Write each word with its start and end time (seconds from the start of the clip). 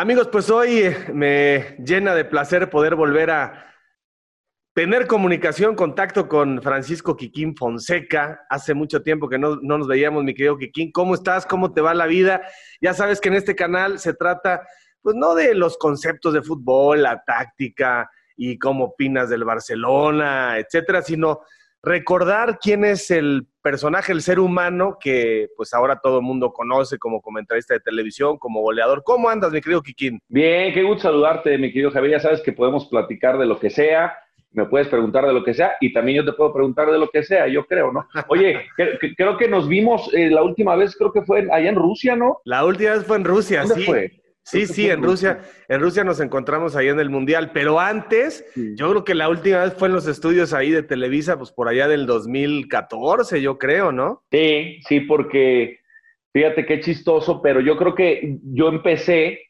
Amigos, 0.00 0.28
pues 0.28 0.48
hoy 0.48 0.96
me 1.12 1.76
llena 1.84 2.14
de 2.14 2.24
placer 2.24 2.70
poder 2.70 2.94
volver 2.94 3.30
a 3.30 3.66
tener 4.74 5.06
comunicación, 5.06 5.76
contacto 5.76 6.26
con 6.26 6.62
Francisco 6.62 7.18
Quiquín 7.18 7.54
Fonseca. 7.54 8.46
Hace 8.48 8.72
mucho 8.72 9.02
tiempo 9.02 9.28
que 9.28 9.36
no, 9.38 9.56
nos 9.56 9.86
veíamos, 9.86 10.24
mi 10.24 10.32
querido 10.32 10.56
Quiquín. 10.56 10.90
¿Cómo 10.90 11.12
estás? 11.12 11.44
¿Cómo 11.44 11.74
te 11.74 11.82
va 11.82 11.92
la 11.92 12.06
vida? 12.06 12.40
Ya 12.80 12.94
sabes 12.94 13.20
que 13.20 13.28
en 13.28 13.34
este 13.34 13.54
canal 13.54 13.98
se 13.98 14.14
trata, 14.14 14.66
pues 15.02 15.16
no 15.16 15.34
de 15.34 15.54
los 15.54 15.76
conceptos 15.76 16.32
de 16.32 16.40
fútbol, 16.40 17.02
la 17.02 17.22
táctica 17.22 18.10
y 18.38 18.58
cómo 18.58 18.84
opinas 18.84 19.28
del 19.28 19.44
Barcelona, 19.44 20.56
etcétera, 20.56 21.02
sino 21.02 21.40
recordar 21.82 22.58
quién 22.58 22.86
es 22.86 23.10
el 23.10 23.49
personaje, 23.62 24.12
el 24.12 24.22
ser 24.22 24.40
humano 24.40 24.96
que 25.00 25.48
pues 25.56 25.74
ahora 25.74 26.00
todo 26.02 26.18
el 26.18 26.24
mundo 26.24 26.52
conoce 26.52 26.98
como 26.98 27.20
comentarista 27.20 27.74
de 27.74 27.80
televisión, 27.80 28.38
como 28.38 28.60
goleador. 28.60 29.02
¿Cómo 29.04 29.28
andas, 29.28 29.52
mi 29.52 29.60
querido 29.60 29.82
Kikín? 29.82 30.20
Bien, 30.28 30.72
qué 30.72 30.82
gusto 30.82 31.02
saludarte, 31.02 31.58
mi 31.58 31.68
querido 31.72 31.90
Javier. 31.90 32.12
Ya 32.12 32.20
sabes 32.20 32.40
que 32.40 32.52
podemos 32.52 32.86
platicar 32.86 33.38
de 33.38 33.46
lo 33.46 33.58
que 33.58 33.70
sea, 33.70 34.14
me 34.52 34.66
puedes 34.66 34.88
preguntar 34.88 35.26
de 35.26 35.32
lo 35.32 35.44
que 35.44 35.54
sea 35.54 35.72
y 35.80 35.92
también 35.92 36.18
yo 36.18 36.24
te 36.24 36.36
puedo 36.36 36.52
preguntar 36.52 36.90
de 36.90 36.98
lo 36.98 37.08
que 37.08 37.22
sea, 37.22 37.46
yo 37.46 37.66
creo, 37.66 37.92
¿no? 37.92 38.06
Oye, 38.28 38.66
creo 39.16 39.36
que 39.36 39.48
nos 39.48 39.68
vimos 39.68 40.12
eh, 40.12 40.30
la 40.30 40.42
última 40.42 40.74
vez, 40.76 40.96
creo 40.96 41.12
que 41.12 41.22
fue 41.22 41.46
allá 41.52 41.68
en 41.68 41.76
Rusia, 41.76 42.16
¿no? 42.16 42.40
La 42.44 42.64
última 42.64 42.92
vez 42.92 43.04
fue 43.04 43.16
en 43.16 43.24
Rusia, 43.24 43.60
¿Dónde 43.62 43.74
sí. 43.76 43.84
fue? 43.84 44.19
Sí, 44.44 44.66
sí, 44.66 44.88
en 44.88 45.02
Rusia, 45.02 45.40
en 45.68 45.80
Rusia 45.80 46.04
nos 46.04 46.20
encontramos 46.20 46.76
ahí 46.76 46.88
en 46.88 47.00
el 47.00 47.10
Mundial, 47.10 47.50
pero 47.52 47.80
antes, 47.80 48.44
yo 48.54 48.90
creo 48.90 49.04
que 49.04 49.14
la 49.14 49.28
última 49.28 49.62
vez 49.62 49.74
fue 49.74 49.88
en 49.88 49.94
los 49.94 50.06
estudios 50.06 50.52
ahí 50.52 50.70
de 50.70 50.82
Televisa, 50.82 51.38
pues 51.38 51.52
por 51.52 51.68
allá 51.68 51.88
del 51.88 52.06
2014, 52.06 53.40
yo 53.40 53.58
creo, 53.58 53.92
¿no? 53.92 54.22
Sí, 54.30 54.80
sí, 54.86 55.00
porque 55.00 55.80
fíjate 56.32 56.66
qué 56.66 56.80
chistoso, 56.80 57.40
pero 57.42 57.60
yo 57.60 57.76
creo 57.76 57.94
que 57.94 58.38
yo 58.42 58.68
empecé, 58.68 59.40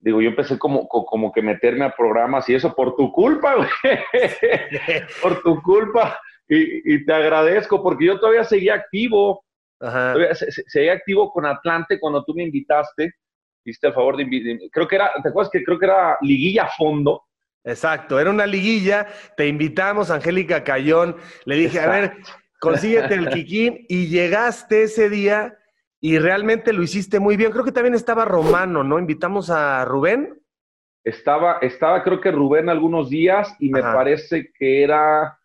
digo, 0.00 0.20
yo 0.20 0.30
empecé 0.30 0.58
como, 0.58 0.88
como 0.88 1.32
que 1.32 1.42
meterme 1.42 1.84
a 1.84 1.94
programas 1.94 2.48
y 2.48 2.54
eso 2.54 2.74
por 2.74 2.94
tu 2.96 3.12
culpa, 3.12 3.56
güey. 3.56 3.68
por 5.22 5.42
tu 5.42 5.60
culpa. 5.62 6.18
Y, 6.48 7.04
te 7.04 7.12
agradezco 7.12 7.82
porque 7.82 8.04
yo 8.04 8.20
todavía 8.20 8.44
seguía 8.44 8.74
activo. 8.74 9.44
Ajá. 9.80 10.12
Todavía 10.12 10.34
seguía 10.34 10.92
activo 10.92 11.32
con 11.32 11.44
Atlante 11.44 11.98
cuando 11.98 12.24
tú 12.24 12.34
me 12.34 12.44
invitaste 12.44 13.12
hiciste 13.70 13.88
el 13.88 13.94
favor 13.94 14.16
de. 14.16 14.68
Creo 14.72 14.88
que 14.88 14.96
era, 14.96 15.10
¿te 15.22 15.28
acuerdas 15.28 15.50
que 15.50 15.62
creo 15.62 15.78
que 15.78 15.86
era 15.86 16.16
liguilla 16.20 16.68
fondo? 16.76 17.24
Exacto, 17.64 18.20
era 18.20 18.30
una 18.30 18.46
liguilla, 18.46 19.08
te 19.36 19.48
invitamos, 19.48 20.12
Angélica 20.12 20.62
Cayón, 20.62 21.16
le 21.46 21.56
dije, 21.56 21.80
a 21.80 21.88
ver, 21.88 22.12
consíguete 22.60 23.14
el 23.14 23.28
Kikín 23.28 23.84
y 23.88 24.06
llegaste 24.06 24.84
ese 24.84 25.10
día 25.10 25.58
y 26.00 26.18
realmente 26.18 26.72
lo 26.72 26.84
hiciste 26.84 27.18
muy 27.18 27.36
bien. 27.36 27.50
Creo 27.50 27.64
que 27.64 27.72
también 27.72 27.94
estaba 27.94 28.24
Romano, 28.24 28.84
¿no? 28.84 29.00
Invitamos 29.00 29.50
a 29.50 29.84
Rubén. 29.84 30.40
Estaba, 31.04 31.58
estaba 31.60 32.04
creo 32.04 32.20
que 32.20 32.30
Rubén 32.30 32.68
algunos 32.68 33.10
días 33.10 33.52
y 33.58 33.70
me 33.70 33.82
parece 33.82 34.52
que 34.56 34.84
era, 34.84 35.38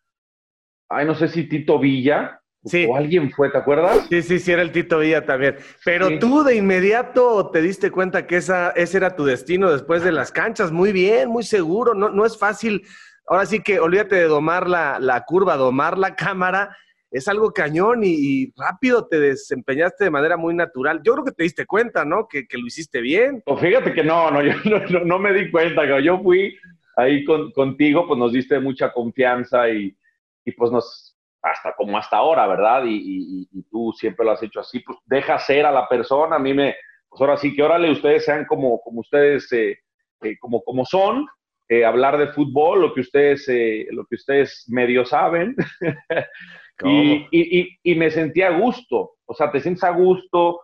ay, 0.89 1.05
no 1.05 1.16
sé 1.16 1.27
si 1.27 1.49
Tito 1.49 1.80
Villa. 1.80 2.41
Sí. 2.66 2.86
O 2.88 2.95
alguien 2.95 3.31
fue, 3.31 3.50
¿te 3.50 3.58
acuerdas? 3.58 4.06
Sí, 4.09 4.22
sí, 4.22 4.40
sí, 4.40 4.52
era 4.52 4.62
el 4.62 4.72
Tito 4.72 5.00
Villa 5.00 5.26
también. 5.26 5.56
Pero 5.84 6.20
tú 6.20 6.44
de 6.44 6.56
inmediato 6.56 7.50
te 7.50 7.62
diste 7.62 7.90
cuenta 7.90 8.28
que 8.28 8.38
esa, 8.38 8.70
ese 8.72 8.98
era 8.98 9.16
tu 9.16 9.26
destino 9.26 9.72
después 9.72 10.04
de 10.04 10.12
las 10.12 10.31
canchas. 10.31 10.72
Muy 10.72 10.92
bien, 10.92 11.30
muy 11.30 11.44
seguro. 11.44 11.95
No, 11.95 12.09
no 12.09 12.26
es 12.26 12.38
fácil. 12.38 12.84
Ahora 13.28 13.45
sí 13.45 13.62
que 13.62 13.80
olvídate 13.80 14.16
de 14.16 14.26
domar 14.26 14.70
la, 14.70 15.00
la 15.00 15.23
curva, 15.26 15.58
domar 15.58 15.98
la 15.98 16.16
cámara. 16.16 16.78
Es 17.09 17.28
algo 17.28 17.52
cañón 17.52 18.02
y, 18.04 18.54
rápido 18.56 19.08
te 19.08 19.20
desempeñaste 19.20 20.06
de 20.06 20.12
manera 20.12 20.38
muy 20.38 20.54
natural. 20.54 21.02
Yo 21.04 21.14
creo 21.14 21.26
que 21.26 21.32
te 21.32 21.44
diste 21.44 21.66
cuenta, 21.66 22.06
¿no? 22.06 22.28
Que, 22.28 22.48
que 22.48 22.58
lo 22.58 22.67
hiciste 22.67 23.02
bien. 23.02 23.42
Pues 23.44 23.59
fíjate 23.59 23.94
que 23.94 24.04
no, 24.04 24.30
no, 24.32 24.42
yo 24.44 24.54
no, 24.92 25.00
no, 25.04 25.20
me 25.20 25.34
di 25.34 25.50
cuenta. 25.50 26.00
Yo 26.00 26.22
fui 26.22 26.56
ahí 26.95 27.26
con, 27.26 27.52
contigo, 27.52 28.08
pues 28.08 28.20
nos 28.20 28.32
diste 28.32 28.60
mucha 28.60 28.93
confianza 28.93 29.70
y, 29.70 29.98
y 30.45 30.52
pues 30.52 30.72
nos, 30.72 31.11
hasta 31.42 31.74
como 31.74 31.98
hasta 31.98 32.18
ahora, 32.18 32.48
¿verdad? 32.48 32.84
Y, 32.86 33.48
tú 33.70 33.94
siempre 33.94 34.26
lo 34.26 34.32
has 34.32 34.44
hecho 34.44 34.60
así, 34.60 34.80
pues 34.80 34.98
deja 35.06 35.40
ser 35.40 35.66
a 35.66 35.72
la 35.72 35.88
persona, 35.88 36.36
a 36.36 36.40
mí 36.40 36.54
me, 36.54 36.76
pues 37.10 37.22
ahora 37.22 37.38
sí 37.38 37.56
que 37.56 37.64
órale, 37.64 37.92
ustedes 37.92 38.26
sean 38.26 38.46
como, 38.46 38.82
como 38.82 39.00
ustedes, 39.00 39.52
eh, 39.54 39.80
eh, 40.22 40.38
como, 40.40 40.62
como 40.62 40.86
son, 40.86 41.26
eh, 41.70 41.86
hablar 41.86 42.18
de 42.18 42.28
fútbol, 42.28 42.82
lo 42.82 42.94
que 42.94 43.02
ustedes, 43.02 43.48
lo 43.92 44.06
que 44.06 44.16
ustedes 44.16 44.66
medio 44.68 45.06
saben, 45.06 45.56
y, 46.84 47.78
y, 47.82 47.96
me 47.96 48.12
sentía 48.12 48.50
a 48.50 48.58
gusto, 48.58 49.14
o 49.26 49.34
sea, 49.34 49.52
te 49.52 49.62
sientes 49.62 49.84
a 49.84 49.92
gusto, 49.92 50.62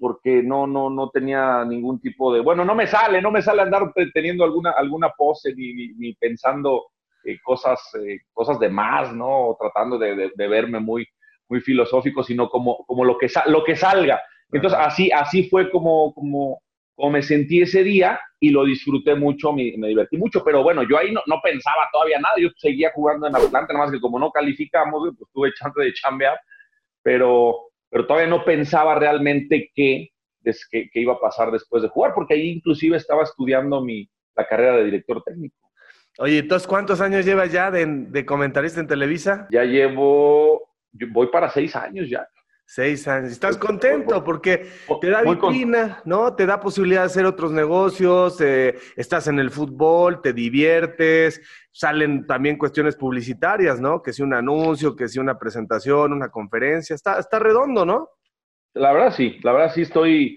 porque 0.00 0.42
no, 0.42 0.66
no, 0.66 0.90
no 0.90 1.10
tenía 1.10 1.64
ningún 1.64 1.98
tipo 2.00 2.32
de, 2.32 2.40
bueno, 2.40 2.64
no 2.64 2.74
me 2.74 2.86
sale, 2.86 3.22
no 3.22 3.30
me 3.30 3.42
sale 3.42 3.62
andar 3.62 3.92
teniendo 4.12 4.44
alguna, 4.44 4.72
alguna 4.72 5.08
pose 5.16 5.54
ni, 5.54 5.72
ni 5.94 6.12
pensando 6.14 6.90
eh, 7.28 7.38
cosas, 7.42 7.80
eh, 7.94 8.20
cosas 8.32 8.58
de 8.58 8.68
más, 8.68 9.14
¿no? 9.14 9.56
Tratando 9.58 9.98
de, 9.98 10.30
verme 10.36 10.80
muy, 10.80 11.06
muy 11.48 11.60
filosófico, 11.60 12.22
sino 12.22 12.48
como, 12.48 12.84
como 12.86 13.04
lo, 13.04 13.18
que 13.18 13.28
lo 13.46 13.64
que 13.64 13.76
salga. 13.76 14.20
Entonces, 14.50 14.78
así, 14.80 15.10
así 15.10 15.48
fue 15.48 15.70
como, 15.70 16.14
como, 16.14 16.60
como 16.94 17.10
me 17.10 17.22
sentí 17.22 17.60
ese 17.62 17.84
día 17.84 18.18
y 18.40 18.50
lo 18.50 18.64
disfruté 18.64 19.14
mucho, 19.14 19.52
me, 19.52 19.74
me 19.76 19.88
divertí 19.88 20.16
mucho, 20.16 20.42
pero 20.42 20.62
bueno, 20.62 20.82
yo 20.88 20.96
ahí 20.96 21.12
no, 21.12 21.20
no, 21.26 21.40
pensaba 21.42 21.88
todavía 21.92 22.18
nada, 22.18 22.34
yo 22.38 22.48
seguía 22.56 22.92
jugando 22.94 23.26
en 23.26 23.36
Atlanta, 23.36 23.72
nada 23.72 23.86
más 23.86 23.92
que 23.92 24.00
como 24.00 24.18
no 24.18 24.30
calificamos, 24.30 25.14
pues 25.18 25.30
tuve 25.32 25.52
chance 25.54 25.80
de 25.80 25.92
chambear, 25.92 26.40
pero, 27.02 27.70
pero 27.90 28.06
todavía 28.06 28.28
no 28.28 28.44
pensaba 28.44 28.94
realmente 28.94 29.70
qué, 29.74 30.10
que, 30.70 30.90
iba 30.94 31.14
a 31.14 31.20
pasar 31.20 31.50
después 31.50 31.82
de 31.82 31.88
jugar, 31.88 32.14
porque 32.14 32.34
ahí 32.34 32.48
inclusive 32.50 32.96
estaba 32.96 33.22
estudiando 33.22 33.82
mi, 33.82 34.08
la 34.34 34.46
carrera 34.46 34.76
de 34.76 34.84
director 34.84 35.22
técnico. 35.22 35.67
Oye, 36.20 36.38
entonces, 36.38 36.66
¿cuántos 36.66 37.00
años 37.00 37.24
llevas 37.24 37.52
ya 37.52 37.70
de, 37.70 38.26
comentarista 38.26 38.80
en 38.80 38.88
Televisa? 38.88 39.46
Ya 39.52 39.62
llevo, 39.62 40.68
voy 41.12 41.28
para 41.28 41.48
seis 41.48 41.76
años 41.76 42.10
ya. 42.10 42.28
Seis 42.66 43.06
años. 43.06 43.30
¿Estás 43.30 43.56
contento? 43.56 44.24
Porque 44.24 44.66
te 45.00 45.10
da 45.10 45.22
vitrina, 45.22 46.02
¿no? 46.04 46.34
Te 46.34 46.44
da 46.44 46.58
posibilidad 46.58 47.02
de 47.02 47.06
hacer 47.06 47.24
otros 47.24 47.52
negocios, 47.52 48.40
eh, 48.40 48.74
estás 48.96 49.28
en 49.28 49.38
el 49.38 49.50
fútbol, 49.50 50.20
te 50.20 50.32
diviertes, 50.32 51.40
salen 51.70 52.26
también 52.26 52.58
cuestiones 52.58 52.96
publicitarias, 52.96 53.80
¿no? 53.80 54.02
Que 54.02 54.12
si 54.12 54.22
un 54.22 54.34
anuncio, 54.34 54.96
que 54.96 55.06
si 55.06 55.20
una 55.20 55.38
presentación, 55.38 56.12
una 56.12 56.30
conferencia, 56.30 56.94
está, 56.94 57.20
está 57.20 57.38
redondo, 57.38 57.86
¿no? 57.86 58.08
La 58.74 58.92
verdad 58.92 59.14
sí, 59.14 59.38
la 59.44 59.52
verdad 59.52 59.72
sí 59.72 59.82
estoy, 59.82 60.36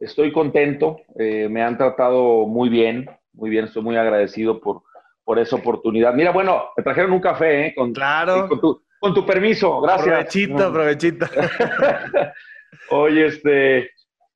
estoy 0.00 0.32
contento, 0.32 0.98
eh, 1.20 1.48
me 1.48 1.62
han 1.62 1.78
tratado 1.78 2.48
muy 2.48 2.68
bien, 2.68 3.08
muy 3.32 3.48
bien, 3.48 3.66
estoy 3.66 3.84
muy 3.84 3.96
agradecido 3.96 4.60
por, 4.60 4.82
por 5.30 5.38
esa 5.38 5.54
oportunidad. 5.54 6.12
Mira, 6.12 6.32
bueno, 6.32 6.70
me 6.76 6.82
trajeron 6.82 7.12
un 7.12 7.20
café, 7.20 7.66
¿eh? 7.66 7.74
Con, 7.76 7.92
claro. 7.92 8.48
Con 8.48 8.60
tu, 8.60 8.82
con 8.98 9.14
tu 9.14 9.24
permiso, 9.24 9.80
gracias. 9.80 10.08
Provechito, 10.08 10.72
provechito. 10.72 11.26
Oye, 12.90 13.26
este, 13.26 13.90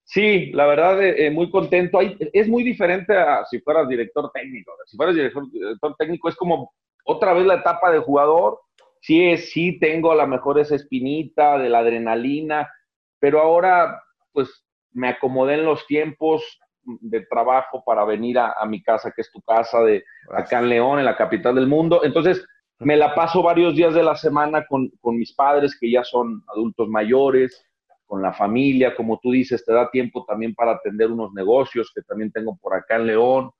sí, 0.05 0.53
la 0.53 0.67
verdad, 0.67 1.03
eh, 1.03 1.27
eh, 1.27 1.31
muy 1.33 1.51
contento. 1.51 1.99
es 2.01 2.47
muy 2.47 2.63
diferente 2.63 3.13
a 3.13 3.45
si 3.45 3.59
fueras 3.59 3.89
director 3.89 4.31
técnico. 4.33 4.71
Si 4.87 4.97
fueras 4.97 5.17
director, 5.17 5.51
director, 5.51 5.97
técnico, 5.99 6.29
es 6.29 6.37
como 6.37 6.73
otra 7.05 7.33
vez 7.33 7.45
la 7.45 7.57
etapa 7.57 7.91
de 7.91 7.99
jugador. 7.99 8.61
Sí, 9.01 9.33
es, 9.33 9.51
sí, 9.51 9.81
tengo 9.81 10.13
a 10.13 10.15
lo 10.15 10.29
mejor 10.29 10.61
esa 10.61 10.77
espinita 10.77 11.59
de 11.59 11.71
la 11.71 11.81
adrenalina, 11.81 12.71
pero 13.19 13.41
ahora, 13.41 14.01
pues, 14.31 14.65
me 14.93 15.09
acomodé 15.09 15.55
en 15.55 15.65
los 15.65 15.89
tiempos, 15.89 16.61
de 17.01 17.21
trabajo 17.27 17.83
para 17.85 18.05
venir 18.05 18.39
a, 18.39 18.55
mi 18.67 18.83
casa, 18.83 19.13
que 19.15 19.23
es 19.23 19.31
tu 19.31 19.41
casa, 19.43 19.81
de 19.83 20.05
acá 20.31 20.59
en 20.59 20.69
León, 20.69 20.99
en 20.99 21.05
la 21.05 21.17
capital 21.17 21.55
del 21.55 21.67
mundo. 21.67 22.03
Entonces, 22.05 22.47
me 22.79 22.97
la 22.97 23.15
paso 23.15 23.43
varios 23.43 23.75
días 23.75 23.95
de 23.95 24.03
la 24.03 24.17
semana 24.17 24.67
con, 24.67 24.91
mis 25.03 25.35
padres, 25.35 25.79
que 25.79 25.91
ya 25.91 26.05
son 26.05 26.43
adultos 26.49 26.89
mayores, 26.89 27.65
con 28.07 28.21
la 28.21 28.33
familia, 28.33 28.95
como 28.95 29.19
tú 29.23 29.31
dices, 29.31 29.65
te 29.65 29.73
da 29.73 29.91
tiempo 29.91 30.25
también 30.27 30.55
para 30.55 30.73
atender 30.73 31.11
unos 31.11 31.33
negocios 31.33 31.91
que 31.95 32.03
también 32.03 32.31
tengo 32.31 32.57
por 32.61 32.75
acá 32.75 32.97
en 32.97 33.07
León. 33.07 33.51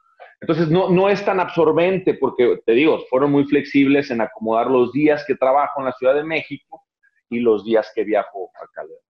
Entonces, 0.41 0.69
no, 0.69 0.91
no 0.91 1.09
es 1.09 1.25
tan 1.25 1.41
absorbente 1.41 2.15
porque, 2.15 2.61
te 2.67 2.73
digo, 2.73 2.99
fueron 3.09 3.33
muy 3.33 3.45
flexibles 3.45 4.11
en 4.11 4.21
acomodar 4.21 4.71
los 4.71 4.93
días 4.93 5.25
que 5.27 5.37
trabajo 5.37 5.81
en 5.81 5.87
la 5.87 5.93
Ciudad 5.93 6.15
de 6.15 6.25
México 6.25 6.83
y 7.31 7.41
los 7.41 7.65
días 7.65 7.91
que 7.95 8.05
viajo 8.05 8.51
acá 8.55 8.83
a 8.83 8.85
León. 8.85 9.01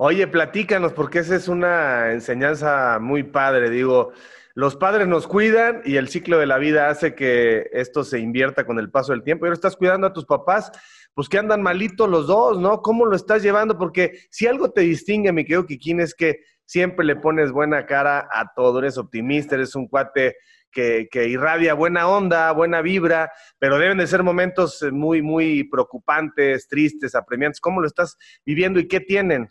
Oye, 0.00 0.28
platícanos, 0.28 0.92
porque 0.92 1.18
esa 1.18 1.34
es 1.34 1.48
una 1.48 2.12
enseñanza 2.12 3.00
muy 3.00 3.24
padre. 3.24 3.68
Digo, 3.68 4.12
los 4.54 4.76
padres 4.76 5.08
nos 5.08 5.26
cuidan 5.26 5.82
y 5.84 5.96
el 5.96 6.06
ciclo 6.08 6.38
de 6.38 6.46
la 6.46 6.58
vida 6.58 6.88
hace 6.88 7.16
que 7.16 7.68
esto 7.72 8.04
se 8.04 8.20
invierta 8.20 8.64
con 8.64 8.78
el 8.78 8.92
paso 8.92 9.10
del 9.10 9.24
tiempo. 9.24 9.44
Y 9.44 9.48
ahora 9.48 9.56
estás 9.56 9.74
cuidando 9.74 10.06
a 10.06 10.12
tus 10.12 10.24
papás, 10.24 10.70
pues 11.14 11.28
que 11.28 11.38
andan 11.38 11.62
malitos 11.62 12.08
los 12.08 12.28
dos, 12.28 12.60
¿no? 12.60 12.80
¿Cómo 12.80 13.06
lo 13.06 13.16
estás 13.16 13.42
llevando? 13.42 13.76
Porque 13.76 14.20
si 14.30 14.46
algo 14.46 14.70
te 14.70 14.82
distingue, 14.82 15.32
mi 15.32 15.42
querido 15.42 15.66
Kikín, 15.66 15.98
es 15.98 16.14
que 16.14 16.44
siempre 16.64 17.04
le 17.04 17.16
pones 17.16 17.50
buena 17.50 17.84
cara 17.84 18.28
a 18.32 18.52
todo. 18.54 18.78
Eres 18.78 18.98
optimista, 18.98 19.56
eres 19.56 19.74
un 19.74 19.88
cuate 19.88 20.36
que, 20.70 21.08
que, 21.10 21.26
irradia 21.26 21.74
buena 21.74 22.06
onda, 22.06 22.52
buena 22.52 22.82
vibra, 22.82 23.32
pero 23.58 23.78
deben 23.78 23.98
de 23.98 24.06
ser 24.06 24.22
momentos 24.22 24.80
muy, 24.92 25.22
muy 25.22 25.64
preocupantes, 25.64 26.68
tristes, 26.68 27.16
apremiantes. 27.16 27.60
¿Cómo 27.60 27.80
lo 27.80 27.88
estás 27.88 28.16
viviendo 28.46 28.78
y 28.78 28.86
qué 28.86 29.00
tienen? 29.00 29.48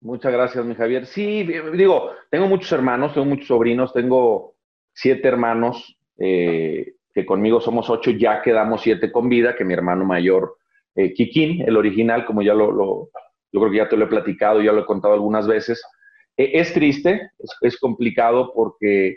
Muchas 0.00 0.32
gracias, 0.32 0.64
mi 0.64 0.76
Javier. 0.76 1.06
Sí, 1.06 1.42
digo, 1.42 2.12
tengo 2.30 2.46
muchos 2.46 2.70
hermanos, 2.70 3.14
tengo 3.14 3.26
muchos 3.26 3.48
sobrinos, 3.48 3.92
tengo 3.92 4.54
siete 4.92 5.26
hermanos, 5.26 5.98
eh, 6.18 6.94
que 7.12 7.26
conmigo 7.26 7.60
somos 7.60 7.90
ocho, 7.90 8.12
ya 8.12 8.40
quedamos 8.40 8.82
siete 8.82 9.10
con 9.10 9.28
vida, 9.28 9.56
que 9.56 9.64
mi 9.64 9.74
hermano 9.74 10.04
mayor, 10.04 10.56
eh, 10.94 11.12
Kikín, 11.12 11.62
el 11.62 11.76
original, 11.76 12.24
como 12.26 12.42
ya 12.42 12.54
lo, 12.54 13.10
yo 13.50 13.60
creo 13.60 13.70
que 13.72 13.76
ya 13.78 13.88
te 13.88 13.96
lo 13.96 14.04
he 14.04 14.08
platicado, 14.08 14.62
ya 14.62 14.72
lo 14.72 14.82
he 14.82 14.86
contado 14.86 15.14
algunas 15.14 15.48
veces. 15.48 15.82
E, 16.36 16.60
es 16.60 16.72
triste, 16.72 17.32
es, 17.38 17.56
es, 17.62 17.78
complicado 17.80 18.52
porque 18.54 19.16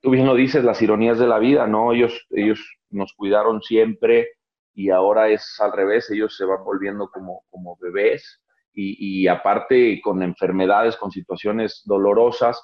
tú 0.00 0.10
bien 0.10 0.26
lo 0.26 0.34
dices, 0.34 0.64
las 0.64 0.82
ironías 0.82 1.20
de 1.20 1.28
la 1.28 1.38
vida, 1.38 1.68
¿no? 1.68 1.92
Ellos, 1.92 2.26
ellos 2.30 2.60
nos 2.90 3.12
cuidaron 3.12 3.62
siempre 3.62 4.28
y 4.74 4.90
ahora 4.90 5.28
es 5.28 5.56
al 5.60 5.72
revés, 5.72 6.10
ellos 6.10 6.36
se 6.36 6.44
van 6.44 6.64
volviendo 6.64 7.08
como, 7.10 7.42
como 7.50 7.76
bebés 7.80 8.40
y, 8.72 9.26
aparte 9.26 10.00
con 10.00 10.22
enfermedades, 10.22 10.96
con 10.96 11.10
situaciones 11.10 11.82
dolorosas. 11.84 12.60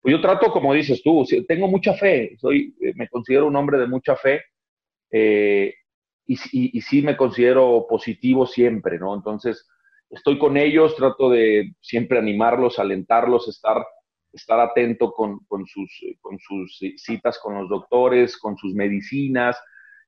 Pues 0.00 0.12
yo 0.12 0.20
trato, 0.20 0.52
como 0.52 0.74
dices 0.74 1.02
tú, 1.02 1.24
tengo 1.46 1.68
mucha 1.68 1.94
fe, 1.94 2.36
soy, 2.38 2.74
eh, 2.80 2.92
me 2.94 3.08
considero 3.08 3.46
un 3.46 3.56
hombre 3.56 3.78
de 3.78 3.88
mucha 3.88 4.14
fe 4.16 4.42
eh, 5.10 5.74
y, 6.26 6.38
y, 6.52 6.80
sí 6.82 7.02
me 7.02 7.16
considero 7.16 7.86
positivo 7.88 8.46
siempre, 8.46 8.98
¿no? 8.98 9.14
Entonces, 9.14 9.66
estoy 10.10 10.38
con 10.38 10.56
ellos, 10.56 10.94
trato 10.94 11.30
de 11.30 11.74
siempre 11.80 12.18
animarlos, 12.18 12.78
alentarlos, 12.78 13.48
estar, 13.48 13.84
estar 14.32 14.60
atento 14.60 15.10
con, 15.10 15.40
con, 15.46 15.66
sus, 15.66 15.90
con 16.20 16.38
sus 16.38 16.78
citas 16.96 17.38
con 17.42 17.54
los 17.54 17.68
doctores, 17.68 18.36
con 18.36 18.56
sus 18.56 18.74
medicinas. 18.74 19.58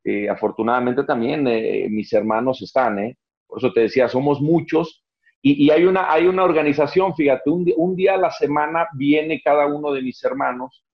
Eh, 0.04 0.28
afortunadamente 0.28 1.04
también 1.04 1.44
mis 1.93 2.12
hermanos 2.12 2.62
están, 2.62 2.98
¿eh? 2.98 3.16
Por 3.46 3.58
eso 3.58 3.72
te 3.72 3.81
decía, 3.81 4.08
somos 4.08 4.40
muchos 4.40 5.04
y, 5.42 5.70
hay, 5.70 5.84
una, 5.84 6.12
hay 6.12 6.26
una 6.26 6.44
organización, 6.44 7.14
fíjate, 7.14 7.48
un, 7.48 7.96
día 7.96 8.14
a 8.14 8.19
la 8.19 8.31
semana 8.31 8.87
viene 8.94 9.40
cada 9.42 9.66
uno 9.66 9.90
de 9.92 10.02
mis 10.02 10.22
hermanos 10.22 10.84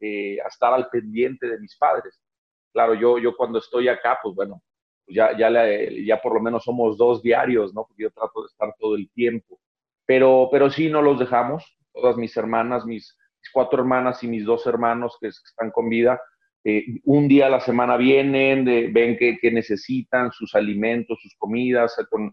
eh, 0.00 0.40
a 0.40 0.46
estar 0.46 0.72
al 0.72 0.88
pendiente 0.88 1.48
de 1.48 1.58
mis 1.58 1.76
padres. 1.76 2.20
Claro, 2.72 2.94
yo, 2.94 3.18
yo 3.18 3.36
cuando 3.36 3.58
estoy 3.58 3.88
acá, 3.88 4.18
pues 4.22 4.36
bueno, 4.36 4.62
pues 5.04 5.16
ya, 5.16 5.36
ya, 5.36 5.50
ya 6.04 6.20
por 6.20 6.34
lo 6.34 6.40
menos 6.40 6.62
somos 6.62 6.96
dos 6.96 7.22
diarios, 7.22 7.74
¿no? 7.74 7.86
Porque 7.88 8.04
yo 8.04 8.10
trato 8.12 8.42
de 8.42 8.46
estar 8.46 8.72
todo 8.78 8.94
el 8.94 9.10
tiempo. 9.10 9.58
Pero, 10.06 10.48
pero 10.52 10.70
sí, 10.70 10.88
no 10.88 11.02
los 11.02 11.18
dejamos. 11.18 11.64
Todas 11.92 12.16
mis 12.16 12.36
hermanas, 12.36 12.86
mis, 12.86 13.16
cuatro 13.52 13.80
hermanas 13.80 14.22
y 14.22 14.28
mis 14.28 14.44
dos 14.44 14.64
hermanos 14.66 15.16
que, 15.20 15.28
están 15.28 15.72
con 15.72 15.88
vida, 15.88 16.20
eh, 16.62 16.84
un 17.04 17.26
día 17.26 17.46
a 17.46 17.50
la 17.50 17.60
semana 17.60 17.96
vienen, 17.96 18.64
ven 18.64 19.16
que, 19.16 19.50
necesitan 19.50 20.30
sus 20.30 20.54
alimentos, 20.54 21.18
sus 21.20 21.34
comidas, 21.36 21.96
con, 22.10 22.32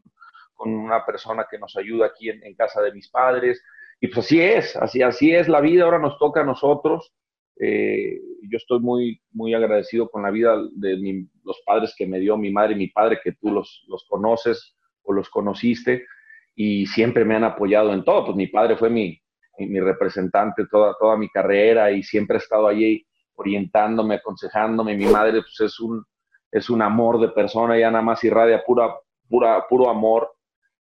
con 0.55 0.73
una 0.73 1.05
persona 1.05 1.45
que 1.49 1.59
nos 1.59 1.75
ayuda 1.75 2.07
aquí 2.07 2.29
en, 2.29 2.55
casa 2.55 2.81
de 2.81 2.91
mis 2.91 3.09
padres. 3.09 3.61
Y 3.99 4.07
pues 4.07 4.25
así 4.25 4.41
es, 4.41 4.75
así, 4.75 5.01
así 5.01 5.33
es 5.33 5.47
la 5.47 5.61
vida, 5.61 5.83
ahora 5.83 5.99
nos 5.99 6.17
toca 6.17 6.41
a 6.41 6.45
nosotros. 6.45 7.13
Eh, 7.59 8.19
yo 8.49 8.57
estoy 8.57 8.79
muy, 8.79 9.21
muy 9.31 9.53
agradecido 9.53 10.09
con 10.09 10.23
la 10.23 10.31
vida 10.31 10.57
de 10.73 11.27
los 11.43 11.61
padres 11.65 11.93
que 11.97 12.07
me 12.07 12.19
dio 12.19 12.37
mi 12.37 12.51
madre 12.51 12.73
y 12.73 12.77
mi 12.77 12.87
padre, 12.87 13.19
que 13.23 13.33
tú 13.33 13.51
los, 13.51 13.85
los 13.87 14.05
conoces 14.09 14.75
o 15.03 15.13
los 15.13 15.29
conociste, 15.29 16.05
y 16.55 16.85
siempre 16.87 17.23
me 17.25 17.35
han 17.35 17.43
apoyado 17.43 17.93
en 17.93 18.03
todo. 18.03 18.25
Pues 18.25 18.37
mi 18.37 18.47
padre 18.47 18.75
fue 18.75 18.89
mi, 18.89 19.21
mi 19.59 19.79
representante 19.79 20.65
toda, 20.69 20.95
toda 20.99 21.17
mi 21.17 21.29
carrera 21.29 21.91
y 21.91 22.03
siempre 22.03 22.37
ha 22.37 22.39
estado 22.39 22.67
allí 22.67 23.05
orientándome, 23.35 24.15
aconsejándome. 24.15 24.95
Mi 24.95 25.05
madre 25.05 25.41
pues, 25.41 25.59
es, 25.61 25.79
un, 25.79 26.03
es 26.51 26.69
un 26.69 26.81
amor 26.81 27.19
de 27.19 27.29
persona, 27.29 27.77
ya 27.77 27.91
nada 27.91 28.03
más 28.03 28.23
irradia 28.23 28.63
pura, 28.65 28.93
pura, 29.29 29.65
puro 29.67 29.89
amor. 29.89 30.31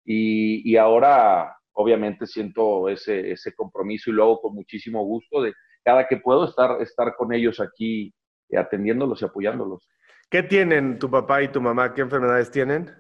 Y, 0.06 0.76
ahora, 0.78 1.56
obviamente, 1.74 2.26
siento 2.26 2.90
ese, 2.90 3.32
ese 3.32 3.54
compromiso 3.54 4.10
y 4.10 4.14
luego 4.14 4.42
con 4.42 4.56
muchísimo 4.56 5.04
gusto 5.04 5.42
de 5.42 5.54
cada 5.84 6.08
que 6.08 6.18
puedo 6.18 6.46
estar, 6.46 6.82
estar 6.82 7.16
con 7.16 7.34
ellos 7.34 7.60
aquí 7.60 8.14
eh, 8.50 8.58
atendiéndolos 8.58 9.22
y 9.22 9.26
apoyándolos. 9.26 9.88
¿Qué 10.30 10.44
tienen 10.44 11.00
tu 11.00 11.10
papá 11.10 11.42
y 11.42 11.48
tu 11.48 11.62
mamá? 11.62 11.94
¿Qué 11.94 12.02
enfermedades 12.02 12.52
tienen? 12.52 12.92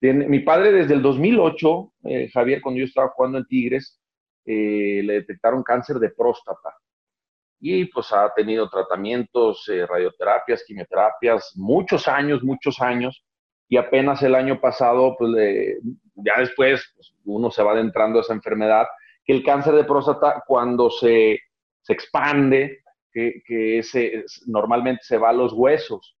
Tiene, 0.00 0.26
mi 0.28 0.40
padre 0.40 0.72
desde 0.72 0.94
el 0.94 1.02
2008, 1.02 1.92
eh, 2.04 2.30
Javier, 2.32 2.60
cuando 2.60 2.80
yo 2.80 2.84
estaba 2.84 3.08
jugando 3.08 3.38
en 3.38 3.46
Tigres, 3.46 4.00
eh, 4.44 5.00
le 5.02 5.14
detectaron 5.14 5.62
cáncer 5.62 5.96
de 5.96 6.10
próstata. 6.10 6.74
Y 7.58 7.86
pues 7.86 8.12
ha 8.12 8.30
tenido 8.34 8.68
tratamientos, 8.68 9.64
radioterapias, 9.88 10.62
quimioterapias, 10.66 11.52
muchos 11.56 12.06
años, 12.06 12.42
muchos 12.42 12.80
años 12.82 13.24
y 13.66 13.78
apenas 13.78 14.22
el 14.22 14.34
año 14.34 14.60
pasado, 14.60 15.16
pues 15.18 15.32
ya 16.16 16.34
después 16.38 16.84
pues, 16.94 17.14
uno 17.24 17.50
se 17.50 17.62
va 17.62 17.72
adentrando 17.72 18.18
a 18.18 18.22
esa 18.22 18.32
enfermedad, 18.32 18.86
que 19.24 19.32
el 19.32 19.44
cáncer 19.44 19.74
de 19.74 19.84
próstata 19.84 20.42
cuando 20.46 20.90
se, 20.90 21.40
se 21.82 21.92
expande, 21.92 22.80
que, 23.12 23.42
que 23.46 23.82
normalmente 24.46 25.02
se 25.02 25.18
va 25.18 25.30
a 25.30 25.34
los 25.34 25.52
huesos. 25.52 26.16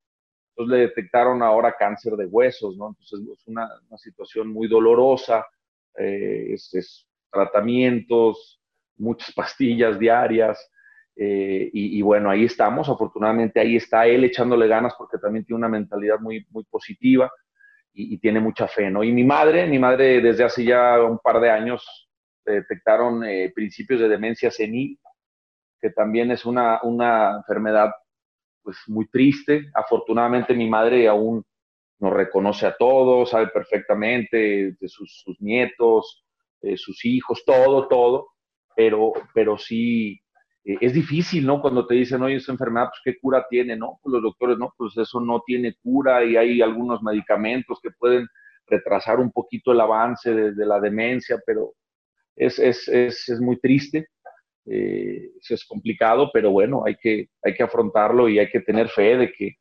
Entonces 0.50 0.78
le 0.78 0.86
detectaron 0.86 1.42
ahora 1.42 1.76
cáncer 1.78 2.14
de 2.14 2.26
huesos, 2.26 2.76
¿no? 2.76 2.88
Entonces 2.88 3.20
es 3.32 3.46
una, 3.46 3.68
una 3.88 3.98
situación 3.98 4.48
muy 4.48 4.68
dolorosa, 4.68 5.46
eh, 5.98 6.48
es, 6.52 7.06
tratamientos, 7.30 8.60
muchas 8.96 9.32
pastillas 9.34 9.98
diarias, 9.98 10.70
eh, 11.14 11.70
y, 11.72 11.98
y, 11.98 12.02
bueno, 12.02 12.28
ahí 12.28 12.44
estamos, 12.44 12.88
afortunadamente 12.90 13.58
ahí 13.58 13.76
está 13.76 14.06
él 14.06 14.24
echándole 14.24 14.68
ganas 14.68 14.94
porque 14.98 15.16
también 15.16 15.46
tiene 15.46 15.58
una 15.58 15.68
mentalidad 15.68 16.18
muy, 16.20 16.46
muy 16.50 16.64
positiva 16.64 17.30
y, 17.96 18.18
tiene 18.18 18.40
mucha 18.40 18.68
fe, 18.68 18.90
¿no? 18.90 19.02
Y 19.02 19.10
mi 19.10 19.24
madre, 19.24 19.66
mi 19.66 19.78
madre 19.78 20.20
desde 20.20 20.44
hace 20.44 20.64
ya 20.64 21.02
un 21.02 21.18
par 21.18 21.40
de 21.40 21.50
años 21.50 22.10
detectaron 22.44 23.24
eh, 23.24 23.50
principios 23.54 24.00
de 24.00 24.08
demencia 24.08 24.50
senil, 24.50 24.98
que 25.80 25.90
también 25.90 26.30
es 26.30 26.44
una, 26.44 26.80
una 26.82 27.38
enfermedad 27.38 27.90
pues 28.62 28.76
muy 28.88 29.08
triste. 29.08 29.70
Afortunadamente 29.74 30.54
mi 30.54 30.68
madre 30.68 31.08
aún 31.08 31.42
nos 31.98 32.12
reconoce 32.12 32.66
a 32.66 32.76
todos, 32.76 33.30
sabe 33.30 33.48
perfectamente 33.48 34.76
de 34.78 34.88
sus, 34.88 35.24
nietos, 35.40 36.24
de 36.60 36.76
sus 36.76 37.02
hijos, 37.06 37.44
todo, 37.46 37.88
todo, 37.88 38.28
pero, 38.76 39.12
pero 39.32 39.56
sí 39.56 40.20
eh, 40.66 40.78
es 40.80 40.92
difícil, 40.92 41.46
¿no? 41.46 41.60
Cuando 41.62 41.86
te 41.86 41.94
dicen, 41.94 42.22
oye, 42.22 42.36
esa 42.36 42.52
enfermedad, 42.52 42.88
pues, 42.88 43.00
¿qué 43.04 43.20
cura 43.20 43.46
tiene, 43.48 43.76
no? 43.76 44.00
Pues 44.02 44.12
los 44.12 44.22
doctores, 44.22 44.58
no, 44.58 44.74
pues 44.76 44.96
eso 44.96 45.20
no 45.20 45.42
tiene 45.46 45.76
cura 45.80 46.24
y 46.24 46.36
hay 46.36 46.60
algunos 46.60 47.02
medicamentos 47.02 47.78
que 47.80 47.90
pueden 47.92 48.26
retrasar 48.66 49.20
un 49.20 49.30
poquito 49.30 49.70
el 49.70 49.80
avance 49.80 50.34
de, 50.34 50.66
la 50.66 50.80
demencia, 50.80 51.40
pero 51.46 51.74
es, 52.34 52.58
es, 52.58 52.88
es, 52.88 53.28
es 53.28 53.40
muy 53.40 53.60
triste, 53.60 54.08
eh, 54.66 55.30
es 55.48 55.64
complicado, 55.64 56.30
pero 56.32 56.50
bueno, 56.50 56.82
hay 56.84 56.96
que, 56.96 57.28
hay 57.44 57.54
que 57.54 57.62
afrontarlo 57.62 58.28
y 58.28 58.40
hay 58.40 58.50
que 58.50 58.60
tener 58.60 58.88
fe 58.88 59.16
de 59.16 59.32
que, 59.32 59.54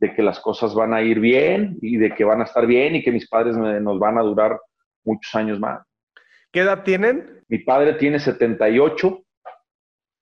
de 0.00 0.12
que 0.12 0.22
las 0.22 0.40
cosas 0.40 0.74
van 0.74 0.92
a 0.92 1.02
ir 1.02 1.20
bien 1.20 1.78
y 1.80 1.98
de 1.98 2.10
que 2.10 2.24
van 2.24 2.40
a 2.40 2.44
estar 2.44 2.66
bien 2.66 2.96
y 2.96 3.04
que 3.04 3.12
mis 3.12 3.28
padres 3.28 3.56
nos 3.56 3.98
van 4.00 4.18
a 4.18 4.22
durar 4.22 4.58
muchos 5.04 5.32
años 5.36 5.60
más. 5.60 5.86
¿Qué 6.50 6.60
edad 6.60 6.82
tienen? 6.82 7.44
Mi 7.46 7.58
padre 7.58 7.92
tiene 7.94 8.18
78 8.18 9.24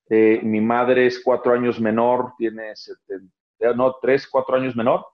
eh, 0.09 0.41
mi 0.43 0.61
madre 0.61 1.07
es 1.07 1.21
cuatro 1.23 1.53
años 1.53 1.81
menor, 1.81 2.33
tiene, 2.39 2.73
no, 3.75 3.97
tres, 4.01 4.27
cuatro 4.29 4.57
años 4.57 4.77
menor. 4.77 5.05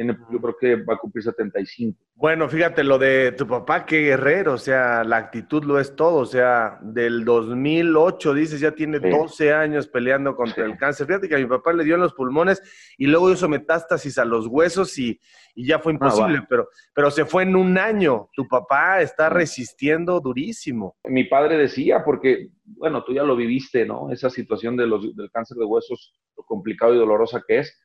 Tiene, 0.00 0.16
yo 0.32 0.40
creo 0.40 0.56
que 0.58 0.76
va 0.76 0.94
a 0.94 0.96
cumplir 0.96 1.22
75. 1.22 1.98
Bueno, 2.14 2.48
fíjate, 2.48 2.82
lo 2.82 2.96
de 2.96 3.32
tu 3.32 3.46
papá, 3.46 3.84
qué 3.84 4.00
guerrero, 4.00 4.54
o 4.54 4.58
sea, 4.58 5.04
la 5.04 5.18
actitud 5.18 5.62
lo 5.62 5.78
es 5.78 5.94
todo, 5.94 6.20
o 6.20 6.24
sea, 6.24 6.78
del 6.80 7.22
2008, 7.22 8.32
dices, 8.32 8.60
ya 8.60 8.72
tiene 8.72 8.98
12 8.98 9.52
años 9.52 9.88
peleando 9.88 10.34
contra 10.34 10.64
el 10.64 10.78
cáncer. 10.78 11.06
Fíjate 11.06 11.28
que 11.28 11.34
a 11.34 11.38
mi 11.38 11.44
papá 11.44 11.74
le 11.74 11.84
dio 11.84 11.96
en 11.96 12.00
los 12.00 12.14
pulmones 12.14 12.62
y 12.96 13.08
luego 13.08 13.30
hizo 13.30 13.46
metástasis 13.46 14.16
a 14.16 14.24
los 14.24 14.46
huesos 14.46 14.98
y, 14.98 15.20
y 15.54 15.66
ya 15.66 15.78
fue 15.80 15.92
ah, 15.92 15.96
imposible, 15.96 16.46
pero, 16.48 16.70
pero 16.94 17.10
se 17.10 17.26
fue 17.26 17.42
en 17.42 17.54
un 17.54 17.76
año. 17.76 18.30
Tu 18.32 18.48
papá 18.48 19.02
está 19.02 19.28
resistiendo 19.28 20.18
durísimo. 20.18 20.96
Mi 21.04 21.24
padre 21.24 21.58
decía, 21.58 22.02
porque, 22.02 22.48
bueno, 22.64 23.04
tú 23.04 23.12
ya 23.12 23.22
lo 23.22 23.36
viviste, 23.36 23.84
¿no? 23.84 24.10
Esa 24.10 24.30
situación 24.30 24.78
de 24.78 24.86
los, 24.86 25.14
del 25.14 25.30
cáncer 25.30 25.58
de 25.58 25.66
huesos, 25.66 26.14
lo 26.38 26.42
complicado 26.44 26.94
y 26.94 26.98
dolorosa 26.98 27.44
que 27.46 27.58
es 27.58 27.78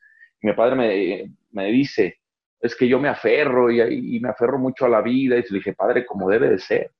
mi 0.46 0.52
padre 0.52 0.76
me, 0.76 1.32
me, 1.50 1.72
dice, 1.72 2.20
es 2.60 2.76
que 2.76 2.86
yo 2.86 3.00
me 3.00 3.08
aferro 3.08 3.68
y, 3.68 4.20
me 4.20 4.28
aferro 4.28 4.58
mucho 4.58 4.86
a 4.86 4.88
la 4.88 5.02
vida. 5.02 5.36
Y 5.36 5.42
le 5.42 5.58
dije, 5.58 5.74
padre, 5.74 6.06
como 6.06 6.30
debe 6.30 6.50
de 6.50 6.58
ser, 6.58 6.92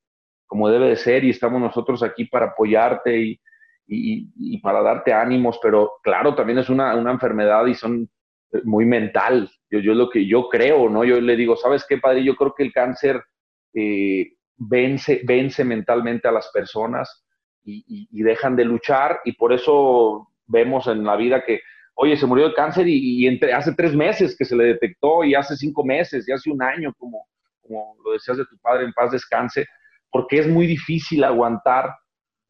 como 0.46 0.68
debe 0.68 0.88
de 0.88 0.96
ser, 0.96 1.22
y 1.22 1.30
estamos 1.30 1.60
nosotros 1.60 2.02
aquí 2.02 2.24
para 2.24 2.46
apoyarte 2.46 3.16
y, 3.16 3.40
y, 3.86 4.58
para 4.58 4.82
darte 4.82 5.12
ánimos, 5.12 5.60
pero 5.62 5.92
claro, 6.02 6.34
también 6.34 6.58
es 6.58 6.68
una, 6.68 6.96
una 6.96 7.12
enfermedad 7.12 7.66
y 7.66 7.74
son 7.74 8.10
eh, 8.52 8.62
muy 8.64 8.84
mental. 8.84 9.48
Yo, 9.70 9.78
yo 9.78 9.94
lo 9.94 10.10
que 10.10 10.26
yo 10.26 10.48
creo, 10.48 10.90
¿no? 10.90 11.04
Yo 11.04 11.20
le 11.20 11.36
digo, 11.36 11.56
¿sabes 11.56 11.86
qué, 11.88 11.98
padre? 11.98 12.24
Yo 12.24 12.34
creo 12.34 12.52
que 12.52 12.64
el 12.64 12.72
cáncer 12.72 13.22
eh, 13.74 14.32
vence, 14.56 15.20
vence 15.24 15.64
mentalmente 15.64 16.26
a 16.26 16.32
las 16.32 16.50
personas 16.52 17.24
y, 17.62 18.08
y, 18.10 18.22
dejan 18.24 18.56
de 18.56 18.64
luchar 18.64 19.20
y 19.24 19.32
por 19.32 19.52
eso 19.52 20.32
vemos 20.46 20.88
en 20.88 21.04
la 21.04 21.16
vida 21.16 21.44
que 21.44 21.60
oye, 21.96 22.16
se 22.16 22.26
murió 22.26 22.48
de 22.48 22.54
cáncer 22.54 22.86
y, 22.88 23.26
entre, 23.26 23.52
hace 23.52 23.74
tres 23.74 23.94
meses 23.94 24.36
que 24.36 24.44
se 24.44 24.54
le 24.54 24.64
detectó 24.64 25.24
y 25.24 25.34
hace 25.34 25.56
cinco 25.56 25.84
meses 25.84 26.28
y 26.28 26.32
hace 26.32 26.50
un 26.50 26.62
año, 26.62 26.92
como, 26.98 27.26
como 27.62 27.96
lo 28.04 28.12
decías 28.12 28.36
de 28.36 28.44
tu 28.44 28.56
padre, 28.58 28.84
en 28.84 28.92
paz 28.92 29.10
descanse, 29.10 29.66
porque 30.10 30.38
es 30.38 30.48
muy 30.48 30.66
difícil 30.66 31.24
aguantar 31.24 31.94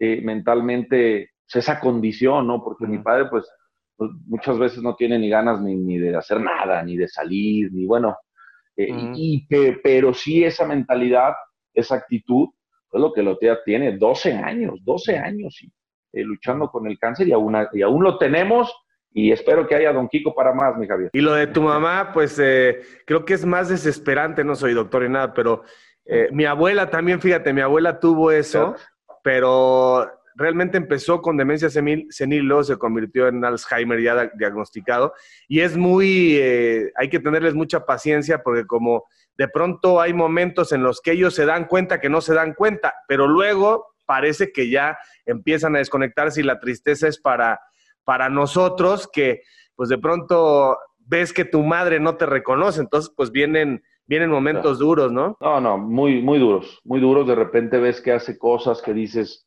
eh, 0.01 0.21
mentalmente 0.21 1.31
pues, 1.47 1.65
esa 1.65 1.79
condición, 1.79 2.47
¿no? 2.47 2.63
Porque 2.63 2.87
mi 2.87 2.99
padre, 2.99 3.27
pues, 3.31 3.49
pues, 3.97 4.11
muchas 4.27 4.59
veces 4.59 4.83
no 4.83 4.97
tiene 4.97 5.19
ni 5.19 5.29
ganas 5.29 5.61
ni, 5.63 5.97
de 5.97 6.17
hacer 6.17 6.41
nada, 6.41 6.83
ni 6.83 6.97
de 6.97 7.07
salir, 7.07 7.73
ni 7.73 7.87
bueno, 7.87 8.17
eh, 8.77 8.89
y, 9.15 9.47
pero 9.83 10.13
sí 10.13 10.45
esa 10.45 10.67
mentalidad, 10.67 11.33
esa 11.73 11.95
actitud, 11.95 12.49
es 12.93 13.01
lo 13.01 13.13
que 13.13 13.23
Lotea 13.23 13.59
tiene, 13.65 13.97
12 13.97 14.33
años, 14.33 14.81
12 14.83 15.19
años 15.19 15.57
eh, 16.13 16.23
luchando 16.23 16.69
con 16.69 16.87
el 16.87 16.99
cáncer 16.99 17.29
y 17.29 17.33
aún, 17.33 17.57
y 17.73 17.83
aún 17.83 18.03
lo 18.03 18.19
tenemos 18.19 18.75
y 19.19 19.33
espero 19.33 19.67
que 19.67 19.75
haya 19.75 19.93
Don 19.93 20.09
Kiko 20.09 20.35
para 20.35 20.53
más, 20.53 20.77
mi 20.77 20.87
Javier. 20.87 21.11
Y 21.13 21.21
lo 21.21 21.33
de 21.33 21.47
tu 21.47 21.63
mamá, 21.63 22.11
pues 22.13 22.39
eh, 22.39 22.81
creo 23.07 23.25
que 23.25 23.35
es 23.35 23.47
más 23.47 23.69
desesperante, 23.69 24.45
no 24.45 24.55
soy 24.55 24.75
doctor 24.75 25.03
ni 25.03 25.09
nada, 25.09 25.33
pero 25.33 25.63
mi 26.31 26.45
abuela 26.45 26.89
también, 26.89 27.21
fíjate, 27.21 27.53
mi 27.53 27.61
abuela 27.63 27.99
tuvo 27.99 28.31
eso, 28.31 28.77
pero 29.25 30.09
realmente 30.37 30.77
empezó 30.77 31.23
con 31.23 31.37
demencia 31.37 31.71
senil, 31.71 32.07
senil, 32.11 32.45
luego 32.45 32.63
se 32.63 32.77
convirtió 32.77 33.27
en 33.27 33.45
Alzheimer 33.45 34.01
ya 34.01 34.31
diagnosticado. 34.35 35.15
Y 35.49 35.61
es 35.61 35.77
muy, 35.77 36.37
eh, 36.37 36.93
hay 36.97 37.09
que 37.09 37.19
tenerles 37.19 37.55
mucha 37.55 37.87
paciencia 37.87 38.43
porque 38.43 38.67
como 38.67 39.05
de 39.37 39.49
pronto 39.49 40.01
hay 40.01 40.13
momentos 40.13 40.73
en 40.73 40.83
los 40.83 41.01
que 41.01 41.13
ellos 41.13 41.35
se 41.35 41.47
dan 41.47 41.65
cuenta 41.65 42.01
que 42.01 42.11
no 42.11 42.21
se 42.21 42.35
dan 42.35 42.55
cuenta, 42.55 42.95
pero 43.09 43.27
luego 43.27 43.95
parece 44.05 44.53
que 44.53 44.71
ya 44.71 44.99
empiezan 45.25 45.75
a 45.75 45.79
desconectarse 45.79 46.41
y 46.41 46.45
la 46.45 46.61
tristeza 46.61 47.09
es 47.09 47.19
para, 47.19 47.59
para 48.07 48.31
nosotros 48.31 49.11
que 49.13 49.43
pues 49.75 49.91
de 49.91 49.99
pronto 49.99 50.79
ves 50.99 51.33
que 51.33 51.45
tu 51.45 51.63
madre 51.63 52.01
no 52.01 52.17
te 52.17 52.25
reconoce, 52.25 52.81
entonces 52.81 53.13
pues 53.15 53.31
vienen, 53.31 53.83
vienen 54.07 54.31
momentos 54.31 54.79
duros, 54.79 55.13
¿no? 55.13 55.37
No, 55.41 55.61
no, 55.61 55.77
muy, 55.77 56.23
muy 56.23 56.39
duros, 56.39 56.81
muy 56.85 57.01
duros. 57.01 57.27
De 57.27 57.35
repente 57.35 57.79
ves 57.79 58.01
que 58.01 58.13
hace 58.13 58.39
cosas 58.39 58.81
que 58.81 58.95
dices, 58.95 59.47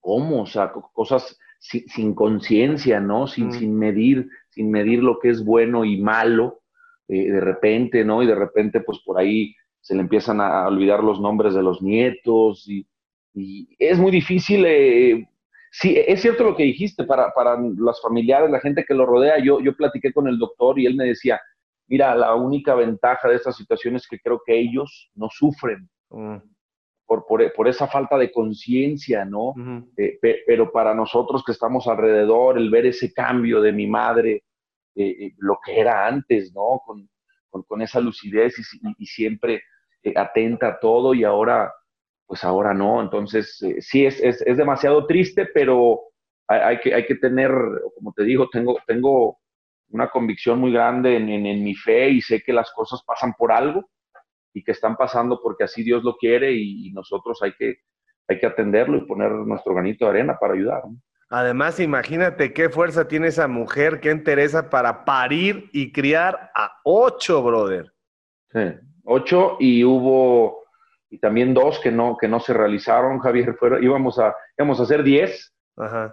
cómo, 0.00 0.42
o 0.42 0.46
sea, 0.46 0.72
cosas 0.92 1.38
sin, 1.58 2.14
conciencia, 2.14 3.00
¿no? 3.00 3.26
Sin, 3.26 3.48
mm. 3.48 3.52
sin, 3.52 3.78
medir, 3.78 4.28
sin 4.50 4.70
medir 4.70 5.02
lo 5.02 5.18
que 5.18 5.30
es 5.30 5.44
bueno 5.44 5.84
y 5.84 6.00
malo, 6.00 6.62
eh, 7.08 7.30
de 7.30 7.40
repente, 7.40 8.04
¿no? 8.04 8.22
Y 8.22 8.26
de 8.26 8.36
repente, 8.36 8.80
pues 8.80 9.00
por 9.04 9.18
ahí 9.18 9.54
se 9.80 9.94
le 9.94 10.00
empiezan 10.00 10.40
a 10.40 10.66
olvidar 10.66 11.02
los 11.02 11.20
nombres 11.20 11.54
de 11.54 11.62
los 11.62 11.82
nietos 11.82 12.68
y, 12.68 12.86
es 13.78 13.98
muy 13.98 14.10
difícil. 14.10 14.64
Eh, 14.66 15.28
sí, 15.80 15.96
es 15.96 16.22
cierto 16.22 16.44
lo 16.44 16.56
que 16.56 16.64
dijiste, 16.64 17.04
para, 17.04 17.32
para 17.32 17.56
los 17.58 18.00
familiares, 18.00 18.50
la 18.50 18.60
gente 18.60 18.84
que 18.84 18.94
lo 18.94 19.06
rodea, 19.06 19.38
yo, 19.38 19.60
yo 19.60 19.76
platiqué 19.76 20.12
con 20.12 20.28
el 20.28 20.38
doctor 20.38 20.78
y 20.78 20.86
él 20.86 20.96
me 20.96 21.04
decía, 21.04 21.40
mira, 21.86 22.14
la 22.14 22.34
única 22.34 22.74
ventaja 22.74 23.28
de 23.28 23.36
esta 23.36 23.52
situación 23.52 23.96
es 23.96 24.06
que 24.06 24.18
creo 24.18 24.40
que 24.44 24.58
ellos 24.58 25.10
no 25.14 25.28
sufren. 25.30 25.88
Mm 26.10 26.38
por, 27.06 27.24
por, 27.54 27.68
esa 27.68 27.86
falta 27.86 28.18
de 28.18 28.32
conciencia, 28.32 29.24
¿no? 29.24 29.54
Eh, 29.96 30.18
pero 30.44 30.72
para 30.72 30.92
nosotros 30.92 31.44
que 31.44 31.52
estamos 31.52 31.86
alrededor, 31.86 32.58
el 32.58 32.68
ver 32.68 32.86
ese 32.86 33.12
cambio 33.12 33.60
de 33.60 33.72
mi 33.72 33.86
madre, 33.86 34.44
eh, 34.94 35.16
eh, 35.26 35.32
lo 35.38 35.58
que 35.64 35.78
era 35.78 36.06
antes, 36.06 36.52
¿no? 36.52 36.82
Con, 36.84 37.08
con, 37.48 37.80
esa 37.80 38.00
lucidez 38.00 38.54
y, 38.98 39.06
siempre 39.06 39.62
atenta 40.14 40.68
a 40.68 40.78
todo 40.80 41.14
y 41.14 41.24
ahora, 41.24 41.72
pues 42.26 42.44
ahora 42.44 42.74
no. 42.74 43.00
Entonces, 43.00 43.58
sí, 43.80 44.06
es, 44.06 44.20
es, 44.20 44.42
es, 44.42 44.56
demasiado 44.56 45.06
triste, 45.06 45.46
pero 45.46 46.00
hay, 46.48 46.60
hay, 46.60 46.80
que, 46.80 46.94
hay 46.94 47.06
que 47.06 47.14
tener, 47.16 47.52
como 47.94 48.12
te 48.12 48.24
digo, 48.24 48.48
tengo, 48.50 48.78
tengo 48.86 49.38
una 49.90 50.10
convicción 50.10 50.58
muy 50.58 50.72
grande 50.72 51.16
en, 51.16 51.28
en, 51.28 51.46
en 51.46 51.64
mi 51.64 51.74
fe 51.74 52.10
y 52.10 52.20
sé 52.20 52.42
que 52.42 52.52
las 52.52 52.72
cosas 52.72 53.02
pasan 53.06 53.34
por 53.38 53.52
algo 53.52 53.88
y 54.56 54.64
que 54.64 54.72
están 54.72 54.96
pasando 54.96 55.38
porque 55.42 55.64
así 55.64 55.82
Dios 55.82 56.02
lo 56.02 56.16
quiere 56.16 56.52
y, 56.52 56.90
nosotros 56.92 57.38
hay 57.42 57.52
que, 57.52 57.76
hay 58.26 58.38
que 58.38 58.46
atenderlo 58.46 58.96
y 58.96 59.06
poner 59.06 59.30
nuestro 59.30 59.74
granito 59.74 60.06
de 60.06 60.12
arena 60.12 60.38
para 60.40 60.54
ayudar. 60.54 60.82
Además, 61.28 61.78
imagínate 61.78 62.54
qué 62.54 62.70
fuerza 62.70 63.06
tiene 63.06 63.26
esa 63.26 63.48
mujer 63.48 64.00
que 64.00 64.10
interesa 64.10 64.70
para 64.70 65.04
parir 65.04 65.68
y 65.72 65.92
criar 65.92 66.50
a 66.54 66.80
ocho, 66.84 67.42
brother. 67.42 67.92
Sí, 68.50 68.60
ocho 69.04 69.58
y 69.60 69.84
hubo 69.84 70.65
y 71.16 71.18
también 71.18 71.54
dos 71.54 71.78
que 71.80 71.90
no, 71.90 72.16
que 72.18 72.28
no 72.28 72.40
se 72.40 72.52
realizaron, 72.52 73.18
Javier, 73.20 73.54
fuera, 73.54 73.82
íbamos 73.82 74.18
a, 74.18 74.34
íbamos 74.56 74.78
a 74.80 74.84
hacer 74.84 75.02
diez, 75.02 75.52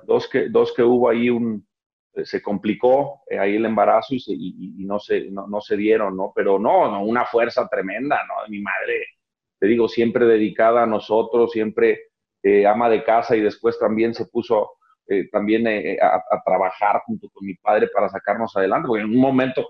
Dos, 0.05 0.27
que, 0.27 0.49
dos 0.49 0.73
que 0.75 0.83
hubo 0.83 1.07
ahí 1.07 1.29
un, 1.29 1.65
eh, 2.15 2.25
se 2.25 2.41
complicó 2.41 3.21
eh, 3.29 3.39
ahí 3.39 3.55
el 3.55 3.65
embarazo 3.65 4.13
y, 4.13 4.83
no, 4.85 4.99
se, 4.99 5.31
no, 5.31 5.61
se 5.61 5.77
dieron, 5.77 6.17
¿no? 6.17 6.33
Pero 6.35 6.59
no, 6.59 6.91
no, 6.91 7.01
una 7.01 7.23
fuerza 7.23 7.65
tremenda, 7.69 8.19
¿no? 8.27 8.49
Mi 8.49 8.59
madre, 8.59 9.05
te 9.57 9.67
digo, 9.67 9.87
siempre 9.87 10.25
dedicada 10.25 10.83
a 10.83 10.85
nosotros, 10.85 11.53
siempre 11.53 12.07
eh, 12.43 12.67
ama 12.67 12.89
de 12.89 13.05
casa 13.05 13.37
y 13.37 13.39
después 13.39 13.79
también 13.79 14.13
se 14.13 14.25
puso 14.25 14.71
también 15.31 15.65
a, 16.01 16.41
trabajar 16.45 17.01
junto 17.05 17.29
con 17.29 17.45
mi 17.45 17.55
padre 17.55 17.87
para 17.93 18.09
sacarnos 18.09 18.55
adelante, 18.57 18.87
porque 18.87 19.03
en 19.03 19.11
un 19.11 19.21
momento 19.21 19.65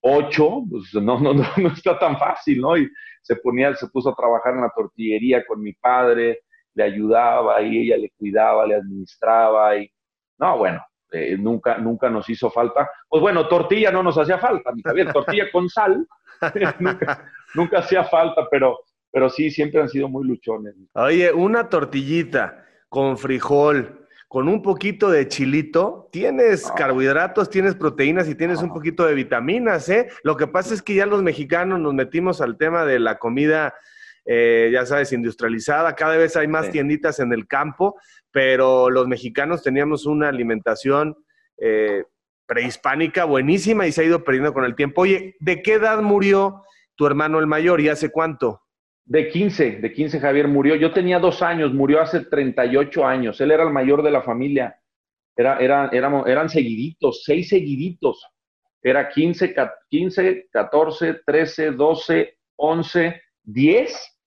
ocho, 0.00 0.64
pues 0.68 0.92
no, 0.94 1.18
no, 1.18 1.32
no, 1.32 1.44
no 1.56 1.68
está 1.68 1.98
tan 1.98 2.18
fácil, 2.18 2.60
¿no? 2.60 2.76
Y 2.76 2.90
se 3.22 3.36
ponía, 3.36 3.74
se 3.74 3.88
puso 3.88 4.10
a 4.10 4.14
trabajar 4.14 4.54
en 4.54 4.62
la 4.62 4.72
tortillería 4.74 5.44
con 5.46 5.62
mi 5.62 5.72
padre, 5.74 6.40
le 6.74 6.84
ayudaba 6.84 7.60
y 7.62 7.78
ella 7.78 7.96
le 7.96 8.10
cuidaba, 8.16 8.66
le 8.66 8.76
administraba 8.76 9.76
y, 9.76 9.90
no, 10.38 10.58
bueno, 10.58 10.80
eh, 11.12 11.36
nunca, 11.36 11.78
nunca 11.78 12.08
nos 12.08 12.28
hizo 12.28 12.50
falta. 12.50 12.88
Pues 13.08 13.20
bueno, 13.20 13.48
tortilla 13.48 13.90
no 13.90 14.02
nos 14.02 14.16
hacía 14.16 14.38
falta, 14.38 14.72
mi 14.72 14.82
Javier, 14.82 15.12
tortilla 15.12 15.50
con 15.50 15.68
sal, 15.68 16.06
nunca, 17.54 17.78
hacía 17.78 18.04
falta, 18.04 18.46
pero, 18.50 18.78
pero 19.10 19.28
sí, 19.28 19.50
siempre 19.50 19.80
han 19.80 19.88
sido 19.88 20.08
muy 20.08 20.26
luchones. 20.26 20.74
Oye, 20.94 21.32
una 21.32 21.68
tortillita 21.68 22.64
con 22.88 23.18
frijol, 23.18 23.99
con 24.30 24.46
un 24.46 24.62
poquito 24.62 25.10
de 25.10 25.26
chilito, 25.26 26.08
tienes 26.12 26.70
ah. 26.70 26.74
carbohidratos, 26.76 27.50
tienes 27.50 27.74
proteínas 27.74 28.28
y 28.28 28.36
tienes 28.36 28.62
un 28.62 28.70
ah. 28.70 28.74
poquito 28.74 29.04
de 29.04 29.14
vitaminas, 29.14 29.88
¿eh? 29.88 30.08
Lo 30.22 30.36
que 30.36 30.46
pasa 30.46 30.72
es 30.72 30.82
que 30.82 30.94
ya 30.94 31.04
los 31.04 31.20
mexicanos 31.24 31.80
nos 31.80 31.94
metimos 31.94 32.40
al 32.40 32.56
tema 32.56 32.84
de 32.84 33.00
la 33.00 33.18
comida, 33.18 33.74
eh, 34.24 34.70
ya 34.72 34.86
sabes, 34.86 35.12
industrializada, 35.12 35.96
cada 35.96 36.16
vez 36.16 36.36
hay 36.36 36.46
más 36.46 36.70
tienditas 36.70 37.18
en 37.18 37.32
el 37.32 37.48
campo, 37.48 37.98
pero 38.30 38.88
los 38.88 39.08
mexicanos 39.08 39.64
teníamos 39.64 40.06
una 40.06 40.28
alimentación 40.28 41.16
eh, 41.58 42.04
prehispánica 42.46 43.24
buenísima 43.24 43.88
y 43.88 43.90
se 43.90 44.02
ha 44.02 44.04
ido 44.04 44.22
perdiendo 44.22 44.54
con 44.54 44.64
el 44.64 44.76
tiempo. 44.76 45.00
Oye, 45.00 45.34
¿de 45.40 45.60
qué 45.60 45.72
edad 45.72 46.02
murió 46.02 46.62
tu 46.94 47.04
hermano 47.04 47.40
el 47.40 47.48
mayor 47.48 47.80
y 47.80 47.88
hace 47.88 48.10
cuánto? 48.10 48.62
De 49.10 49.28
15, 49.28 49.80
de 49.80 49.92
15 49.92 50.20
Javier 50.20 50.46
murió. 50.46 50.76
Yo 50.76 50.92
tenía 50.92 51.18
dos 51.18 51.42
años, 51.42 51.74
murió 51.74 52.00
hace 52.00 52.20
38 52.20 53.04
años. 53.04 53.40
Él 53.40 53.50
era 53.50 53.64
el 53.64 53.70
mayor 53.70 54.04
de 54.04 54.12
la 54.12 54.22
familia. 54.22 54.80
Era, 55.36 55.58
era, 55.58 55.88
éramos, 55.92 56.28
eran 56.28 56.48
seguiditos, 56.48 57.24
seis 57.24 57.48
seguiditos. 57.48 58.24
Era 58.80 59.08
15, 59.08 59.52
15, 59.88 60.48
14, 60.52 61.20
13, 61.26 61.72
12, 61.72 62.38
11, 62.54 63.22
10 63.42 64.20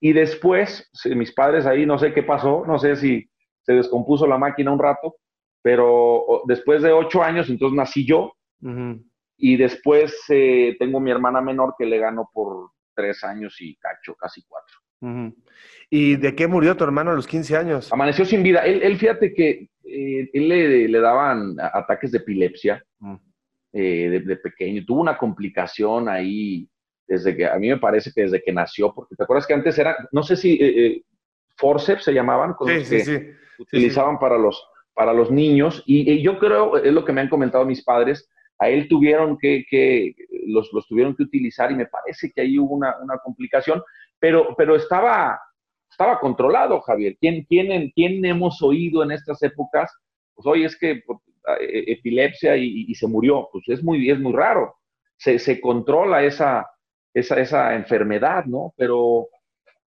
y 0.00 0.12
después, 0.12 0.88
mis 1.04 1.32
padres 1.32 1.66
ahí, 1.66 1.84
no 1.84 1.98
sé 1.98 2.14
qué 2.14 2.22
pasó, 2.22 2.64
no 2.66 2.78
sé 2.78 2.96
si 2.96 3.28
se 3.62 3.72
descompuso 3.74 4.26
la 4.26 4.38
máquina 4.38 4.72
un 4.72 4.78
rato, 4.78 5.16
pero 5.60 6.42
después 6.46 6.82
de 6.82 6.92
ocho 6.92 7.22
años, 7.22 7.50
entonces 7.50 7.76
nací 7.76 8.06
yo. 8.06 8.32
Y 9.36 9.56
después 9.56 10.16
eh, 10.30 10.76
tengo 10.78 10.98
mi 10.98 11.10
hermana 11.10 11.42
menor 11.42 11.74
que 11.76 11.84
le 11.84 11.98
ganó 11.98 12.30
por 12.32 12.70
tres 12.98 13.22
años 13.22 13.56
y 13.60 13.76
cacho, 13.76 14.16
casi 14.16 14.42
cuatro. 14.42 14.76
¿Y 15.88 16.16
de 16.16 16.34
qué 16.34 16.48
murió 16.48 16.76
tu 16.76 16.82
hermano 16.82 17.12
a 17.12 17.14
los 17.14 17.28
15 17.28 17.56
años? 17.56 17.92
Amaneció 17.92 18.24
sin 18.24 18.42
vida. 18.42 18.66
Él, 18.66 18.96
fíjate 18.96 19.32
que 19.32 19.68
eh, 19.84 20.28
él 20.32 20.48
le, 20.90 21.00
daban 21.00 21.56
ataques 21.60 22.10
de 22.10 22.18
epilepsia 22.18 22.84
mm. 22.98 23.14
eh, 23.74 24.10
de, 24.10 24.20
de, 24.20 24.36
pequeño. 24.36 24.84
Tuvo 24.84 25.00
una 25.00 25.16
complicación 25.16 26.08
ahí 26.08 26.68
desde 27.06 27.36
que, 27.36 27.46
a 27.46 27.56
mí 27.58 27.68
me 27.68 27.78
parece 27.78 28.12
que 28.12 28.22
desde 28.22 28.42
que 28.42 28.52
nació, 28.52 28.92
porque 28.92 29.14
te 29.16 29.22
acuerdas 29.22 29.46
que 29.46 29.54
antes 29.54 29.78
era, 29.78 29.96
no 30.12 30.22
sé 30.22 30.36
si 30.36 30.58
eh, 30.60 31.02
forceps 31.56 32.04
se 32.04 32.12
llamaban, 32.12 32.52
con 32.54 32.72
los 32.72 32.88
que 32.88 33.34
utilizaban 33.58 34.18
para 34.18 34.36
los, 34.36 34.62
para 34.92 35.14
los 35.14 35.30
niños, 35.30 35.82
y, 35.86 36.20
yo 36.20 36.38
creo, 36.38 36.76
es 36.76 36.92
lo 36.92 37.04
que 37.04 37.12
me 37.12 37.22
han 37.22 37.30
comentado 37.30 37.64
mis 37.64 37.82
padres, 37.82 38.28
a 38.58 38.68
él 38.68 38.88
tuvieron 38.88 39.38
que, 39.38 39.64
que 39.70 40.14
los, 40.48 40.72
los, 40.72 40.86
tuvieron 40.86 41.14
que 41.14 41.22
utilizar 41.22 41.70
y 41.70 41.76
me 41.76 41.86
parece 41.86 42.30
que 42.32 42.40
ahí 42.40 42.58
hubo 42.58 42.74
una, 42.74 42.96
una 43.00 43.18
complicación, 43.18 43.82
pero, 44.18 44.54
pero 44.56 44.76
estaba, 44.76 45.40
estaba 45.90 46.18
controlado, 46.20 46.80
Javier. 46.80 47.16
¿Quién, 47.20 47.44
quién, 47.48 47.90
¿Quién 47.94 48.24
hemos 48.24 48.62
oído 48.62 49.02
en 49.02 49.12
estas 49.12 49.42
épocas? 49.42 49.92
Pues 50.34 50.46
hoy 50.46 50.64
es 50.64 50.76
que 50.76 51.02
pues, 51.06 51.18
e, 51.60 51.92
epilepsia 51.92 52.56
y, 52.56 52.94
se 52.94 53.06
murió, 53.06 53.48
pues 53.52 53.64
es 53.68 53.82
muy, 53.82 54.10
es 54.10 54.18
muy 54.18 54.32
raro. 54.32 54.74
Se, 55.16 55.38
se 55.38 55.60
controla 55.60 56.22
esa, 56.22 56.66
esa, 57.14 57.40
esa 57.40 57.74
enfermedad, 57.74 58.44
¿no? 58.44 58.74
Pero 58.76 59.28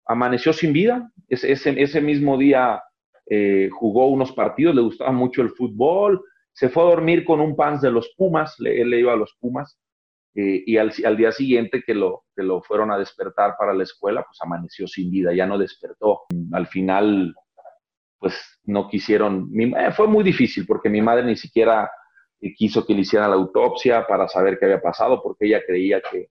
amaneció 0.06 0.52
sin 0.52 0.72
vida. 0.72 1.10
Ese, 1.28 1.52
ese, 1.52 2.00
mismo 2.00 2.38
día 2.38 2.82
eh, 3.26 3.68
jugó 3.72 4.06
unos 4.06 4.32
partidos, 4.32 4.74
le 4.74 4.80
gustaba 4.80 5.12
mucho 5.12 5.42
el 5.42 5.50
fútbol, 5.50 6.22
se 6.52 6.68
fue 6.68 6.82
a 6.82 6.86
dormir 6.86 7.24
con 7.24 7.40
un 7.40 7.54
pants 7.54 7.82
de 7.82 7.90
los 7.90 8.14
Pumas, 8.16 8.56
él 8.58 8.90
le 8.90 9.00
iba 9.00 9.12
a 9.12 9.16
los 9.16 9.36
Pumas, 9.38 9.78
eh, 10.34 10.62
y 10.66 10.76
al, 10.76 11.16
día 11.16 11.32
siguiente 11.32 11.82
que 11.84 11.94
lo, 11.94 12.24
que 12.36 12.42
lo 12.42 12.62
fueron 12.62 12.90
a 12.90 12.98
despertar 12.98 13.56
para 13.58 13.74
la 13.74 13.82
escuela, 13.82 14.22
pues 14.22 14.38
amaneció 14.40 14.86
sin 14.86 15.10
vida, 15.10 15.32
ya 15.32 15.46
no 15.46 15.58
despertó. 15.58 16.22
Al 16.52 16.66
final, 16.66 17.34
pues 18.18 18.34
no 18.64 18.88
quisieron, 18.88 19.50
eh, 19.58 19.90
fue 19.92 20.06
muy 20.06 20.24
difícil 20.24 20.66
porque 20.66 20.88
mi 20.88 21.02
madre 21.02 21.24
ni 21.24 21.36
siquiera 21.36 21.90
eh, 22.40 22.54
quiso 22.54 22.86
que 22.86 22.94
le 22.94 23.00
hicieran 23.00 23.30
la 23.30 23.36
autopsia 23.36 24.06
para 24.06 24.28
saber 24.28 24.58
qué 24.58 24.66
había 24.66 24.80
pasado, 24.80 25.22
porque 25.22 25.46
ella 25.46 25.62
creía 25.66 26.00
que, 26.00 26.28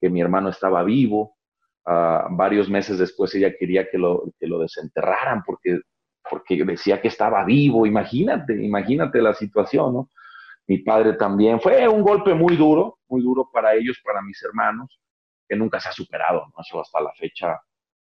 que 0.00 0.10
mi 0.10 0.20
hermano 0.20 0.50
estaba 0.50 0.82
vivo. 0.84 1.36
Ah, 1.86 2.28
varios 2.30 2.68
meses 2.68 2.98
después 2.98 3.34
ella 3.34 3.54
quería 3.58 3.88
que 3.88 3.96
lo, 3.96 4.24
que 4.38 4.46
lo 4.46 4.58
desenterraran 4.58 5.42
porque, 5.42 5.80
porque 6.28 6.62
decía 6.64 7.00
que 7.00 7.08
estaba 7.08 7.44
vivo. 7.44 7.86
Imagínate, 7.86 8.62
imagínate 8.62 9.22
la 9.22 9.32
situación, 9.34 9.94
¿no? 9.94 10.10
Mi 10.68 10.78
padre 10.78 11.14
también. 11.14 11.60
Fue 11.60 11.88
un 11.88 12.02
golpe 12.02 12.34
muy 12.34 12.56
duro, 12.56 12.98
muy 13.08 13.22
duro 13.22 13.48
para 13.52 13.74
ellos, 13.74 13.98
para 14.04 14.22
mis 14.22 14.42
hermanos, 14.42 15.00
que 15.48 15.56
nunca 15.56 15.80
se 15.80 15.88
ha 15.88 15.92
superado, 15.92 16.44
¿no? 16.54 16.62
Eso 16.62 16.80
hasta 16.80 17.00
la 17.00 17.12
fecha 17.14 17.60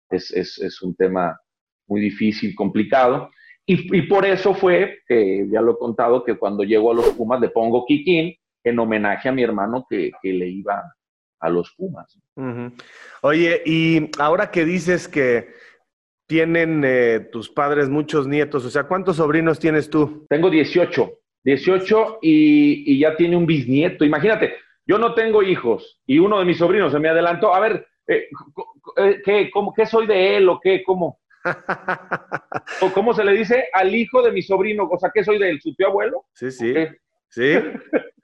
es, 0.10 0.32
es, 0.32 0.60
es 0.60 0.82
un 0.82 0.94
tema 0.96 1.40
muy 1.88 2.02
difícil, 2.02 2.54
complicado. 2.56 3.32
Y, 3.66 3.98
y, 3.98 4.02
por 4.04 4.26
eso 4.26 4.54
fue, 4.54 5.00
que 5.08 5.48
ya 5.50 5.62
lo 5.62 5.74
he 5.74 5.78
contado, 5.78 6.24
que 6.24 6.38
cuando 6.38 6.64
llego 6.64 6.92
a 6.92 6.96
los 6.96 7.10
Pumas 7.10 7.40
le 7.40 7.50
pongo 7.50 7.86
Kikín 7.86 8.36
en 8.64 8.80
homenaje 8.80 9.30
a 9.30 9.32
mi 9.32 9.44
hermano 9.44 9.86
que, 9.90 10.12
que 10.22 10.34
le 10.34 10.48
iba 10.48 10.84
a 11.40 11.50
los 11.50 11.74
Pumas. 11.76 12.20
Oye, 13.22 13.62
y 13.66 14.10
ahora 14.20 14.52
que 14.52 14.66
dices 14.66 15.08
que 15.08 15.54
tienen 16.28 16.84
eh, 16.86 17.28
tus 17.32 17.50
padres 17.50 17.90
muchos 17.90 18.28
nietos, 18.28 18.66
o 18.66 18.70
sea, 18.70 18.84
¿cuántos 18.84 19.18
sobrinos 19.18 19.60
tienes 19.60 19.90
tú? 19.90 20.26
Tengo 20.30 20.50
18, 20.50 21.19
18 21.44 22.20
y, 22.22 22.94
y 22.94 23.00
ya 23.00 23.16
tiene 23.16 23.36
un 23.36 23.46
bisnieto. 23.46 24.06
Imagínate, 24.06 24.56
yo 24.86 24.98
no 24.98 25.14
tengo 25.14 25.44
hijos 25.44 26.02
y 26.06 26.20
uno 26.20 26.40
de 26.40 26.46
mis 26.46 26.58
sobrinos 26.58 26.92
se 26.92 27.00
me 27.00 27.10
adelantó. 27.10 27.54
A 27.54 27.60
ver, 27.60 27.86
eh, 28.08 28.28
eh, 28.98 29.22
¿qué, 29.24 29.50
cómo, 29.52 29.74
¿qué 29.74 29.86
soy 29.86 30.08
de 30.08 30.38
él 30.38 30.50
o 30.50 30.60
qué? 30.60 30.84
¿Cómo? 30.84 31.20
¿O 32.82 32.92
cómo 32.92 33.14
se 33.14 33.24
le 33.24 33.34
dice 33.34 33.66
al 33.72 33.94
hijo 33.94 34.22
de 34.22 34.32
mi 34.32 34.42
sobrino? 34.42 34.90
O 34.92 34.98
sea, 34.98 35.12
¿qué 35.14 35.24
soy 35.24 35.38
de 35.38 35.52
él? 35.52 35.62
¿Su 35.62 35.74
tío 35.76 35.88
abuelo? 35.88 36.26
Sí, 36.34 36.52
sí. 36.52 36.74
Sí, 37.30 37.54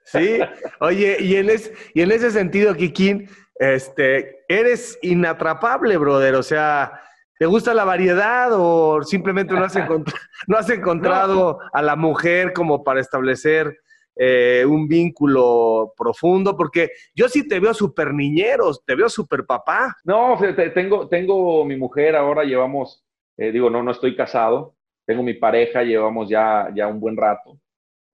sí. 0.04 0.38
Oye, 0.80 1.16
y 1.20 1.36
en, 1.36 1.48
y 1.94 2.02
en 2.02 2.10
ese 2.10 2.32
sentido, 2.32 2.74
Kikín, 2.74 3.28
este, 3.54 4.44
eres 4.48 4.98
inatrapable, 5.02 5.96
brother. 5.96 6.34
O 6.34 6.42
sea, 6.42 7.00
¿te 7.38 7.46
gusta 7.46 7.74
la 7.74 7.84
variedad 7.84 8.50
o 8.52 9.02
simplemente 9.02 9.54
no 9.54 9.64
has, 9.64 9.74
no 10.46 10.56
has 10.56 10.70
encontrado 10.70 11.58
a 11.72 11.82
la 11.82 11.96
mujer 11.96 12.52
como 12.52 12.82
para 12.82 13.00
establecer 13.00 13.78
eh, 14.16 14.64
un 14.66 14.88
vínculo 14.88 15.92
profundo? 15.96 16.56
Porque 16.56 16.90
yo 17.14 17.28
sí 17.28 17.46
te 17.46 17.60
veo 17.60 17.74
súper 17.74 18.14
niñeros, 18.14 18.84
te 18.84 18.94
veo 18.94 19.08
súper 19.08 19.44
papá. 19.44 19.94
No, 20.04 20.38
tengo, 20.74 21.08
tengo 21.08 21.64
mi 21.64 21.76
mujer, 21.76 22.16
ahora 22.16 22.44
llevamos, 22.44 23.04
eh, 23.36 23.52
digo, 23.52 23.70
no, 23.70 23.82
no 23.82 23.90
estoy 23.90 24.16
casado, 24.16 24.76
tengo 25.04 25.22
mi 25.22 25.34
pareja, 25.34 25.82
llevamos 25.82 26.28
ya, 26.28 26.70
ya 26.74 26.86
un 26.86 27.00
buen 27.00 27.16
rato. 27.16 27.60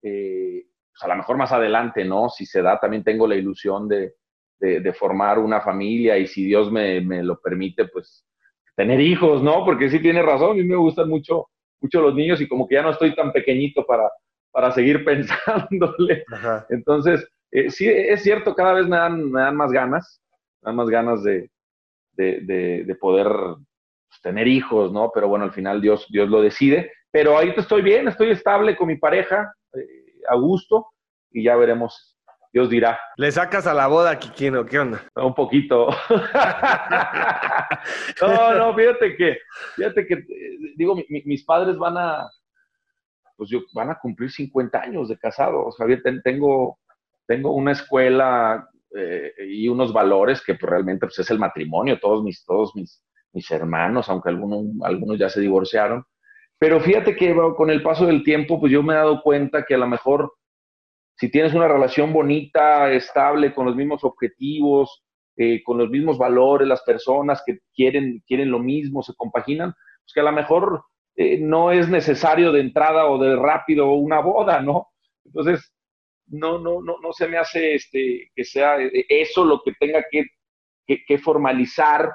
Eh, 0.01 0.65
pues, 0.93 1.03
a 1.03 1.07
lo 1.07 1.15
mejor 1.15 1.37
más 1.37 1.51
adelante, 1.51 2.05
¿no? 2.05 2.29
Si 2.29 2.45
se 2.45 2.61
da, 2.61 2.79
también 2.79 3.03
tengo 3.03 3.25
la 3.27 3.35
ilusión 3.35 3.87
de, 3.87 4.15
de, 4.59 4.93
formar 4.93 5.39
una 5.39 5.59
familia 5.59 6.17
y 6.17 6.27
si 6.27 6.45
Dios 6.45 6.71
me, 6.71 7.01
me, 7.01 7.21
lo 7.21 7.39
permite, 7.41 7.85
pues 7.85 8.25
tener 8.75 8.99
hijos, 8.99 9.41
¿no? 9.43 9.63
Porque 9.65 9.89
sí 9.89 9.99
tiene 9.99 10.21
razón, 10.21 10.51
a 10.51 10.53
mí 10.55 10.63
me 10.63 10.75
gustan 10.75 11.09
mucho, 11.09 11.47
mucho 11.81 12.01
los 12.01 12.15
niños 12.15 12.41
y 12.41 12.47
como 12.47 12.67
que 12.67 12.75
ya 12.75 12.81
no 12.81 12.91
estoy 12.91 13.15
tan 13.15 13.31
pequeñito 13.31 13.85
para, 13.85 14.09
para 14.51 14.71
seguir 14.71 15.03
pensándole. 15.05 16.23
Entonces, 16.69 17.27
eh, 17.51 17.69
sí, 17.69 17.87
es 17.87 18.23
cierto, 18.23 18.55
cada 18.55 18.73
vez 18.73 18.87
me 18.87 18.97
dan, 18.97 19.31
me 19.31 19.41
dan 19.41 19.55
más 19.55 19.71
ganas, 19.71 20.21
me 20.61 20.69
dan 20.69 20.75
más 20.75 20.89
ganas 20.89 21.23
de, 21.23 21.49
de, 22.13 22.83
de 22.85 22.95
poder 22.95 23.27
pues, 23.27 24.21
tener 24.21 24.47
hijos, 24.47 24.91
¿no? 24.91 25.11
Pero 25.13 25.27
bueno, 25.27 25.45
al 25.45 25.53
final 25.53 25.81
Dios, 25.81 26.07
Dios 26.09 26.29
lo 26.29 26.41
decide. 26.41 26.91
Pero 27.11 27.37
ahorita 27.37 27.61
estoy 27.61 27.83
bien, 27.83 28.07
estoy 28.07 28.31
estable 28.31 28.75
con 28.75 28.87
mi 28.87 28.97
pareja. 28.97 29.53
Eh, 29.73 30.03
a 30.29 30.35
gusto 30.35 30.87
y 31.31 31.43
ya 31.43 31.55
veremos. 31.55 32.12
Dios 32.53 32.69
dirá. 32.69 32.99
¿Le 33.17 33.31
sacas 33.31 33.65
a 33.65 33.73
la 33.73 33.87
boda, 33.87 34.19
Kikino? 34.19 34.63
¿Qué 34.63 34.77
onda? 34.77 35.01
Un 35.15 35.33
poquito. 35.33 35.87
no, 38.21 38.53
no, 38.53 38.75
fíjate 38.75 39.17
que, 39.17 39.39
fíjate 39.75 40.05
que, 40.05 40.23
digo, 40.77 40.95
mis 41.09 41.43
padres 41.43 41.75
van 41.77 41.97
a, 41.97 42.29
pues 43.35 43.49
yo, 43.49 43.61
van 43.73 43.89
a 43.89 43.97
cumplir 43.97 44.29
50 44.29 44.79
años 44.79 45.09
de 45.09 45.17
casados. 45.17 45.75
Javier, 45.77 46.03
tengo, 46.23 46.77
tengo 47.25 47.53
una 47.53 47.71
escuela 47.71 48.69
eh, 48.95 49.33
y 49.47 49.67
unos 49.67 49.91
valores 49.91 50.43
que 50.43 50.53
pues, 50.53 50.69
realmente 50.69 51.07
pues, 51.07 51.17
es 51.17 51.31
el 51.31 51.39
matrimonio. 51.39 51.99
Todos 51.99 52.23
mis, 52.23 52.45
todos 52.45 52.75
mis, 52.75 53.03
mis 53.31 53.49
hermanos, 53.49 54.09
aunque 54.09 54.29
algunos, 54.29 54.63
algunos 54.83 55.17
ya 55.17 55.27
se 55.27 55.41
divorciaron, 55.41 56.05
pero 56.59 56.79
fíjate 56.79 57.15
que 57.15 57.35
con 57.57 57.71
el 57.71 57.81
paso 57.81 58.05
del 58.05 58.23
tiempo, 58.23 58.59
pues 58.59 58.71
yo 58.71 58.83
me 58.83 58.93
he 58.93 58.97
dado 58.97 59.23
cuenta 59.23 59.65
que 59.65 59.73
a 59.73 59.79
lo 59.79 59.87
mejor 59.87 60.31
si 61.23 61.31
tienes 61.31 61.53
una 61.53 61.69
relación 61.69 62.11
bonita, 62.11 62.91
estable, 62.91 63.53
con 63.53 63.65
los 63.65 63.77
mismos 63.77 64.03
objetivos, 64.03 65.05
eh, 65.37 65.63
con 65.63 65.77
los 65.77 65.89
mismos 65.89 66.17
valores, 66.17 66.67
las 66.67 66.83
personas 66.83 67.41
que 67.45 67.59
quieren, 67.73 68.21
quieren 68.27 68.51
lo 68.51 68.59
mismo, 68.59 69.01
se 69.01 69.13
compaginan, 69.15 69.71
pues 69.71 70.13
que 70.13 70.19
a 70.19 70.23
lo 70.23 70.33
mejor 70.33 70.83
eh, 71.15 71.37
no 71.39 71.71
es 71.71 71.87
necesario 71.87 72.51
de 72.51 72.59
entrada 72.59 73.05
o 73.05 73.17
de 73.23 73.37
rápido 73.37 73.93
una 73.93 74.19
boda, 74.19 74.61
¿no? 74.61 74.87
Entonces, 75.23 75.73
no, 76.27 76.59
no, 76.59 76.81
no, 76.81 76.97
no 77.01 77.13
se 77.13 77.29
me 77.29 77.37
hace 77.37 77.75
este, 77.75 78.29
que 78.35 78.43
sea 78.43 78.81
eh, 78.81 79.05
eso 79.07 79.45
lo 79.45 79.61
que 79.63 79.71
tenga 79.79 80.03
que, 80.11 80.25
que, 80.85 81.17
formalizar 81.19 82.11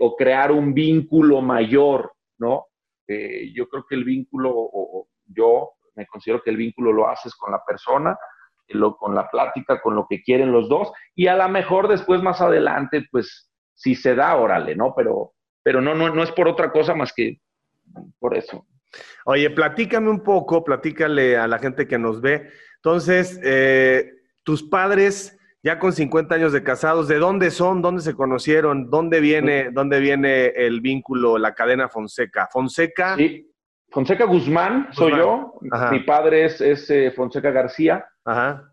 o 0.00 0.16
crear 0.16 0.52
un 0.52 0.74
vínculo 0.74 1.40
mayor, 1.40 2.12
¿no? 2.36 2.66
Eh, 3.06 3.52
yo 3.54 3.66
creo 3.70 3.86
que 3.88 3.94
el 3.94 4.04
vínculo, 4.04 4.52
o, 4.54 5.08
yo 5.24 5.70
me 5.98 6.06
considero 6.06 6.40
que 6.42 6.50
el 6.50 6.56
vínculo 6.56 6.92
lo 6.92 7.08
haces 7.08 7.34
con 7.34 7.50
la 7.50 7.62
persona, 7.64 8.16
lo, 8.68 8.96
con 8.96 9.14
la 9.14 9.28
plática, 9.28 9.80
con 9.80 9.96
lo 9.96 10.06
que 10.08 10.22
quieren 10.22 10.52
los 10.52 10.68
dos, 10.68 10.92
y 11.14 11.26
a 11.26 11.36
lo 11.36 11.48
mejor 11.48 11.88
después 11.88 12.22
más 12.22 12.40
adelante, 12.40 13.06
pues 13.10 13.50
si 13.74 13.94
se 13.94 14.14
da, 14.14 14.36
órale, 14.36 14.76
¿no? 14.76 14.94
Pero, 14.96 15.34
pero 15.62 15.80
no, 15.80 15.94
no, 15.94 16.14
no 16.14 16.22
es 16.22 16.30
por 16.32 16.48
otra 16.48 16.70
cosa 16.70 16.94
más 16.94 17.12
que 17.12 17.40
por 18.18 18.36
eso. 18.36 18.66
Oye, 19.24 19.50
platícame 19.50 20.08
un 20.08 20.22
poco, 20.22 20.64
platícale 20.64 21.36
a 21.36 21.48
la 21.48 21.58
gente 21.58 21.86
que 21.86 21.98
nos 21.98 22.20
ve. 22.20 22.50
Entonces, 22.76 23.40
eh, 23.42 24.12
tus 24.44 24.62
padres 24.62 25.36
ya 25.62 25.78
con 25.78 25.92
50 25.92 26.34
años 26.34 26.52
de 26.52 26.62
casados, 26.62 27.08
¿de 27.08 27.18
dónde 27.18 27.50
son? 27.50 27.82
¿Dónde 27.82 28.02
se 28.02 28.14
conocieron? 28.14 28.88
¿Dónde 28.90 29.20
viene, 29.20 29.70
dónde 29.72 29.98
viene 29.98 30.46
el 30.46 30.80
vínculo, 30.80 31.36
la 31.36 31.54
cadena 31.54 31.88
Fonseca? 31.88 32.48
Fonseca. 32.50 33.16
Sí, 33.16 33.47
Fonseca 33.90 34.24
Guzmán, 34.24 34.88
soy 34.92 35.16
yo. 35.16 35.54
Mi 35.90 36.00
padre 36.00 36.44
es, 36.44 36.90
eh, 36.90 37.10
Fonseca 37.10 37.50
García 37.50 38.06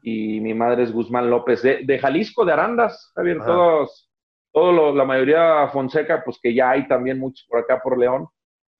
y 0.01 0.39
mi 0.41 0.53
madre 0.53 0.83
es 0.83 0.91
Guzmán 0.91 1.29
López 1.29 1.61
de, 1.61 1.99
Jalisco, 1.99 2.45
de 2.45 2.53
Arandas, 2.53 3.11
Javier. 3.15 3.37
Todos, 3.45 4.11
todo 4.51 4.93
la 4.93 5.05
mayoría 5.05 5.67
Fonseca, 5.69 6.21
pues 6.23 6.37
que 6.41 6.53
ya 6.53 6.71
hay 6.71 6.87
también 6.87 7.19
muchos 7.19 7.45
por 7.47 7.59
acá 7.59 7.81
por 7.81 7.97
León, 7.97 8.27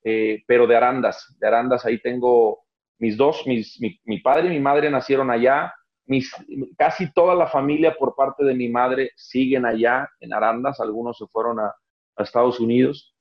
eh, 0.04 0.44
pero 0.48 0.68
de 0.68 0.76
Arandas. 0.76 1.36
De 1.40 1.48
Arandas 1.48 1.86
ahí 1.86 2.02
tengo 2.02 2.66
mis 3.00 3.16
dos, 3.18 3.44
mis, 3.46 3.80
mi, 3.80 4.00
mi 4.04 4.20
padre 4.20 4.48
y 4.48 4.50
mi 4.50 4.60
madre 4.60 4.90
nacieron 4.90 5.32
allá 5.32 5.74
mis, 6.06 6.32
casi 6.78 7.12
toda 7.14 7.36
la 7.36 7.48
familia 7.48 7.96
por 7.98 8.16
parte 8.16 8.44
de 8.44 8.54
mi 8.54 8.70
madre 8.70 9.12
siguen 9.16 9.66
allá 9.66 10.10
en 10.20 10.34
Arandas, 10.34 10.80
algunos 10.80 11.18
se 11.18 11.28
fueron 11.28 11.60
a, 11.60 11.74
Estados 12.18 12.62
Unidos. 12.62 13.14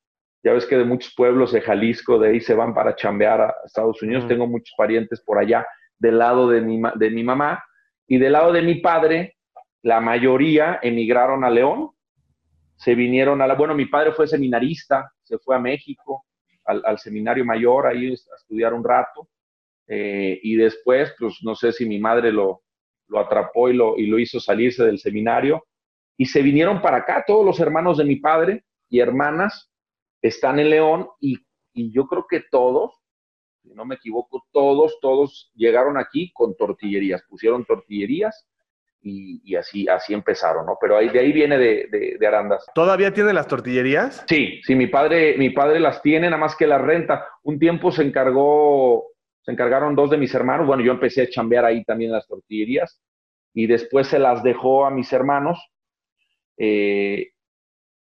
Ya 0.44 0.52
ves 0.52 0.66
que 0.66 0.76
de 0.76 0.85
muchos 0.85 1.14
pueblos 1.14 1.52
de 1.52 1.62
Jalisco, 1.62 2.18
de 2.18 2.28
ahí 2.28 2.40
se 2.40 2.54
van 2.54 2.74
para 2.74 2.94
chambear 2.94 3.40
a 3.40 3.54
Estados 3.64 4.02
Unidos. 4.02 4.28
Tengo 4.28 4.46
muchos 4.46 4.74
parientes 4.76 5.22
por 5.22 5.38
allá, 5.38 5.66
del 5.98 6.18
lado 6.18 6.50
de 6.50 6.61
mi, 6.61 6.83
de 6.96 7.11
mi 7.11 7.24
mamá. 7.24 7.64
Y 8.07 8.18
del 8.18 8.33
lado 8.33 8.52
de 8.52 8.61
mi 8.61 8.74
padre, 8.74 9.38
la 9.80 10.00
mayoría 10.02 10.80
emigraron 10.83 11.44
a 11.44 11.50
León. 11.50 11.92
Se 12.76 12.94
vinieron 12.94 13.40
a 13.40 13.46
la... 13.46 13.54
Bueno, 13.54 13.74
mi 13.74 13.87
padre 13.87 14.12
fue 14.12 14.28
seminarista, 14.28 15.11
se 15.22 15.38
fue 15.38 15.57
a 15.57 15.59
México, 15.59 16.26
al, 16.66 16.98
seminario 16.98 17.44
mayor, 17.46 17.87
ahí 17.87 18.11
a 18.11 18.12
estudiar 18.12 18.74
un 18.74 18.85
rato. 18.85 19.30
Eh, 19.87 20.40
y 20.42 20.57
después, 20.57 21.14
pues 21.18 21.38
no 21.42 21.54
sé 21.54 21.72
si 21.72 21.87
mi 21.87 21.98
madre 21.98 22.30
lo, 22.30 22.64
lo 23.09 23.18
atrapó 23.18 23.70
y 23.70 23.74
lo, 23.74 23.96
y 23.96 24.09
lo 24.09 24.18
hizo 24.18 24.38
salirse 24.40 24.85
del 24.85 24.98
seminario. 24.98 25.64
Y 26.18 26.26
se 26.26 26.42
vinieron 26.42 26.83
para 26.83 26.98
acá, 26.98 27.24
todos 27.26 27.46
los 27.46 27.59
hermanos 27.61 27.96
de 27.96 28.04
mi 28.04 28.16
padre 28.16 28.64
y 28.90 29.00
hermanas 29.00 29.70
están 30.29 30.59
en 30.59 30.71
León 30.71 31.09
y, 31.21 31.39
yo 31.75 32.07
creo 32.07 32.27
que 32.29 32.43
todos, 32.51 32.93
si 33.63 33.75
no 33.75 33.85
me 33.85 33.97
equivoco, 33.97 34.45
todos, 34.53 34.99
todos 35.01 35.51
llegaron 35.55 35.99
aquí 35.99 36.33
con 36.33 36.55
tortillerías, 36.57 37.25
pusieron 37.29 37.65
tortillerías 37.65 38.47
y, 39.03 39.55
así, 39.57 39.87
así 39.89 40.15
empezaron, 40.15 40.67
¿no? 40.67 40.79
Pero 40.81 40.97
ahí, 40.97 41.09
de 41.11 41.19
ahí 41.19 41.33
viene 41.33 41.59
de, 41.59 42.17
de, 42.19 42.27
Arandas. 42.27 42.65
¿Todavía 42.75 43.13
tiene 43.13 43.33
las 43.33 43.49
tortillerías? 43.49 44.25
Sí, 44.29 44.61
sí, 44.63 44.75
mi 44.77 44.87
padre, 44.87 45.37
mi 45.37 45.51
padre 45.51 45.81
las 45.81 46.01
tiene, 46.01 46.31
nada 46.31 46.41
más 46.41 46.57
que 46.57 46.67
la 46.67 46.79
renta. 46.79 47.27
Un 47.43 47.59
tiempo 47.59 47.91
se 47.91 48.03
encargó 48.03 49.15
se 49.43 49.53
encargaron 49.53 49.95
dos 49.95 50.11
de 50.11 50.17
mis 50.17 50.35
hermanos. 50.35 50.67
Bueno, 50.67 50.83
yo 50.83 50.93
empecé 50.93 51.23
a 51.23 51.29
chambear 51.29 51.67
ahí 51.67 51.85
también 51.85 52.13
las 52.13 52.27
tortillerías. 52.27 53.01
y 53.57 53.67
después 53.67 54.09
se 54.09 54.19
las 54.19 54.43
dejó 54.43 54.87
a 54.87 54.91
mis 54.91 55.13
hermanos. 55.13 55.59
Eh, 56.57 57.34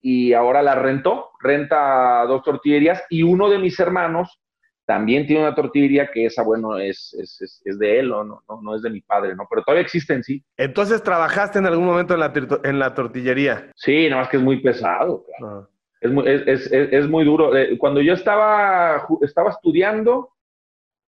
y 0.08 0.34
ahora 0.34 0.62
las 0.62 0.78
rentó, 0.78 1.32
renta 1.40 2.24
dos 2.28 2.44
tortillerías 2.44 3.04
y 3.10 3.24
uno 3.24 3.50
de 3.50 3.58
mis 3.58 3.80
hermanos 3.80 4.40
también 4.86 5.26
tiene 5.26 5.42
una 5.42 5.56
tortillería 5.56 6.12
que 6.12 6.28
esa, 6.28 6.44
bueno, 6.44 6.78
es, 6.78 7.12
es, 7.20 7.60
es, 7.66 7.80
de 7.80 7.98
él, 7.98 8.10
¿no? 8.10 8.24
No, 8.24 8.44
no 8.62 8.76
es 8.76 8.84
de 8.84 8.92
mi 8.92 9.02
padre, 9.02 9.36
¿no? 9.36 9.48
Pero 9.50 9.64
todavía 9.64 9.82
existe 9.82 10.14
en 10.14 10.24
sí. 10.24 10.46
Entonces, 10.58 11.02
¿trabajaste 11.02 11.58
en 11.58 11.66
algún 11.66 11.88
momento 11.88 12.14
en 12.14 12.20
la, 12.20 12.32
en 12.64 12.78
la 12.78 12.94
tortillería? 12.94 13.72
Sí, 13.74 14.08
nada 14.08 14.22
más 14.22 14.30
que 14.30 14.38
es 14.38 14.44
muy 14.44 14.62
pesado, 14.62 15.26
claro. 15.26 15.62
Ah. 15.64 15.70
Es, 16.00 16.12
muy, 16.12 16.24
es, 16.28 16.72
es, 16.72 17.10
muy 17.10 17.26
duro. 17.26 17.58
Eh, 17.58 17.76
cuando 17.80 18.00
yo 18.00 18.14
estaba, 18.14 19.08
estaba 19.22 19.50
estudiando, 19.50 20.34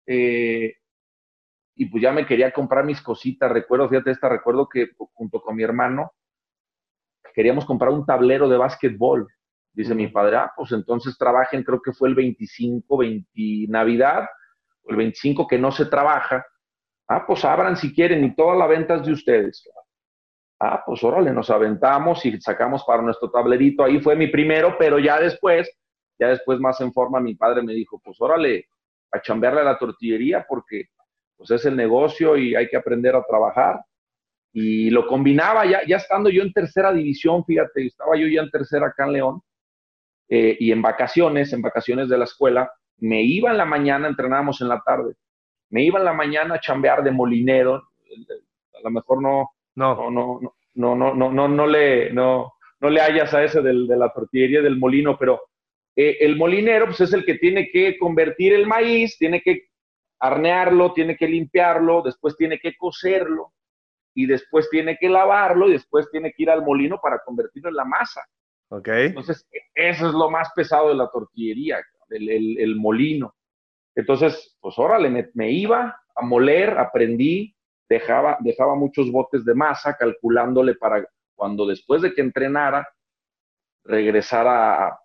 eh, 0.04 0.74
y 1.76 1.86
pues 1.86 2.02
ya 2.02 2.10
me 2.10 2.26
quería 2.26 2.50
comprar 2.50 2.84
mis 2.84 3.00
cositas, 3.00 3.52
recuerdo, 3.52 3.88
fíjate 3.88 4.10
esta, 4.10 4.28
recuerdo 4.28 4.68
que 4.68 4.88
junto 5.12 5.40
con 5.40 5.54
mi 5.54 5.62
hermano 5.62 6.10
queríamos 7.34 7.64
comprar 7.64 7.90
un 7.90 8.04
tablero 8.04 8.48
de 8.48 8.56
básquetbol 8.56 9.26
Dice 9.72 9.94
mi 9.94 10.08
padre, 10.08 10.36
ah, 10.36 10.52
pues 10.56 10.72
entonces 10.72 11.16
trabajen, 11.16 11.62
creo 11.62 11.80
que 11.80 11.92
fue 11.92 12.08
el 12.08 12.14
25, 12.14 12.96
20 12.96 13.30
Navidad, 13.68 14.28
el 14.84 14.96
25 14.96 15.46
que 15.46 15.58
no 15.58 15.70
se 15.70 15.86
trabaja. 15.86 16.44
Ah, 17.08 17.24
pues 17.26 17.44
abran 17.44 17.76
si 17.76 17.94
quieren 17.94 18.24
y 18.24 18.34
todas 18.34 18.58
las 18.58 18.68
ventas 18.68 19.06
de 19.06 19.12
ustedes. 19.12 19.68
Ah, 20.58 20.82
pues 20.84 21.02
órale, 21.04 21.32
nos 21.32 21.50
aventamos 21.50 22.24
y 22.26 22.40
sacamos 22.40 22.84
para 22.84 23.02
nuestro 23.02 23.30
tablerito. 23.30 23.84
Ahí 23.84 24.00
fue 24.00 24.16
mi 24.16 24.26
primero, 24.26 24.76
pero 24.78 24.98
ya 24.98 25.20
después, 25.20 25.70
ya 26.18 26.28
después 26.28 26.58
más 26.58 26.80
en 26.80 26.92
forma, 26.92 27.20
mi 27.20 27.34
padre 27.36 27.62
me 27.62 27.72
dijo, 27.72 28.00
pues 28.04 28.20
órale, 28.20 28.66
a 29.12 29.20
chambearle 29.20 29.60
a 29.60 29.64
la 29.64 29.78
tortillería 29.78 30.44
porque 30.48 30.86
pues 31.36 31.50
es 31.52 31.64
el 31.64 31.76
negocio 31.76 32.36
y 32.36 32.54
hay 32.54 32.68
que 32.68 32.76
aprender 32.76 33.14
a 33.16 33.24
trabajar. 33.24 33.80
Y 34.52 34.90
lo 34.90 35.06
combinaba 35.06 35.64
ya, 35.64 35.86
ya 35.86 35.96
estando 35.96 36.28
yo 36.28 36.42
en 36.42 36.52
tercera 36.52 36.92
división, 36.92 37.44
fíjate, 37.44 37.86
estaba 37.86 38.16
yo 38.16 38.26
ya 38.26 38.42
en 38.42 38.50
tercera 38.50 38.88
acá 38.88 39.06
en 39.06 39.12
León 39.12 39.42
eh, 40.28 40.56
y 40.58 40.72
en 40.72 40.82
vacaciones, 40.82 41.52
en 41.52 41.62
vacaciones 41.62 42.08
de 42.08 42.18
la 42.18 42.24
escuela, 42.24 42.70
me 42.98 43.22
iba 43.22 43.50
en 43.50 43.56
la 43.56 43.64
mañana, 43.64 44.08
entrenábamos 44.08 44.60
en 44.60 44.68
la 44.68 44.82
tarde, 44.84 45.14
me 45.70 45.84
iba 45.84 46.00
en 46.00 46.04
la 46.04 46.12
mañana 46.12 46.56
a 46.56 46.60
chambear 46.60 47.04
de 47.04 47.12
molinero, 47.12 47.76
a 47.76 48.80
lo 48.82 48.90
mejor 48.90 49.22
no, 49.22 49.50
no, 49.76 50.10
no, 50.10 50.40
no, 50.74 50.96
no, 50.96 51.14
no, 51.14 51.32
no, 51.32 51.48
no, 51.48 51.66
le, 51.66 52.12
no, 52.12 52.54
no 52.80 52.90
le 52.90 53.00
hayas 53.00 53.32
a 53.32 53.44
ese 53.44 53.62
del, 53.62 53.86
de 53.86 53.96
la 53.96 54.12
tortillería 54.12 54.62
del 54.62 54.78
molino, 54.78 55.16
pero 55.16 55.42
eh, 55.94 56.18
el 56.20 56.36
molinero 56.36 56.86
pues 56.86 57.02
es 57.02 57.12
el 57.12 57.24
que 57.24 57.36
tiene 57.36 57.70
que 57.70 57.96
convertir 57.98 58.52
el 58.52 58.66
maíz, 58.66 59.16
tiene 59.16 59.40
que 59.42 59.68
arnearlo, 60.18 60.92
tiene 60.92 61.16
que 61.16 61.28
limpiarlo, 61.28 62.02
después 62.02 62.36
tiene 62.36 62.58
que 62.58 62.76
cocerlo 62.76 63.52
y 64.14 64.26
después 64.26 64.68
tiene 64.70 64.96
que 64.98 65.08
lavarlo 65.08 65.68
y 65.68 65.72
después 65.72 66.08
tiene 66.10 66.32
que 66.32 66.42
ir 66.42 66.50
al 66.50 66.62
molino 66.62 66.98
para 67.02 67.20
convertirlo 67.24 67.70
en 67.70 67.76
la 67.76 67.84
masa. 67.84 68.22
Okay. 68.68 69.06
Entonces, 69.06 69.48
eso 69.74 70.08
es 70.08 70.14
lo 70.14 70.30
más 70.30 70.50
pesado 70.54 70.90
de 70.90 70.94
la 70.94 71.08
tortillería, 71.10 71.80
el, 72.10 72.58
el, 72.58 72.76
molino. 72.76 73.34
Entonces, 73.94 74.56
pues 74.60 74.78
órale, 74.78 75.30
me, 75.34 75.50
iba 75.50 76.00
a 76.14 76.22
moler, 76.22 76.78
aprendí, 76.78 77.54
dejaba, 77.88 78.38
dejaba 78.40 78.76
muchos 78.76 79.10
botes 79.10 79.44
de 79.44 79.54
masa, 79.54 79.96
calculándole 79.96 80.74
para 80.76 81.04
cuando 81.34 81.66
después 81.66 82.02
de 82.02 82.12
que 82.14 82.20
entrenara, 82.20 82.86
regresara 83.84 84.96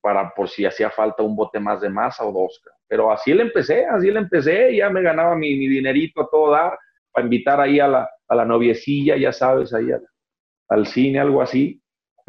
para 0.00 0.32
por 0.34 0.48
si 0.48 0.64
hacía 0.64 0.90
falta 0.90 1.22
un 1.22 1.34
bote 1.34 1.58
más 1.58 1.80
de 1.80 1.90
masa 1.90 2.24
o 2.24 2.32
dos. 2.32 2.62
Pero 2.86 3.10
así 3.10 3.34
le 3.34 3.42
empecé, 3.42 3.86
así 3.86 4.10
le 4.10 4.20
empecé, 4.20 4.76
ya 4.76 4.88
me 4.90 5.02
ganaba 5.02 5.34
mi, 5.34 5.56
dinerito 5.56 6.22
a 6.22 6.28
todo 6.30 6.52
dar, 6.52 6.78
para 7.12 7.24
invitar 7.24 7.60
ahí 7.60 7.80
a 7.80 7.88
la, 7.88 8.10
a 8.28 8.34
la 8.34 8.44
noviecilla, 8.44 9.16
ya 9.16 9.32
sabes, 9.32 9.72
ahí 9.74 9.86
al 10.68 10.86
cine, 10.86 11.18
algo 11.18 11.42
así 11.42 11.80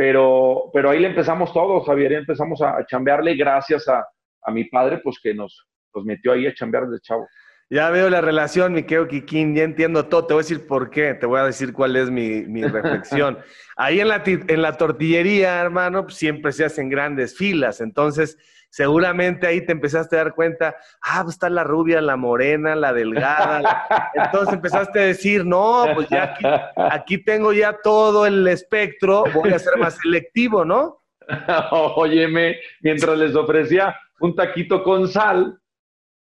pero, 0.01 0.71
pero 0.73 0.89
ahí 0.89 0.99
le 0.99 1.09
empezamos 1.09 1.53
todos, 1.53 1.85
Javier, 1.85 2.13
empezamos 2.13 2.59
a, 2.63 2.83
chambearle 2.87 3.35
gracias 3.35 3.87
a, 3.87 4.03
a, 4.41 4.51
mi 4.51 4.63
padre, 4.63 4.97
pues 4.97 5.19
que 5.21 5.31
nos, 5.31 5.67
nos 5.93 6.03
metió 6.05 6.31
ahí 6.31 6.47
a 6.47 6.53
chambear 6.55 6.87
de 6.87 6.99
chavo. 7.01 7.27
Ya 7.71 7.89
veo 7.89 8.09
la 8.09 8.19
relación, 8.19 8.73
mi 8.73 8.83
querido 8.83 9.07
Kikín, 9.07 9.55
ya 9.55 9.63
entiendo 9.63 10.05
todo. 10.05 10.27
Te 10.27 10.33
voy 10.33 10.41
a 10.41 10.43
decir 10.43 10.67
por 10.67 10.89
qué, 10.89 11.13
te 11.13 11.25
voy 11.25 11.39
a 11.39 11.45
decir 11.45 11.71
cuál 11.71 11.95
es 11.95 12.11
mi, 12.11 12.41
mi 12.41 12.63
reflexión. 12.67 13.39
Ahí 13.77 14.01
en 14.01 14.09
la, 14.09 14.21
en 14.25 14.61
la 14.61 14.73
tortillería, 14.73 15.61
hermano, 15.61 16.03
pues, 16.03 16.15
siempre 16.15 16.51
se 16.51 16.65
hacen 16.65 16.89
grandes 16.89 17.37
filas. 17.37 17.79
Entonces, 17.79 18.37
seguramente 18.69 19.47
ahí 19.47 19.65
te 19.65 19.71
empezaste 19.71 20.17
a 20.17 20.25
dar 20.25 20.35
cuenta, 20.35 20.75
ah, 21.01 21.21
pues 21.23 21.35
está 21.35 21.49
la 21.49 21.63
rubia, 21.63 22.01
la 22.01 22.17
morena, 22.17 22.75
la 22.75 22.91
delgada. 22.91 23.87
Entonces 24.15 24.53
empezaste 24.53 24.99
a 24.99 25.03
decir, 25.03 25.45
no, 25.45 25.85
pues 25.95 26.09
ya 26.09 26.23
aquí, 26.23 26.45
aquí 26.75 27.17
tengo 27.23 27.53
ya 27.53 27.77
todo 27.81 28.25
el 28.25 28.45
espectro, 28.49 29.23
voy 29.33 29.53
a 29.53 29.59
ser 29.59 29.77
más 29.77 29.97
selectivo, 30.03 30.65
¿no? 30.65 31.03
Óyeme, 31.95 32.57
mientras 32.81 33.17
les 33.17 33.33
ofrecía 33.33 33.97
un 34.19 34.35
taquito 34.35 34.83
con 34.83 35.07
sal, 35.07 35.60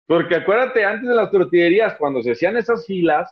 porque 0.07 0.35
acuérdate, 0.35 0.85
antes 0.85 1.07
de 1.07 1.15
las 1.15 1.29
tortillerías, 1.29 1.95
cuando 1.95 2.23
se 2.23 2.31
hacían 2.31 2.55
esas 2.57 2.85
filas, 2.85 3.29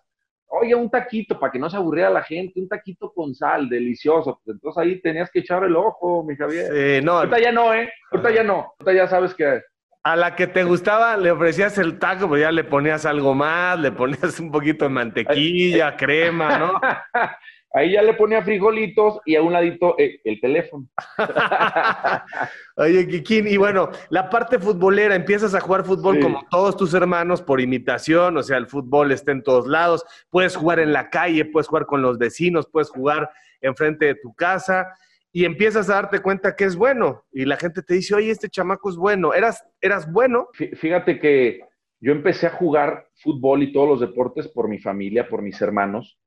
oye, 0.48 0.76
un 0.76 0.90
taquito 0.90 1.40
para 1.40 1.52
que 1.52 1.60
no 1.60 1.70
se 1.70 1.78
aburriera 1.78 2.10
la 2.10 2.24
gente, 2.24 2.60
un 2.60 2.68
taquito 2.68 3.12
con 3.14 3.34
sal, 3.34 3.70
delicioso. 3.70 4.42
Pues 4.44 4.56
entonces 4.56 4.82
ahí 4.82 5.02
tenías 5.02 5.32
que 5.32 5.40
echar 5.40 5.64
el 5.64 5.76
ojo, 5.76 6.24
mi 6.24 6.36
Javier. 6.36 7.00
Sí, 7.00 7.06
no. 7.06 7.14
Ahorita 7.14 7.40
ya 7.40 7.52
no, 7.52 7.74
¿eh? 7.74 7.90
Ahorita 8.12 8.32
ya 8.32 8.44
no. 8.44 8.74
Ahorita 8.80 8.94
ya 8.94 9.08
sabes 9.08 9.34
que. 9.34 9.62
A 10.04 10.16
la 10.16 10.36
que 10.36 10.46
te 10.46 10.64
gustaba 10.64 11.18
le 11.18 11.32
ofrecías 11.32 11.78
el 11.80 11.98
taco, 11.98 12.28
pues 12.28 12.42
ya 12.42 12.52
le 12.52 12.64
ponías 12.64 13.08
algo 13.08 13.34
más, 13.34 13.80
le 13.80 13.92
ponías 13.92 14.40
un 14.40 14.52
poquito 14.52 14.86
de 14.86 14.90
mantequilla, 14.90 15.96
crema, 15.96 16.60
¿no? 16.60 16.80
Ahí 17.76 17.92
ya 17.92 18.02
le 18.02 18.14
ponía 18.14 18.42
frijolitos 18.42 19.20
y 19.26 19.36
a 19.36 19.42
un 19.42 19.52
ladito 19.52 20.00
eh, 20.00 20.22
el 20.24 20.40
teléfono. 20.40 20.88
Oye, 22.78 23.06
Kikín, 23.06 23.50
y 23.50 23.58
bueno, 23.58 23.90
la 24.10 24.30
parte 24.30 24.60
futbolera, 24.60 25.14
empiezas 25.14 25.54
a 25.54 25.60
jugar 25.60 25.84
fútbol 25.84 26.22
como 26.22 26.46
todos 26.50 26.78
tus 26.78 26.94
hermanos 26.94 27.42
por 27.42 27.60
imitación, 27.60 28.38
o 28.38 28.44
sea, 28.44 28.56
el 28.56 28.68
fútbol 28.68 29.12
está 29.12 29.34
en 29.34 29.44
todos 29.44 29.68
lados, 29.68 30.06
puedes 30.30 30.56
jugar 30.56 30.80
en 30.80 30.94
la 30.94 31.10
calle, 31.10 31.44
puedes 31.44 31.68
jugar 31.68 31.86
con 31.86 32.02
los 32.02 32.18
vecinos, 32.18 32.66
puedes 32.72 32.90
jugar 32.90 33.30
enfrente 33.60 34.06
de 34.06 34.16
tu 34.16 34.34
casa 34.34 34.88
y 35.34 35.44
empiezas 35.44 35.90
a 35.90 35.96
darte 35.96 36.20
cuenta 36.20 36.56
que 36.56 36.64
es 36.64 36.78
bueno 36.78 37.26
y 37.34 37.44
la 37.44 37.58
gente 37.58 37.82
te 37.82 37.96
dice, 37.96 38.16
oye, 38.16 38.32
este 38.32 38.48
chamaco 38.48 38.90
es 38.90 38.96
bueno, 38.96 39.34
¿eras, 39.34 39.68
eras 39.82 40.10
bueno? 40.10 40.48
Fíjate 40.54 41.20
que 41.20 41.60
yo 42.00 42.14
empecé 42.14 42.48
a 42.48 42.52
jugar 42.52 43.10
fútbol 43.16 43.64
y 43.64 43.74
todos 43.74 43.90
los 43.90 44.00
deportes 44.00 44.48
por 44.48 44.70
mi 44.70 44.80
familia, 44.80 45.28
por 45.28 45.42
mis 45.42 45.62
hermanos 45.62 46.18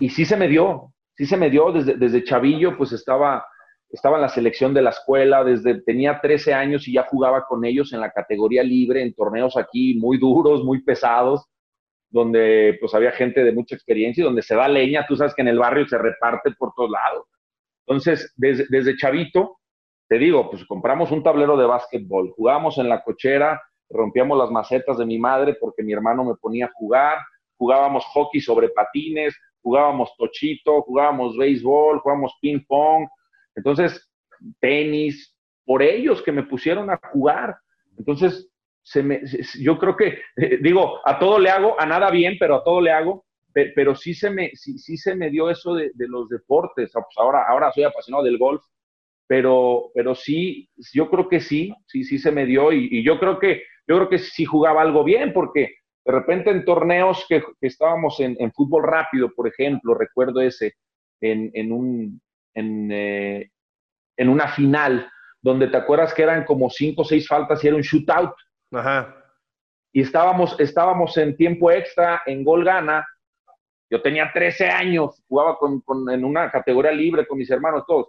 y 0.00 0.10
sí 0.10 0.24
se 0.24 0.36
me 0.36 0.48
dio, 0.48 0.92
sí 1.16 1.26
se 1.26 1.36
me 1.36 1.50
dio. 1.50 1.72
Desde, 1.72 1.94
desde 1.94 2.24
chavillo, 2.24 2.76
pues 2.76 2.92
estaba, 2.92 3.44
estaba 3.90 4.16
en 4.16 4.22
la 4.22 4.28
selección 4.28 4.74
de 4.74 4.82
la 4.82 4.90
escuela, 4.90 5.44
desde 5.44 5.82
tenía 5.82 6.20
13 6.20 6.54
años 6.54 6.88
y 6.88 6.94
ya 6.94 7.04
jugaba 7.04 7.46
con 7.46 7.64
ellos 7.64 7.92
en 7.92 8.00
la 8.00 8.10
categoría 8.10 8.62
libre, 8.62 9.02
en 9.02 9.14
torneos 9.14 9.56
aquí 9.56 9.94
muy 9.98 10.18
duros, 10.18 10.64
muy 10.64 10.82
pesados, 10.82 11.46
donde 12.10 12.76
pues 12.80 12.94
había 12.94 13.12
gente 13.12 13.42
de 13.42 13.52
mucha 13.52 13.74
experiencia 13.74 14.22
y 14.22 14.24
donde 14.24 14.42
se 14.42 14.54
da 14.54 14.68
leña, 14.68 15.06
tú 15.06 15.16
sabes 15.16 15.34
que 15.34 15.42
en 15.42 15.48
el 15.48 15.58
barrio 15.58 15.86
se 15.86 15.98
reparte 15.98 16.50
por 16.58 16.72
todos 16.74 16.90
lados. 16.90 17.26
Entonces, 17.86 18.32
desde, 18.36 18.66
desde 18.68 18.96
chavito, 18.96 19.58
te 20.08 20.18
digo, 20.18 20.50
pues 20.50 20.64
compramos 20.66 21.10
un 21.10 21.22
tablero 21.22 21.56
de 21.56 21.66
básquetbol, 21.66 22.32
jugábamos 22.36 22.76
en 22.78 22.88
la 22.88 23.02
cochera, 23.02 23.62
rompíamos 23.88 24.36
las 24.38 24.50
macetas 24.50 24.98
de 24.98 25.06
mi 25.06 25.18
madre 25.18 25.56
porque 25.58 25.82
mi 25.82 25.92
hermano 25.92 26.24
me 26.24 26.34
ponía 26.34 26.66
a 26.66 26.72
jugar, 26.74 27.18
jugábamos 27.56 28.04
hockey 28.12 28.40
sobre 28.40 28.68
patines, 28.70 29.34
jugábamos 29.62 30.14
tochito, 30.16 30.82
jugábamos 30.82 31.36
béisbol, 31.36 32.00
jugábamos 32.00 32.34
ping 32.40 32.60
pong, 32.66 33.06
entonces 33.54 34.10
tenis, 34.60 35.36
por 35.64 35.82
ellos 35.82 36.22
que 36.22 36.32
me 36.32 36.42
pusieron 36.42 36.90
a 36.90 37.00
jugar. 37.12 37.56
Entonces, 37.96 38.50
se 38.82 39.02
me, 39.02 39.22
yo 39.60 39.78
creo 39.78 39.96
que, 39.96 40.18
eh, 40.36 40.58
digo, 40.60 41.00
a 41.04 41.18
todo 41.18 41.38
le 41.38 41.50
hago, 41.50 41.80
a 41.80 41.86
nada 41.86 42.10
bien, 42.10 42.36
pero 42.38 42.56
a 42.56 42.64
todo 42.64 42.80
le 42.80 42.90
hago, 42.90 43.24
pero 43.52 43.94
sí 43.94 44.14
se 44.14 44.30
me, 44.30 44.50
sí, 44.54 44.78
sí 44.78 44.96
se 44.96 45.14
me 45.14 45.30
dio 45.30 45.50
eso 45.50 45.74
de, 45.74 45.92
los 45.94 46.28
deportes. 46.28 46.90
Pues 46.92 47.06
ahora, 47.16 47.44
ahora 47.46 47.70
soy 47.72 47.84
apasionado 47.84 48.24
del 48.24 48.38
golf, 48.38 48.64
pero, 49.26 49.90
pero 49.94 50.14
sí, 50.14 50.68
yo 50.92 51.08
creo 51.10 51.28
que 51.28 51.40
sí, 51.40 51.72
sí, 51.86 52.02
sí 52.02 52.18
se 52.18 52.32
me 52.32 52.46
dio 52.46 52.72
y, 52.72 52.88
y 52.90 53.04
yo 53.04 53.18
creo 53.20 53.38
que, 53.38 53.62
yo 53.86 53.96
creo 53.96 54.08
que 54.08 54.18
sí 54.18 54.44
jugaba 54.44 54.82
algo 54.82 55.04
bien 55.04 55.32
porque 55.32 55.74
de 56.04 56.12
repente 56.12 56.50
en 56.50 56.64
torneos 56.64 57.24
que, 57.28 57.42
estábamos 57.60 58.18
en, 58.20 58.52
fútbol 58.52 58.82
rápido, 58.82 59.30
por 59.34 59.46
ejemplo, 59.46 59.94
recuerdo 59.94 60.40
ese, 60.40 60.74
en, 61.20 61.72
un, 61.72 62.20
eh, 62.54 63.48
en, 64.16 64.28
una 64.28 64.48
final, 64.48 65.08
donde 65.40 65.68
te 65.68 65.76
acuerdas 65.76 66.12
que 66.12 66.22
eran 66.22 66.44
como 66.44 66.70
cinco 66.70 67.02
o 67.02 67.04
seis 67.04 67.26
faltas 67.28 67.62
y 67.62 67.68
era 67.68 67.76
un 67.76 67.82
shootout. 67.82 68.34
Ajá. 68.72 69.16
Y 69.92 70.00
estábamos, 70.00 70.58
estábamos 70.58 71.16
en 71.18 71.36
tiempo 71.36 71.70
extra, 71.70 72.22
en 72.26 72.42
gol 72.42 72.64
gana. 72.64 73.06
Yo 73.90 74.00
tenía 74.00 74.30
13 74.32 74.70
años, 74.70 75.22
jugaba 75.28 75.56
con, 75.58 75.82
en 76.10 76.24
una 76.24 76.50
categoría 76.50 76.92
libre 76.92 77.26
con 77.26 77.38
mis 77.38 77.50
hermanos 77.50 77.84
todos. 77.86 78.08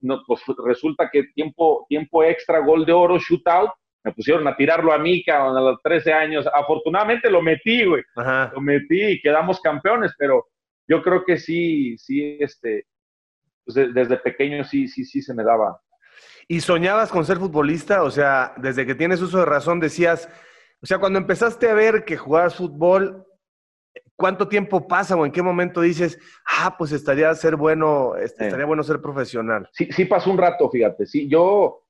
No, 0.00 0.22
pues 0.26 0.40
resulta 0.64 1.10
que 1.12 1.24
tiempo, 1.34 1.84
tiempo 1.88 2.24
extra, 2.24 2.60
gol 2.60 2.86
de 2.86 2.92
oro, 2.92 3.18
shootout, 3.18 3.70
me 4.04 4.12
pusieron 4.12 4.46
a 4.46 4.56
tirarlo 4.56 4.92
a 4.92 4.98
mí, 4.98 5.24
a 5.26 5.48
los 5.50 5.82
13 5.82 6.12
años. 6.12 6.48
Afortunadamente 6.52 7.30
lo 7.30 7.42
metí, 7.42 7.84
güey. 7.84 8.02
Lo 8.16 8.60
metí 8.60 9.04
y 9.04 9.20
quedamos 9.20 9.60
campeones, 9.60 10.12
pero, 10.18 10.46
yo 10.88 11.02
creo 11.02 11.24
que 11.24 11.36
sí, 11.36 11.96
sí, 11.98 12.38
este, 12.40 12.86
pues 13.64 13.92
desde 13.92 14.16
pequeño 14.16 14.64
sí, 14.64 14.88
sí, 14.88 15.04
sí 15.04 15.20
se 15.20 15.34
me 15.34 15.44
daba. 15.44 15.78
¿Y 16.48 16.60
soñabas 16.60 17.10
con 17.10 17.26
ser 17.26 17.36
futbolista? 17.36 18.02
O 18.02 18.10
sea, 18.10 18.54
desde 18.56 18.86
que 18.86 18.94
tienes 18.94 19.20
uso 19.20 19.38
de 19.38 19.44
razón 19.44 19.80
decías, 19.80 20.28
o 20.80 20.86
sea, 20.86 20.98
cuando 20.98 21.18
empezaste 21.18 21.68
a 21.68 21.74
ver 21.74 22.04
que 22.06 22.16
jugabas 22.16 22.56
fútbol, 22.56 23.26
¿cuánto 24.16 24.48
tiempo 24.48 24.88
pasa 24.88 25.14
o 25.14 25.26
en 25.26 25.32
qué 25.32 25.42
momento 25.42 25.82
dices, 25.82 26.18
ah, 26.58 26.74
pues 26.78 26.92
estaría 26.92 27.34
ser 27.34 27.56
bueno, 27.56 28.16
este, 28.16 28.46
estaría 28.46 28.64
bueno 28.64 28.82
ser 28.82 29.02
profesional? 29.02 29.68
Sí, 29.72 29.92
sí 29.92 30.06
pasó 30.06 30.30
un 30.30 30.38
rato, 30.38 30.70
fíjate. 30.70 31.04
Sí, 31.04 31.28
yo 31.28 31.82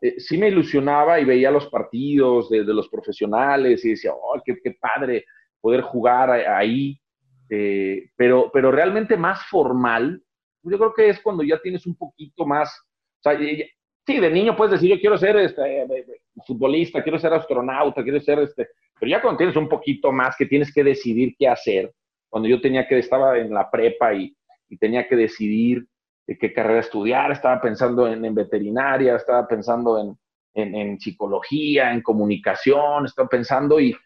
eh, 0.00 0.18
sí 0.18 0.38
me 0.38 0.48
ilusionaba 0.48 1.20
y 1.20 1.24
veía 1.24 1.50
los 1.50 1.68
partidos 1.68 2.50
de, 2.50 2.64
los 2.64 2.88
profesionales 2.88 3.84
y 3.84 3.90
decía, 3.90 4.12
oh, 4.12 4.40
qué, 4.44 4.76
padre 4.80 5.24
poder 5.60 5.82
jugar 5.82 6.30
ahí. 6.30 7.00
Eh, 7.48 8.10
pero, 8.16 8.50
pero 8.52 8.72
realmente 8.72 9.16
más 9.16 9.46
formal, 9.46 10.22
yo 10.62 10.78
creo 10.78 10.94
que 10.94 11.08
es 11.08 11.20
cuando 11.20 11.42
ya 11.42 11.58
tienes 11.60 11.86
un 11.86 11.96
poquito 11.96 12.44
más, 12.44 12.76
sí, 13.22 14.20
de 14.20 14.30
niño 14.30 14.56
puedes 14.56 14.72
decir, 14.72 14.90
yo 14.90 15.00
quiero 15.00 15.16
ser 15.16 15.36
este, 15.36 15.82
eh, 15.82 16.06
futbolista, 16.44 17.02
quiero 17.02 17.18
ser 17.18 17.32
astronauta, 17.32 18.02
quiero 18.02 18.20
ser 18.20 18.40
este, 18.40 18.68
pero 18.98 19.10
ya 19.10 19.22
cuando 19.22 19.38
tienes 19.38 19.56
un 19.56 19.68
poquito 19.68 20.10
más 20.10 20.36
que 20.36 20.46
tienes 20.46 20.72
que 20.72 20.82
decidir 20.82 21.34
qué 21.38 21.48
hacer, 21.48 21.92
cuando 22.28 22.48
yo 22.48 22.60
tenía 22.60 22.86
que, 22.88 22.98
estaba 22.98 23.38
en 23.38 23.54
la 23.54 23.70
prepa 23.70 24.12
y, 24.14 24.36
y 24.68 24.76
tenía 24.76 25.06
que 25.06 25.16
decidir 25.16 25.86
qué 26.26 26.52
carrera 26.52 26.80
estudiar, 26.80 27.30
estaba 27.30 27.60
pensando 27.60 28.08
en, 28.08 28.34
veterinaria, 28.34 29.16
estaba 29.16 29.46
pensando 29.46 30.18
en, 30.54 30.98
psicología, 30.98 31.92
en 31.92 32.02
comunicación, 32.02 33.04
estaba 33.04 33.28
pensando 33.28 33.78
y, 33.80 33.96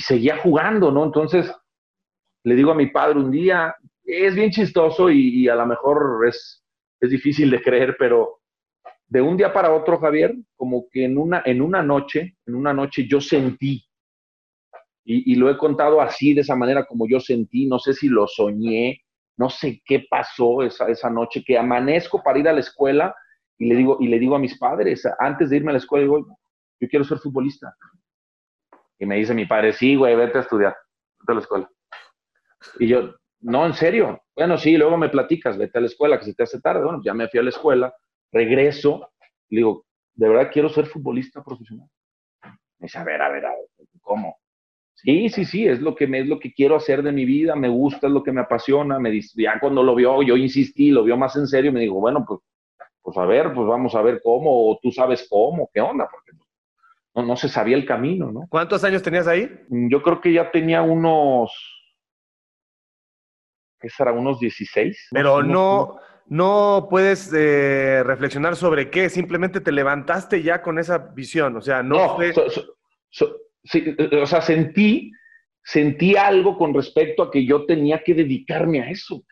seguía 0.00 0.38
jugando, 0.38 0.90
¿no? 0.90 1.04
Entonces, 1.04 1.52
le 2.44 2.54
digo 2.54 2.72
a 2.72 2.76
mi 2.76 2.86
padre 2.86 3.18
un 3.18 3.30
día, 3.30 3.74
es 4.04 4.34
bien 4.34 4.50
chistoso 4.50 5.10
y, 5.10 5.48
a 5.48 5.54
lo 5.54 5.66
mejor 5.66 6.26
es, 6.28 6.64
es 7.00 7.10
difícil 7.10 7.50
de 7.50 7.62
creer, 7.62 7.96
pero 7.98 8.40
de 9.06 9.22
un 9.22 9.36
día 9.36 9.52
para 9.52 9.72
otro, 9.72 9.98
Javier, 9.98 10.34
como 10.54 10.86
que 10.90 11.04
en 11.04 11.16
una, 11.16 11.42
en 11.44 11.62
una 11.62 11.82
noche, 11.82 12.36
en 12.46 12.54
una 12.54 12.74
noche 12.74 13.06
yo 13.08 13.20
sentí, 13.20 13.88
y, 15.10 15.36
lo 15.36 15.48
he 15.48 15.56
contado 15.56 16.02
así, 16.02 16.34
de 16.34 16.42
esa 16.42 16.54
manera 16.54 16.84
como 16.84 17.08
yo 17.08 17.18
sentí, 17.18 17.66
no 17.66 17.78
sé 17.78 17.94
si 17.94 18.08
lo 18.08 18.26
soñé, 18.26 19.00
no 19.38 19.48
sé 19.48 19.80
qué 19.84 20.04
pasó 20.10 20.62
esa, 20.62 20.88
esa 20.88 21.08
noche, 21.08 21.42
que 21.46 21.56
amanezco 21.56 22.22
para 22.22 22.38
ir 22.38 22.48
a 22.48 22.52
la 22.52 22.60
escuela 22.60 23.14
y 23.56 23.68
le 23.68 23.76
digo, 23.76 23.96
y 24.00 24.08
le 24.08 24.18
digo 24.18 24.36
a 24.36 24.38
mis 24.38 24.58
padres, 24.58 25.08
antes 25.18 25.50
de 25.50 25.56
irme 25.56 25.70
a 25.70 25.74
la 25.74 25.78
escuela, 25.78 26.02
digo, 26.02 26.38
yo 26.80 26.88
quiero 26.88 27.04
ser 27.04 27.18
futbolista. 27.18 27.74
Y 28.98 29.06
me 29.06 29.16
dice 29.16 29.34
mi 29.34 29.46
padre, 29.46 29.72
sí, 29.72 29.94
güey, 29.94 30.14
vete 30.16 30.38
a 30.38 30.40
estudiar, 30.42 30.76
vete 31.20 31.32
a 31.32 31.34
la 31.34 31.40
escuela. 31.40 31.70
Y 32.80 32.88
yo, 32.88 33.14
no, 33.40 33.66
en 33.66 33.74
serio. 33.74 34.20
Bueno, 34.34 34.58
sí, 34.58 34.76
luego 34.76 34.96
me 34.96 35.08
platicas, 35.08 35.56
vete 35.56 35.78
a 35.78 35.80
la 35.80 35.86
escuela, 35.86 36.18
que 36.18 36.24
se 36.24 36.34
te 36.34 36.42
hace 36.42 36.60
tarde. 36.60 36.84
Bueno, 36.84 37.00
ya 37.04 37.14
me 37.14 37.28
fui 37.28 37.38
a 37.38 37.42
la 37.44 37.50
escuela, 37.50 37.94
regreso, 38.32 39.12
digo, 39.48 39.86
de 40.14 40.28
verdad 40.28 40.50
quiero 40.52 40.68
ser 40.68 40.86
futbolista 40.86 41.42
profesional. 41.42 41.88
Me 42.42 42.86
dice, 42.86 42.98
a 42.98 43.04
ver, 43.04 43.22
a 43.22 43.28
ver, 43.28 43.46
a 43.46 43.50
ver, 43.50 43.86
¿cómo? 44.00 44.36
Sí, 45.00 45.28
sí, 45.28 45.44
sí, 45.44 45.64
es 45.64 45.80
lo 45.80 45.94
que 45.94 46.08
me, 46.08 46.20
es 46.20 46.26
lo 46.26 46.40
que 46.40 46.52
quiero 46.52 46.74
hacer 46.74 47.04
de 47.04 47.12
mi 47.12 47.24
vida, 47.24 47.54
me 47.54 47.68
gusta, 47.68 48.08
es 48.08 48.12
lo 48.12 48.24
que 48.24 48.32
me 48.32 48.40
apasiona. 48.40 48.98
Me 48.98 49.20
ya 49.36 49.60
cuando 49.60 49.84
lo 49.84 49.94
vio, 49.94 50.22
yo 50.22 50.36
insistí, 50.36 50.90
lo 50.90 51.04
vio 51.04 51.16
más 51.16 51.36
en 51.36 51.46
serio, 51.46 51.72
me 51.72 51.80
dijo, 51.80 51.94
bueno, 51.94 52.24
pues, 52.26 52.40
pues 53.00 53.16
a 53.16 53.24
ver, 53.24 53.54
pues 53.54 53.68
vamos 53.68 53.94
a 53.94 54.02
ver 54.02 54.20
cómo, 54.24 54.70
o 54.70 54.78
tú 54.82 54.90
sabes 54.90 55.28
cómo, 55.30 55.70
qué 55.72 55.80
onda, 55.80 56.08
porque 56.10 56.32
no, 57.14 57.36
se 57.36 57.48
sabía 57.48 57.76
el 57.76 57.86
camino, 57.86 58.32
¿no? 58.32 58.46
¿Cuántos 58.48 58.82
años 58.82 59.00
tenías 59.00 59.28
ahí? 59.28 59.48
Mm, 59.68 59.88
yo 59.88 60.02
creo 60.02 60.20
que 60.20 60.32
ya 60.32 60.50
tenía 60.50 60.82
unos, 60.82 61.52
¿qué 63.78 63.88
será? 63.88 64.12
Unos 64.12 64.40
16. 64.40 65.10
Pero 65.12 65.44
no, 65.44 66.00
no 66.26 66.88
puedes 66.90 67.32
eh, 67.32 68.02
reflexionar 68.04 68.56
sobre 68.56 68.90
qué, 68.90 69.08
simplemente 69.10 69.60
te 69.60 69.70
levantaste 69.70 70.42
ya 70.42 70.60
con 70.60 70.80
esa 70.80 70.98
visión, 70.98 71.56
o 71.56 71.60
sea, 71.60 71.84
no, 71.84 72.16
fue... 72.16 72.32
o 74.22 74.26
sea, 74.26 74.40
sentí, 74.40 75.10
sentí 75.62 76.16
algo 76.16 76.56
con 76.56 76.74
respecto 76.74 77.22
a 77.22 77.30
que 77.30 77.44
yo 77.44 77.66
tenía 77.66 78.02
que 78.02 78.14
dedicarme 78.14 78.80
a 78.82 78.90
eso. 78.90 79.22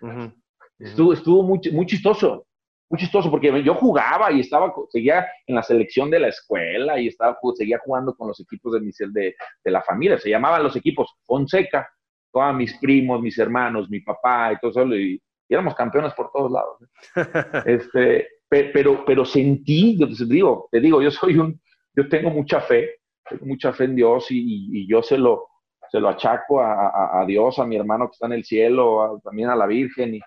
Estuvo, 0.78 1.12
estuvo 1.12 1.42
muy, 1.42 1.60
muy 1.72 1.86
chistoso 1.86 2.46
muy 2.88 3.00
chistoso 3.00 3.30
porque 3.30 3.62
yo 3.62 3.74
jugaba 3.74 4.30
y 4.32 4.40
estaba, 4.40 4.72
seguía 4.90 5.26
en 5.46 5.56
la 5.56 5.62
selección 5.62 6.10
de 6.10 6.20
la 6.20 6.28
escuela 6.28 6.98
y 7.00 7.08
estaba, 7.08 7.36
seguía 7.56 7.80
jugando 7.84 8.14
con 8.14 8.28
los 8.28 8.38
equipos 8.40 8.72
de, 8.74 8.80
de, 9.08 9.34
de 9.64 9.70
la 9.70 9.82
familia. 9.82 10.18
Se 10.18 10.30
llamaban 10.30 10.62
los 10.62 10.76
equipos 10.76 11.12
Fonseca, 11.24 11.88
todos 12.32 12.54
mis 12.54 12.76
primos, 12.78 13.20
mis 13.20 13.38
hermanos, 13.38 13.90
mi 13.90 14.00
papá 14.00 14.52
y 14.52 14.58
todo 14.58 14.70
eso. 14.70 14.94
Y, 14.94 15.20
éramos 15.48 15.74
campeones 15.74 16.12
por 16.14 16.30
todos 16.32 16.50
lados. 16.50 16.78
este, 17.66 18.28
pero, 18.48 19.04
pero 19.04 19.24
sentí, 19.24 19.96
yo 19.98 20.08
te 20.08 20.24
digo, 20.24 20.68
te 20.70 20.80
digo, 20.80 21.00
yo 21.00 21.10
soy 21.10 21.38
un, 21.38 21.60
yo 21.94 22.08
tengo 22.08 22.30
mucha 22.30 22.60
fe, 22.60 22.96
tengo 23.28 23.46
mucha 23.46 23.72
fe 23.72 23.84
en 23.84 23.96
Dios 23.96 24.30
y, 24.30 24.68
y 24.72 24.88
yo 24.88 25.02
se 25.02 25.18
lo, 25.18 25.48
se 25.90 26.00
lo 26.00 26.08
achaco 26.08 26.60
a, 26.60 26.88
a, 26.88 27.20
a, 27.20 27.26
Dios, 27.26 27.58
a 27.58 27.66
mi 27.66 27.76
hermano 27.76 28.06
que 28.06 28.12
está 28.12 28.26
en 28.26 28.32
el 28.32 28.44
cielo, 28.44 29.20
también 29.22 29.50
a 29.50 29.56
la 29.56 29.66
Virgen 29.66 30.14
y 30.14 30.20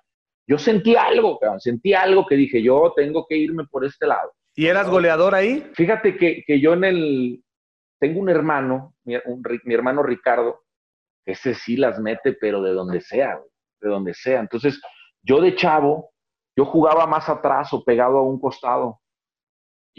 yo 0.49 0.57
sentí 0.57 0.95
algo, 0.95 1.39
sentí 1.59 1.93
algo 1.93 2.25
que 2.25 2.35
dije, 2.35 2.63
yo 2.63 2.91
tengo 2.95 3.27
que 3.29 3.37
irme 3.37 3.65
por 3.69 3.85
este 3.85 4.07
lado. 4.07 4.33
¿Y 4.55 4.65
eras 4.65 4.89
goleador 4.89 5.35
ahí? 5.35 5.63
Fíjate 5.75 6.17
que, 6.17 6.59
yo 6.59 6.73
en 6.73 6.83
el, 6.85 7.43
tengo 7.99 8.19
un 8.19 8.29
hermano, 8.29 8.95
mi, 9.03 9.13
hermano 9.71 10.01
Ricardo, 10.01 10.63
ese 11.23 11.53
sí 11.53 11.77
las 11.77 11.99
mete, 11.99 12.33
pero 12.33 12.63
de 12.63 12.73
donde 12.73 12.99
sea, 12.99 13.39
de 13.79 13.89
donde 13.89 14.15
sea. 14.15 14.39
Entonces, 14.39 14.81
yo 15.21 15.39
de 15.39 15.53
chavo, 15.55 16.09
yo 16.57 16.65
jugaba 16.65 17.05
más 17.05 17.29
atrás 17.29 17.71
o 17.71 17.83
pegado 17.83 18.17
a 18.17 18.23
un 18.23 18.39
costado. 18.39 19.01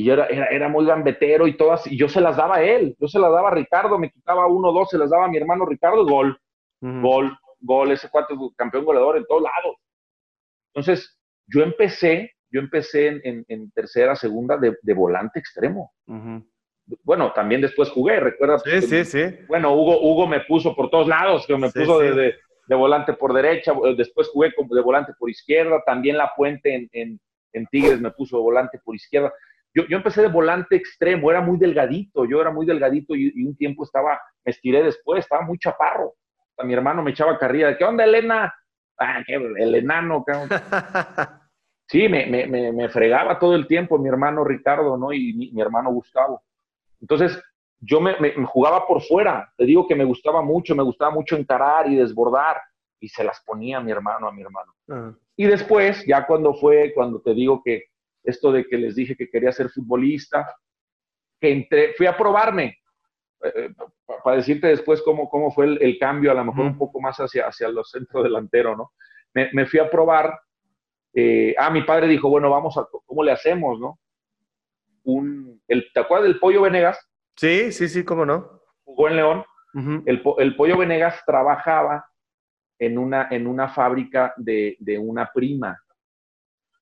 Y 0.01 0.05
yo 0.05 0.15
era, 0.15 0.27
era, 0.29 0.69
muy 0.71 0.87
gambetero 0.87 1.47
y 1.47 1.59
todas, 1.59 1.87
y 1.87 1.99
yo 1.99 2.09
se 2.09 2.23
las 2.23 2.35
daba 2.35 2.57
a 2.57 2.63
él, 2.63 2.97
yo 2.99 3.07
se 3.07 3.19
las 3.19 3.31
daba 3.31 3.49
a 3.49 3.55
Ricardo, 3.55 3.99
me 3.99 4.11
quitaba 4.11 4.47
uno, 4.47 4.73
dos, 4.73 4.89
se 4.89 4.97
las 4.97 5.11
daba 5.11 5.27
a 5.27 5.29
mi 5.29 5.37
hermano 5.37 5.67
Ricardo, 5.67 6.07
gol, 6.07 6.41
gol, 6.81 7.37
gol, 7.61 7.93
ese 7.93 8.09
cuarto 8.09 8.35
campeón 8.57 8.87
goleador 8.87 9.19
en 9.19 9.27
todos 9.27 9.43
lados. 9.43 9.77
Entonces, 10.73 11.21
yo 11.49 11.63
empecé, 11.63 12.33
yo 12.51 12.61
empecé 12.61 13.21
en, 13.25 13.71
tercera, 13.73 14.17
segunda 14.17 14.57
de, 14.57 14.95
volante 14.95 15.39
extremo. 15.39 15.93
Bueno, 17.03 17.35
también 17.35 17.61
después 17.61 17.91
jugué, 17.91 18.21
¿recuerdas? 18.21 18.63
Sí, 18.65 18.81
sí, 18.81 19.05
sí. 19.05 19.23
Bueno, 19.49 19.75
Hugo, 19.75 20.01
Hugo 20.01 20.27
me 20.27 20.41
puso 20.41 20.75
por 20.75 20.89
todos 20.89 21.09
lados, 21.09 21.47
que 21.47 21.59
me 21.59 21.71
puso 21.71 21.99
De, 21.99 22.35
volante 22.75 23.13
por 23.13 23.35
derecha, 23.35 23.75
eh, 23.85 23.95
después 23.99 24.29
jugué 24.29 24.55
como 24.55 24.75
de 24.75 24.81
volante 24.81 25.13
por 25.19 25.29
izquierda, 25.29 25.83
también 25.85 26.17
La 26.17 26.33
Puente 26.35 26.89
en, 26.91 27.21
Tigres 27.71 28.01
me 28.01 28.13
puso 28.13 28.39
de 28.39 28.43
volante 28.45 28.81
por 28.83 28.95
izquierda. 28.95 29.31
Yo, 29.75 29.85
yo, 29.89 29.97
empecé 29.97 30.23
de 30.23 30.29
volante 30.29 30.77
extremo, 30.77 31.31
era 31.31 31.41
muy 31.41 31.59
delgadito, 31.59 32.25
yo 32.25 32.41
era 32.41 32.51
muy 32.51 32.67
delgadito 32.67 33.15
y, 33.15 33.45
un 33.45 33.57
tiempo 33.57 33.85
estaba, 33.85 34.21
me 34.45 34.51
estiré 34.51 34.83
después, 34.83 35.21
estaba 35.21 35.43
muy 35.43 35.59
chaparro. 35.59 36.15
A 36.59 36.65
mi 36.65 36.75
hermano 36.75 37.03
me 37.03 37.13
echaba 37.13 37.39
carrilla, 37.39 37.77
¿qué 37.77 37.85
onda, 37.85 38.05
Elena? 38.05 38.53
ah, 39.01 39.23
el 39.27 39.75
enano, 39.75 40.25
Sí, 41.89 42.09
me, 42.09 42.27
me, 42.27 42.47
me, 42.73 42.89
fregaba 42.89 43.37
todo 43.41 43.57
el 43.57 43.67
tiempo 43.67 43.99
mi 43.99 44.09
hermano 44.09 44.45
Ricardo, 44.45 44.97
¿no? 44.97 45.13
Y 45.13 45.33
mi, 45.33 45.61
hermano 45.61 45.91
Gustavo. 45.91 46.41
Entonces, 47.01 47.43
yo 47.81 48.01
me, 48.01 48.15
jugaba 48.45 48.87
por 48.87 49.03
fuera. 49.03 49.53
Te 49.57 49.65
digo 49.65 49.89
que 49.89 49.97
me 49.97 50.05
gustaba 50.05 50.41
mucho, 50.41 50.77
me 50.77 50.85
gustaba 50.85 51.11
mucho 51.11 51.37
encarar 51.37 51.91
y 51.91 51.97
desbordar. 51.97 52.59
Y 53.01 53.09
se 53.09 53.25
las 53.25 53.43
ponía 53.45 53.79
a 53.79 53.81
mi 53.81 53.91
hermano, 53.91 54.29
a 54.29 54.33
mi 54.33 54.43
hermano. 54.43 54.73
Y 55.35 55.47
después, 55.47 56.05
ya 56.07 56.29
cuando 56.29 56.55
fue, 56.55 56.93
cuando 56.95 57.21
te 57.23 57.35
digo 57.35 57.61
que 57.65 57.87
esto 58.23 58.53
de 58.53 58.67
que 58.67 58.77
les 58.77 58.95
dije 58.95 59.17
que 59.17 59.29
quería 59.29 59.53
ser 59.53 59.71
futbolista, 59.71 60.55
que 61.41 61.53
entré, 61.53 61.95
fui 61.95 62.07
a 62.07 62.17
probarme. 62.17 62.79
Eh, 63.43 63.53
eh, 63.57 63.75
para 64.23 64.37
decirte 64.37 64.67
después 64.67 65.01
cómo, 65.03 65.31
cómo 65.31 65.51
fue 65.51 65.67
el, 65.67 65.99
cambio, 65.99 66.31
a 66.31 66.35
lo 66.35 66.45
mejor 66.45 66.67
un 66.67 66.77
poco 66.77 67.01
más 67.01 67.17
hacia, 67.19 67.47
hacia 67.47 67.69
los 67.69 67.91
centros 67.91 68.25
delantero, 68.25 68.77
¿no? 68.77 68.93
Me, 69.33 69.65
fui 69.67 69.79
a 69.79 69.89
probar. 69.89 70.39
Eh, 71.15 71.55
ah, 71.59 71.71
mi 71.71 71.83
padre 71.83 72.09
dijo, 72.09 72.29
bueno, 72.29 72.51
vamos 72.51 72.77
a, 72.77 72.87
¿cómo 73.07 73.23
le 73.23 73.33
hacemos, 73.33 73.79
no? 73.79 73.99
Un, 75.05 75.63
el, 75.69 75.87
¿Te 75.95 76.01
acuerdas 76.01 76.29
del 76.29 76.39
Pollo 76.39 76.63
Venegas? 76.63 76.99
Sí, 77.37 77.73
sí, 77.73 77.89
sí, 77.89 78.05
cómo 78.05 78.27
no. 78.27 78.61
Jugó 78.85 79.09
en 79.09 79.17
León. 79.17 79.45
el, 80.07 80.23
el, 80.39 80.57
Pollo 80.57 80.77
Venegas 80.77 81.23
trabajaba 81.25 82.05
en 82.79 82.99
una, 82.99 83.29
en 83.31 83.47
una 83.47 83.69
fábrica 83.69 84.35
de, 84.37 84.77
de 84.81 84.99
una 84.99 85.31
prima. 85.33 85.81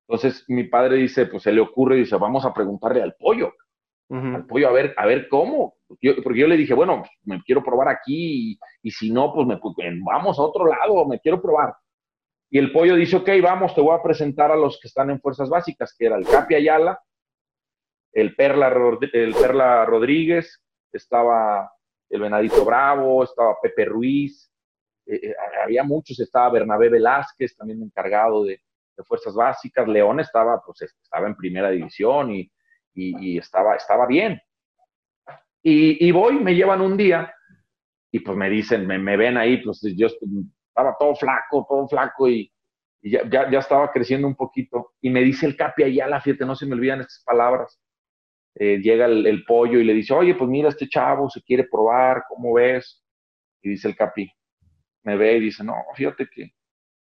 Entonces 0.08 0.44
mi 0.48 0.64
padre 0.64 0.96
dice, 0.96 1.26
pues 1.26 1.42
se 1.42 1.52
le 1.52 1.60
ocurre, 1.60 1.96
dice, 1.96 2.16
vamos 2.16 2.44
a 2.44 2.54
preguntarle 2.54 3.02
al 3.02 3.14
pollo 3.14 3.52
al 4.10 4.46
pollo 4.46 4.68
a 4.68 4.72
ver, 4.72 4.94
a 4.96 5.06
ver 5.06 5.28
cómo. 5.28 5.76
porque 5.86 6.38
yo 6.38 6.46
le 6.46 6.56
dije, 6.56 6.74
bueno, 6.74 7.02
me 7.24 7.42
quiero 7.42 7.62
probar 7.62 7.88
aquí 7.88 8.58
y, 8.82 8.90
si 8.90 9.10
no, 9.10 9.32
pues, 9.34 9.46
me, 9.46 9.58
pues, 9.58 9.74
vamos 10.04 10.38
a 10.38 10.42
otro 10.42 10.66
lado, 10.66 11.06
me 11.06 11.20
quiero 11.20 11.40
probar. 11.40 11.74
Y 12.50 12.58
el 12.58 12.72
pollo 12.72 12.96
dice, 12.96 13.16
ok, 13.16 13.28
vamos, 13.42 13.74
te 13.74 13.82
voy 13.82 13.94
a 13.94 14.02
presentar 14.02 14.50
a 14.50 14.56
los 14.56 14.78
que 14.80 14.88
están 14.88 15.10
en 15.10 15.20
fuerzas 15.20 15.50
básicas, 15.50 15.94
que 15.96 16.06
era 16.06 16.16
el 16.16 16.26
Capi 16.26 16.54
Ayala, 16.54 16.98
el 18.12 18.34
Perla, 18.34 18.74
el 19.12 19.34
Perla 19.34 19.84
Rodríguez, 19.84 20.64
estaba 20.90 21.70
el 22.08 22.22
Venadito 22.22 22.64
Bravo, 22.64 23.22
estaba 23.22 23.60
Pepe 23.60 23.84
Ruiz, 23.84 24.50
eh, 25.06 25.34
había 25.62 25.84
muchos, 25.84 26.18
estaba 26.18 26.48
Bernabé 26.50 26.88
Velázquez, 26.88 27.54
también 27.54 27.82
encargado 27.82 28.44
de, 28.44 28.62
fuerzas 29.06 29.34
básicas, 29.34 29.86
León 29.86 30.20
estaba, 30.20 30.60
pues, 30.64 30.82
estaba 30.82 31.26
en 31.26 31.36
primera 31.36 31.70
división 31.70 32.34
y, 32.34 32.50
y, 32.94 33.38
estaba, 33.38 33.76
estaba 33.76 34.06
bien. 34.06 34.40
Y, 35.62 36.10
voy, 36.12 36.38
me 36.38 36.54
llevan 36.54 36.80
un 36.80 36.96
día 36.96 37.32
y 38.10 38.20
pues 38.20 38.36
me 38.36 38.48
dicen, 38.48 38.86
me, 38.86 38.98
me 38.98 39.16
ven 39.16 39.36
ahí, 39.36 39.62
pues 39.62 39.82
yo 39.96 40.06
estaba 40.06 40.96
todo 40.98 41.14
flaco, 41.14 41.66
todo 41.68 41.86
flaco 41.86 42.28
y, 42.28 42.50
ya, 43.02 43.28
ya, 43.28 43.58
estaba 43.58 43.92
creciendo 43.92 44.26
un 44.26 44.34
poquito. 44.34 44.94
Y 45.00 45.10
me 45.10 45.20
dice 45.20 45.46
el 45.46 45.56
Capi 45.56 45.82
allá, 45.82 46.06
la 46.08 46.20
fíjate, 46.20 46.46
no 46.46 46.56
se 46.56 46.66
me 46.66 46.74
olvidan 46.74 47.00
estas 47.00 47.22
palabras. 47.24 47.78
Eh, 48.54 48.78
llega 48.78 49.06
el, 49.06 49.26
el, 49.26 49.44
pollo 49.44 49.78
y 49.78 49.84
le 49.84 49.92
dice, 49.92 50.14
oye, 50.14 50.34
pues 50.34 50.48
mira, 50.48 50.70
este 50.70 50.88
chavo 50.88 51.28
se 51.28 51.42
quiere 51.42 51.64
probar, 51.64 52.24
¿cómo 52.28 52.54
ves? 52.54 53.04
Y 53.62 53.70
dice 53.70 53.88
el 53.88 53.96
Capi, 53.96 54.28
me 55.04 55.16
ve 55.16 55.36
y 55.36 55.40
dice, 55.40 55.62
no, 55.62 55.74
fíjate 55.94 56.28
que 56.28 56.52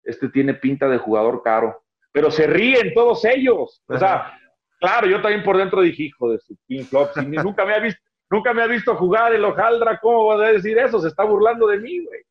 este 0.07 0.29
tiene 0.29 0.53
pinta 0.55 0.87
de 0.87 0.97
jugador 0.97 1.41
caro. 1.43 1.83
Pero 2.11 2.31
se 2.31 2.47
ríen 2.47 2.93
todos 2.93 3.23
ellos. 3.25 3.83
O 3.87 3.97
sea, 3.97 4.33
claro, 4.79 5.07
yo 5.07 5.21
también 5.21 5.43
por 5.43 5.57
dentro 5.57 5.81
dije, 5.81 6.03
hijo 6.03 6.31
de 6.31 6.39
su 6.39 6.57
King 6.67 6.85
Club, 6.85 7.09
nunca 7.43 7.65
me 7.65 7.75
ha 7.75 7.79
visto, 7.79 8.01
nunca 8.29 8.53
me 8.53 8.63
ha 8.63 8.67
visto 8.67 8.95
jugar 8.95 9.33
el 9.33 9.45
hojaldra, 9.45 9.99
¿cómo 9.99 10.23
voy 10.23 10.43
a 10.43 10.51
decir 10.53 10.77
eso? 10.77 10.99
Se 10.99 11.09
está 11.09 11.23
burlando 11.23 11.67
de 11.67 11.79
mí, 11.79 12.03
güey. 12.03 12.21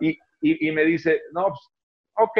Y, 0.00 0.10
y, 0.40 0.68
y, 0.68 0.72
me 0.72 0.84
dice, 0.84 1.22
no, 1.32 1.46
pues, 1.46 1.60
ok, 2.14 2.38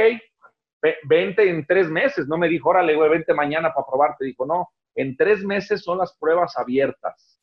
vente 1.05 1.49
en 1.49 1.65
tres 1.67 1.89
meses. 1.89 2.27
No 2.27 2.37
me 2.37 2.49
dijo, 2.49 2.69
órale, 2.69 2.95
güey, 2.95 3.11
vente 3.11 3.33
mañana 3.35 3.73
para 3.73 3.87
probarte. 3.87 4.25
Dijo, 4.25 4.47
no, 4.47 4.69
en 4.95 5.17
tres 5.17 5.45
meses 5.45 5.83
son 5.83 5.99
las 5.99 6.17
pruebas 6.19 6.57
abiertas. 6.57 7.41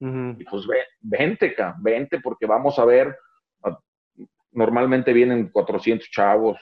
Y 0.00 0.44
pues 0.44 0.64
vente, 1.00 1.56
vente, 1.80 2.20
porque 2.20 2.46
vamos 2.46 2.78
a 2.78 2.84
ver. 2.84 3.16
Ah, 4.58 4.64
normalmente 4.66 5.12
vienen 5.12 5.50
400 5.50 6.10
chavos, 6.10 6.58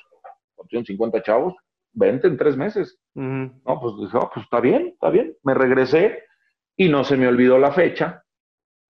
450 0.54 1.22
chavos. 1.22 1.54
Vente 1.92 2.28
en 2.28 2.36
tres 2.36 2.56
meses. 2.56 2.98
No, 3.14 3.80
pues 3.80 3.94
dije, 3.98 4.18
oh, 4.18 4.30
pues 4.32 4.44
está 4.44 4.60
bien, 4.60 4.88
está 4.88 5.08
bien. 5.08 5.34
Me 5.42 5.54
regresé 5.54 6.24
y 6.76 6.88
no 6.88 7.04
se 7.04 7.16
me 7.16 7.26
olvidó 7.26 7.58
la 7.58 7.72
fecha. 7.72 8.22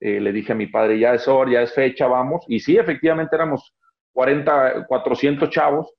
Eh, 0.00 0.20
le 0.20 0.32
dije 0.32 0.52
a 0.52 0.56
mi 0.56 0.66
padre, 0.66 0.98
ya 0.98 1.14
es 1.14 1.28
hora, 1.28 1.52
ya 1.52 1.62
es 1.62 1.72
fecha, 1.72 2.08
vamos. 2.08 2.44
Y 2.48 2.58
sí, 2.58 2.76
efectivamente 2.76 3.36
éramos 3.36 3.74
40, 4.12 4.86
400 4.86 5.50
chavos 5.50 5.96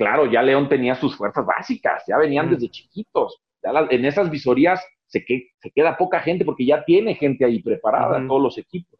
claro, 0.00 0.24
ya 0.24 0.42
León 0.42 0.66
tenía 0.66 0.94
sus 0.94 1.14
fuerzas 1.14 1.44
básicas, 1.44 2.02
ya 2.08 2.16
venían 2.16 2.48
desde 2.48 2.70
chiquitos. 2.70 3.38
en 3.62 4.04
esas 4.06 4.30
visorías 4.30 4.82
se, 5.04 5.22
se, 5.26 5.70
queda 5.72 5.98
poca 5.98 6.20
gente 6.20 6.42
porque 6.42 6.64
ya 6.64 6.82
tiene 6.86 7.14
gente 7.16 7.44
ahí 7.44 7.62
preparada, 7.62 8.26
todos 8.26 8.40
los 8.40 8.56
equipos. 8.56 8.98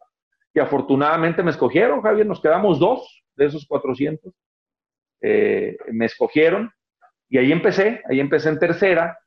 Y 0.53 0.59
afortunadamente 0.59 1.41
me 1.41 1.49
escogieron, 1.49 2.03
Javier, 2.03 2.27
nos 2.27 2.39
quedamos 2.39 2.77
dos 2.77 3.20
de 3.35 3.45
esos 3.45 3.65
400. 3.65 4.33
Eh, 5.21 5.77
me 5.91 6.05
escogieron 6.05 6.71
y 7.29 7.37
ahí 7.37 7.51
empecé, 7.51 8.01
ahí 8.09 8.19
empecé 8.19 8.49
en 8.49 8.59
tercera 8.59 9.17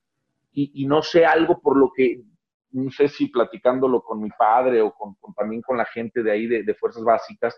y, 0.53 0.87
no 0.87 1.03
sé 1.03 1.27
algo 1.27 1.61
por 1.61 1.77
lo 1.77 1.91
que, 1.93 2.23
no 2.71 2.91
sé 2.91 3.09
si 3.09 3.27
platicándolo 3.27 4.03
con 4.03 4.23
mi 4.23 4.31
padre 4.31 4.81
o 4.83 4.93
con, 4.93 5.17
también 5.37 5.63
con 5.63 5.77
la 5.77 5.85
gente 5.85 6.23
de 6.23 6.31
ahí 6.31 6.47
de 6.47 6.75
fuerzas 6.75 7.03
básicas, 7.03 7.57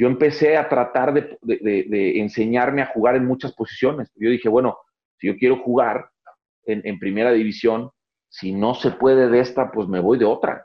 yo 0.00 0.06
empecé 0.06 0.56
a 0.56 0.66
tratar 0.66 1.12
de, 1.12 2.20
enseñarme 2.20 2.80
a 2.80 2.86
jugar 2.86 3.16
en 3.16 3.26
muchas 3.26 3.52
posiciones. 3.52 4.10
Yo 4.16 4.30
dije, 4.30 4.48
bueno, 4.48 4.78
si 5.18 5.26
yo 5.26 5.36
quiero 5.36 5.56
jugar 5.62 6.08
en, 6.64 6.98
primera 6.98 7.32
división, 7.32 7.90
si 8.26 8.52
no 8.52 8.74
se 8.74 8.92
puede 8.92 9.28
de 9.28 9.40
esta, 9.40 9.70
pues 9.70 9.88
me 9.88 10.00
voy 10.00 10.18
de 10.18 10.24
otra. 10.24 10.62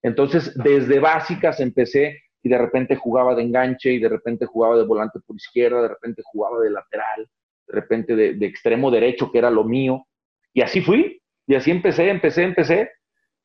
Entonces, 0.00 0.54
desde 0.62 1.00
básicas 1.00 1.58
empecé 1.58 2.22
y 2.46 2.48
de 2.48 2.58
repente 2.58 2.94
jugaba 2.94 3.34
de 3.34 3.42
enganche 3.42 3.92
y 3.92 3.98
de 3.98 4.08
repente 4.08 4.46
jugaba 4.46 4.76
de 4.76 4.84
volante 4.84 5.18
por 5.26 5.34
izquierda, 5.34 5.82
de 5.82 5.88
repente 5.88 6.22
jugaba 6.24 6.60
de 6.60 6.70
lateral, 6.70 7.28
de 7.66 7.74
repente 7.74 8.14
de, 8.14 8.46
extremo 8.46 8.88
derecho, 8.88 9.32
que 9.32 9.38
era 9.38 9.50
lo 9.50 9.64
mío. 9.64 10.06
Y 10.52 10.60
así 10.62 10.80
fui, 10.80 11.20
y 11.44 11.56
así 11.56 11.72
empecé, 11.72 12.08
empecé, 12.08 12.44
empecé. 12.44 12.90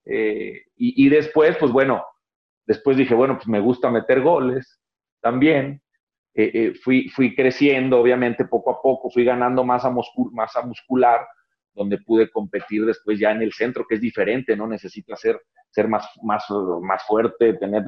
Eh, 0.06 0.66
y, 0.76 1.04
y, 1.04 1.10
después, 1.10 1.58
pues 1.58 1.72
bueno, 1.72 2.06
después 2.68 2.96
dije, 2.96 3.16
bueno, 3.16 3.38
pues 3.38 3.48
me 3.48 3.60
gusta 3.60 3.90
meter 3.90 4.22
goles, 4.22 4.80
también. 5.20 5.82
Eh, 6.36 6.52
eh, 6.54 6.74
fui, 6.76 7.10
fui 7.10 7.34
creciendo, 7.34 8.00
obviamente, 8.00 8.46
poco 8.46 8.70
a 8.70 8.80
poco, 8.84 9.10
fui 9.10 9.24
ganando 9.24 9.64
masa, 9.64 9.92
masa 10.32 10.62
muscular, 10.62 11.26
donde 11.74 11.98
pude 11.98 12.30
competir 12.30 12.86
después 12.86 13.18
ya 13.18 13.32
en 13.32 13.42
el 13.42 13.52
centro, 13.52 13.84
que 13.90 13.96
es 13.96 14.02
diferente, 14.02 14.56
¿no? 14.56 14.68
Necesita 14.68 15.16
ser, 15.16 15.42
ser 15.72 15.88
más, 15.88 16.08
más, 16.22 16.46
más 16.84 17.04
fuerte, 17.08 17.56
tener, 17.56 17.86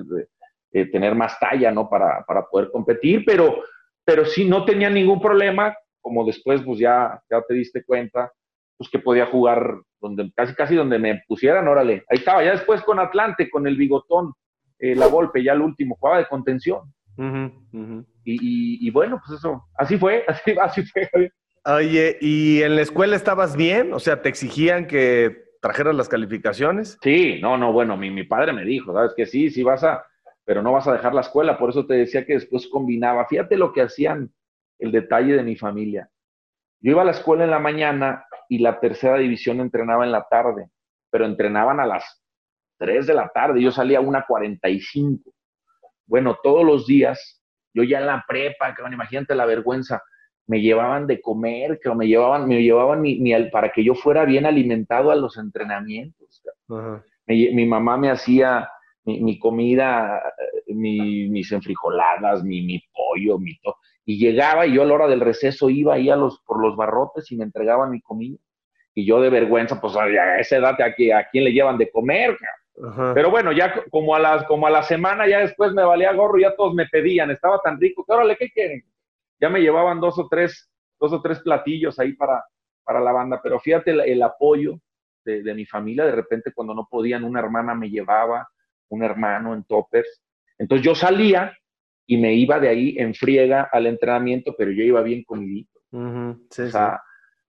eh, 0.74 0.88
tener 0.88 1.14
más 1.16 1.40
talla, 1.40 1.72
¿no? 1.72 1.88
Para, 1.88 2.26
para, 2.26 2.46
poder 2.48 2.72
competir, 2.72 3.24
pero, 3.26 3.64
pero 4.04 4.26
sí 4.26 4.44
no 4.44 4.66
tenía 4.66 4.90
ningún 4.90 5.22
problema, 5.22 5.76
como 6.02 6.26
después, 6.26 6.62
pues 6.64 6.80
ya, 6.80 7.22
ya 7.30 7.42
te 7.48 7.54
diste 7.54 7.84
cuenta, 7.86 8.32
pues 8.76 8.90
que 8.90 8.98
podía 9.00 9.28
jugar 9.28 9.78
donde, 10.02 10.32
casi, 10.36 10.56
casi 10.56 10.76
donde 10.76 10.98
me 10.98 11.22
pusieran, 11.28 11.68
órale. 11.68 12.04
Ahí 12.10 12.18
estaba, 12.18 12.44
ya 12.44 12.52
después 12.52 12.82
con 12.82 13.00
Atlante, 13.00 13.50
con 13.52 13.68
el 13.68 13.78
bigotón, 13.78 14.34
la 14.80 15.06
golpe, 15.06 15.44
ya 15.44 15.54
el 15.54 15.62
último, 15.62 15.96
jugaba 15.98 16.18
de 16.18 16.28
contención. 16.28 16.82
Y, 18.26 18.90
bueno, 18.90 19.22
pues 19.26 19.40
eso, 19.40 19.64
así 19.76 19.98
fue, 19.98 20.26
así, 20.28 20.56
así 20.60 20.84
fue. 20.84 21.32
Oye, 21.66 22.18
¿y 22.20 22.64
en 22.64 22.76
la 22.76 22.82
escuela 22.82 23.16
estabas 23.16 23.56
bien? 23.56 23.94
O 23.94 24.00
sea, 24.00 24.22
¿te 24.22 24.30
exigían 24.30 24.88
que 24.88 25.44
trajeras 25.62 25.96
las 25.96 26.10
calificaciones? 26.10 26.98
Sí, 27.02 27.40
no, 27.42 27.58
no, 27.58 27.72
bueno, 27.72 27.96
mi, 27.96 28.10
mi 28.10 28.24
padre 28.24 28.52
me 28.52 28.66
dijo, 28.66 28.92
¿sabes? 28.92 29.14
Que 29.16 29.26
sí, 29.26 29.50
sí 29.50 29.64
vas 29.64 29.84
a, 29.84 30.06
pero 30.46 30.62
no 30.62 30.72
vas 30.72 30.88
a 30.88 30.94
dejar 30.94 31.14
la 31.14 31.22
escuela, 31.22 31.58
por 31.58 31.70
eso 31.70 31.86
te 31.86 31.94
decía 31.96 32.26
que 32.26 32.34
después 32.34 32.68
combinaba. 32.68 33.28
Fíjate 33.28 33.58
lo 33.58 33.72
que 33.72 33.82
hacían, 33.82 34.34
el 34.80 34.92
detalle 34.92 35.36
de 35.36 35.44
mi 35.44 35.56
familia. 35.56 36.10
Yo 36.82 36.92
iba 36.92 37.02
a 37.02 37.06
la 37.06 37.12
escuela 37.12 37.44
en 37.46 37.52
la 37.52 37.60
mañana 37.60 38.26
y 38.50 38.60
la 38.60 38.80
tercera 38.80 39.18
división 39.18 39.62
entrenaba 39.62 40.04
en 40.04 40.12
la 40.12 40.28
tarde, 40.30 40.70
pero 41.10 41.26
entrenaban 41.26 41.80
a 41.80 41.86
las 41.86 42.22
3 42.78 43.08
de 43.08 43.14
la 43.14 43.30
tarde, 43.30 43.62
yo 43.62 43.72
salía 43.72 44.00
a 44.00 44.02
una 44.02 44.26
45 44.26 45.34
bueno, 46.06 46.38
todos 46.44 46.66
los 46.66 46.86
días, 46.86 47.42
yo 47.74 47.84
ya 47.84 48.00
en 48.00 48.08
la 48.08 48.24
prepa, 48.28 48.76
que 48.76 48.84
imagínate 48.92 49.36
la 49.36 49.46
vergüenza, 49.46 50.02
me 50.46 50.62
llevaban 50.62 51.08
de 51.08 51.22
comer, 51.22 51.80
que 51.82 51.94
me 51.96 52.08
llevaban, 52.08 52.48
me 52.48 52.62
llevaban 52.62 53.02
mi, 53.02 53.20
para 53.52 53.72
que 53.72 53.84
yo 53.84 53.96
fuera 53.96 54.26
bien 54.26 54.46
alimentado 54.46 55.12
a 55.12 55.16
los 55.16 55.38
entrenamientos. 55.38 56.44
Mi, 57.26 57.66
mamá 57.66 57.98
me 57.98 58.12
hacía 58.12 58.70
mi, 59.06 59.40
comida, 59.40 60.22
mis 60.68 61.52
enfrijoladas, 61.52 62.44
mi, 62.44 62.62
mi 62.62 62.82
pollo, 62.94 63.40
mi 63.40 63.58
todo. 63.60 63.76
Y 64.06 64.18
llegaba 64.18 64.66
y 64.66 64.74
yo 64.74 64.84
a 64.84 64.86
la 64.86 64.94
hora 64.94 65.08
del 65.08 65.22
receso 65.22 65.70
iba 65.70 65.96
ahí 65.96 66.10
a 66.10 66.16
los, 66.16 66.40
por 66.42 66.62
los 66.62 66.76
barrotes 66.76 67.32
y 67.32 67.38
me 67.38 67.46
entregaban 67.46 67.92
mi 67.92 68.02
comida. 68.02 68.38
Y 68.94 69.06
yo 69.06 69.22
de 69.22 69.30
vergüenza, 69.30 69.80
pues 69.80 69.96
a 69.96 70.40
esa 70.40 70.58
edad, 70.58 70.76
¿a, 70.80 70.86
a 70.86 71.30
quién 71.32 71.44
le 71.44 71.52
llevan 71.52 71.78
de 71.78 71.90
comer? 71.90 72.38
Pero 73.14 73.30
bueno, 73.30 73.52
ya 73.52 73.84
como 73.92 74.16
a, 74.16 74.20
las, 74.20 74.46
como 74.46 74.66
a 74.66 74.72
la 74.72 74.84
semana, 74.84 75.28
ya 75.28 75.40
después 75.40 75.74
me 75.74 75.84
valía 75.84 76.12
gorro, 76.14 76.40
ya 76.40 76.56
todos 76.56 76.74
me 76.74 76.88
pedían, 76.88 77.30
estaba 77.30 77.60
tan 77.62 77.80
rico, 77.80 78.04
que 78.04 78.14
órale, 78.14 78.36
¿qué 78.36 78.50
quieren? 78.50 78.84
Ya 79.40 79.50
me 79.50 79.62
llevaban 79.62 80.00
dos 80.00 80.18
o 80.18 80.28
tres, 80.28 80.72
dos 81.00 81.14
o 81.14 81.22
tres 81.22 81.40
platillos 81.42 82.00
ahí 82.00 82.14
para, 82.14 82.44
para 82.84 83.00
la 83.00 83.12
banda, 83.12 83.40
pero 83.44 83.60
fíjate 83.60 83.92
el, 83.92 84.24
apoyo 84.24 84.80
de, 85.24 85.54
mi 85.54 85.66
familia, 85.66 86.06
de 86.06 86.14
repente 86.14 86.52
cuando 86.52 86.74
no 86.74 86.88
podían, 86.90 87.24
una 87.24 87.40
hermana 87.40 87.76
me 87.76 87.90
llevaba, 87.90 88.48
un 88.94 89.04
hermano 89.04 89.54
en 89.54 89.64
toppers, 89.64 90.22
entonces 90.58 90.86
yo 90.86 90.96
salía 90.96 91.52
y 92.06 92.18
me 92.18 92.34
iba 92.34 92.60
de 92.60 92.70
ahí 92.70 92.96
en 92.98 93.14
friega 93.14 93.70
al 93.72 93.88
entrenamiento, 93.88 94.56
pero 94.58 94.72
yo 94.72 94.84
iba 94.84 95.02
bien 95.02 95.24
comidito. 95.24 95.80
o 95.92 96.36
sea, 96.50 97.02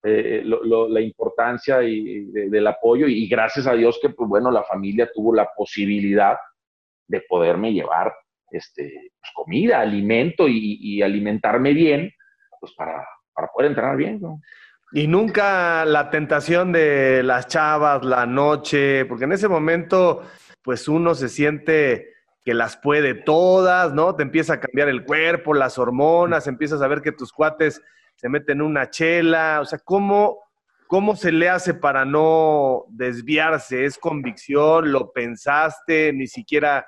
eh, 0.03 0.43
la 0.45 1.01
importancia 1.01 1.83
y, 1.83 2.27
del 2.27 2.67
apoyo 2.67 3.07
y 3.07 3.27
gracias 3.27 3.67
a 3.67 3.75
Dios 3.75 3.99
que, 4.01 4.11
pues 4.11 4.29
bueno, 4.29 4.51
la 4.51 4.63
familia 4.63 5.11
tuvo 5.13 5.35
la 5.35 5.49
posibilidad 5.57 6.37
de 7.07 7.23
poderme 7.23 7.73
llevar 7.73 8.13
este, 8.51 9.11
pues, 9.21 9.33
comida, 9.35 9.81
alimento 9.81 10.47
y, 10.49 11.03
alimentarme 11.03 11.73
bien, 11.73 12.13
pues 12.61 12.73
para, 12.77 13.07
para 13.35 13.49
poder 13.49 13.71
entrenar 13.71 13.97
bien, 13.97 14.21
¿no? 14.21 14.41
Y 14.93 15.09
nunca 15.09 15.85
la 15.85 16.09
tentación 16.09 16.71
de 16.71 17.23
las 17.25 17.49
chavas, 17.49 18.05
la 18.05 18.27
noche, 18.27 19.05
porque 19.07 19.25
en 19.25 19.33
ese 19.33 19.49
momento, 19.49 20.23
pues 20.65 20.89
uno 20.89 21.15
se 21.15 21.29
siente 21.29 22.15
que 22.43 22.55
las 22.55 22.77
puede 22.77 23.15
todas, 23.15 23.93
¿no? 23.93 24.17
Te 24.17 24.23
empieza 24.23 24.55
a 24.55 24.61
cambiar 24.61 24.89
el 24.89 25.05
cuerpo, 25.05 25.55
las 25.55 25.79
hormonas, 25.79 26.47
empiezas 26.47 26.83
a 26.83 26.89
ver 26.89 27.03
que 27.03 27.13
tus 27.13 27.33
cuates 27.33 27.81
se 28.17 28.29
meten 28.29 28.63
una 28.63 28.91
chela, 28.91 29.61
o 29.61 29.65
sea, 29.67 29.79
¿cómo, 29.79 30.41
¿cómo 30.89 31.17
se 31.17 31.33
le 31.33 31.49
hace 31.49 31.75
para 31.75 32.05
no 32.05 32.85
desviarse? 32.89 33.85
¿Es 33.85 33.99
convicción? 33.99 34.91
¿Lo 34.91 35.13
pensaste? 35.13 36.13
¿Ni 36.13 36.27
siquiera 36.27 36.87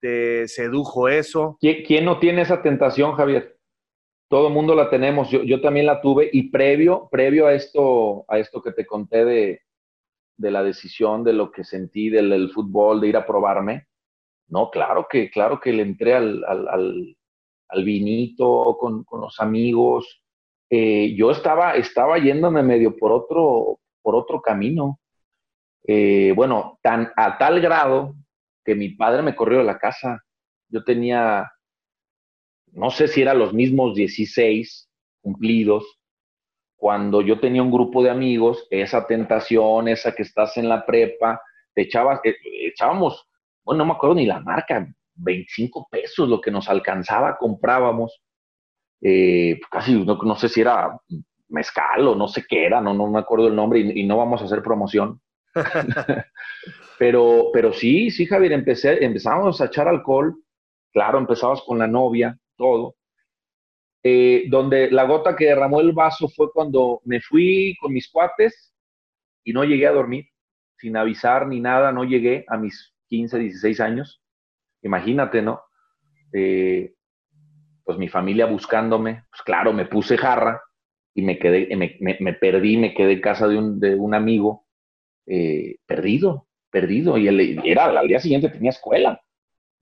te 0.00 0.46
sedujo 0.46 1.08
eso? 1.08 1.56
¿Quién 1.60 2.04
no 2.04 2.18
tiene 2.18 2.42
esa 2.42 2.60
tentación, 2.60 3.12
Javier? 3.12 3.56
Todo 4.28 4.48
el 4.48 4.54
mundo 4.54 4.74
la 4.74 4.90
tenemos, 4.90 5.30
yo, 5.30 5.42
yo, 5.44 5.60
también 5.60 5.86
la 5.86 6.00
tuve 6.00 6.28
y 6.32 6.50
previo, 6.50 7.08
previo 7.10 7.46
a 7.46 7.54
esto, 7.54 8.24
a 8.28 8.38
esto 8.38 8.62
que 8.62 8.72
te 8.72 8.84
conté 8.84 9.24
de, 9.24 9.60
de 10.36 10.50
la 10.50 10.62
decisión, 10.62 11.24
de 11.24 11.32
lo 11.32 11.50
que 11.50 11.64
sentí 11.64 12.10
del, 12.10 12.50
fútbol, 12.50 13.00
de 13.00 13.08
ir 13.08 13.16
a 13.16 13.26
probarme, 13.26 13.86
no, 14.48 14.70
claro 14.70 15.06
que, 15.08 15.30
claro 15.30 15.58
que 15.60 15.72
le 15.72 15.82
entré 15.82 16.14
al, 16.14 16.44
al, 16.44 17.16
al 17.68 17.84
vinito, 17.84 18.76
con, 18.78 19.04
los 19.20 19.40
amigos. 19.40 20.22
Eh, 20.70 21.14
yo 21.16 21.30
estaba, 21.30 21.74
estaba 21.74 22.18
yéndome 22.18 22.62
medio 22.62 22.96
por 22.96 23.12
otro, 23.12 23.80
por 24.02 24.14
otro 24.14 24.40
camino. 24.40 25.00
Eh, 25.86 26.32
bueno, 26.34 26.78
tan, 26.82 27.12
a 27.16 27.36
tal 27.36 27.60
grado 27.60 28.14
que 28.64 28.74
mi 28.74 28.90
padre 28.90 29.22
me 29.22 29.34
corrió 29.34 29.58
de 29.58 29.64
la 29.64 29.78
casa. 29.78 30.22
Yo 30.68 30.84
tenía, 30.84 31.50
no 32.72 32.90
sé 32.90 33.08
si 33.08 33.22
eran 33.22 33.38
los 33.38 33.52
mismos 33.52 33.94
16 33.94 34.88
cumplidos, 35.20 36.00
cuando 36.76 37.22
yo 37.22 37.40
tenía 37.40 37.62
un 37.62 37.70
grupo 37.70 38.02
de 38.02 38.10
amigos, 38.10 38.66
esa 38.70 39.06
tentación, 39.06 39.88
esa 39.88 40.14
que 40.14 40.22
estás 40.22 40.56
en 40.56 40.68
la 40.68 40.84
prepa, 40.84 41.40
te 41.74 41.82
echabas, 41.82 42.20
eh, 42.24 42.36
echábamos, 42.66 43.28
bueno, 43.64 43.78
no 43.78 43.86
me 43.86 43.92
acuerdo 43.94 44.16
ni 44.16 44.26
la 44.26 44.40
marca, 44.40 44.86
25 45.14 45.88
pesos 45.90 46.28
lo 46.28 46.40
que 46.40 46.50
nos 46.50 46.68
alcanzaba, 46.68 47.36
comprábamos, 47.38 48.22
eh, 49.00 49.60
casi 49.70 50.04
no, 50.04 50.36
sé 50.36 50.48
si 50.48 50.60
era 50.60 50.98
mezcal 51.48 52.08
o 52.08 52.14
no 52.14 52.28
sé 52.28 52.44
qué 52.48 52.66
era, 52.66 52.80
no, 52.80 52.94
no 52.94 53.06
me 53.08 53.20
acuerdo 53.20 53.48
el 53.48 53.56
nombre 53.56 53.80
y, 53.80 54.04
no 54.04 54.16
vamos 54.16 54.40
a 54.42 54.44
hacer 54.44 54.62
promoción. 54.62 55.20
pero, 56.98 57.50
pero 57.52 57.72
sí, 57.72 58.10
sí, 58.10 58.26
Javier, 58.26 58.52
empecé, 58.52 59.04
empezamos 59.04 59.60
a 59.60 59.66
echar 59.66 59.88
alcohol, 59.88 60.36
claro, 60.92 61.18
empezabas 61.18 61.62
con 61.62 61.78
la 61.78 61.86
novia, 61.86 62.38
todo. 62.56 62.96
Eh, 64.06 64.44
donde 64.50 64.90
la 64.90 65.04
gota 65.04 65.34
que 65.34 65.46
derramó 65.46 65.80
el 65.80 65.92
vaso 65.92 66.28
fue 66.28 66.52
cuando 66.52 67.00
me 67.06 67.22
fui 67.22 67.74
con 67.80 67.90
mis 67.90 68.10
cuates 68.10 68.74
y 69.42 69.54
no 69.54 69.64
llegué 69.64 69.86
a 69.86 69.92
dormir, 69.92 70.26
sin 70.76 70.98
avisar 70.98 71.46
ni 71.46 71.58
nada, 71.58 71.90
no 71.90 72.04
llegué 72.04 72.44
a 72.48 72.58
mis 72.58 72.94
15, 73.08 73.38
16 73.38 73.80
años. 73.80 74.22
Imagínate, 74.82 75.40
¿no? 75.40 75.62
Eh, 76.34 76.92
pues 77.82 77.96
mi 77.96 78.08
familia 78.08 78.44
buscándome, 78.44 79.24
pues 79.30 79.40
claro, 79.42 79.72
me 79.72 79.86
puse 79.86 80.18
jarra 80.18 80.60
y 81.14 81.22
me 81.22 81.38
quedé, 81.38 81.74
me, 81.74 82.32
perdí, 82.34 82.76
me 82.76 82.92
quedé 82.92 83.12
en 83.12 83.20
casa 83.22 83.48
de 83.48 83.56
un, 83.56 83.80
de 83.80 83.94
un 83.94 84.14
amigo, 84.14 84.66
eh, 85.26 85.76
perdido, 85.86 86.48
perdido, 86.70 87.16
y 87.16 87.28
él, 87.28 87.62
era, 87.64 87.86
al 87.86 88.08
día 88.08 88.20
siguiente 88.20 88.50
tenía 88.50 88.70
escuela, 88.70 89.22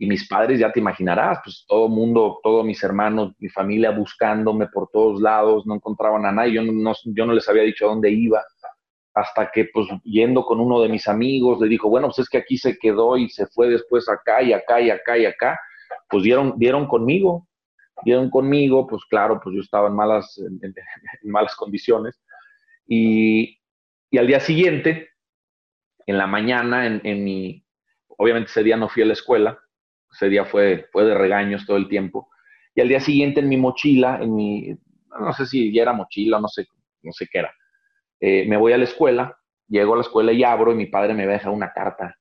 y 0.03 0.07
mis 0.09 0.27
padres, 0.27 0.59
ya 0.59 0.73
te 0.73 0.81
imaginarás, 0.81 1.39
pues 1.45 1.65
todo 1.69 1.87
el 1.87 1.93
mundo, 1.93 2.41
todos 2.43 2.65
mis 2.65 2.83
hermanos, 2.83 3.35
mi 3.39 3.49
familia 3.49 3.93
buscándome 3.93 4.67
por 4.67 4.89
todos 4.93 5.21
lados, 5.23 5.65
no 5.65 5.77
encontraban 5.77 6.27
a 6.27 6.33
nadie, 6.33 6.55
yo 6.55 6.63
no, 6.65 6.93
yo 7.05 7.25
no 7.25 7.33
les 7.33 7.49
había 7.49 7.63
dicho 7.63 7.87
dónde 7.87 8.11
iba, 8.11 8.43
hasta 9.15 9.53
que 9.53 9.67
pues 9.73 9.87
yendo 10.03 10.45
con 10.45 10.59
uno 10.59 10.81
de 10.81 10.89
mis 10.89 11.07
amigos, 11.07 11.61
le 11.61 11.69
dijo, 11.69 11.89
bueno, 11.89 12.09
pues 12.09 12.19
es 12.19 12.29
que 12.29 12.39
aquí 12.39 12.59
se 12.59 12.77
quedó 12.79 13.17
y 13.17 13.29
se 13.29 13.47
fue 13.47 13.69
después 13.69 14.09
acá 14.09 14.43
y 14.43 14.53
acá 14.53 14.81
y 14.81 14.91
acá 14.91 15.19
y 15.19 15.25
acá, 15.25 15.57
pues 16.11 16.25
dieron, 16.25 16.55
dieron 16.59 16.89
conmigo, 16.89 17.47
dieron 18.05 18.29
conmigo, 18.29 18.89
pues 18.89 19.05
claro, 19.09 19.39
pues 19.41 19.55
yo 19.55 19.61
estaba 19.61 19.87
en 19.87 19.95
malas, 19.95 20.37
en, 20.37 20.75
malas 21.31 21.55
condiciones. 21.55 22.21
Y, 22.89 23.57
y, 24.11 24.19
al 24.19 24.27
día 24.27 24.41
siguiente, 24.41 25.11
en 26.07 26.19
la 26.19 26.27
mañana, 26.27 26.87
en, 26.87 27.01
en, 27.05 27.23
mi, 27.23 27.65
obviamente 28.09 28.51
ese 28.51 28.65
día 28.65 28.77
no 28.77 28.89
fui 28.89 29.05
a 29.05 29.07
la 29.07 29.13
escuela, 29.13 29.61
ese 30.13 30.29
día 30.29 30.45
fue, 30.45 30.87
fue 30.93 31.05
de 31.05 31.15
regaños 31.15 31.67
todo 31.67 31.77
el 31.77 31.89
tiempo, 31.89 32.29
y 32.75 32.81
al 32.81 32.89
día 32.89 33.01
siguiente 33.01 33.41
en 33.41 33.49
mi 33.49 33.57
mochila, 33.57 34.19
en 34.21 34.35
mi, 34.35 34.77
no 35.21 35.33
sé 35.33 35.47
si 35.47 35.73
ya 35.73 35.83
era 35.83 35.93
mochila, 35.93 36.41
no 36.41 36.49
sé, 36.49 36.67
no 37.03 37.13
sé 37.13 37.27
qué 37.31 37.39
era, 37.41 37.53
eh, 38.21 38.47
me 38.49 38.57
voy 38.57 38.73
a 38.73 38.79
la 38.79 38.85
escuela, 38.85 39.37
llego 39.69 39.95
a 39.95 39.97
la 39.97 40.03
escuela 40.03 40.33
y 40.33 40.45
abro 40.45 40.73
y 40.73 40.77
mi 40.77 40.87
padre 40.87 41.15
me 41.15 41.27
deja 41.27 41.51
una 41.51 41.73
carta 41.73 42.17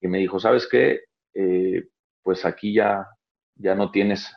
y 0.00 0.08
me 0.08 0.18
dijo, 0.18 0.38
¿sabes 0.38 0.68
qué? 0.70 1.00
Eh, 1.34 1.84
pues 2.22 2.44
aquí 2.44 2.74
ya, 2.74 3.06
ya 3.54 3.74
no 3.74 3.90
tienes, 3.90 4.30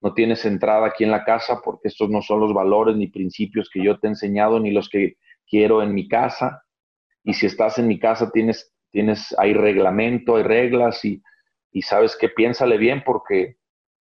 no 0.00 0.14
tienes 0.14 0.44
entrada 0.44 0.86
aquí 0.86 1.04
en 1.04 1.10
la 1.10 1.24
casa 1.24 1.60
porque 1.64 1.88
estos 1.88 2.10
no 2.10 2.22
son 2.22 2.40
los 2.40 2.54
valores 2.54 2.96
ni 2.96 3.08
principios 3.08 3.68
que 3.72 3.82
yo 3.82 3.98
te 3.98 4.06
he 4.06 4.10
enseñado 4.10 4.60
ni 4.60 4.70
los 4.70 4.88
que 4.88 5.16
quiero 5.46 5.82
en 5.82 5.94
mi 5.94 6.08
casa. 6.08 6.62
Y 7.24 7.34
si 7.34 7.46
estás 7.46 7.78
en 7.78 7.88
mi 7.88 7.98
casa 7.98 8.30
tienes, 8.30 8.72
tienes, 8.90 9.34
hay 9.38 9.54
reglamento, 9.54 10.36
hay 10.36 10.42
reglas 10.42 11.04
y, 11.04 11.22
y 11.72 11.82
sabes 11.82 12.16
que 12.16 12.28
piénsale 12.28 12.78
bien 12.78 13.02
porque 13.04 13.56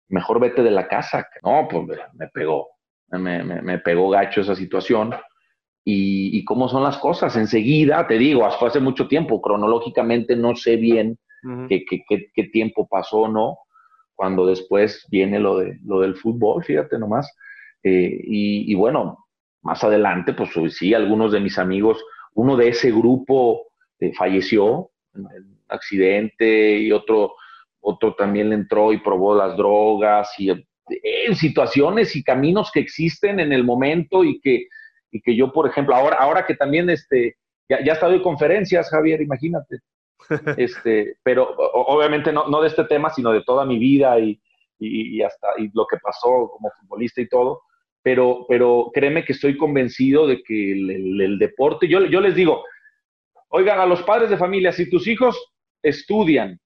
mejor 0.09 0.41
vete 0.41 0.63
de 0.63 0.71
la 0.71 0.89
casa. 0.89 1.27
No, 1.43 1.69
pues 1.71 1.99
me 2.15 2.29
pegó, 2.29 2.69
me, 3.09 3.43
me, 3.43 3.63
me 3.63 3.79
pegó 3.79 4.11
gacho 4.11 4.41
esa 4.41 4.55
situación 4.55 5.15
y, 5.91 6.45
cómo 6.45 6.69
son 6.69 6.83
las 6.83 6.99
cosas. 6.99 7.35
Enseguida, 7.37 8.07
te 8.07 8.19
digo, 8.19 8.49
fue 8.59 8.69
hace 8.69 8.81
mucho 8.81 9.09
tiempo, 9.09 9.41
cronológicamente 9.41 10.37
no 10.37 10.55
sé 10.55 10.77
bien 10.77 11.19
qué, 11.69 11.85
qué, 12.35 12.45
tiempo 12.45 12.87
pasó 12.87 13.21
o 13.21 13.29
no, 13.29 13.59
cuando 14.15 14.45
después 14.45 15.07
viene 15.11 15.39
lo, 15.39 15.59
de, 15.59 15.79
lo 15.85 16.01
del 16.01 16.17
fútbol, 16.17 16.63
fíjate 16.63 16.99
nomás. 16.99 17.33
Eh, 17.83 18.21
y, 18.23 18.75
bueno, 18.75 19.25
más 19.63 19.83
adelante, 19.83 20.35
pues 20.35 20.51
sí, 20.77 20.93
algunos 20.93 21.33
de 21.33 21.41
mis 21.41 21.59
amigos, 21.59 22.05
uno 22.35 22.57
de 22.57 22.69
ese 22.69 22.91
grupo 22.91 23.69
eh, 23.99 24.13
falleció 24.15 24.91
en 25.15 25.25
un 25.25 25.59
accidente 25.69 26.79
y 26.79 26.93
otro, 26.93 27.35
otro 27.81 28.15
también 28.15 28.51
le 28.51 28.57
entró 28.57 28.93
y 28.93 28.99
probó 28.99 29.35
las 29.35 29.57
drogas 29.57 30.29
y 30.39 30.51
en 30.51 30.65
eh, 31.03 31.35
situaciones 31.35 32.17
y 32.17 32.23
caminos 32.23 32.71
que 32.73 32.81
existen 32.81 33.41
en 33.41 33.53
el 33.53 33.65
momento 33.65 34.25
y 34.25 34.41
que 34.41 34.67
y 35.11 35.21
que 35.21 35.35
yo, 35.35 35.53
por 35.53 35.67
ejemplo, 35.69 35.95
ahora, 35.95 36.17
ahora 36.17 36.47
que 36.47 36.55
también 36.55 36.91
este, 36.91 37.37
ya, 37.69 37.83
ya 37.85 37.93
hasta 37.93 38.09
doy 38.09 38.23
conferencias, 38.23 38.91
Javier, 38.91 39.21
imagínate. 39.21 39.79
Este, 40.59 41.17
pero 41.23 41.57
obviamente 41.57 42.33
no, 42.33 42.49
no, 42.49 42.61
de 42.61 42.69
este 42.69 42.85
tema, 42.85 43.09
sino 43.09 43.33
de 43.33 43.43
toda 43.45 43.65
mi 43.65 43.79
vida 43.79 44.19
y, 44.19 44.39
y, 44.79 45.23
hasta 45.23 45.49
y 45.57 45.71
lo 45.73 45.87
que 45.87 45.97
pasó 45.97 46.51
como 46.51 46.71
futbolista 46.81 47.23
y 47.23 47.29
todo. 47.29 47.63
Pero, 48.03 48.45
pero 48.47 48.91
créeme 48.93 49.25
que 49.25 49.33
estoy 49.33 49.57
convencido 49.57 50.27
de 50.27 50.43
que 50.43 50.73
el, 50.73 51.21
el, 51.21 51.39
deporte, 51.39 51.89
yo, 51.89 52.05
yo 52.07 52.21
les 52.21 52.35
digo, 52.35 52.65
oigan, 53.49 53.81
a 53.81 53.87
los 53.87 54.03
padres 54.03 54.29
de 54.29 54.37
familia, 54.37 54.73
si 54.73 54.91
tus 54.91 55.07
hijos 55.07 55.53
estudian 55.83 56.61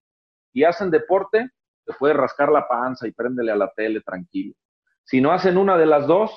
y 0.53 0.65
hacen 0.65 0.91
deporte, 0.91 1.51
te 1.85 1.93
puedes 1.99 2.17
rascar 2.17 2.51
la 2.51 2.69
panza 2.69 3.07
y 3.07 3.13
préndele 3.13 3.53
a 3.53 3.57
la 3.57 3.73
tele 3.75 4.01
tranquilo. 4.01 4.55
Si 5.05 5.21
no 5.21 5.33
hacen 5.33 5.57
una 5.57 5.77
de 5.77 5.87
las 5.87 6.07
dos, 6.07 6.33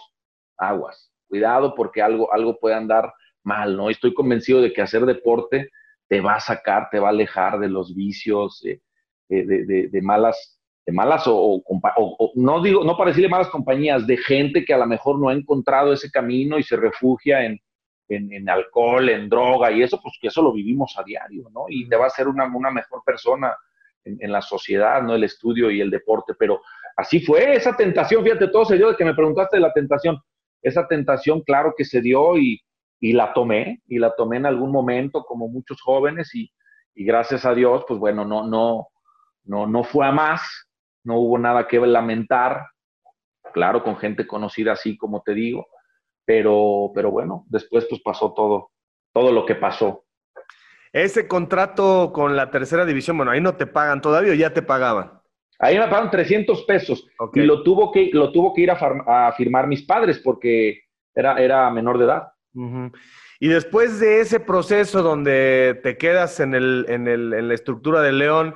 aguas 0.57 1.11
cuidado 1.27 1.75
porque 1.75 2.01
algo, 2.01 2.33
algo 2.33 2.57
puede 2.59 2.75
andar 2.75 3.13
mal, 3.43 3.75
¿no? 3.75 3.89
Estoy 3.89 4.13
convencido 4.13 4.61
de 4.61 4.73
que 4.73 4.81
hacer 4.81 5.05
deporte 5.05 5.69
te 6.07 6.21
va 6.21 6.35
a 6.35 6.39
sacar, 6.39 6.89
te 6.91 6.99
va 6.99 7.07
a 7.07 7.11
alejar 7.11 7.59
de 7.59 7.67
los 7.67 7.95
vicios, 7.95 8.63
eh, 8.65 8.79
de, 9.27 9.89
de, 9.91 10.01
malas, 10.01 10.59
de 10.85 10.93
malas 10.93 11.23
o, 11.25 11.63
no 12.35 12.61
digo, 12.61 12.83
no 12.83 12.95
para 12.95 13.09
decirle 13.09 13.29
malas 13.29 13.49
compañías, 13.49 14.05
de 14.05 14.17
gente 14.17 14.63
que 14.63 14.73
a 14.73 14.77
lo 14.77 14.85
mejor 14.85 15.19
no 15.19 15.29
ha 15.29 15.33
encontrado 15.33 15.93
ese 15.93 16.11
camino 16.11 16.59
y 16.59 16.63
se 16.63 16.77
refugia 16.77 17.43
en, 17.43 17.59
en, 18.07 18.49
alcohol, 18.49 19.09
en 19.09 19.27
droga 19.27 19.71
y 19.71 19.81
eso, 19.81 19.99
pues 20.01 20.15
que 20.21 20.27
eso 20.27 20.43
lo 20.43 20.53
vivimos 20.53 20.95
a 20.97 21.03
diario, 21.03 21.49
¿no? 21.51 21.65
Y 21.67 21.89
te 21.89 21.95
va 21.95 22.05
a 22.05 22.07
hacer 22.07 22.27
una, 22.27 22.45
una 22.45 22.69
mejor 22.69 23.01
persona 23.03 23.55
en, 24.05 24.17
en, 24.19 24.31
la 24.31 24.41
sociedad, 24.41 25.01
¿no? 25.01 25.15
El 25.15 25.23
estudio 25.23 25.69
y 25.69 25.81
el 25.81 25.91
deporte, 25.91 26.33
pero 26.37 26.61
así 26.95 27.19
fue 27.19 27.55
esa 27.55 27.75
tentación, 27.75 28.23
fíjate, 28.23 28.47
todo 28.47 28.65
se 28.65 28.77
dio 28.77 28.89
de 28.89 28.95
que 28.95 29.05
me 29.05 29.13
preguntaste 29.13 29.57
de 29.57 29.61
la 29.61 29.73
tentación 29.73 30.17
esa 30.65 30.87
tentación, 30.87 31.41
claro 31.41 31.75
que 31.77 31.85
se 31.85 32.01
dio 32.01 32.37
y, 32.37 32.61
la 33.01 33.33
tomé, 33.33 33.83
y 33.85 33.99
la 33.99 34.15
tomé 34.15 34.37
en 34.37 34.47
algún 34.47 34.71
momento, 34.71 35.23
como 35.23 35.47
muchos 35.47 35.79
jóvenes, 35.79 36.33
y, 36.33 36.51
gracias 36.95 37.45
a 37.45 37.53
Dios, 37.53 37.83
pues 37.87 37.99
bueno, 37.99 38.25
no, 38.25 38.47
no, 38.47 38.87
no, 39.43 39.67
no 39.67 39.83
fue 39.83 40.07
a 40.07 40.11
más, 40.11 40.41
no 41.03 41.19
hubo 41.19 41.37
nada 41.37 41.67
que 41.67 41.77
lamentar, 41.79 42.65
claro, 43.53 43.83
con 43.83 43.97
gente 43.97 44.25
conocida 44.25 44.71
así, 44.71 44.97
como 44.97 45.21
te 45.21 45.35
digo, 45.35 45.67
pero, 46.25 46.91
pero 46.95 47.11
bueno, 47.11 47.45
después 47.47 47.85
pues 47.87 48.01
pasó 48.01 48.33
todo, 48.33 48.71
todo 49.13 49.31
lo 49.31 49.45
que 49.45 49.55
pasó. 49.55 50.04
Ese 50.95 51.27
contrato 51.27 52.13
con 52.13 52.37
la 52.37 52.49
tercera 52.49 52.85
división, 52.85 53.17
bueno, 53.17 53.33
ahí 53.33 53.41
no 53.41 53.57
te 53.57 53.67
pagan 53.67 53.99
todavía 53.99 54.31
o 54.31 54.35
ya 54.35 54.53
te 54.53 54.61
pagaban. 54.61 55.11
Ahí 55.59 55.77
me 55.77 55.83
pagaron 55.89 56.09
300 56.09 56.63
pesos 56.63 57.05
y 57.33 57.41
lo 57.41 57.63
tuvo 57.63 57.91
que, 57.91 58.11
lo 58.13 58.31
tuvo 58.31 58.53
que 58.53 58.61
ir 58.61 58.71
a, 58.71 59.33
firmar 59.35 59.67
mis 59.67 59.83
padres 59.83 60.19
porque 60.19 60.83
era, 61.13 61.35
era 61.35 61.69
menor 61.69 61.97
de 61.97 62.05
edad. 62.05 62.31
Y 63.41 63.49
después 63.49 63.99
de 63.99 64.21
ese 64.21 64.39
proceso 64.39 65.03
donde 65.03 65.77
te 65.83 65.97
quedas 65.97 66.39
en, 66.39 66.55
el, 66.55 66.85
en, 66.87 67.09
el, 67.09 67.33
en 67.33 67.49
la 67.49 67.55
estructura 67.55 68.01
de 68.01 68.13
León, 68.13 68.55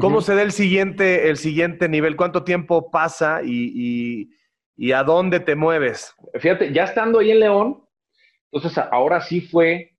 ¿cómo 0.00 0.22
se 0.22 0.34
da 0.34 0.40
el 0.40 0.52
siguiente, 0.52 1.28
el 1.28 1.36
siguiente 1.36 1.86
nivel? 1.86 2.16
¿Cuánto 2.16 2.44
tiempo 2.44 2.90
pasa 2.90 3.42
y, 3.44 4.30
y, 4.74 4.92
a 4.92 5.02
dónde 5.02 5.38
te 5.38 5.54
mueves? 5.54 6.14
Fíjate, 6.40 6.72
ya 6.72 6.84
estando 6.84 7.18
ahí 7.18 7.30
en 7.30 7.40
León, 7.40 7.84
entonces 8.50 8.82
ahora 8.90 9.20
sí 9.20 9.42
fue 9.42 9.97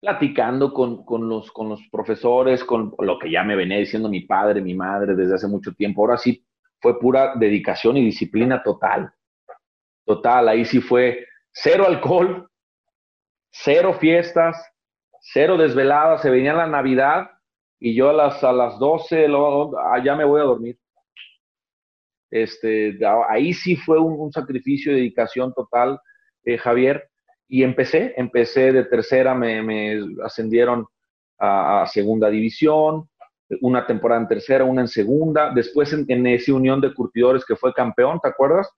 platicando 0.00 0.72
con, 0.72 1.04
con, 1.04 1.28
los, 1.28 1.50
con 1.50 1.68
los 1.68 1.80
profesores, 1.90 2.62
con 2.64 2.94
lo 2.98 3.18
que 3.18 3.30
ya 3.30 3.42
me 3.42 3.56
venía 3.56 3.78
diciendo 3.78 4.08
mi 4.08 4.20
padre, 4.20 4.60
mi 4.60 4.74
madre 4.74 5.14
desde 5.14 5.34
hace 5.34 5.48
mucho 5.48 5.72
tiempo. 5.74 6.02
Ahora 6.02 6.18
sí 6.18 6.44
fue 6.80 6.98
pura 6.98 7.34
dedicación 7.36 7.96
y 7.96 8.04
disciplina 8.04 8.62
total. 8.62 9.12
Total, 10.04 10.48
ahí 10.48 10.64
sí 10.64 10.80
fue 10.80 11.26
cero 11.52 11.84
alcohol, 11.86 12.48
cero 13.50 13.96
fiestas, 14.00 14.56
cero 15.20 15.56
desveladas. 15.56 16.22
Se 16.22 16.30
venía 16.30 16.54
la 16.54 16.66
Navidad 16.66 17.30
y 17.80 17.94
yo 17.94 18.10
a 18.10 18.12
las, 18.12 18.42
a 18.42 18.52
las 18.52 18.78
12 18.78 19.28
lo, 19.28 19.78
allá 19.92 20.16
me 20.16 20.24
voy 20.24 20.40
a 20.40 20.44
dormir. 20.44 20.78
Este, 22.30 22.98
ahí 23.28 23.52
sí 23.52 23.76
fue 23.76 23.98
un, 23.98 24.30
sacrificio 24.32 24.92
de 24.92 24.98
dedicación 24.98 25.52
total, 25.54 25.98
eh, 26.44 26.58
Javier. 26.58 27.07
Y 27.48 27.62
empecé, 27.62 28.14
empecé 28.16 28.72
de 28.72 28.84
tercera, 28.84 29.34
me, 29.34 30.00
ascendieron 30.22 30.86
a, 31.38 31.86
segunda 31.86 32.28
división, 32.28 33.08
una 33.62 33.86
temporada 33.86 34.20
en 34.20 34.28
tercera, 34.28 34.64
una 34.64 34.82
en 34.82 34.88
segunda, 34.88 35.52
después 35.54 35.92
en, 35.92 36.04
en 36.08 36.26
esa 36.26 36.52
unión 36.52 36.80
de 36.80 36.92
curtidores 36.92 37.44
que 37.46 37.56
fue 37.56 37.72
campeón, 37.72 38.20
¿te 38.22 38.28
acuerdas? 38.28 38.68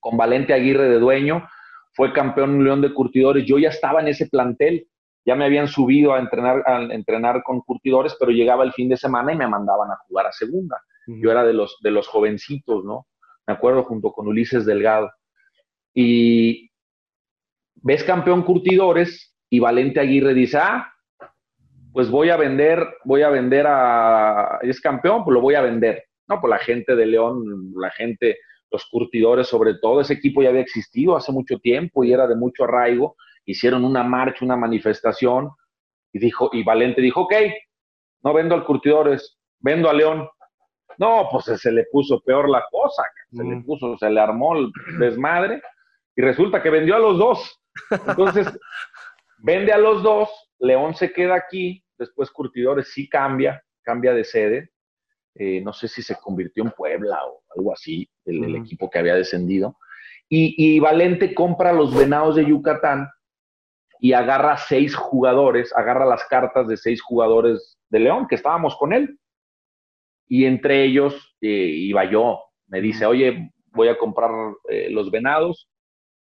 Con 0.00 0.16
Valente 0.16 0.54
Aguirre 0.54 0.88
de 0.88 0.98
dueño, 0.98 1.46
fue 1.92 2.12
campeón 2.12 2.56
en 2.56 2.64
León 2.64 2.80
de 2.80 2.92
Curtidores, 2.92 3.44
yo 3.44 3.58
ya 3.58 3.68
estaba 3.68 4.00
en 4.00 4.08
ese 4.08 4.26
plantel, 4.26 4.86
ya 5.26 5.34
me 5.34 5.44
habían 5.44 5.66
subido 5.66 6.14
a 6.14 6.20
entrenar, 6.20 6.62
a 6.66 6.82
entrenar 6.82 7.42
con 7.42 7.60
curtidores, 7.60 8.16
pero 8.18 8.30
llegaba 8.30 8.64
el 8.64 8.72
fin 8.72 8.88
de 8.88 8.96
semana 8.96 9.32
y 9.32 9.36
me 9.36 9.48
mandaban 9.48 9.90
a 9.90 9.96
jugar 10.06 10.26
a 10.26 10.32
segunda. 10.32 10.80
Yo 11.08 11.30
era 11.30 11.44
de 11.44 11.52
los, 11.52 11.78
de 11.82 11.90
los 11.90 12.06
jovencitos, 12.06 12.84
¿no? 12.84 13.06
Me 13.46 13.54
acuerdo 13.54 13.84
junto 13.84 14.12
con 14.12 14.28
Ulises 14.28 14.66
Delgado. 14.66 15.10
Y 15.94 16.70
ves 17.86 18.02
campeón 18.04 18.42
curtidores 18.42 19.34
y 19.48 19.60
Valente 19.60 20.00
Aguirre 20.00 20.34
dice, 20.34 20.58
ah, 20.58 20.92
pues 21.92 22.10
voy 22.10 22.30
a 22.30 22.36
vender, 22.36 22.84
voy 23.04 23.22
a 23.22 23.30
vender 23.30 23.66
a, 23.68 24.58
es 24.62 24.80
campeón, 24.80 25.24
pues 25.24 25.34
lo 25.34 25.40
voy 25.40 25.54
a 25.54 25.62
vender. 25.62 26.04
No, 26.28 26.40
pues 26.40 26.50
la 26.50 26.58
gente 26.58 26.96
de 26.96 27.06
León, 27.06 27.72
la 27.76 27.90
gente, 27.90 28.38
los 28.70 28.84
curtidores 28.90 29.46
sobre 29.46 29.74
todo, 29.74 30.00
ese 30.00 30.14
equipo 30.14 30.42
ya 30.42 30.48
había 30.48 30.60
existido 30.60 31.16
hace 31.16 31.30
mucho 31.30 31.58
tiempo 31.58 32.02
y 32.02 32.12
era 32.12 32.26
de 32.26 32.34
mucho 32.34 32.64
arraigo 32.64 33.16
hicieron 33.46 33.84
una 33.84 34.02
marcha, 34.02 34.44
una 34.44 34.56
manifestación, 34.56 35.50
y 36.12 36.18
dijo, 36.18 36.50
y 36.52 36.64
Valente 36.64 37.00
dijo, 37.00 37.22
ok, 37.22 37.34
no 38.24 38.34
vendo 38.34 38.54
al 38.54 38.64
Curtidores, 38.64 39.38
vendo 39.60 39.88
a 39.88 39.94
León. 39.94 40.28
No, 40.98 41.28
pues 41.30 41.44
se 41.60 41.72
le 41.72 41.84
puso 41.92 42.20
peor 42.20 42.48
la 42.48 42.64
cosa, 42.70 43.02
se 43.30 43.44
le 43.44 43.56
mm. 43.56 43.64
puso, 43.64 43.96
se 43.98 44.10
le 44.10 44.20
armó 44.20 44.56
el 44.56 44.70
desmadre, 44.98 45.62
y 46.16 46.22
resulta 46.22 46.62
que 46.62 46.70
vendió 46.70 46.96
a 46.96 46.98
los 46.98 47.18
dos. 47.18 47.62
Entonces, 47.90 48.46
vende 49.38 49.72
a 49.72 49.78
los 49.78 50.02
dos, 50.02 50.30
León 50.58 50.94
se 50.94 51.12
queda 51.12 51.34
aquí, 51.34 51.84
después 51.98 52.30
Curtidores 52.30 52.92
sí 52.92 53.08
cambia, 53.08 53.62
cambia 53.82 54.14
de 54.14 54.24
sede, 54.24 54.70
eh, 55.34 55.60
no 55.60 55.72
sé 55.72 55.86
si 55.86 56.02
se 56.02 56.16
convirtió 56.16 56.64
en 56.64 56.70
Puebla 56.70 57.24
o 57.26 57.42
algo 57.54 57.72
así, 57.72 58.08
el, 58.24 58.56
equipo 58.56 58.88
que 58.88 58.98
había 58.98 59.14
descendido, 59.14 59.76
y, 60.28 60.54
y, 60.56 60.80
Valente 60.80 61.34
compra 61.34 61.72
los 61.72 61.96
Venados 61.96 62.34
de 62.34 62.46
Yucatán 62.46 63.08
y 64.00 64.12
agarra 64.12 64.56
seis 64.56 64.94
jugadores, 64.96 65.72
agarra 65.76 66.04
las 66.04 66.24
cartas 66.24 66.66
de 66.66 66.76
seis 66.76 67.00
jugadores 67.00 67.78
de 67.90 68.00
León, 68.00 68.26
que 68.28 68.34
estábamos 68.34 68.76
con 68.76 68.92
él. 68.92 69.18
Y 70.26 70.44
entre 70.44 70.82
ellos 70.82 71.36
eh, 71.40 71.48
iba 71.48 72.04
yo. 72.10 72.40
Me 72.66 72.80
dice, 72.80 73.06
oye, 73.06 73.52
voy 73.66 73.88
a 73.88 73.96
comprar 73.96 74.30
eh, 74.68 74.88
los 74.90 75.10
venados, 75.10 75.68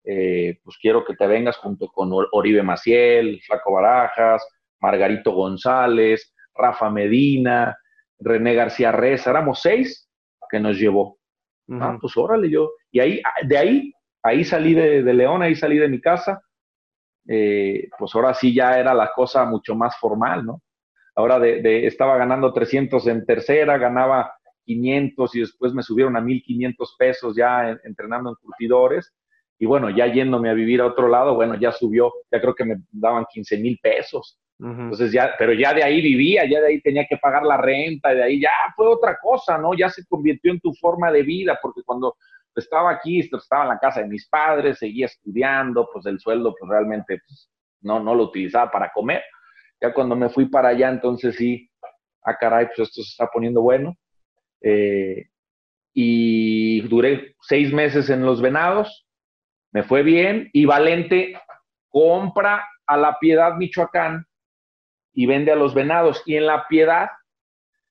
eh, 0.04 0.58
pues 0.62 0.76
quiero 0.80 1.04
que 1.04 1.14
te 1.14 1.26
vengas 1.26 1.56
junto 1.56 1.88
con 1.88 2.10
Oribe 2.32 2.62
Maciel, 2.62 3.40
Flaco 3.42 3.72
Barajas, 3.72 4.46
Margarito 4.80 5.32
González, 5.32 6.34
Rafa 6.54 6.90
Medina, 6.90 7.76
René 8.18 8.54
García 8.54 8.92
Reza, 8.92 9.30
éramos 9.30 9.60
seis 9.60 10.08
que 10.50 10.60
nos 10.60 10.78
llevó. 10.78 11.18
Ah, 11.80 11.96
pues 11.98 12.14
órale 12.16 12.50
yo. 12.50 12.72
Y 12.90 13.00
ahí, 13.00 13.22
de 13.46 13.56
ahí, 13.56 13.92
ahí 14.22 14.44
salí 14.44 14.74
de 14.74 15.02
León, 15.02 15.42
ahí 15.42 15.54
salí 15.54 15.78
de 15.78 15.88
mi 15.88 16.00
casa, 16.00 16.42
eh, 17.26 17.88
pues 17.98 18.14
ahora 18.14 18.34
sí 18.34 18.54
ya 18.54 18.78
era 18.78 18.92
la 18.92 19.10
cosa 19.12 19.44
mucho 19.46 19.74
más 19.74 19.96
formal, 19.98 20.44
¿no? 20.44 20.62
Ahora 21.16 21.38
de, 21.38 21.86
estaba 21.86 22.16
ganando 22.16 22.52
300 22.52 23.06
en 23.06 23.24
tercera, 23.24 23.78
ganaba 23.78 24.34
500 24.64 25.34
y 25.36 25.40
después 25.40 25.72
me 25.72 25.82
subieron 25.82 26.16
a 26.16 26.20
1500 26.20 26.96
pesos 26.98 27.36
ya 27.36 27.78
entrenando 27.84 28.30
en 28.30 28.36
curtidores. 28.36 29.12
Y 29.64 29.66
bueno, 29.66 29.88
ya 29.88 30.06
yéndome 30.06 30.50
a 30.50 30.52
vivir 30.52 30.82
a 30.82 30.86
otro 30.86 31.08
lado, 31.08 31.36
bueno, 31.36 31.54
ya 31.54 31.72
subió, 31.72 32.12
ya 32.30 32.38
creo 32.38 32.54
que 32.54 32.66
me 32.66 32.76
daban 32.92 33.24
15 33.32 33.56
mil 33.56 33.78
pesos. 33.82 34.38
Entonces 34.58 35.10
ya, 35.10 35.32
pero 35.38 35.54
ya 35.54 35.72
de 35.72 35.82
ahí 35.82 36.02
vivía, 36.02 36.44
ya 36.44 36.60
de 36.60 36.66
ahí 36.66 36.82
tenía 36.82 37.06
que 37.08 37.16
pagar 37.16 37.44
la 37.44 37.56
renta, 37.56 38.12
y 38.12 38.16
de 38.16 38.22
ahí 38.22 38.40
ya 38.42 38.50
fue 38.76 38.86
otra 38.88 39.16
cosa, 39.22 39.56
¿no? 39.56 39.72
Ya 39.72 39.88
se 39.88 40.04
convirtió 40.06 40.52
en 40.52 40.60
tu 40.60 40.74
forma 40.74 41.10
de 41.10 41.22
vida, 41.22 41.58
porque 41.62 41.80
cuando 41.82 42.14
estaba 42.54 42.90
aquí, 42.90 43.20
estaba 43.20 43.62
en 43.62 43.68
la 43.70 43.78
casa 43.78 44.02
de 44.02 44.08
mis 44.08 44.28
padres, 44.28 44.80
seguía 44.80 45.06
estudiando, 45.06 45.88
pues 45.90 46.04
el 46.04 46.20
sueldo 46.20 46.54
pues 46.60 46.70
realmente 46.70 47.22
pues, 47.26 47.48
no, 47.80 48.00
no 48.00 48.14
lo 48.14 48.24
utilizaba 48.24 48.70
para 48.70 48.92
comer. 48.92 49.22
Ya 49.80 49.94
cuando 49.94 50.14
me 50.14 50.28
fui 50.28 50.44
para 50.44 50.68
allá, 50.68 50.90
entonces 50.90 51.36
sí, 51.36 51.70
ah 52.22 52.36
caray, 52.38 52.66
pues 52.66 52.80
esto 52.90 53.02
se 53.02 53.12
está 53.12 53.30
poniendo 53.32 53.62
bueno. 53.62 53.96
Eh, 54.60 55.24
y 55.94 56.82
duré 56.82 57.34
seis 57.40 57.72
meses 57.72 58.10
en 58.10 58.26
Los 58.26 58.42
Venados, 58.42 59.04
me 59.74 59.82
fue 59.82 60.02
bien 60.02 60.48
y 60.52 60.64
Valente 60.64 61.38
compra 61.88 62.66
a 62.86 62.96
La 62.96 63.18
Piedad, 63.18 63.56
Michoacán, 63.56 64.24
y 65.12 65.26
vende 65.26 65.52
a 65.52 65.56
Los 65.56 65.74
Venados. 65.74 66.22
Y 66.26 66.36
en 66.36 66.46
La 66.46 66.66
Piedad 66.68 67.08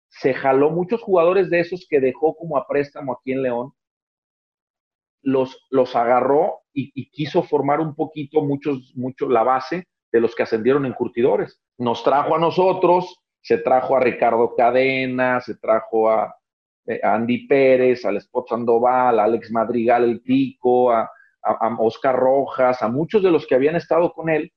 se 0.08 0.34
jaló 0.34 0.72
muchos 0.72 1.02
jugadores 1.02 1.50
de 1.50 1.60
esos 1.60 1.86
que 1.90 2.00
dejó 2.00 2.36
como 2.36 2.58
a 2.58 2.68
préstamo 2.68 3.14
aquí 3.14 3.34
en 3.34 3.44
León 3.44 3.74
los, 5.24 5.66
los 5.70 5.96
agarró 5.96 6.62
y, 6.74 7.10
quiso 7.12 7.44
formar 7.44 7.80
un 7.80 7.96
poquito, 7.96 8.42
muchos, 8.42 8.94
mucho 8.96 9.28
la 9.30 9.44
base 9.44 9.88
de 10.12 10.20
los 10.20 10.36
que 10.36 10.44
ascendieron 10.44 10.86
en 10.86 10.94
curtidores. 10.94 11.62
Nos 11.78 12.04
trajo 12.04 12.36
a 12.36 12.40
nosotros, 12.40 13.22
se 13.42 13.58
trajo 13.58 13.96
a 13.96 14.00
Ricardo 14.00 14.54
Cadena, 14.56 15.40
se 15.40 15.56
trajo 15.56 16.10
a, 16.10 16.36
eh, 16.88 17.00
Andy 17.04 17.48
Pérez, 17.48 18.06
al 18.06 18.18
Spot 18.18 18.48
Sandoval, 18.48 19.20
a 19.20 19.24
Alex 19.24 19.52
Madrigal, 19.52 20.04
el 20.04 20.24
Tico, 20.24 20.92
a, 20.92 21.10
Oscar 21.80 22.16
Rojas, 22.16 22.82
a 22.82 22.88
muchos 22.88 23.24
de 23.24 23.32
los 23.32 23.46
que 23.46 23.56
habían 23.56 23.76
estado 23.76 24.14
con 24.14 24.30
él. 24.30 24.52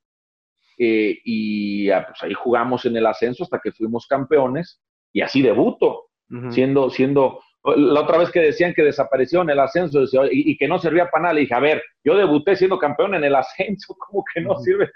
Eh, 0.79 1.19
y 1.25 1.91
ah, 1.91 2.05
pues 2.07 2.23
ahí 2.23 2.35
jugamos 2.35 2.85
en 2.85 2.97
el 2.97 3.07
ascenso 3.07 3.45
hasta 3.45 3.61
que 3.63 3.73
fuimos 3.73 4.07
campeones 4.07 4.81
y 5.13 5.23
así 5.23 5.41
debuto, 5.41 6.11
siendo, 6.51 6.91
siendo 6.91 7.41
la 7.75 8.03
otra 8.03 8.19
vez 8.19 8.31
que 8.31 8.41
decían 8.41 8.75
que 8.75 8.85
desapareció 8.85 9.43
en 9.43 9.51
el 9.51 9.59
ascenso 9.59 10.05
y, 10.31 10.57
que 10.57 10.69
no 10.69 10.79
servía 10.79 11.11
para 11.11 11.23
nada, 11.23 11.35
le 11.35 11.41
dije, 11.43 11.55
a 11.55 11.61
ver, 11.61 11.83
yo 12.05 12.17
debuté 12.17 12.55
siendo 12.55 12.79
campeón 12.79 13.15
en 13.15 13.25
el 13.25 13.35
ascenso, 13.35 13.95
¿cómo 13.99 14.23
que 14.33 14.41
no 14.41 14.57
sirve 14.59 14.91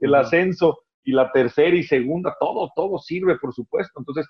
el 0.00 0.14
ascenso? 0.14 0.80
Y 1.04 1.12
la 1.12 1.30
tercera 1.30 1.76
y 1.76 1.84
segunda, 1.84 2.34
todo, 2.40 2.72
todo 2.74 2.98
sirve, 2.98 3.38
por 3.38 3.54
supuesto. 3.54 4.00
Entonces, 4.00 4.26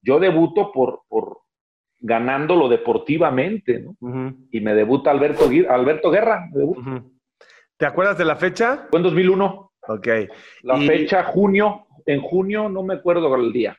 yo 0.00 0.20
debuto 0.20 0.70
por, 0.70 1.00
por 1.08 1.38
ganándolo 2.00 2.68
deportivamente, 2.68 3.80
¿no? 3.80 3.96
Y 4.50 4.60
me 4.60 4.74
debuta 4.74 5.10
Alberto, 5.10 5.48
Alberto 5.68 6.10
Guerra. 6.10 6.48
¿Te 7.76 7.86
acuerdas 7.86 8.18
de 8.18 8.24
la 8.24 8.36
fecha? 8.36 8.86
Fue 8.90 8.98
en 8.98 9.04
2001. 9.04 9.72
Ok. 9.88 10.08
La 10.62 10.76
fecha, 10.78 11.24
junio, 11.24 11.86
en 12.06 12.20
junio, 12.20 12.68
no 12.68 12.82
me 12.82 12.94
acuerdo 12.94 13.34
el 13.36 13.52
día. 13.52 13.76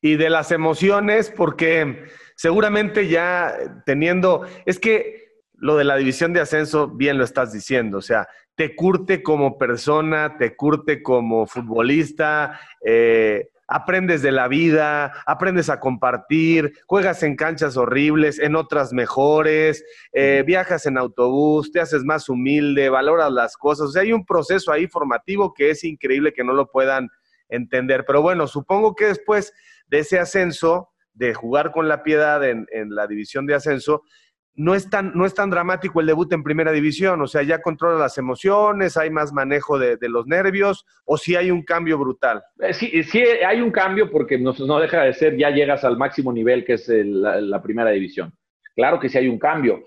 Y 0.00 0.16
de 0.16 0.30
las 0.30 0.52
emociones, 0.52 1.32
porque 1.34 2.04
seguramente 2.36 3.08
ya 3.08 3.54
teniendo, 3.84 4.42
es 4.66 4.78
que 4.78 5.26
lo 5.54 5.76
de 5.76 5.84
la 5.84 5.96
división 5.96 6.32
de 6.32 6.40
ascenso, 6.40 6.88
bien 6.88 7.18
lo 7.18 7.24
estás 7.24 7.52
diciendo, 7.52 7.98
o 7.98 8.02
sea, 8.02 8.28
te 8.54 8.74
curte 8.74 9.22
como 9.22 9.58
persona, 9.58 10.36
te 10.38 10.54
curte 10.54 11.02
como 11.02 11.46
futbolista, 11.46 12.60
eh, 12.84 13.48
aprendes 13.68 14.22
de 14.22 14.32
la 14.32 14.48
vida, 14.48 15.12
aprendes 15.26 15.68
a 15.68 15.80
compartir, 15.80 16.72
juegas 16.86 17.22
en 17.22 17.36
canchas 17.36 17.76
horribles, 17.76 18.38
en 18.38 18.56
otras 18.56 18.92
mejores, 18.92 19.84
eh, 20.12 20.44
viajas 20.46 20.86
en 20.86 20.98
autobús, 20.98 21.72
te 21.72 21.80
haces 21.80 22.04
más 22.04 22.28
humilde, 22.28 22.88
valoras 22.88 23.32
las 23.32 23.56
cosas, 23.56 23.88
o 23.88 23.90
sea, 23.90 24.02
hay 24.02 24.12
un 24.12 24.24
proceso 24.24 24.72
ahí 24.72 24.86
formativo 24.86 25.52
que 25.54 25.70
es 25.70 25.84
increíble 25.84 26.32
que 26.32 26.44
no 26.44 26.52
lo 26.52 26.70
puedan 26.70 27.08
entender, 27.48 28.04
pero 28.06 28.22
bueno, 28.22 28.46
supongo 28.46 28.94
que 28.94 29.06
después 29.06 29.52
de 29.88 30.00
ese 30.00 30.18
ascenso, 30.18 30.90
de 31.16 31.32
jugar 31.32 31.72
con 31.72 31.88
la 31.88 32.02
piedad 32.02 32.44
en, 32.44 32.66
la 32.90 33.06
división 33.06 33.46
de 33.46 33.54
ascenso, 33.54 34.02
no 34.56 34.74
es, 34.74 34.88
tan, 34.88 35.12
no 35.14 35.26
es 35.26 35.34
tan 35.34 35.50
dramático 35.50 36.00
el 36.00 36.06
debut 36.06 36.32
en 36.32 36.42
primera 36.42 36.72
división, 36.72 37.20
o 37.20 37.26
sea, 37.26 37.42
ya 37.42 37.60
controla 37.60 37.98
las 37.98 38.16
emociones, 38.16 38.96
hay 38.96 39.10
más 39.10 39.32
manejo 39.32 39.78
de, 39.78 39.98
los 40.08 40.26
nervios, 40.26 40.86
o 41.04 41.18
si 41.18 41.36
hay 41.36 41.50
un 41.50 41.62
cambio 41.62 41.98
brutal. 41.98 42.42
Eh, 42.60 42.72
sí, 42.72 43.02
sí 43.02 43.20
hay 43.20 43.60
un 43.60 43.70
cambio 43.70 44.10
porque 44.10 44.38
no, 44.38 44.54
no, 44.66 44.80
deja 44.80 45.02
de 45.02 45.12
ser, 45.12 45.36
ya 45.36 45.50
llegas 45.50 45.84
al 45.84 45.98
máximo 45.98 46.32
nivel 46.32 46.64
que 46.64 46.74
es 46.74 46.88
la, 46.88 47.62
primera 47.62 47.90
división. 47.90 48.32
Claro 48.74 48.98
que 48.98 49.08
sí 49.08 49.18
hay 49.18 49.28
un 49.28 49.38
cambio. 49.38 49.82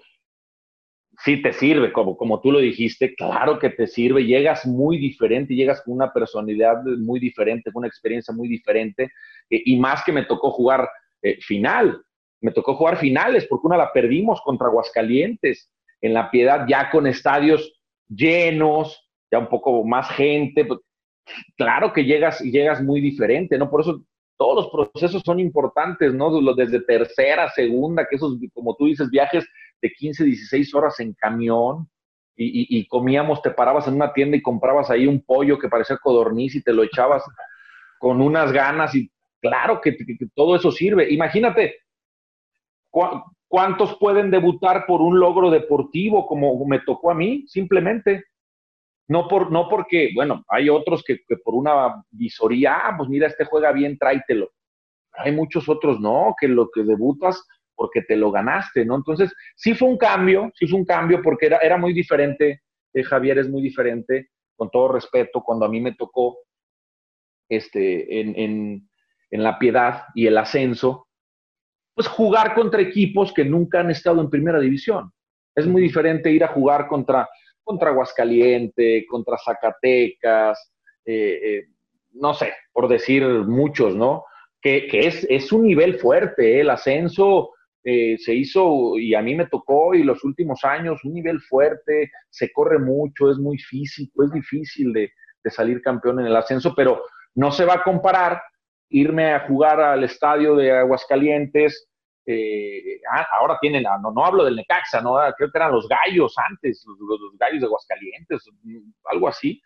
Sí 1.24 1.42
te 1.42 1.52
sirve, 1.52 1.92
como, 1.92 2.16
como 2.16 2.40
tú 2.40 2.52
lo 2.52 2.60
dijiste, 2.60 3.14
claro 3.16 3.60
que 3.60 3.70
te 3.72 3.88
sirve, 3.88 4.24
llegas 4.24 4.66
muy 4.66 4.98
diferente, 4.98 5.54
llegas 5.54 5.82
con 5.82 5.96
una 5.96 6.14
personalidad 6.14 6.82
muy 6.84 7.20
diferente, 7.20 7.72
con 7.72 7.82
una 7.82 7.88
experiencia 7.88 8.34
muy 8.34 8.48
diferente, 8.48 9.12
eh, 9.50 9.62
y 9.66 9.78
más 9.80 10.04
que 10.04 10.14
me 10.14 10.26
tocó 10.26 10.52
jugar 10.52 10.88
eh, 11.22 11.38
final. 11.42 12.02
Me 12.42 12.52
tocó 12.52 12.76
jugar 12.76 12.98
finales 12.98 13.46
porque 13.48 13.68
una 13.68 13.78
la 13.78 13.92
perdimos 13.92 14.42
contra 14.42 14.68
Aguascalientes, 14.68 15.72
en 16.02 16.14
La 16.14 16.32
Piedad, 16.32 16.66
ya 16.68 16.90
con 16.90 17.08
estadios 17.08 17.74
llenos, 18.08 19.10
ya 19.32 19.40
un 19.40 19.50
poco 19.50 19.84
más 19.84 20.10
gente. 20.12 20.66
Pues, 20.66 20.80
claro 21.58 21.92
que 21.92 22.06
llegas, 22.06 22.40
llegas 22.42 22.82
muy 22.82 23.02
diferente, 23.02 23.58
¿no? 23.58 23.70
Por 23.70 23.82
eso 23.82 24.02
todos 24.38 24.56
los 24.56 24.88
procesos 24.90 25.22
son 25.26 25.40
importantes, 25.40 26.14
¿no? 26.14 26.32
Desde 26.56 26.82
tercera, 26.82 27.50
segunda, 27.50 28.08
que 28.10 28.16
esos, 28.16 28.38
como 28.54 28.76
tú 28.76 28.86
dices, 28.86 29.10
viajes 29.10 29.46
de 29.82 29.92
15, 29.92 30.24
16 30.24 30.74
horas 30.74 31.00
en 31.02 31.14
camión, 31.14 31.90
y, 32.42 32.88
comíamos, 32.88 33.42
te 33.42 33.52
parabas 33.52 33.88
en 33.90 33.96
una 33.96 34.14
tienda 34.14 34.38
y 34.38 34.42
comprabas 34.42 34.90
ahí 34.90 35.06
un 35.06 35.22
pollo 35.22 35.60
que 35.60 35.68
parecía 35.68 35.98
codorniz 35.98 36.56
y 36.56 36.64
te 36.64 36.72
lo 36.72 36.84
echabas 36.84 37.22
con 37.98 38.22
unas 38.22 38.54
ganas 38.54 38.96
y 38.96 39.12
claro 39.42 39.82
que, 39.82 39.98
todo 40.34 40.56
eso 40.56 40.72
sirve. 40.72 41.12
Imagínate, 41.12 41.76
¿cuántos 42.90 43.98
pueden 43.98 44.32
debutar 44.32 44.86
por 44.86 45.02
un 45.02 45.20
logro 45.20 45.50
deportivo 45.50 46.26
como 46.26 46.64
me 46.66 46.80
tocó 46.80 47.12
a 47.12 47.16
mí? 47.16 47.46
Simplemente. 47.48 48.26
No, 49.08 49.28
por, 49.28 49.52
no 49.52 49.68
porque, 49.68 50.12
bueno, 50.14 50.46
hay 50.48 50.70
otros 50.70 51.04
que, 51.04 51.18
por 51.44 51.56
una 51.56 52.04
visoría, 52.12 52.78
ah, 52.78 52.94
pues 52.96 53.10
mira, 53.10 53.26
este 53.26 53.44
juega 53.46 53.72
bien, 53.72 53.98
tráitelo. 53.98 54.52
Hay 55.14 55.32
muchos 55.32 55.68
otros, 55.68 56.00
no, 56.00 56.36
que 56.40 56.48
lo 56.48 56.70
que 56.70 56.84
debutas 56.84 57.44
porque 57.74 58.04
te 58.04 58.16
lo 58.16 58.30
ganaste, 58.30 58.86
¿no? 58.86 58.96
Entonces, 58.98 59.34
sí 59.56 59.74
fue 59.74 59.88
un 59.88 59.98
cambio, 59.98 60.52
sí 60.54 60.68
fue 60.68 60.78
un 60.78 60.86
cambio 60.86 61.22
porque 61.24 61.48
era, 61.48 61.78
muy 61.78 61.94
diferente, 61.94 62.62
eh, 62.94 63.04
Javier 63.04 63.40
es 63.40 63.50
muy 63.50 63.64
diferente, 63.64 64.30
con 64.56 64.70
todo 64.70 64.90
respeto, 64.90 65.42
cuando 65.42 65.66
a 65.66 65.70
mí 65.70 65.80
me 65.80 65.96
tocó 65.96 66.40
este, 67.48 68.20
en, 68.20 68.90
en 69.32 69.44
la 69.44 69.58
piedad 69.60 70.04
y 70.14 70.28
el 70.28 70.38
ascenso, 70.38 71.08
pues 72.00 72.08
jugar 72.08 72.56
contra 72.56 72.82
equipos 72.82 73.34
que 73.34 73.44
nunca 73.44 73.82
han 73.82 73.92
estado 73.92 74.22
en 74.22 74.30
primera 74.30 74.58
división. 74.58 75.12
Es 75.54 75.68
muy 75.68 75.82
diferente 75.82 76.32
ir 76.32 76.46
a 76.46 76.48
jugar 76.48 76.88
contra 76.88 77.28
contra 77.62 77.90
Aguascaliente, 77.90 79.06
contra 79.06 79.38
Zacatecas, 79.38 80.72
eh, 81.04 81.40
eh, 81.44 81.64
no 82.14 82.34
sé, 82.34 82.54
por 82.72 82.88
decir 82.88 83.26
muchos, 83.26 83.98
¿no? 83.98 84.24
Que, 84.62 84.88
es, 84.94 85.28
es, 85.30 85.52
un 85.52 85.64
nivel 85.64 86.00
fuerte, 86.00 86.56
¿eh? 86.56 86.62
el 86.62 86.70
ascenso 86.70 87.52
se 87.84 88.34
hizo 88.34 88.98
y 88.98 89.14
a 89.14 89.22
mí 89.22 89.36
me 89.36 89.48
tocó 89.48 89.94
y 89.94 90.04
los 90.04 90.24
últimos 90.24 90.64
años 90.64 91.04
un 91.04 91.16
nivel 91.16 91.42
fuerte, 91.42 92.10
se 92.30 92.50
corre 92.54 92.80
mucho, 92.80 93.30
es 93.30 93.38
muy 93.40 93.58
físico, 93.58 94.24
es 94.24 94.32
difícil 94.32 94.94
de, 94.94 95.12
de 95.44 95.52
salir 95.52 95.82
campeón 95.82 96.22
en 96.22 96.28
el 96.28 96.36
ascenso, 96.38 96.74
pero 96.74 97.04
no 97.36 97.52
se 97.52 97.66
va 97.66 97.74
a 97.74 97.84
comparar 97.84 98.42
irme 98.90 99.34
a 99.34 99.42
jugar 99.42 99.82
al 99.82 100.06
estadio 100.06 100.56
de 100.56 100.72
Aguascalientes 100.72 101.89
eh, 102.26 103.02
ah, 103.12 103.26
ahora 103.40 103.58
tienen, 103.60 103.84
no, 103.84 104.12
no 104.12 104.26
hablo 104.26 104.46
del 104.46 104.56
Necaxa, 104.56 105.02
¿no? 105.02 105.18
Ah, 105.18 105.34
creo 105.36 105.50
que 105.52 105.58
eran 105.58 105.72
los 105.72 105.88
gallos 105.88 106.36
antes, 106.38 106.86
los, 106.86 107.38
gallos 107.38 107.62
de 107.62 107.66
Aguascalientes, 107.66 108.50
algo 109.06 109.28
así, 109.28 109.62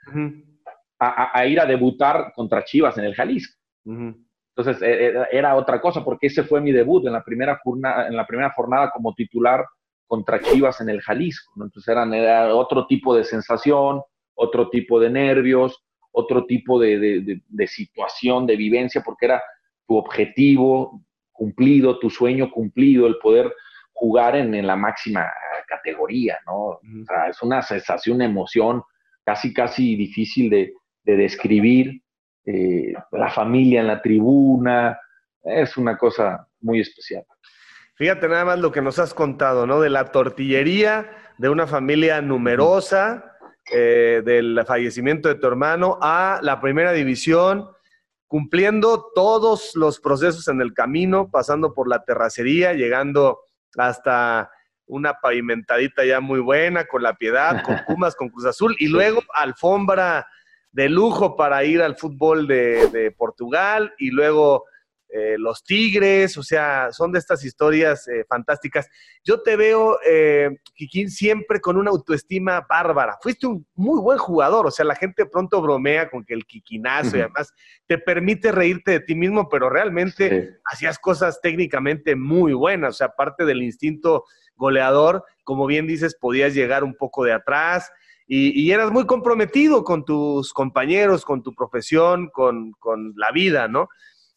a, 1.00 1.46
ir 1.46 1.60
a 1.60 1.66
debutar 1.66 2.32
contra 2.34 2.64
Chivas 2.64 2.98
en 2.98 3.06
el 3.06 3.16
Jalisco. 3.16 3.60
Entonces 3.86 4.82
e, 4.82 5.08
e, 5.08 5.26
era, 5.32 5.56
otra 5.56 5.82
cosa, 5.82 6.04
porque 6.04 6.28
ese 6.28 6.44
fue 6.44 6.62
mi 6.62 6.72
debut 6.72 7.06
en 7.06 7.14
la 7.14 7.24
primera 7.24 7.60
jornada, 7.64 8.08
en 8.08 8.16
la 8.16 8.26
primera 8.26 8.52
jornada 8.52 8.92
como 8.92 9.14
titular 9.14 9.66
contra 10.08 10.40
Chivas 10.40 10.80
en 10.80 10.90
el 10.90 11.02
Jalisco. 11.02 11.52
Entonces 11.56 11.88
eran, 11.88 12.14
era 12.14 12.56
otro 12.56 12.86
tipo 12.88 13.16
de 13.16 13.24
sensación, 13.24 14.02
otro 14.36 14.70
tipo 14.70 15.00
de 15.00 15.10
nervios, 15.10 15.84
otro 16.12 16.46
tipo 16.46 16.80
de, 16.80 17.42
de 17.46 17.68
situación, 17.68 18.46
de 18.46 18.56
vivencia, 18.56 19.02
porque 19.04 19.26
era 19.26 19.44
tu 19.88 19.98
objetivo, 19.98 21.04
cumplido, 21.44 22.00
tu 22.00 22.10
sueño 22.10 22.50
cumplido, 22.50 23.06
el 23.06 23.18
poder 23.18 23.54
jugar 23.92 24.38
en, 24.38 24.66
la 24.66 24.78
máxima 24.78 25.30
categoría, 25.68 26.38
¿no? 26.46 26.54
O 26.56 26.80
sea, 27.06 27.28
es 27.28 27.42
una 27.42 27.62
sensación, 27.62 28.16
una 28.16 28.26
emoción 28.26 28.82
casi, 29.26 29.54
casi 29.54 29.98
difícil 29.98 30.50
de, 30.50 30.74
describir. 31.04 32.02
Eh, 32.46 32.94
la 33.12 33.30
familia 33.30 33.82
en 33.82 33.88
la 33.88 34.02
tribuna, 34.02 34.98
es 35.44 35.76
una 35.76 35.98
cosa 35.98 36.48
muy 36.62 36.80
especial. 36.80 37.26
Fíjate 37.96 38.28
nada 38.30 38.46
más 38.46 38.60
lo 38.60 38.72
que 38.72 38.82
nos 38.82 39.00
has 39.00 39.14
contado, 39.14 39.68
¿no? 39.68 39.82
De 39.82 39.90
la 39.90 40.12
tortillería, 40.12 41.10
de 41.38 41.50
una 41.50 41.68
familia 41.68 42.22
numerosa, 42.22 43.36
eh, 43.72 44.22
del 44.24 44.64
fallecimiento 44.66 45.28
de 45.28 45.36
tu 45.36 45.48
hermano, 45.48 45.98
a 46.02 46.40
la 46.42 46.62
primera 46.62 46.94
división, 46.94 47.68
cumpliendo 48.34 49.12
todos 49.14 49.76
los 49.76 50.00
procesos 50.00 50.48
en 50.48 50.60
el 50.60 50.74
camino, 50.74 51.30
pasando 51.30 51.76
por 51.76 51.88
la 51.88 52.04
terracería, 52.04 52.74
llegando 52.74 53.42
hasta 53.78 54.50
una 54.88 55.20
pavimentadita 55.22 56.04
ya 56.04 56.20
muy 56.20 56.40
buena, 56.40 56.86
con 56.86 57.04
la 57.04 57.14
piedad, 57.14 57.62
con 57.62 57.76
Pumas, 57.88 58.16
con 58.16 58.30
Cruz 58.30 58.46
Azul, 58.46 58.76
y 58.80 58.88
luego 58.88 59.22
alfombra 59.36 60.26
de 60.72 60.90
lujo 60.90 61.36
para 61.36 61.64
ir 61.64 61.84
al 61.84 61.96
fútbol 61.96 62.48
de, 62.48 62.88
de 62.88 63.12
Portugal, 63.12 63.94
y 64.00 64.10
luego 64.10 64.66
eh, 65.16 65.36
los 65.38 65.64
Tigres, 65.64 66.38
o 66.38 66.44
sea, 66.44 66.92
son 66.92 67.12
de 67.12 67.20
estas 67.20 67.46
historias 67.46 68.08
eh, 68.08 68.26
fantásticas. 68.28 68.90
Yo 69.24 69.44
te 69.44 69.56
veo, 69.56 70.00
eh, 70.04 70.58
Kikín, 70.74 71.12
siempre 71.12 71.62
con 71.62 71.78
una 71.78 71.92
autoestima 71.92 72.66
bárbara. 72.68 73.20
Fuiste 73.22 73.46
un 73.46 73.64
muy 73.76 74.02
buen 74.02 74.18
jugador, 74.18 74.66
o 74.66 74.72
sea, 74.72 74.86
la 74.86 74.96
gente 74.96 75.28
pronto 75.28 75.62
bromea 75.62 76.10
con 76.10 76.26
que 76.26 76.34
el 76.34 76.48
Kikinazo 76.48 77.18
y 77.18 77.20
además 77.20 77.54
te 77.86 78.00
permite 78.00 78.52
reírte 78.52 78.90
de 78.90 79.00
ti 79.02 79.14
mismo, 79.14 79.50
pero 79.50 79.70
realmente 79.70 80.58
hacías 80.66 80.98
cosas 80.98 81.40
técnicamente 81.42 82.16
muy 82.16 82.54
buenas, 82.54 82.96
o 82.96 82.98
sea, 82.98 83.08
aparte 83.08 83.46
del 83.46 83.62
instinto 83.62 84.24
goleador, 84.56 85.24
como 85.44 85.68
bien 85.68 85.86
dices, 85.86 86.18
podías 86.20 86.56
llegar 86.56 86.84
un 86.84 86.96
poco 86.96 87.24
de 87.24 87.34
atrás. 87.34 87.92
Y, 88.26 88.72
eras 88.72 88.90
muy 88.90 89.06
comprometido 89.06 89.84
con 89.84 90.06
tus 90.06 90.54
compañeros, 90.54 91.24
con 91.24 91.44
tu 91.44 91.54
profesión, 91.54 92.30
con, 92.30 92.72
con 92.80 93.14
la 93.16 93.32
vida, 93.32 93.68
¿no? 93.68 93.90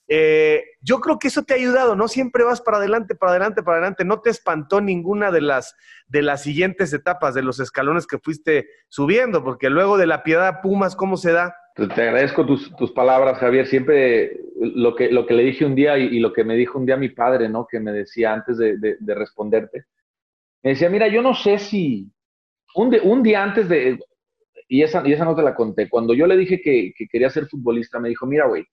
Eh, 0.09 0.65
yo 0.81 1.01
creo 1.01 1.19
que 1.19 1.29
eso 1.29 1.43
te 1.43 1.55
ha 1.55 1.57
ayudado, 1.57 1.97
¿no? 1.97 2.07
Siempre 2.07 2.45
vas 2.45 2.61
para 2.61 2.77
adelante, 2.77 3.15
para 3.15 3.33
adelante, 3.33 3.63
para 3.63 3.79
adelante. 3.79 4.05
No 4.05 4.21
te 4.21 4.31
espantó 4.31 4.81
ninguna 4.81 5.31
de 5.31 5.41
las, 5.41 5.75
de 6.07 6.23
las 6.23 6.43
siguientes 6.43 6.93
etapas, 6.93 7.35
de 7.35 7.43
los 7.43 7.59
escalones 7.59 8.07
que 8.07 8.19
fuiste 8.19 8.69
subiendo, 8.89 9.43
porque 9.43 9.69
luego 9.69 9.99
de 9.99 10.07
la 10.07 10.23
piedad 10.23 10.61
Pumas, 10.63 10.95
¿cómo 10.95 11.17
se 11.17 11.33
da? 11.33 11.57
Te 11.75 11.85
agradezco 11.85 12.47
tus, 12.47 12.93
palabras, 12.93 13.39
Javier. 13.39 13.67
Siempre 13.67 14.41
lo 14.59 14.95
que, 14.95 15.11
lo 15.11 15.27
que 15.27 15.35
le 15.35 15.43
dije 15.43 15.67
un 15.67 15.75
día 15.75 15.99
y, 15.99 16.19
lo 16.21 16.33
que 16.33 16.45
me 16.45 16.55
dijo 16.55 16.79
un 16.79 16.87
día 16.87 16.97
mi 16.97 17.11
padre, 17.11 17.49
¿no? 17.49 17.67
Que 17.67 17.81
me 17.81 17.93
decía 17.93 18.33
antes 18.33 18.57
de, 18.57 18.97
responderte. 19.15 19.85
Me 20.63 20.71
decía, 20.71 20.89
mira, 20.89 21.09
yo 21.09 21.21
no 21.21 21.35
sé 21.35 21.59
si 21.59 22.11
un, 22.75 22.97
un 23.03 23.23
día 23.23 23.43
antes 23.43 23.69
de, 23.69 23.99
y 24.69 24.83
esa, 24.83 25.07
y 25.07 25.13
esa 25.13 25.25
no 25.25 25.37
te 25.37 25.43
la 25.43 25.55
conté, 25.55 25.89
cuando 25.89 26.15
yo 26.15 26.27
le 26.27 26.37
dije 26.37 26.61
que, 26.61 26.93
que 26.97 27.07
quería 27.07 27.31
ser 27.31 27.47
futbolista, 27.47 28.01
me 28.01 28.09
dijo, 28.09 28.27
mira, 28.27 28.47
güey, 28.47 28.67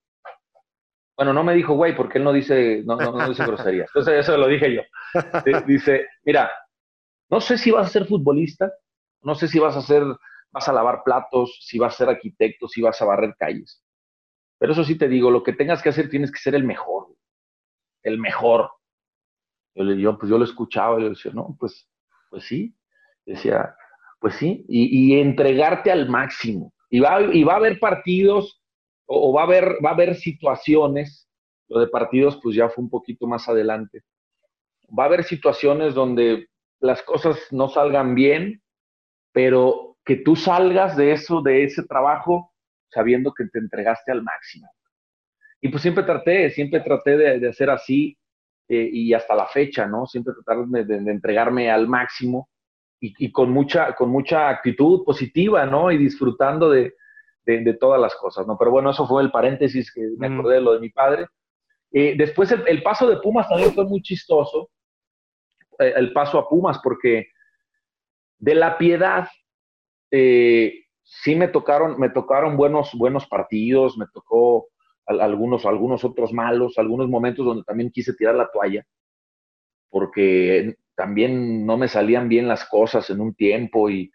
bueno, 1.16 1.34
no 1.34 1.43
me 1.43 1.53
dijo 1.53 1.76
güey, 1.76 1.95
porque 1.95 2.18
él 2.18 2.24
no 2.24 2.34
dice, 2.34 2.84
no, 2.86 2.95
no, 2.95 3.30
dice 3.30 3.45
groserías. 3.45 3.89
Entonces, 3.89 4.22
eso 4.22 4.38
lo 4.38 4.47
dije 4.47 4.74
yo. 4.74 4.82
Dice, 5.68 6.07
mira, 6.24 6.49
no 7.30 7.39
sé 7.39 7.57
si 7.57 7.72
vas 7.72 7.88
a 7.88 7.89
ser 7.91 8.05
futbolista, 8.05 8.72
no 9.22 9.36
sé 9.36 9.47
si 9.47 9.59
vas 9.59 9.76
a 9.76 9.82
ser, 9.82 10.03
vas 10.51 10.68
a 10.68 10.74
lavar 10.74 11.03
platos, 11.03 11.59
si 11.61 11.78
vas 11.78 11.93
a 11.93 11.97
ser 11.97 12.09
arquitecto, 12.09 12.68
si 12.68 12.82
vas 12.82 12.99
a 13.01 13.05
barrer 13.05 13.36
calles. 13.38 13.84
Pero 14.57 14.74
eso 14.74 14.84
sí 14.84 14.97
te 14.97 15.07
digo, 15.07 15.30
lo 15.30 15.43
que 15.43 15.53
tengas 15.53 15.84
que 15.84 15.89
hacer 15.89 16.09
tienes 16.09 16.32
que 16.32 16.39
ser 16.39 16.55
el 16.55 16.64
mejor. 16.64 17.07
El 18.01 18.18
mejor. 18.18 18.72
Yo, 19.76 19.84
yo, 19.93 20.18
pues 20.18 20.30
yo 20.30 20.38
lo 20.38 20.45
escuchaba 20.45 20.99
y 20.99 21.03
le 21.03 21.09
decía, 21.09 21.32
no, 21.34 21.55
pues, 21.59 21.89
pues 22.30 22.45
sí. 22.45 22.76
Decía, 23.26 23.76
pues 24.20 24.36
sí. 24.36 24.66
Y, 24.68 25.14
y 25.16 25.20
entregarte 25.20 25.91
al 25.91 26.09
máximo. 26.09 26.74
Y 26.89 26.99
va, 26.99 27.22
y 27.22 27.43
va 27.43 27.53
a 27.53 27.57
haber 27.57 27.80
partidos 27.80 28.62
o, 29.06 29.34
va, 29.34 29.41
a 29.41 29.45
haber, 29.45 29.78
va 29.84 29.91
a 29.91 29.93
haber 29.93 30.16
situaciones, 30.16 31.30
lo 31.68 31.80
de 31.80 31.88
partidos 31.88 32.39
pues 32.41 32.56
ya 32.56 32.70
fue 32.70 32.84
un 32.84 32.89
poquito 32.89 33.28
más 33.28 33.47
adelante, 33.49 34.01
va 34.97 35.04
a 35.04 35.08
haber 35.08 35.24
situaciones 35.24 35.93
donde 35.93 36.47
las 36.80 37.01
cosas 37.04 37.38
no 37.51 37.70
salgan 37.70 38.16
bien, 38.16 38.62
pero 39.32 39.97
que 40.06 40.18
tú 40.18 40.36
salgas 40.36 40.97
de 40.97 41.14
eso, 41.14 41.41
de 41.41 41.64
ese 41.64 41.84
trabajo, 41.84 42.54
sabiendo 42.89 43.34
que 43.34 43.45
te 43.45 43.60
entregaste 43.60 44.12
al 44.12 44.22
máximo. 44.22 44.70
Y 45.62 45.70
pues 45.70 45.82
siempre 45.82 46.04
traté, 46.04 46.49
siempre 46.49 46.82
traté 46.82 47.18
de, 47.18 47.47
hacer 47.47 47.70
así 47.70 48.18
eh, 48.68 48.89
y 48.91 49.14
hasta 49.14 49.34
la 49.34 49.47
fecha, 49.47 49.88
¿no? 49.88 50.06
Siempre 50.06 50.34
tratar 50.34 50.66
de, 50.68 51.12
entregarme 51.12 51.72
al 51.72 51.88
máximo 51.88 52.49
y, 52.99 53.14
y, 53.26 53.32
con, 53.32 53.49
mucha, 53.49 53.95
con 53.95 54.10
mucha 54.10 54.49
actitud 54.49 55.06
positiva, 55.06 55.66
¿no? 55.66 55.89
Y 55.89 55.97
disfrutando 55.97 56.70
de, 56.70 56.93
de, 57.45 57.73
todas 57.73 57.99
las 57.99 58.15
cosas, 58.15 58.47
¿no? 58.47 58.57
Pero 58.57 58.71
bueno, 58.71 58.91
eso 58.91 59.07
fue 59.07 59.21
el 59.21 59.31
paréntesis 59.31 59.91
que 59.93 60.01
me 60.17 60.27
acordé 60.27 60.55
de 60.55 60.61
lo 60.61 60.73
de 60.73 60.79
mi 60.79 60.89
padre. 60.89 61.27
Eh, 61.91 62.15
después 62.17 62.51
el, 62.51 62.83
paso 62.83 63.07
de 63.07 63.17
Pumas 63.17 63.47
también 63.47 63.73
fue 63.73 63.85
muy 63.85 64.01
chistoso, 64.01 64.69
eh, 65.79 65.93
el 65.95 66.11
paso 66.13 66.39
a 66.39 66.49
Pumas, 66.49 66.79
porque 66.83 67.27
de 68.39 68.55
la 68.55 68.77
piedad 68.77 69.27
eh, 70.11 70.85
sí 71.03 71.35
me 71.35 71.47
tocaron, 71.47 71.99
me 71.99 72.09
tocaron 72.09 72.57
buenos, 72.57 72.91
buenos 72.93 73.27
partidos, 73.27 73.97
me 73.97 74.05
tocó 74.13 74.67
algunos, 75.05 75.65
algunos 75.65 76.03
otros 76.05 76.31
malos, 76.31 76.77
algunos 76.77 77.09
momentos 77.09 77.45
donde 77.45 77.63
también 77.63 77.91
quise 77.91 78.13
tirar 78.13 78.35
la 78.35 78.49
toalla, 78.51 78.85
porque 79.89 80.77
también 80.95 81.65
no 81.65 81.77
me 81.77 81.87
salían 81.89 82.29
bien 82.29 82.47
las 82.47 82.65
cosas 82.65 83.09
en 83.09 83.19
un 83.19 83.35
tiempo 83.35 83.89
y, 83.89 84.11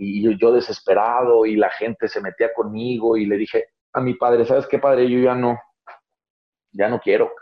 y 0.00 0.38
yo, 0.38 0.52
desesperado 0.52 1.44
y 1.44 1.56
la 1.56 1.70
gente 1.70 2.06
se 2.06 2.20
metía 2.20 2.54
conmigo 2.54 3.16
y 3.16 3.26
le 3.26 3.36
dije 3.36 3.64
a 3.92 4.00
mi 4.00 4.14
padre, 4.14 4.44
¿sabes 4.44 4.66
qué 4.68 4.78
padre? 4.78 5.10
Yo 5.10 5.18
ya 5.18 5.34
no, 5.34 5.58
ya 6.70 6.88
no 6.88 7.00
quiero. 7.00 7.32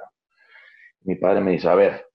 Mi 1.02 1.16
padre 1.16 1.42
me 1.42 1.52
dice, 1.52 1.68
a 1.68 1.74
ver, 1.74 2.06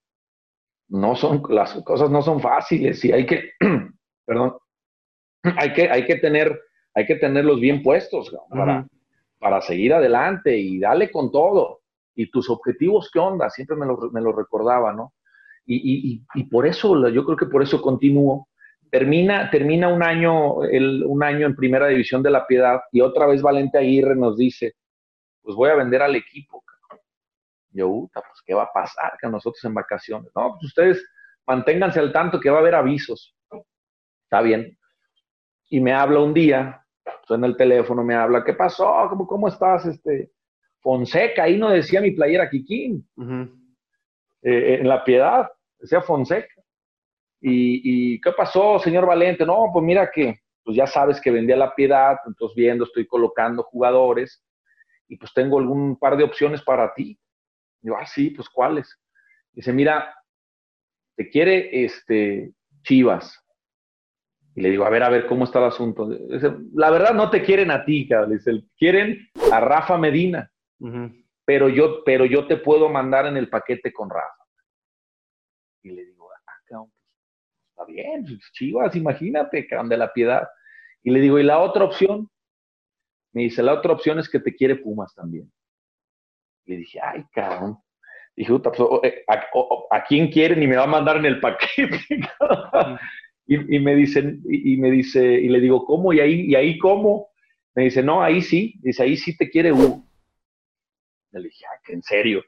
no 0.90 1.16
son, 1.16 1.44
las 1.50 1.74
cosas 1.84 2.10
no 2.10 2.22
son 2.24 2.42
fáciles 2.42 3.06
y 3.06 3.12
hay 3.12 3.26
que, 3.26 3.52
perdón, 4.26 4.58
hay 5.58 5.74
que, 5.74 5.90
hay 5.90 6.06
que 6.06 6.16
tener, 6.16 6.60
hay 6.96 7.06
que 7.06 7.16
tenerlos 7.16 7.60
bien 7.60 7.84
puestos 7.84 8.36
para, 8.50 8.88
para 9.38 9.62
seguir 9.62 9.94
adelante 9.94 10.58
y 10.58 10.80
darle 10.80 11.12
con 11.12 11.32
todo. 11.32 11.82
Y 12.16 12.30
tus 12.30 12.50
objetivos, 12.50 13.10
¿qué 13.14 13.20
onda? 13.20 13.50
Siempre 13.50 13.78
me 13.78 13.86
lo, 13.86 13.98
me 14.12 14.22
lo 14.22 14.34
recordaba, 14.34 14.92
¿no? 14.92 15.14
Y, 15.66 16.16
y, 16.16 16.22
y, 16.34 16.44
por 16.46 16.68
eso, 16.68 17.08
yo 17.10 17.24
creo 17.24 17.38
que 17.38 17.46
por 17.46 17.62
eso 17.62 17.82
continúo. 17.82 18.50
Termina, 18.92 19.50
termina 19.50 19.88
un, 19.88 20.04
año, 20.04 20.64
el, 20.66 21.06
un 21.06 21.24
año 21.24 21.48
en 21.48 21.56
Primera 21.56 21.88
División 21.88 22.22
de 22.22 22.30
la 22.30 22.46
Piedad 22.46 22.82
y 22.92 23.00
otra 23.00 23.26
vez 23.26 23.42
Valente 23.42 23.78
Aguirre 23.78 24.16
nos 24.16 24.38
dice, 24.38 24.76
pues 25.42 25.56
voy 25.56 25.70
a 25.70 25.76
vender 25.76 26.02
al 26.02 26.16
equipo. 26.16 26.62
Yo, 27.70 27.88
puta, 27.88 28.22
pues, 28.22 28.42
¿qué 28.46 28.54
va 28.54 28.64
a 28.64 28.74
pasar 28.74 29.14
con 29.22 29.32
nosotros 29.32 29.64
en 29.64 29.74
vacaciones? 29.74 30.30
No, 30.36 30.52
pues 30.52 30.66
ustedes 30.66 31.10
manténganse 31.48 32.00
al 32.00 32.12
tanto 32.12 32.40
que 32.40 32.50
va 32.50 32.58
a 32.58 32.60
haber 32.60 32.76
avisos. 32.76 33.34
Está 34.24 34.42
bien. 34.42 34.78
Y 35.70 35.80
me 35.80 35.94
habla 35.94 36.20
un 36.20 36.34
día, 36.34 36.86
suena 37.26 37.48
el 37.48 37.56
teléfono, 37.56 38.04
me 38.04 38.16
habla, 38.16 38.44
¿qué 38.44 38.54
pasó? 38.54 39.08
¿Cómo, 39.10 39.26
cómo 39.26 39.48
estás? 39.48 39.86
Este, 39.86 40.32
Fonseca, 40.82 41.44
ahí 41.44 41.58
no 41.58 41.70
decía 41.70 42.02
mi 42.02 42.12
playera 42.12 42.50
Kikín. 42.50 43.08
Eh, 44.42 44.80
en 44.82 44.88
la 44.88 45.04
piedad, 45.04 45.50
decía 45.80 46.02
Fonseca. 46.02 46.61
Y, 47.42 48.14
y, 48.14 48.22
qué 48.22 48.32
pasó, 48.32 48.78
señor 48.80 49.06
Valente? 49.06 49.46
No, 49.46 49.70
pues 49.74 49.84
mira 49.84 50.10
que, 50.12 50.42
pues 50.64 50.78
ya 50.78 50.86
sabes 50.86 51.20
que 51.20 51.32
vendía 51.32 51.58
la 51.58 51.74
piedad, 51.74 52.18
entonces 52.28 52.56
viendo, 52.56 52.86
estoy 52.86 53.08
colocando 53.08 53.64
jugadores 53.64 54.46
y 55.08 55.18
pues 55.18 55.34
tengo 55.34 55.60
algún 55.60 55.98
par 55.98 56.16
de 56.16 56.24
opciones 56.24 56.62
para 56.62 56.94
ti. 56.94 57.20
Yo, 57.82 57.98
ah, 57.98 58.06
sí, 58.06 58.30
pues 58.30 58.48
¿cuáles? 58.48 58.96
Dice, 59.54 59.74
mira, 59.74 60.16
te 61.16 61.30
quiere 61.30 61.84
este, 61.84 62.54
Chivas. 62.84 63.38
Y 64.56 64.62
le 64.62 64.70
digo, 64.70 64.86
a 64.86 64.90
ver, 64.90 65.04
a 65.04 65.10
ver, 65.10 65.28
¿cómo 65.28 65.46
está 65.46 65.60
el 65.60 65.66
asunto? 65.66 66.08
Dice, 66.08 66.54
la 66.74 66.90
verdad 66.92 67.14
no 67.14 67.30
te 67.30 67.42
quieren 67.42 67.72
a 67.72 67.86
ti, 67.86 68.08
cabrón. 68.08 68.32
Dice, 68.32 68.64
quieren 68.78 69.30
a 69.52 69.60
Rafa 69.60 69.98
Medina. 69.98 70.52
pero, 71.46 71.70
yo, 71.70 72.04
pero 72.04 72.26
yo 72.26 72.48
te 72.48 72.58
puedo 72.58 72.90
mandar 72.90 73.26
en 73.26 73.38
el 73.38 73.50
paquete 73.50 73.94
con 73.94 74.10
Rafa. 74.10 74.46
Y 75.84 75.92
le 75.92 76.06
digo, 76.06 76.21
bien, 77.86 78.24
pues, 78.24 78.40
Chivas, 78.54 78.96
imagínate, 78.96 79.68
cabrón, 79.68 79.90
de 79.90 79.98
la 79.98 80.12
piedad. 80.14 80.48
Y 81.04 81.12
le 81.12 81.20
digo, 81.20 81.40
¿y 81.40 81.44
la 81.44 81.60
otra 81.60 81.86
opción? 81.86 82.30
Me 83.34 83.44
dice, 83.44 83.64
la 83.64 83.74
otra 83.74 83.94
opción 83.94 84.20
es 84.20 84.30
que 84.30 84.40
te 84.40 84.54
quiere 84.54 84.76
Pumas 84.76 85.14
también. 85.16 85.52
Le 86.66 86.78
dije, 86.78 87.00
ay, 87.02 87.26
cabrón. 87.34 87.78
Dije, 88.36 88.54
pues, 88.60 88.80
eh, 89.04 89.24
¿a, 89.28 90.04
quién 90.06 90.32
quieren? 90.32 90.62
Y 90.62 90.68
me 90.68 90.78
va 90.78 90.84
a 90.84 90.88
mandar 90.88 91.18
en 91.18 91.26
el 91.26 91.40
paquete. 91.40 92.00
y, 93.48 93.80
me 93.80 93.96
dicen, 93.96 94.42
y, 94.50 94.78
me 94.78 94.92
dice, 94.92 95.24
y 95.24 95.50
le 95.50 95.60
digo, 95.60 95.86
¿cómo? 95.86 96.14
Y 96.14 96.20
ahí, 96.20 96.42
y 96.42 96.56
ahí 96.56 96.78
cómo? 96.78 97.30
Me 97.76 97.84
dice, 97.86 98.04
no, 98.04 98.22
ahí 98.22 98.42
sí. 98.42 98.76
Dice, 98.82 99.04
ahí 99.04 99.18
sí 99.18 99.36
te 99.36 99.50
quiere 99.50 99.72
Hugo. 99.72 100.06
Le 101.32 101.44
dije, 101.44 101.66
ay, 101.70 101.94
¿en 101.94 102.04
serio? 102.04 102.44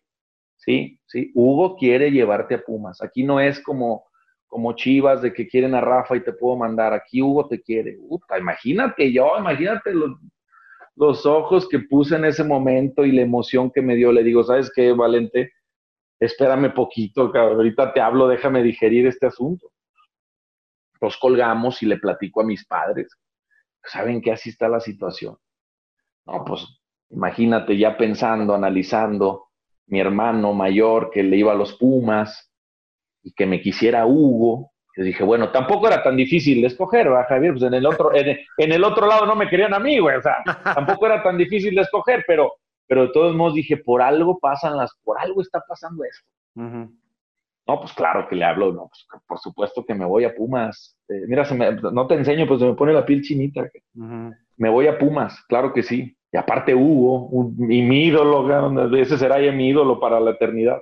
Sí, 0.57 0.99
sí. 1.05 1.31
Hugo 1.33 1.75
quiere 1.77 2.11
llevarte 2.11 2.55
a 2.55 2.63
Pumas. 2.63 3.01
Aquí 3.01 3.23
no 3.23 3.39
es 3.39 3.59
como, 3.61 4.05
como 4.53 4.73
Chivas 4.73 5.23
de 5.23 5.33
que 5.33 5.47
quieren 5.47 5.73
a 5.73 5.81
Rafa 5.81 6.15
y 6.15 6.23
te 6.23 6.31
puedo 6.31 6.55
mandar. 6.55 6.93
Aquí 6.93 7.23
Hugo 7.23 7.47
te 7.47 7.59
quiere. 7.59 7.97
Puta, 8.07 8.37
imagínate 8.37 9.11
yo, 9.11 9.35
imagínate 9.35 9.95
los, 9.95 10.11
los 10.95 11.25
ojos 11.25 11.67
que 11.67 11.79
puse 11.79 12.17
en 12.17 12.25
ese 12.25 12.43
momento 12.43 13.03
y 13.03 13.11
la 13.11 13.23
emoción 13.23 13.71
que 13.71 13.81
me 13.81 13.95
dio. 13.95 14.11
Le 14.11 14.23
digo, 14.23 14.43
¿sabes 14.43 14.71
qué, 14.75 14.93
Valente? 14.93 15.53
Espérame 16.19 16.71
poquito, 16.71 17.31
ahorita 17.35 17.93
te 17.93 17.99
hablo, 17.99 18.27
déjame 18.27 18.61
digerir 18.61 19.07
este 19.07 19.25
asunto. 19.25 19.71
Nos 21.01 21.17
colgamos 21.17 21.81
y 21.81 21.87
le 21.87 21.97
platico 21.97 22.41
a 22.41 22.45
mis 22.45 22.63
padres. 22.63 23.07
¿Saben 23.83 24.21
que 24.21 24.33
así 24.33 24.51
está 24.51 24.69
la 24.69 24.79
situación? 24.79 25.35
No, 26.27 26.45
pues 26.45 26.67
imagínate 27.09 27.75
ya 27.75 27.97
pensando, 27.97 28.53
analizando, 28.53 29.47
mi 29.87 29.99
hermano 29.99 30.53
mayor 30.53 31.09
que 31.09 31.23
le 31.23 31.37
iba 31.37 31.53
a 31.53 31.55
los 31.55 31.73
Pumas 31.73 32.52
y 33.23 33.33
que 33.33 33.45
me 33.45 33.61
quisiera 33.61 34.05
Hugo, 34.05 34.73
yo 34.95 35.03
dije, 35.03 35.23
bueno, 35.23 35.51
tampoco 35.51 35.87
era 35.87 36.03
tan 36.03 36.15
difícil 36.15 36.61
de 36.61 36.67
escoger, 36.67 37.09
¿verdad, 37.09 37.25
Javier? 37.27 37.53
Pues 37.53 37.63
en 37.63 37.73
el 37.73 37.85
otro, 37.85 38.11
en, 38.13 38.37
el 38.57 38.83
otro 38.83 39.07
lado 39.07 39.25
no 39.25 39.35
me 39.35 39.49
querían 39.49 39.73
a 39.73 39.79
mí, 39.79 39.97
güey. 39.97 40.17
O 40.17 40.21
sea, 40.21 40.43
tampoco 40.75 41.07
era 41.07 41.23
tan 41.23 41.37
difícil 41.37 41.73
de 41.73 41.81
escoger, 41.81 42.23
pero, 42.27 42.53
pero 42.87 43.03
de 43.03 43.11
todos 43.11 43.35
modos 43.35 43.55
dije, 43.55 43.77
por 43.77 44.01
algo 44.01 44.37
pasan 44.39 44.77
las, 44.77 44.91
por 45.03 45.19
algo 45.19 45.41
está 45.41 45.63
pasando 45.67 46.03
esto. 46.03 46.27
No, 47.65 47.79
pues 47.79 47.93
claro 47.93 48.27
que 48.27 48.35
le 48.35 48.45
hablo, 48.45 48.73
no, 48.73 48.89
pues 48.89 49.23
por 49.25 49.39
supuesto 49.39 49.83
que 49.85 49.95
me 49.95 50.05
voy 50.05 50.25
a 50.25 50.35
Pumas. 50.35 50.95
Eh, 51.07 51.23
mira, 51.27 51.45
se 51.45 51.55
me, 51.55 51.71
no 51.71 52.05
te 52.05 52.13
enseño, 52.15 52.45
pues 52.45 52.59
se 52.59 52.67
me 52.67 52.75
pone 52.75 52.93
la 52.93 53.05
piel 53.05 53.21
chinita. 53.21 53.67
Me 53.93 54.69
voy 54.69 54.87
a 54.87 54.99
Pumas, 54.99 55.43
claro 55.47 55.73
que 55.73 55.81
sí. 55.81 56.15
Y 56.31 56.37
aparte 56.37 56.75
Hugo, 56.75 57.51
y 57.69 57.81
mi 57.81 58.05
ídolo, 58.05 58.95
ese 58.95 59.17
será 59.17 59.41
ya 59.41 59.51
mi 59.51 59.69
ídolo 59.69 59.99
para 59.99 60.19
la 60.19 60.31
eternidad 60.31 60.79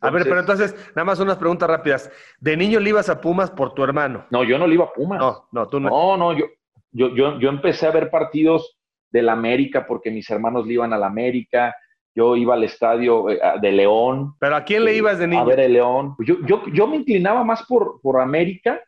a 0.00 0.10
ver, 0.10 0.24
pero 0.24 0.40
entonces, 0.40 0.74
nada 0.94 1.04
más 1.04 1.20
unas 1.20 1.36
preguntas 1.36 1.68
rápidas. 1.68 2.10
¿De 2.38 2.56
niño 2.56 2.80
le 2.80 2.90
ibas 2.90 3.08
a 3.08 3.20
Pumas 3.20 3.50
por 3.50 3.74
tu 3.74 3.84
hermano? 3.84 4.26
No, 4.30 4.44
yo 4.44 4.58
no 4.58 4.66
le 4.66 4.74
iba 4.74 4.84
a 4.84 4.92
Pumas. 4.92 5.18
No, 5.18 5.48
no, 5.52 5.68
tú 5.68 5.80
no. 5.80 5.90
No, 5.90 6.16
no, 6.16 6.32
yo, 6.32 6.46
yo, 6.92 7.14
yo, 7.14 7.38
yo 7.38 7.48
empecé 7.48 7.86
a 7.86 7.90
ver 7.90 8.10
partidos 8.10 8.78
del 9.10 9.28
América 9.28 9.86
porque 9.86 10.10
mis 10.10 10.28
hermanos 10.30 10.66
le 10.66 10.74
iban 10.74 10.92
al 10.92 11.04
América. 11.04 11.74
Yo 12.14 12.34
iba 12.36 12.54
al 12.54 12.64
estadio 12.64 13.30
eh, 13.30 13.40
de 13.60 13.72
León. 13.72 14.34
¿Pero 14.40 14.56
a 14.56 14.64
quién 14.64 14.84
le 14.84 14.94
ibas 14.94 15.18
de 15.18 15.28
niño? 15.28 15.42
A 15.42 15.44
ver 15.44 15.60
el 15.60 15.74
León. 15.74 16.16
Yo, 16.20 16.36
yo, 16.46 16.62
yo 16.72 16.86
me 16.86 16.96
inclinaba 16.96 17.44
más 17.44 17.64
por, 17.66 18.00
por 18.00 18.20
América, 18.20 18.80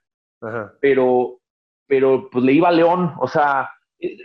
pero 0.80 1.38
pero 1.86 2.30
pues 2.30 2.42
le 2.42 2.52
iba 2.52 2.68
a 2.68 2.72
León. 2.72 3.12
O 3.20 3.28
sea, 3.28 3.70
eh, 3.98 4.16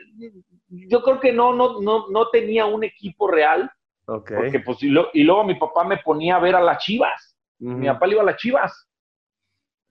yo 0.70 1.04
creo 1.04 1.20
que 1.20 1.34
no, 1.34 1.54
no, 1.54 1.82
no, 1.82 2.08
no 2.10 2.30
tenía 2.30 2.66
un 2.66 2.84
equipo 2.84 3.28
real 3.28 3.70
porque, 4.08 4.62
pues, 4.62 4.82
y, 4.82 5.24
luego 5.24 5.44
mi 5.44 5.56
papá 5.56 5.84
me 5.84 5.98
ponía 5.98 6.38
a 6.38 6.40
ver 6.40 6.56
a 6.56 6.62
las 6.62 6.82
chivas. 6.84 7.38
Mi 7.60 7.88
papá 7.88 8.08
le 8.08 8.14
iba 8.14 8.22
a 8.22 8.26
las 8.26 8.38
chivas. 8.38 8.90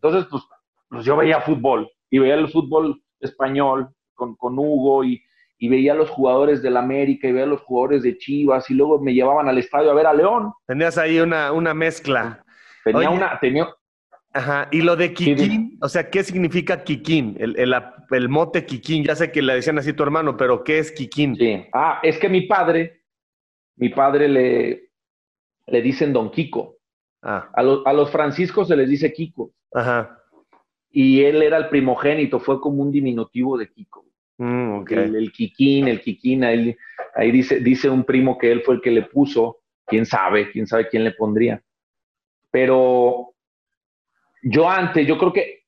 Entonces, 0.01 0.27
pues, 0.31 0.43
pues, 0.89 1.05
yo 1.05 1.17
veía 1.17 1.43
fútbol 1.43 1.91
y 2.09 2.19
veía 2.19 2.35
el 2.35 2.49
fútbol 2.49 3.03
español 3.21 3.91
con, 4.15 4.35
con 4.37 4.59
Hugo 4.59 5.05
y, 5.05 5.23
y, 5.59 5.69
veía 5.69 5.93
a 5.93 5.97
los 5.97 6.09
jugadores 6.09 6.63
del 6.63 6.79
América 6.79 7.29
y 7.29 7.33
veía 7.33 7.45
a 7.45 7.49
los 7.49 7.61
jugadores 7.61 8.05
de 8.05 8.17
Chivas 8.17 8.71
y 8.71 8.75
luego 8.75 8.99
me 9.01 9.13
llevaban 9.13 9.49
al 9.49 9.59
estadio 9.59 9.91
a 9.91 9.95
ver 9.95 10.07
a 10.07 10.15
León. 10.15 10.53
Tenías 10.67 10.97
ahí 10.97 11.21
una, 11.21 11.53
una 11.53 11.75
mezcla. 11.75 12.43
Tenía 12.85 13.11
una, 13.11 13.39
tenía... 13.39 13.69
Ajá, 14.33 14.69
y 14.71 14.81
lo 14.81 14.97
de 14.97 15.13
Kikín, 15.13 15.79
o 15.81 15.89
sea, 15.89 16.11
¿qué 16.11 16.23
significa 16.23 16.85
Kikín? 16.85 17.37
El, 17.39 17.59
el, 17.59 17.75
el, 18.11 18.29
mote 18.29 18.67
Kikín, 18.67 19.05
ya 19.05 19.17
sé 19.17 19.33
que 19.33 19.41
le 19.41 19.55
decían 19.55 19.79
así 19.79 19.95
tu 19.95 20.03
hermano, 20.03 20.37
pero 20.37 20.63
¿qué 20.63 20.79
es 20.79 20.93
Kikín? 20.93 21.37
Sí, 21.37 21.67
ah, 21.73 22.01
es 22.03 22.19
que 22.19 22.29
mi 22.29 22.43
padre 22.43 22.96
mi 23.77 23.91
padre 23.91 24.29
le, 24.29 24.91
le 25.67 25.83
dicen 25.83 26.13
Don 26.13 26.31
Kiko. 26.31 26.77
Ah. 27.23 27.51
A, 27.53 27.61
a, 27.61 27.93
los 27.93 28.11
franciscos 28.11 28.69
se 28.69 28.77
les 28.77 28.89
dice 28.89 29.13
Kiko. 29.13 29.53
Ajá. 29.73 30.19
Y 30.91 31.23
él 31.25 31.43
era 31.43 31.59
el 31.59 31.69
primogénito, 31.69 32.41
fue 32.41 32.61
como 32.61 32.83
un 32.83 32.91
diminutivo 32.91 33.59
de 33.59 33.69
Kiko. 33.69 34.07
Mm, 34.39 34.85
el, 34.91 35.17
el, 35.17 35.33
Kikín, 35.33 35.89
el 35.89 36.01
Kikín, 36.01 36.45
ahí, 36.45 36.77
ahí 37.15 37.31
dice, 37.31 37.61
dice 37.61 37.89
un 37.89 38.05
primo 38.05 38.37
que 38.37 38.53
él 38.53 38.63
fue 38.63 38.77
el 38.77 38.81
que 38.81 38.91
le 38.91 39.03
puso, 39.03 39.61
quién 39.87 40.05
sabe, 40.05 40.51
quién 40.51 40.67
sabe 40.67 40.89
quién 40.89 41.05
le 41.05 41.13
pondría. 41.13 41.63
Pero 42.51 43.35
yo 44.43 44.69
antes, 44.69 45.07
yo 45.07 45.19
creo 45.19 45.33
que, 45.33 45.65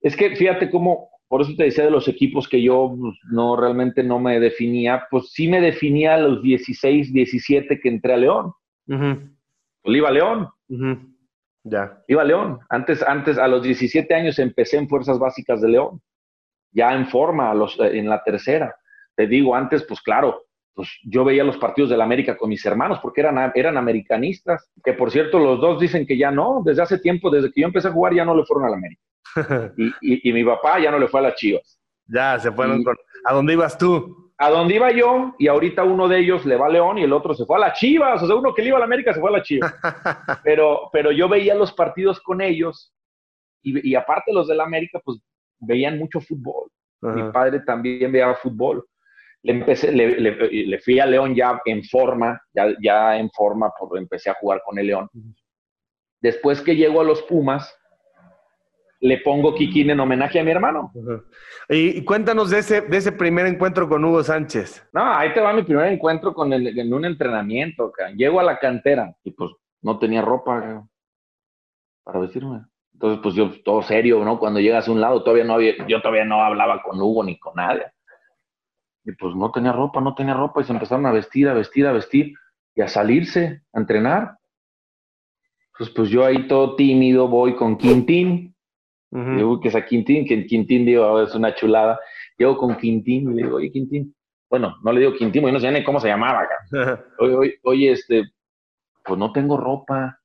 es 0.00 0.16
que 0.16 0.36
fíjate 0.36 0.70
cómo, 0.70 1.10
por 1.32 1.40
eso 1.40 1.54
te 1.56 1.64
decía 1.64 1.84
de 1.84 1.90
los 1.90 2.08
equipos 2.08 2.46
que 2.46 2.60
yo 2.60 2.94
pues, 2.94 3.18
no 3.30 3.56
realmente 3.56 4.02
no 4.02 4.18
me 4.18 4.38
definía, 4.38 5.06
pues 5.10 5.30
sí 5.32 5.48
me 5.48 5.62
definía 5.62 6.16
a 6.16 6.18
los 6.18 6.42
16, 6.42 7.10
17 7.10 7.80
que 7.80 7.88
entré 7.88 8.12
a 8.12 8.16
León. 8.18 8.52
Pues 8.86 9.96
iba 9.96 10.10
a 10.10 10.12
León. 10.12 10.48
Ya. 11.64 12.02
Iba 12.06 12.20
a 12.20 12.26
León. 12.26 12.58
Antes, 12.68 13.02
antes, 13.02 13.38
a 13.38 13.48
los 13.48 13.62
17 13.62 14.12
años 14.12 14.38
empecé 14.38 14.76
en 14.76 14.90
Fuerzas 14.90 15.18
Básicas 15.18 15.62
de 15.62 15.70
León. 15.70 16.02
Ya 16.70 16.92
en 16.92 17.06
forma, 17.06 17.50
a 17.50 17.54
los, 17.54 17.80
en 17.80 18.10
la 18.10 18.22
tercera. 18.22 18.76
Te 19.16 19.26
digo, 19.26 19.56
antes, 19.56 19.84
pues 19.84 20.02
claro, 20.02 20.44
pues 20.74 20.90
yo 21.02 21.24
veía 21.24 21.44
los 21.44 21.56
partidos 21.56 21.88
del 21.88 22.02
América 22.02 22.36
con 22.36 22.50
mis 22.50 22.66
hermanos 22.66 22.98
porque 23.00 23.22
eran, 23.22 23.50
eran 23.54 23.78
americanistas. 23.78 24.70
Que 24.84 24.92
por 24.92 25.10
cierto, 25.10 25.38
los 25.38 25.62
dos 25.62 25.80
dicen 25.80 26.04
que 26.04 26.18
ya 26.18 26.30
no. 26.30 26.60
Desde 26.62 26.82
hace 26.82 26.98
tiempo, 26.98 27.30
desde 27.30 27.50
que 27.50 27.62
yo 27.62 27.68
empecé 27.68 27.88
a 27.88 27.92
jugar, 27.92 28.12
ya 28.12 28.26
no 28.26 28.36
le 28.36 28.44
fueron 28.44 28.66
al 28.66 28.74
América. 28.74 29.02
y, 30.00 30.32
mi 30.32 30.44
papá 30.44 30.80
ya 30.80 30.90
no 30.90 30.98
le 30.98 31.08
fue 31.08 31.20
a 31.20 31.24
las 31.24 31.34
chivas. 31.36 31.80
Ya, 32.06 32.38
se 32.38 32.50
fueron 32.52 32.82
con... 32.82 32.96
¿A 33.24 33.32
dónde 33.32 33.52
ibas 33.52 33.78
tú? 33.78 34.32
A 34.38 34.50
dónde 34.50 34.74
iba 34.74 34.90
yo, 34.90 35.34
y 35.38 35.46
ahorita 35.46 35.84
uno 35.84 36.08
de 36.08 36.18
ellos 36.18 36.44
le 36.44 36.56
va 36.56 36.66
a 36.66 36.70
León 36.70 36.98
y 36.98 37.04
el 37.04 37.12
otro 37.12 37.32
se 37.34 37.44
fue 37.44 37.56
a 37.56 37.60
las 37.60 37.78
chivas. 37.78 38.22
O 38.22 38.26
sea, 38.26 38.34
uno 38.34 38.52
que 38.52 38.62
le 38.62 38.68
iba 38.68 38.76
a 38.76 38.80
la 38.80 38.86
América 38.86 39.14
se 39.14 39.20
fue 39.20 39.30
a 39.30 39.34
las 39.34 39.46
chivas. 39.46 39.72
pero, 40.44 40.88
pero 40.92 41.12
yo 41.12 41.28
veía 41.28 41.54
los 41.54 41.72
partidos 41.72 42.20
con 42.20 42.40
ellos, 42.40 42.92
y, 43.62 43.94
aparte 43.94 44.32
los 44.32 44.48
de 44.48 44.56
la 44.56 44.64
América, 44.64 45.00
pues 45.04 45.20
veían 45.60 45.98
mucho 45.98 46.20
fútbol. 46.20 46.68
Mi 47.00 47.30
padre 47.32 47.60
también 47.60 48.10
veía 48.10 48.34
fútbol. 48.34 48.84
le 49.42 49.52
empecé, 49.52 49.92
le, 49.92 50.78
fui 50.80 50.98
a 50.98 51.06
León 51.06 51.34
ya 51.34 51.60
en 51.64 51.84
forma, 51.84 52.40
ya, 52.52 52.74
ya 52.82 53.16
en 53.18 53.30
forma, 53.30 53.70
porque 53.78 54.00
empecé 54.00 54.30
a 54.30 54.34
jugar 54.34 54.60
con 54.64 54.78
el 54.78 54.88
León. 54.88 55.08
Después 56.20 56.60
que 56.60 56.76
llego 56.76 57.00
a 57.00 57.04
los 57.04 57.22
Pumas, 57.22 57.76
le 59.02 59.18
pongo 59.18 59.52
Kikín 59.54 59.90
en 59.90 59.98
homenaje 59.98 60.38
a 60.38 60.44
mi 60.44 60.52
hermano. 60.52 60.92
y, 61.68 62.04
cuéntanos 62.04 62.50
de 62.50 62.60
ese, 62.60 62.82
de 62.82 62.96
ese 62.96 63.10
primer 63.10 63.46
encuentro 63.46 63.88
con 63.88 64.04
Hugo 64.04 64.22
Sánchez. 64.22 64.88
No, 64.92 65.12
ahí 65.12 65.34
te 65.34 65.40
va 65.40 65.52
mi 65.52 65.64
primer 65.64 65.92
encuentro 65.92 66.32
con 66.32 66.52
él 66.52 66.78
en 66.78 66.94
un 66.94 67.04
entrenamiento. 67.04 67.92
Llego 68.16 68.38
a 68.38 68.44
la 68.44 68.60
cantera 68.60 69.12
y 69.24 69.32
pues 69.32 69.50
no 69.82 69.98
tenía 69.98 70.22
ropa 70.22 70.86
para 72.04 72.20
vestirme. 72.20 72.64
Entonces, 72.92 73.18
pues 73.24 73.34
yo 73.34 73.50
todo 73.64 73.82
serio, 73.82 74.24
¿no? 74.24 74.38
Cuando 74.38 74.60
llegas 74.60 74.86
a 74.86 74.92
un 74.92 75.00
lado, 75.00 75.24
todavía 75.24 75.44
no 75.44 75.54
había, 75.54 75.84
yo 75.88 76.00
todavía 76.00 76.24
no 76.24 76.40
hablaba 76.40 76.80
con 76.82 77.00
Hugo 77.00 77.24
ni 77.24 77.36
con 77.40 77.56
nadie. 77.56 77.86
Y 79.04 79.10
pues 79.12 79.34
no 79.34 79.50
tenía 79.50 79.72
ropa, 79.72 80.00
no 80.00 80.14
tenía 80.14 80.34
ropa 80.34 80.60
y 80.60 80.64
se 80.64 80.72
empezaron 80.72 81.06
a 81.06 81.12
vestir, 81.12 81.48
a 81.48 81.54
vestir, 81.54 81.88
a 81.88 81.92
vestir 81.92 82.34
y 82.76 82.82
a 82.82 82.86
salirse, 82.86 83.62
a 83.72 83.80
entrenar. 83.80 84.38
Entonces, 85.72 85.92
pues 85.92 86.08
yo 86.08 86.24
ahí 86.24 86.46
todo 86.46 86.76
tímido 86.76 87.26
voy 87.26 87.56
con 87.56 87.76
Quintín 87.76 88.51
Digo, 89.12 89.60
que 89.60 89.68
es 89.68 89.74
a 89.74 89.84
Quintín, 89.84 90.26
que 90.26 90.46
Quintín, 90.46 90.86
digo, 90.86 91.20
es 91.20 91.34
una 91.34 91.54
chulada. 91.54 92.00
Llego 92.38 92.56
con 92.56 92.76
Quintín 92.76 93.30
y 93.30 93.34
le 93.34 93.42
digo, 93.42 93.56
oye, 93.56 93.70
Quintín. 93.70 94.14
Bueno, 94.48 94.76
no 94.82 94.90
le 94.92 95.00
digo 95.00 95.12
Quintín, 95.12 95.42
porque 95.42 95.52
no 95.52 95.60
sé 95.60 95.70
ni 95.70 95.84
cómo 95.84 96.00
se 96.00 96.08
llamaba. 96.08 96.48
Oye, 97.18 97.34
oye, 97.34 97.60
oye, 97.62 97.92
este, 97.92 98.24
pues 99.04 99.18
no 99.18 99.32
tengo 99.32 99.56
ropa. 99.56 100.18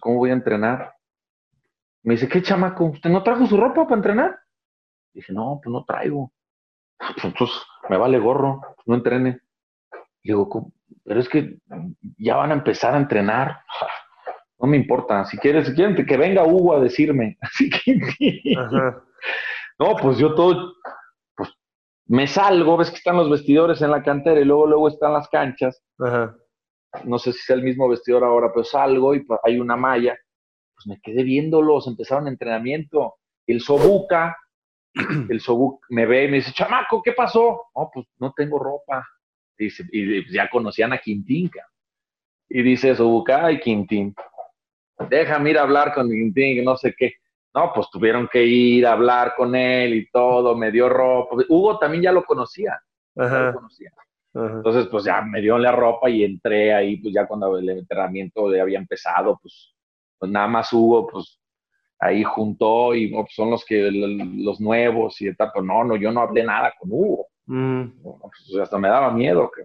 ¿Cómo 0.00 0.16
voy 0.16 0.30
a 0.30 0.34
entrenar? 0.34 0.94
Me 2.02 2.14
dice, 2.14 2.28
¿qué 2.28 2.42
chamaco? 2.42 2.86
¿Usted 2.86 3.10
no 3.10 3.22
trajo 3.22 3.46
su 3.46 3.56
ropa 3.56 3.84
para 3.84 3.96
entrenar? 3.96 4.38
Dije, 5.12 5.32
no, 5.32 5.60
pues 5.62 5.72
no 5.72 5.84
traigo. 5.84 6.32
Pues 6.98 7.24
entonces 7.24 7.56
me 7.90 7.98
vale 7.98 8.18
gorro, 8.18 8.60
pues 8.76 8.86
no 8.86 8.94
entrene. 8.94 9.40
Le 10.22 10.32
digo, 10.32 10.72
pero 11.04 11.20
es 11.20 11.28
que 11.28 11.58
ya 12.16 12.36
van 12.36 12.50
a 12.50 12.54
empezar 12.54 12.94
a 12.94 12.98
entrenar. 12.98 13.60
no 14.60 14.68
me 14.68 14.76
importa. 14.76 15.24
Si 15.24 15.36
quieres, 15.38 15.66
si 15.66 15.74
quieren 15.74 15.94
que 15.94 16.16
venga 16.16 16.44
Hugo 16.44 16.76
a 16.76 16.80
decirme. 16.80 17.36
Así 17.40 17.70
que, 17.70 18.00
no, 19.78 19.96
pues 20.00 20.18
yo 20.18 20.34
todo, 20.34 20.74
pues 21.36 21.50
me 22.06 22.26
salgo, 22.26 22.76
ves 22.76 22.90
que 22.90 22.96
están 22.96 23.16
los 23.16 23.30
vestidores 23.30 23.82
en 23.82 23.90
la 23.90 24.02
cantera 24.02 24.40
y 24.40 24.44
luego, 24.44 24.66
luego 24.66 24.88
están 24.88 25.12
las 25.12 25.28
canchas. 25.28 25.82
No 27.04 27.18
sé 27.18 27.32
si 27.32 27.40
es 27.40 27.50
el 27.50 27.62
mismo 27.62 27.88
vestidor 27.88 28.22
ahora, 28.22 28.50
pero 28.52 28.64
salgo 28.64 29.14
y 29.14 29.26
hay 29.42 29.58
una 29.58 29.76
malla. 29.76 30.16
Pues 30.74 30.86
me 30.86 31.00
quedé 31.00 31.24
viéndolos, 31.24 31.86
empezaron 31.88 32.28
entrenamiento. 32.28 33.16
El 33.46 33.60
Sobuca, 33.60 34.36
el 35.28 35.40
Sobuca 35.40 35.86
me 35.90 36.06
ve 36.06 36.24
y 36.24 36.28
me 36.28 36.36
dice, 36.36 36.52
chamaco, 36.52 37.02
¿qué 37.02 37.12
pasó? 37.12 37.66
No, 37.74 37.90
pues 37.92 38.06
no 38.18 38.32
tengo 38.32 38.58
ropa. 38.58 39.06
Dice, 39.58 39.84
y 39.92 40.32
ya 40.32 40.48
conocían 40.48 40.92
a 40.92 40.98
Quintín, 40.98 41.50
y 42.48 42.62
dice 42.62 42.94
Sobuca, 42.94 43.46
ay, 43.46 43.60
Quintín, 43.60 44.14
déjame 45.10 45.50
ir 45.50 45.58
a 45.58 45.62
hablar 45.62 45.94
con 45.94 46.08
Quintín, 46.08 46.64
no 46.64 46.76
sé 46.76 46.94
qué. 46.96 47.14
No, 47.54 47.72
pues 47.72 47.88
tuvieron 47.90 48.28
que 48.28 48.44
ir 48.44 48.86
a 48.86 48.92
hablar 48.92 49.34
con 49.36 49.54
él 49.54 49.94
y 49.94 50.10
todo, 50.10 50.56
me 50.56 50.72
dio 50.72 50.88
ropa. 50.88 51.36
Hugo 51.48 51.78
también 51.78 52.02
ya 52.02 52.12
lo 52.12 52.24
conocía. 52.24 52.80
lo 53.14 53.54
conocía. 53.54 53.92
Entonces, 54.34 54.88
pues 54.88 55.04
ya 55.04 55.22
me 55.22 55.40
dio 55.40 55.56
la 55.58 55.70
ropa 55.70 56.10
y 56.10 56.24
entré 56.24 56.74
ahí, 56.74 56.96
pues 56.96 57.14
ya 57.14 57.26
cuando 57.26 57.56
el 57.56 57.68
entrenamiento 57.70 58.52
ya 58.52 58.62
había 58.62 58.78
empezado, 58.78 59.38
pues, 59.40 59.72
pues 60.18 60.32
nada 60.32 60.48
más 60.48 60.72
Hugo, 60.72 61.06
pues 61.06 61.40
ahí 62.00 62.24
juntó 62.24 62.94
y 62.96 63.08
pues, 63.08 63.26
son 63.32 63.50
los 63.50 63.64
que 63.64 63.90
los 63.92 64.60
nuevos 64.60 65.20
y 65.20 65.32
tal, 65.36 65.50
pero 65.54 65.64
no, 65.64 65.84
no, 65.84 65.94
yo 65.94 66.10
no 66.10 66.22
hablé 66.22 66.42
nada 66.42 66.74
con 66.76 66.90
Hugo. 66.90 67.28
Mm. 67.46 67.84
Pues, 68.02 68.60
hasta 68.60 68.78
me 68.78 68.88
daba 68.88 69.12
miedo 69.12 69.48
que 69.54 69.62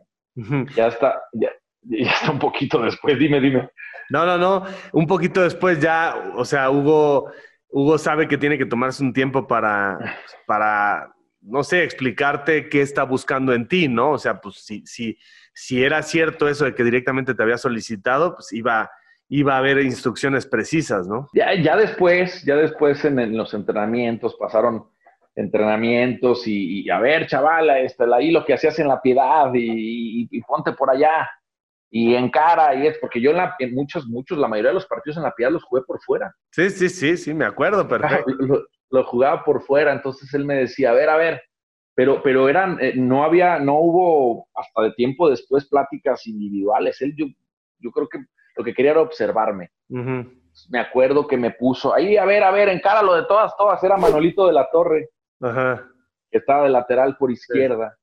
ya 0.76 0.88
está, 0.88 1.24
ya, 1.34 1.50
ya 1.84 2.12
está 2.12 2.32
un 2.32 2.40
poquito 2.40 2.82
después, 2.82 3.18
dime, 3.18 3.40
dime. 3.40 3.70
No, 4.10 4.26
no, 4.26 4.38
no. 4.38 4.66
Un 4.92 5.08
poquito 5.08 5.42
después 5.42 5.80
ya, 5.80 6.32
o 6.36 6.44
sea, 6.44 6.70
Hugo, 6.70 7.32
Hugo 7.70 7.98
sabe 7.98 8.28
que 8.28 8.38
tiene 8.38 8.58
que 8.58 8.66
tomarse 8.66 9.04
un 9.04 9.14
tiempo 9.14 9.48
para, 9.48 10.18
para, 10.48 11.14
no 11.42 11.64
sé, 11.64 11.84
explicarte 11.84 12.70
qué 12.70 12.82
está 12.82 13.04
buscando 13.04 13.54
en 13.54 13.68
ti, 13.68 13.88
¿no? 13.88 14.12
O 14.12 14.18
sea, 14.18 14.42
pues 14.42 14.66
si, 14.66 14.84
si, 14.86 15.18
si 15.54 15.84
era 15.84 16.02
cierto 16.02 16.50
eso 16.50 16.66
de 16.66 16.74
que 16.74 16.84
directamente 16.84 17.36
te 17.36 17.44
había 17.44 17.58
solicitado, 17.58 18.36
pues 18.36 18.52
iba, 18.52 18.90
iba 19.30 19.56
a 19.56 19.60
haber 19.60 19.80
instrucciones 19.82 20.48
precisas, 20.48 21.08
¿no? 21.08 21.28
Ya, 21.34 21.54
ya 21.54 21.78
después, 21.78 22.44
ya 22.44 22.56
después 22.56 23.06
en, 23.06 23.38
los 23.38 23.54
entrenamientos 23.54 24.36
pasaron 24.40 24.86
entrenamientos 25.36 26.48
y, 26.48 26.90
a 26.90 27.00
ver, 27.00 27.28
chavala, 27.28 27.80
este, 27.80 28.04
ahí 28.14 28.32
lo 28.32 28.44
que 28.44 28.56
hacías 28.56 28.78
en 28.80 28.90
la 28.90 29.00
piedad 29.02 29.54
y, 29.54 30.28
y 30.30 30.42
ponte 30.42 30.74
por 30.74 30.90
allá 30.90 31.30
y 31.92 32.14
en 32.14 32.30
cara, 32.30 32.76
y 32.76 32.86
es 32.86 32.98
porque 33.00 33.20
yo 33.20 33.32
en, 33.32 33.38
la, 33.38 33.56
en, 33.58 33.74
muchos, 33.74 34.08
muchos, 34.08 34.38
la 34.38 34.48
mayoría 34.48 34.70
de 34.70 34.76
los 34.76 34.86
partidos 34.86 35.18
en 35.18 35.24
la 35.24 35.34
piedad 35.34 35.52
los 35.52 35.64
jugué 35.64 35.82
por 35.82 36.00
fuera. 36.02 36.34
Sí, 36.52 36.70
sí, 36.70 36.88
sí, 36.88 37.18
sí, 37.18 37.34
me 37.34 37.46
acuerdo, 37.46 37.88
perfecto. 37.88 38.68
Lo, 38.92 39.04
jugaba 39.04 39.44
por 39.44 39.62
fuera, 39.62 39.92
entonces 39.92 40.34
él 40.34 40.46
me 40.46 40.56
decía, 40.56 40.92
a 40.92 40.94
ver, 40.94 41.10
a 41.10 41.18
ver, 41.18 41.42
pero, 41.96 42.22
pero 42.24 42.48
eran, 42.48 42.78
eh, 42.80 42.94
no 42.96 43.24
había, 43.24 43.60
no 43.60 43.80
hubo 43.80 44.48
hasta 44.56 44.84
de 44.84 44.92
tiempo 44.94 45.30
después 45.30 45.68
pláticas 45.68 46.26
individuales. 46.28 47.02
Él, 47.02 47.14
yo, 47.16 47.26
yo 47.80 47.92
creo 47.92 48.08
que 48.08 48.20
lo 48.56 48.64
que 48.64 48.74
quería 48.74 48.92
era 48.92 49.02
observarme. 49.02 49.72
Me 49.88 50.80
acuerdo 50.80 51.28
que 51.28 51.38
me 51.38 51.52
puso, 51.52 51.94
ahí, 51.94 52.18
a 52.18 52.26
ver, 52.26 52.44
a 52.44 52.52
ver, 52.52 52.70
en 52.70 52.80
cara 52.80 53.02
lo 53.02 53.16
de 53.16 53.26
todas, 53.26 53.56
todas, 53.58 53.84
era 53.84 53.98
Manolito 53.98 54.46
de 54.48 54.54
la 54.54 54.70
Torre, 54.72 55.10
que 55.40 56.38
estaba 56.38 56.64
de 56.64 56.70
lateral 56.70 57.16
por 57.18 57.32
izquierda. 57.32 57.96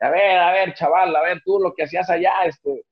A 0.00 0.10
ver, 0.10 0.38
a 0.38 0.52
ver, 0.52 0.74
chaval, 0.74 1.14
a 1.14 1.22
ver, 1.22 1.40
tú 1.44 1.58
lo 1.60 1.74
que 1.74 1.82
hacías 1.82 2.08
allá, 2.08 2.32
este, 2.44 2.84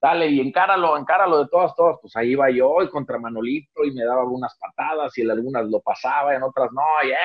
dale, 0.00 0.28
y 0.28 0.40
encáralo, 0.40 0.96
encáralo 0.96 1.44
de 1.44 1.48
todas, 1.50 1.74
todas, 1.74 1.98
pues 2.00 2.14
ahí 2.16 2.30
iba 2.30 2.50
yo 2.50 2.82
y 2.82 2.88
contra 2.88 3.18
Manolito 3.18 3.84
y 3.84 3.92
me 3.92 4.04
daba 4.04 4.22
algunas 4.22 4.56
patadas 4.58 5.16
y 5.18 5.22
en 5.22 5.30
algunas 5.30 5.66
lo 5.66 5.80
pasaba, 5.80 6.34
en 6.34 6.42
otras 6.42 6.70
no, 6.72 6.82
y 7.04 7.10
eh, 7.10 7.16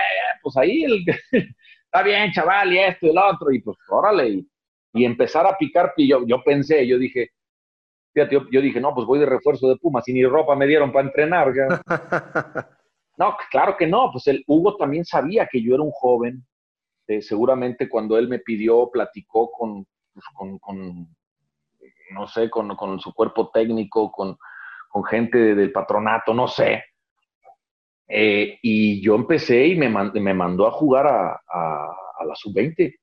pues 0.42 0.58
ahí 0.58 0.84
el, 0.84 1.06
está 1.86 2.04
bien, 2.04 2.32
chaval, 2.32 2.74
y 2.74 2.80
esto 2.80 3.08
y 3.08 3.10
el 3.10 3.18
otro, 3.18 3.52
y 3.52 3.62
pues 3.62 3.78
órale, 3.90 4.30
y, 4.30 4.48
y 4.94 5.06
empezar 5.06 5.46
a 5.46 5.58
picar, 5.58 5.94
y 5.98 6.08
yo, 6.08 6.26
yo 6.26 6.44
pensé, 6.44 6.88
yo 6.88 6.98
dije, 6.98 7.32
fíjate, 8.14 8.40
yo, 8.52 8.62
dije, 8.62 8.80
no, 8.80 8.94
pues 8.94 9.08
voy 9.08 9.20
de 9.20 9.26
refuerzo 9.26 9.68
de 9.68 9.78
Pumas, 9.78 10.08
y 10.08 10.14
ni 10.14 10.26
ropa 10.26 10.56
me 10.56 10.68
dieron 10.68 10.92
para 10.92 11.08
entrenar. 11.08 11.52
no, 13.18 13.36
claro 13.50 13.76
que 13.78 13.88
no, 13.88 14.10
pues 14.12 14.28
el 14.28 14.44
Hugo 14.48 14.78
también 14.78 15.04
sabía 15.04 15.48
que 15.52 15.62
yo 15.62 15.76
era 15.76 15.84
un 15.84 15.92
joven, 15.92 16.46
eh, 17.08 17.22
seguramente 17.22 17.90
cuando 17.90 18.18
él 18.18 18.28
me 18.30 18.40
pidió, 18.40 18.90
platicó 18.92 19.52
con, 19.52 19.86
pues, 20.14 20.26
con, 20.36 20.60
con 20.60 21.08
no 22.14 22.28
sé, 22.28 22.50
con, 22.50 22.76
con 22.76 23.00
su 23.00 23.14
cuerpo 23.14 23.50
técnico, 23.50 24.12
con, 24.12 24.38
con 24.90 25.04
gente 25.04 25.56
del 25.56 25.72
patronato, 25.72 26.34
no 26.34 26.48
sé. 26.48 26.84
Eh, 28.08 28.60
y 28.62 29.02
yo 29.02 29.16
empecé 29.16 29.68
y 29.68 29.76
me, 29.76 29.90
me 29.90 30.34
mandó 30.34 30.68
a 30.68 30.72
jugar 30.72 31.08
a, 31.08 31.32
a, 31.32 32.26
la 32.26 32.36
sub-20. 32.36 32.96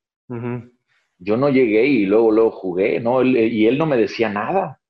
Yo 1.19 1.37
no 1.37 1.49
llegué 1.49 1.85
y 1.85 2.07
luego, 2.07 2.31
luego 2.31 2.51
jugué, 2.53 3.01
¿no? 3.01 3.23
y 3.23 3.67
él 3.67 3.77
no 3.77 3.87
me 3.87 3.97
decía 3.97 4.29
nada. 4.29 4.81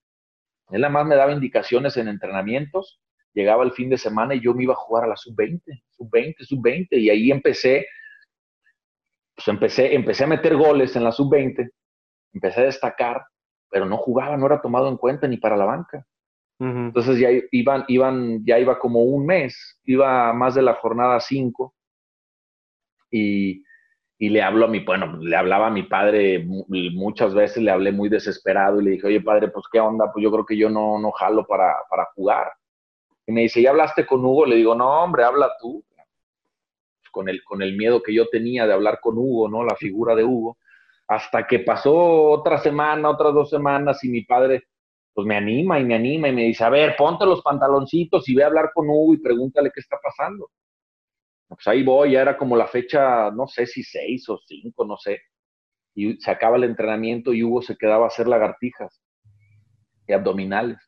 Él 0.71 0.83
nada 0.83 0.93
más 0.93 1.07
me 1.07 1.17
daba 1.17 1.33
indicaciones 1.33 1.97
en 1.97 2.09
entrenamientos. 2.09 3.01
Llegaba 3.33 3.65
el 3.65 3.73
fin 3.73 3.91
de 3.91 3.99
semana 3.99 4.35
y 4.35 4.41
yo 4.41 4.55
me 4.55 4.65
iba 4.65 4.75
a 4.75 4.77
jugar 4.77 5.05
a 5.05 5.09
la 5.09 5.17
sub-20, 5.17 5.63
sub-20, 5.91 6.45
sub-20. 6.45 6.89
Y 6.93 7.11
ahí 7.11 7.31
empecé, 7.31 7.87
pues 9.35 9.49
empecé, 9.49 9.95
empecé 9.95 10.25
a 10.25 10.29
meter 10.29 10.57
goles 10.57 10.95
en 10.97 11.05
la 11.05 11.13
sub-20, 11.13 11.71
empecé 12.35 12.61
a 12.61 12.65
destacar 12.65 13.23
pero 13.71 13.87
no 13.87 13.97
jugaba, 13.97 14.37
no 14.37 14.47
era 14.47 14.61
tomado 14.61 14.89
en 14.89 14.97
cuenta 14.97 15.27
ni 15.27 15.37
para 15.37 15.57
la 15.57 15.65
banca. 15.65 16.07
Entonces 16.59 17.19
ya 17.19 17.31
iban, 17.53 17.87
iban, 17.89 18.45
ya 18.45 18.59
iba 18.59 18.79
como 18.79 19.03
un 19.03 19.25
mes, 19.25 19.81
iba 19.85 20.31
más 20.35 20.55
de 20.55 20.61
la 20.61 20.75
jornada 20.75 21.19
5 21.19 21.75
y, 23.11 23.65
y, 24.19 24.29
le 24.29 24.43
hablo 24.43 24.67
a 24.67 24.69
mi, 24.69 24.81
bueno, 24.81 25.17
le 25.23 25.37
hablaba 25.37 25.69
a 25.69 25.71
mi 25.71 25.85
padre 25.85 26.45
muchas 26.67 27.33
veces, 27.33 27.63
le 27.63 27.71
hablé 27.71 27.93
muy 27.93 28.11
desesperado 28.11 28.79
y 28.79 28.85
le 28.85 28.91
dije, 28.91 29.07
oye 29.07 29.23
padre, 29.23 29.49
pues 29.49 29.65
qué 29.73 29.81
onda, 29.81 30.13
pues 30.13 30.23
yo 30.23 30.31
creo 30.31 30.45
que 30.45 30.59
yo 30.59 30.69
no, 30.69 30.99
no 30.99 31.13
jalo 31.13 31.47
para, 31.47 31.77
para 31.89 32.05
jugar. 32.15 32.53
Y 33.27 33.33
me 33.33 33.41
dice, 33.41 33.63
¿ya 33.63 33.71
hablaste 33.71 34.05
con 34.05 34.23
Hugo? 34.23 34.45
Le 34.45 34.57
digo, 34.57 34.75
no, 34.75 35.03
hombre, 35.03 35.25
habla 35.25 35.53
tú. 35.59 35.83
Con 37.11 37.29
el, 37.31 37.43
con 37.43 37.63
el 37.63 37.75
miedo 37.75 38.03
que 38.03 38.13
yo 38.13 38.29
tenía 38.29 38.67
de 38.67 38.75
hablar 38.75 39.01
con 39.01 39.17
Hugo, 39.17 39.49
¿no? 39.49 39.65
La 39.65 39.77
figura 39.77 40.15
de 40.15 40.25
Hugo 40.25 40.59
hasta 41.11 41.45
que 41.45 41.59
pasó 41.59 41.93
otra 42.31 42.59
semana, 42.59 43.11
otras 43.11 43.35
dos 43.35 43.51
semanas 43.51 44.03
y 44.05 44.09
mi 44.09 44.23
padre 44.23 44.63
pues 45.13 45.27
me 45.27 45.37
anima 45.37 45.81
y 45.81 45.85
me 45.85 45.97
anima 45.97 46.29
y 46.29 46.33
me 46.33 46.45
dice, 46.45 46.63
a 46.63 46.69
ver, 46.69 46.95
ponte 46.97 47.27
los 47.27 47.43
pantaloncitos 47.43 48.29
y 48.29 48.35
ve 48.37 48.45
a 48.45 48.47
hablar 48.47 48.71
con 48.73 48.89
Hugo 48.89 49.15
y 49.15 49.21
pregúntale 49.21 49.73
qué 49.75 49.81
está 49.81 49.99
pasando. 50.01 50.49
Pues 51.49 51.67
ahí 51.67 51.83
voy, 51.83 52.13
ya 52.13 52.23
era 52.23 52.39
como 52.39 52.57
la 52.57 52.69
fecha, 52.69 53.29
no 53.33 53.49
sé 53.49 53.67
si 53.67 53.83
seis 53.83 54.29
o 54.29 54.39
cinco, 54.47 54.85
no 54.85 54.97
sé. 54.97 55.21
Y 55.97 56.17
se 56.21 56.31
acaba 56.31 56.57
el 56.57 56.63
entrenamiento 56.63 57.35
y 57.35 57.43
Hugo 57.43 57.61
se 57.61 57.77
quedaba 57.77 58.05
a 58.05 58.09
hacer 58.09 58.29
lagartijas 58.29 59.03
y 60.07 60.13
abdominales. 60.13 60.79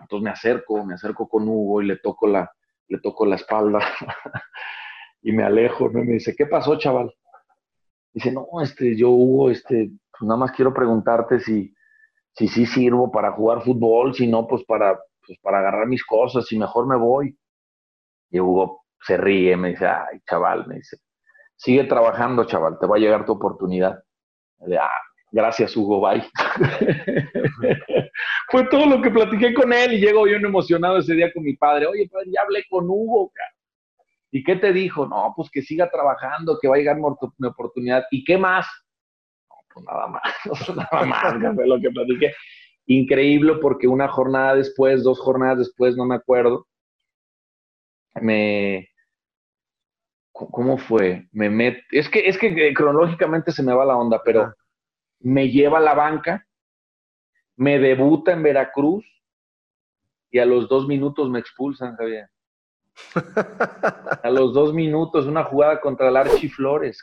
Entonces 0.00 0.24
me 0.24 0.30
acerco, 0.30 0.86
me 0.86 0.94
acerco 0.94 1.28
con 1.28 1.46
Hugo 1.46 1.82
y 1.82 1.86
le 1.86 1.98
toco 1.98 2.26
la, 2.26 2.50
le 2.88 2.98
toco 3.00 3.26
la 3.26 3.36
espalda 3.36 3.80
y 5.20 5.32
me 5.32 5.44
alejo, 5.44 5.90
¿no? 5.90 6.02
Y 6.02 6.06
me 6.06 6.12
dice, 6.14 6.34
¿qué 6.34 6.46
pasó, 6.46 6.78
chaval? 6.78 7.12
Dice, 8.16 8.32
no, 8.32 8.46
este, 8.62 8.96
yo, 8.96 9.10
Hugo, 9.10 9.50
este, 9.50 9.90
pues 10.10 10.22
nada 10.26 10.40
más 10.40 10.52
quiero 10.52 10.72
preguntarte 10.72 11.38
si, 11.38 11.74
si 12.32 12.48
sí 12.48 12.64
sirvo 12.64 13.12
para 13.12 13.32
jugar 13.32 13.60
fútbol, 13.62 14.14
si 14.14 14.26
no, 14.26 14.46
pues 14.46 14.64
para, 14.64 14.98
pues 15.26 15.38
para 15.42 15.58
agarrar 15.58 15.86
mis 15.86 16.02
cosas, 16.02 16.46
si 16.46 16.58
mejor 16.58 16.86
me 16.86 16.96
voy. 16.96 17.36
Y 18.30 18.40
Hugo 18.40 18.84
se 19.02 19.18
ríe, 19.18 19.54
me 19.58 19.68
dice, 19.72 19.86
ay, 19.86 20.18
chaval, 20.26 20.66
me 20.66 20.76
dice, 20.76 20.96
sigue 21.56 21.84
trabajando, 21.84 22.44
chaval, 22.44 22.78
te 22.80 22.86
va 22.86 22.96
a 22.96 22.98
llegar 22.98 23.26
tu 23.26 23.32
oportunidad. 23.32 24.02
Ah, 24.80 24.88
gracias, 25.30 25.76
Hugo, 25.76 26.00
bye. 26.00 26.24
Fue 28.50 28.64
todo 28.68 28.86
lo 28.86 29.02
que 29.02 29.10
platiqué 29.10 29.52
con 29.52 29.74
él 29.74 29.92
y 29.92 30.00
llego 30.00 30.26
yo 30.26 30.36
emocionado 30.36 30.96
ese 30.96 31.12
día 31.12 31.30
con 31.34 31.42
mi 31.42 31.54
padre. 31.54 31.86
Oye, 31.86 32.08
padre, 32.10 32.30
ya 32.32 32.40
hablé 32.40 32.64
con 32.70 32.86
Hugo, 32.88 33.30
¿Y 34.36 34.44
qué 34.44 34.56
te 34.56 34.70
dijo? 34.70 35.06
No, 35.06 35.32
pues 35.34 35.48
que 35.50 35.62
siga 35.62 35.90
trabajando, 35.90 36.58
que 36.60 36.68
va 36.68 36.74
a 36.74 36.78
llegar 36.78 36.98
mi 36.98 37.48
oportunidad. 37.48 38.04
¿Y 38.10 38.22
qué 38.22 38.36
más? 38.36 38.66
No, 39.48 39.56
pues 39.72 39.86
nada 39.86 40.06
más, 40.08 40.22
nada 40.76 41.06
más, 41.06 41.54
fue 41.54 41.66
lo 41.66 41.80
que 41.80 41.90
platiqué. 41.90 42.34
Increíble 42.84 43.54
porque 43.62 43.88
una 43.88 44.08
jornada 44.08 44.54
después, 44.56 45.02
dos 45.02 45.18
jornadas 45.20 45.56
después, 45.56 45.96
no 45.96 46.04
me 46.04 46.16
acuerdo, 46.16 46.66
me, 48.20 48.90
¿Cómo 50.32 50.76
fue? 50.76 51.26
Me 51.32 51.48
met... 51.48 51.78
Es 51.90 52.10
que, 52.10 52.28
es 52.28 52.36
que 52.36 52.48
eh, 52.48 52.74
cronológicamente 52.74 53.52
se 53.52 53.62
me 53.62 53.72
va 53.72 53.86
la 53.86 53.96
onda, 53.96 54.20
pero 54.22 54.52
me 55.20 55.48
lleva 55.48 55.78
a 55.78 55.80
la 55.80 55.94
banca, 55.94 56.46
me 57.56 57.78
debuta 57.78 58.32
en 58.32 58.42
Veracruz 58.42 59.06
y 60.30 60.40
a 60.40 60.44
los 60.44 60.68
dos 60.68 60.86
minutos 60.86 61.30
me 61.30 61.38
expulsan, 61.38 61.96
Javier. 61.96 62.28
a 64.22 64.30
los 64.30 64.54
dos 64.54 64.72
minutos, 64.72 65.26
una 65.26 65.44
jugada 65.44 65.80
contra 65.80 66.08
el 66.08 66.16
Archie 66.16 66.48
Flores, 66.48 67.02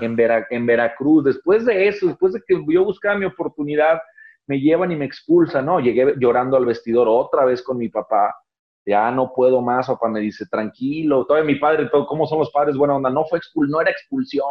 en, 0.00 0.16
en 0.50 0.66
Veracruz. 0.66 1.24
Después 1.24 1.64
de 1.64 1.88
eso, 1.88 2.06
después 2.06 2.32
de 2.32 2.42
que 2.46 2.62
yo 2.68 2.84
buscaba 2.84 3.18
mi 3.18 3.26
oportunidad, 3.26 4.00
me 4.46 4.60
llevan 4.60 4.92
y 4.92 4.96
me 4.96 5.04
expulsan, 5.04 5.66
¿no? 5.66 5.80
Llegué 5.80 6.14
llorando 6.18 6.56
al 6.56 6.66
vestidor 6.66 7.08
otra 7.08 7.44
vez 7.44 7.62
con 7.62 7.78
mi 7.78 7.88
papá 7.88 8.34
ya 8.86 9.10
no 9.10 9.32
puedo 9.34 9.60
más, 9.60 9.88
papá 9.88 10.08
me 10.08 10.20
dice, 10.20 10.46
tranquilo, 10.46 11.26
todavía 11.26 11.52
mi 11.52 11.58
padre, 11.58 11.88
todo, 11.90 12.06
¿cómo 12.06 12.24
son 12.26 12.38
los 12.38 12.52
padres? 12.52 12.76
Buena 12.76 12.94
onda, 12.94 13.10
no 13.10 13.24
fue 13.24 13.38
expul 13.38 13.68
no 13.68 13.80
era 13.80 13.90
expulsión. 13.90 14.46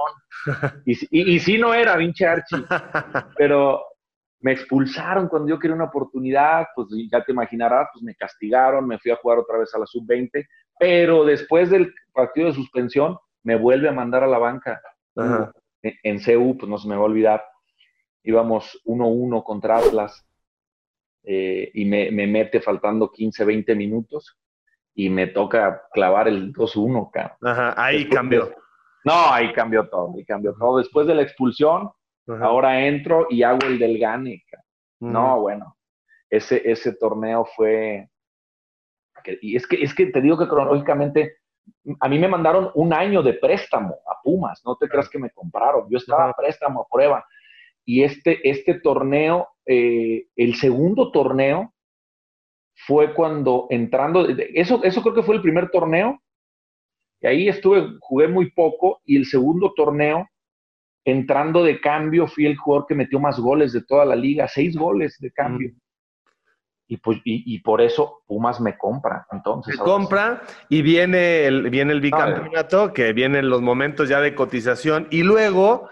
y, 0.86 1.36
y, 1.36 1.40
sí 1.40 1.58
no 1.58 1.74
era, 1.74 1.98
pinche 1.98 2.28
Archie. 2.28 2.58
Pero 3.38 3.82
me 4.42 4.52
expulsaron 4.52 5.30
cuando 5.30 5.48
yo 5.48 5.58
quería 5.58 5.76
una 5.76 5.86
oportunidad, 5.86 6.68
pues 6.76 6.90
ya 7.10 7.24
te 7.24 7.32
imaginarás, 7.32 7.88
pues 7.94 8.04
me 8.04 8.14
castigaron, 8.14 8.86
me 8.86 9.00
fui 9.00 9.12
a 9.12 9.16
jugar 9.16 9.40
otra 9.40 9.58
vez 9.58 9.74
a 9.74 9.80
la 9.80 9.86
sub-20, 9.86 10.46
pero 10.80 11.26
después 11.26 11.70
del 11.70 11.94
partido 12.14 12.48
de 12.48 12.54
suspensión 12.54 13.18
me 13.44 13.56
vuelve 13.56 13.90
a 13.90 13.94
mandar 13.94 14.24
a 14.24 14.28
la 14.28 14.38
banca. 14.38 14.82
En, 15.82 15.94
en 16.04 16.20
CU, 16.20 16.58
pues 16.58 16.70
no 16.70 16.78
se 16.78 16.88
me 16.88 16.96
va 16.96 17.02
a 17.02 17.06
olvidar, 17.06 17.44
íbamos 18.24 18.82
1-1 18.86 19.44
contra 19.44 19.78
Atlas 19.78 20.26
eh, 21.24 21.72
y 21.74 21.86
me, 21.86 22.12
mete 22.12 22.62
faltando 22.62 23.12
15, 23.12 23.46
20 23.46 23.76
minutos 23.76 24.38
y 24.94 25.10
me 25.10 25.28
toca 25.28 25.84
clavar 25.92 26.28
el 26.28 26.54
2-1, 26.54 27.10
Ajá, 27.42 27.74
ahí 27.78 28.08
cambió. 28.08 28.54
no, 29.04 29.34
ahí 29.34 29.52
cambió 29.54 29.88
todo, 29.90 30.14
ahí 30.16 30.26
cambió 30.26 30.54
todo. 30.54 30.78
Después 30.78 31.08
de 31.08 31.16
la 31.16 31.24
expulsión, 31.24 31.90
ahora 32.28 32.86
entro 32.88 33.28
y 33.30 33.44
hago 33.44 33.60
el 33.66 33.80
del 33.80 33.98
gane, 33.98 34.44
No, 35.00 35.42
bueno, 35.42 35.76
ese, 36.30 36.62
ese 36.70 36.94
torneo 36.94 37.46
fue... 37.56 38.10
Y 39.42 39.56
es 39.56 39.68
que, 39.68 39.82
es 39.82 39.94
que 39.94 40.08
te 40.08 40.22
digo 40.22 40.38
que 40.38 40.48
cronológicamente 40.48 41.38
a 42.00 42.08
mí 42.08 42.20
me 42.20 42.28
mandaron 42.28 42.72
un 42.76 42.94
año 42.94 43.24
de 43.24 43.34
préstamo 43.34 43.96
a 44.06 44.22
Pumas, 44.24 44.62
no 44.66 44.76
te 44.76 44.88
creas 44.88 45.10
que 45.10 45.20
me 45.20 45.32
compraron, 45.32 45.88
yo 45.90 45.98
estaba 45.98 46.30
a 46.30 46.34
préstamo 46.34 46.82
a 46.82 46.88
prueba. 46.92 47.26
Y 47.86 48.04
este, 48.04 48.48
este 48.48 48.80
torneo 48.80 49.48
eh, 49.66 50.28
el 50.36 50.56
segundo 50.56 51.12
torneo 51.12 51.74
fue 52.76 53.14
cuando 53.14 53.68
entrando, 53.70 54.28
eso, 54.54 54.84
eso 54.84 55.02
creo 55.02 55.16
que 55.16 55.24
fue 55.24 55.36
el 55.36 55.42
primer 55.42 55.70
torneo, 55.70 56.22
y 57.22 57.28
ahí 57.28 57.48
estuve, 57.48 57.98
jugué 58.00 58.28
muy 58.28 58.52
poco, 58.52 59.02
y 59.06 59.16
el 59.16 59.26
segundo 59.26 59.74
torneo, 59.76 60.28
entrando 61.04 61.64
de 61.64 61.80
cambio, 61.80 62.28
fui 62.28 62.46
el 62.46 62.58
jugador 62.58 62.86
que 62.88 62.96
metió 62.96 63.20
más 63.20 63.40
goles 63.40 63.74
de 63.74 63.84
toda 63.84 64.06
la 64.06 64.16
liga, 64.16 64.48
seis 64.48 64.76
goles 64.76 65.18
de 65.20 65.32
cambio. 65.32 65.72
Y, 66.88 66.98
pues, 66.98 67.20
y, 67.24 67.60
por 67.62 67.82
eso 67.82 68.22
Pumas 68.28 68.62
me 68.62 68.78
compra. 68.78 69.26
Entonces, 69.32 69.76
me 69.76 69.84
compra 69.84 70.44
y 70.70 70.84
viene 70.84 71.48
el, 71.48 71.70
viene 71.72 71.94
el 71.94 72.02
bicampeonato, 72.02 72.94
que 72.94 73.12
vienen 73.12 73.50
los 73.50 73.62
momentos 73.62 74.08
ya 74.08 74.22
de 74.22 74.36
cotización, 74.36 75.08
y 75.10 75.24
luego 75.24 75.90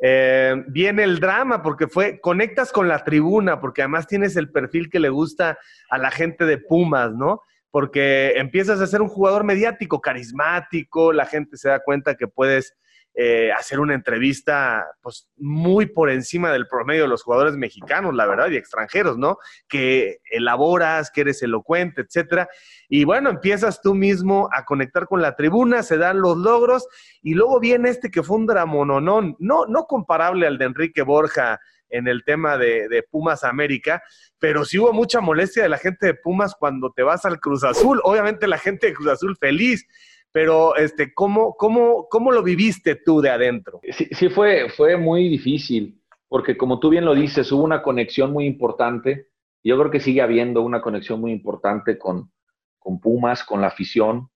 eh, 0.00 0.64
viene 0.66 1.04
el 1.04 1.18
drama 1.18 1.62
porque 1.62 1.86
fue, 1.86 2.20
conectas 2.20 2.72
con 2.72 2.88
la 2.88 3.04
tribuna, 3.04 3.58
porque 3.58 3.80
además 3.80 4.06
tienes 4.06 4.36
el 4.36 4.50
perfil 4.50 4.90
que 4.90 5.00
le 5.00 5.08
gusta 5.08 5.58
a 5.88 5.96
la 5.96 6.10
gente 6.10 6.44
de 6.44 6.58
Pumas, 6.58 7.14
¿no? 7.14 7.40
Porque 7.70 8.34
empiezas 8.36 8.80
a 8.80 8.86
ser 8.86 9.00
un 9.00 9.08
jugador 9.08 9.44
mediático, 9.44 10.02
carismático, 10.02 11.12
la 11.12 11.24
gente 11.24 11.56
se 11.56 11.70
da 11.70 11.80
cuenta 11.80 12.16
que 12.16 12.28
puedes 12.28 12.74
eh, 13.16 13.52
hacer 13.52 13.78
una 13.78 13.94
entrevista 13.94 14.84
pues 15.00 15.28
muy 15.36 15.86
por 15.86 16.10
encima 16.10 16.50
del 16.52 16.66
promedio 16.66 17.02
de 17.02 17.08
los 17.08 17.22
jugadores 17.22 17.54
mexicanos, 17.56 18.12
la 18.12 18.26
verdad, 18.26 18.50
y 18.50 18.56
extranjeros, 18.56 19.16
¿no? 19.16 19.38
Que 19.68 20.18
elaboras, 20.28 21.12
que 21.12 21.20
eres 21.20 21.40
elocuente, 21.42 22.02
etcétera. 22.02 22.48
Y 22.88 23.04
bueno, 23.04 23.30
empiezas 23.30 23.80
tú 23.80 23.94
mismo 23.94 24.48
a 24.52 24.64
conectar 24.64 25.06
con 25.06 25.22
la 25.22 25.36
tribuna, 25.36 25.84
se 25.84 25.96
dan 25.96 26.20
los 26.20 26.36
logros, 26.36 26.88
y 27.22 27.34
luego 27.34 27.60
viene 27.60 27.90
este 27.90 28.10
que 28.10 28.24
fue 28.24 28.36
un 28.36 28.46
dramononón, 28.46 29.36
no, 29.38 29.66
no 29.66 29.84
comparable 29.84 30.48
al 30.48 30.58
de 30.58 30.64
Enrique 30.64 31.02
Borja 31.02 31.60
en 31.90 32.08
el 32.08 32.24
tema 32.24 32.58
de, 32.58 32.88
de, 32.88 33.04
Pumas 33.04 33.44
América, 33.44 34.02
pero 34.40 34.64
sí 34.64 34.80
hubo 34.80 34.92
mucha 34.92 35.20
molestia 35.20 35.62
de 35.62 35.68
la 35.68 35.78
gente 35.78 36.06
de 36.06 36.14
Pumas 36.14 36.56
cuando 36.58 36.92
te 36.92 37.04
vas 37.04 37.24
al 37.24 37.38
Cruz 37.38 37.62
Azul. 37.62 38.00
Obviamente 38.02 38.48
la 38.48 38.58
gente 38.58 38.88
de 38.88 38.94
Cruz 38.94 39.08
Azul 39.08 39.36
feliz, 39.38 39.86
pero 40.34 40.74
este, 40.74 41.14
¿cómo, 41.14 41.54
cómo, 41.54 42.08
cómo 42.10 42.32
lo 42.32 42.42
viviste 42.42 42.96
tú 42.96 43.20
de 43.20 43.30
adentro? 43.30 43.78
Sí, 43.92 44.08
sí 44.10 44.28
fue, 44.28 44.68
fue 44.68 44.96
muy 44.96 45.28
difícil, 45.28 46.02
porque 46.28 46.56
como 46.56 46.80
tú 46.80 46.88
bien 46.88 47.04
lo 47.04 47.14
dices, 47.14 47.52
hubo 47.52 47.62
una 47.62 47.82
conexión 47.82 48.32
muy 48.32 48.44
importante. 48.44 49.28
Yo 49.62 49.78
creo 49.78 49.92
que 49.92 50.00
sigue 50.00 50.22
habiendo 50.22 50.62
una 50.62 50.82
conexión 50.82 51.20
muy 51.20 51.30
importante 51.30 51.96
con, 51.98 52.32
con 52.80 52.98
Pumas, 52.98 53.44
con 53.44 53.60
la 53.60 53.68
afición. 53.68 54.28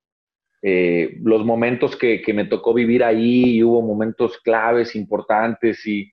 Eh, 0.62 1.18
los 1.24 1.44
momentos 1.44 1.96
que, 1.96 2.22
que, 2.22 2.32
me 2.32 2.44
tocó 2.44 2.72
vivir 2.74 3.02
ahí, 3.02 3.60
hubo 3.64 3.82
momentos 3.82 4.38
claves, 4.38 4.94
importantes 4.94 5.84
y, 5.84 6.12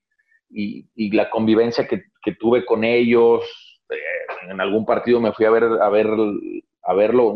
y, 0.50 1.12
la 1.12 1.30
convivencia 1.30 1.88
que, 1.88 2.06
que, 2.24 2.34
tuve 2.34 2.66
con 2.66 2.84
ellos. 2.84 3.44
Eh, 3.92 4.50
en 4.50 4.60
algún 4.60 4.84
partido 4.84 5.22
me 5.22 5.32
fui 5.32 5.46
a 5.46 5.52
ver 5.52 5.64
a, 5.64 5.90
ver, 5.90 6.08
a 6.82 6.94
verlo, 6.96 7.36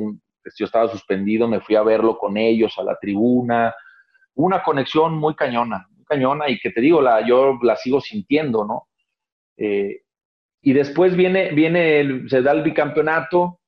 yo 0.57 0.65
estaba 0.65 0.89
suspendido, 0.89 1.47
me 1.47 1.61
fui 1.61 1.75
a 1.75 1.83
verlo 1.83 2.17
con 2.17 2.37
ellos 2.37 2.77
a 2.77 2.83
la 2.83 2.97
tribuna, 2.97 3.75
una 4.35 4.63
conexión 4.63 5.15
muy 5.15 5.35
cañona, 5.35 5.87
muy 5.91 6.05
cañona 6.05 6.49
y 6.49 6.59
que 6.59 6.71
te 6.71 6.81
digo, 6.81 7.01
la, 7.01 7.25
yo 7.25 7.57
la 7.61 7.75
sigo 7.75 7.99
sintiendo, 8.01 8.65
¿no? 8.65 8.87
Eh, 9.57 10.01
y 10.61 10.73
después 10.73 11.15
viene, 11.15 11.51
viene 11.51 12.27
se 12.29 12.41
da 12.41 12.51
el 12.51 12.63
bicampeonato 12.63 13.59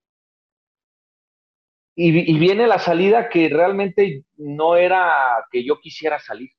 y, 1.95 2.33
y, 2.33 2.39
viene 2.39 2.67
la 2.67 2.79
salida 2.79 3.29
que 3.29 3.49
realmente 3.49 4.23
no 4.37 4.77
era 4.77 5.45
que 5.51 5.63
yo 5.65 5.79
quisiera 5.79 6.19
salir. 6.19 6.49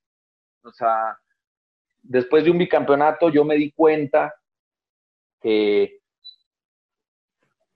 O 0.62 0.70
sea, 0.72 1.18
después 2.02 2.44
de 2.44 2.50
un 2.50 2.58
bicampeonato 2.58 3.30
yo 3.30 3.44
me 3.44 3.56
di 3.56 3.72
cuenta 3.72 4.34
que 5.40 6.01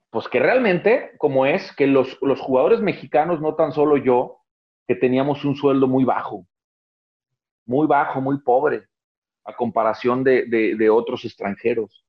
pues 0.09 0.27
que 0.27 0.39
realmente, 0.39 1.11
como 1.17 1.45
es, 1.45 1.73
que 1.75 1.87
los, 1.87 2.17
los 2.21 2.39
jugadores 2.39 2.79
mexicanos, 2.81 3.41
no 3.41 3.55
tan 3.55 3.71
solo 3.71 3.97
yo, 3.97 4.37
que 4.87 4.95
teníamos 4.95 5.43
un 5.43 5.55
sueldo 5.55 5.87
muy 5.87 6.05
bajo, 6.05 6.47
muy 7.65 7.87
bajo, 7.87 8.21
muy 8.21 8.39
pobre, 8.39 8.87
a 9.43 9.55
comparación 9.55 10.23
de, 10.23 10.45
de, 10.45 10.89
otros 10.89 11.25
extranjeros. 11.25 12.05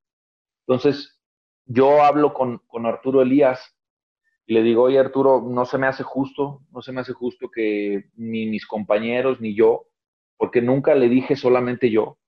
Entonces, 0.67 1.21
yo 1.67 2.03
hablo 2.03 2.35
con, 2.35 2.59
con, 2.67 2.87
Arturo 2.87 3.23
Elías 3.23 3.77
y 4.47 4.55
le 4.55 4.63
digo, 4.63 4.85
oye 4.85 4.99
Arturo, 4.99 5.43
no 5.43 5.65
se 5.65 5.77
me 5.79 5.87
hace 5.87 6.03
justo, 6.03 6.63
no 6.71 6.83
se 6.83 6.93
me 6.93 7.01
hace 7.01 7.13
justo 7.13 7.51
que 7.51 8.11
ni 8.15 8.47
mis 8.47 8.67
compañeros 8.67 9.41
ni 9.41 9.55
yo, 9.55 9.87
porque 10.37 10.63
nunca 10.63 10.95
le 10.95 11.09
dije 11.09 11.37
solamente 11.37 11.91
yo, 11.91 12.19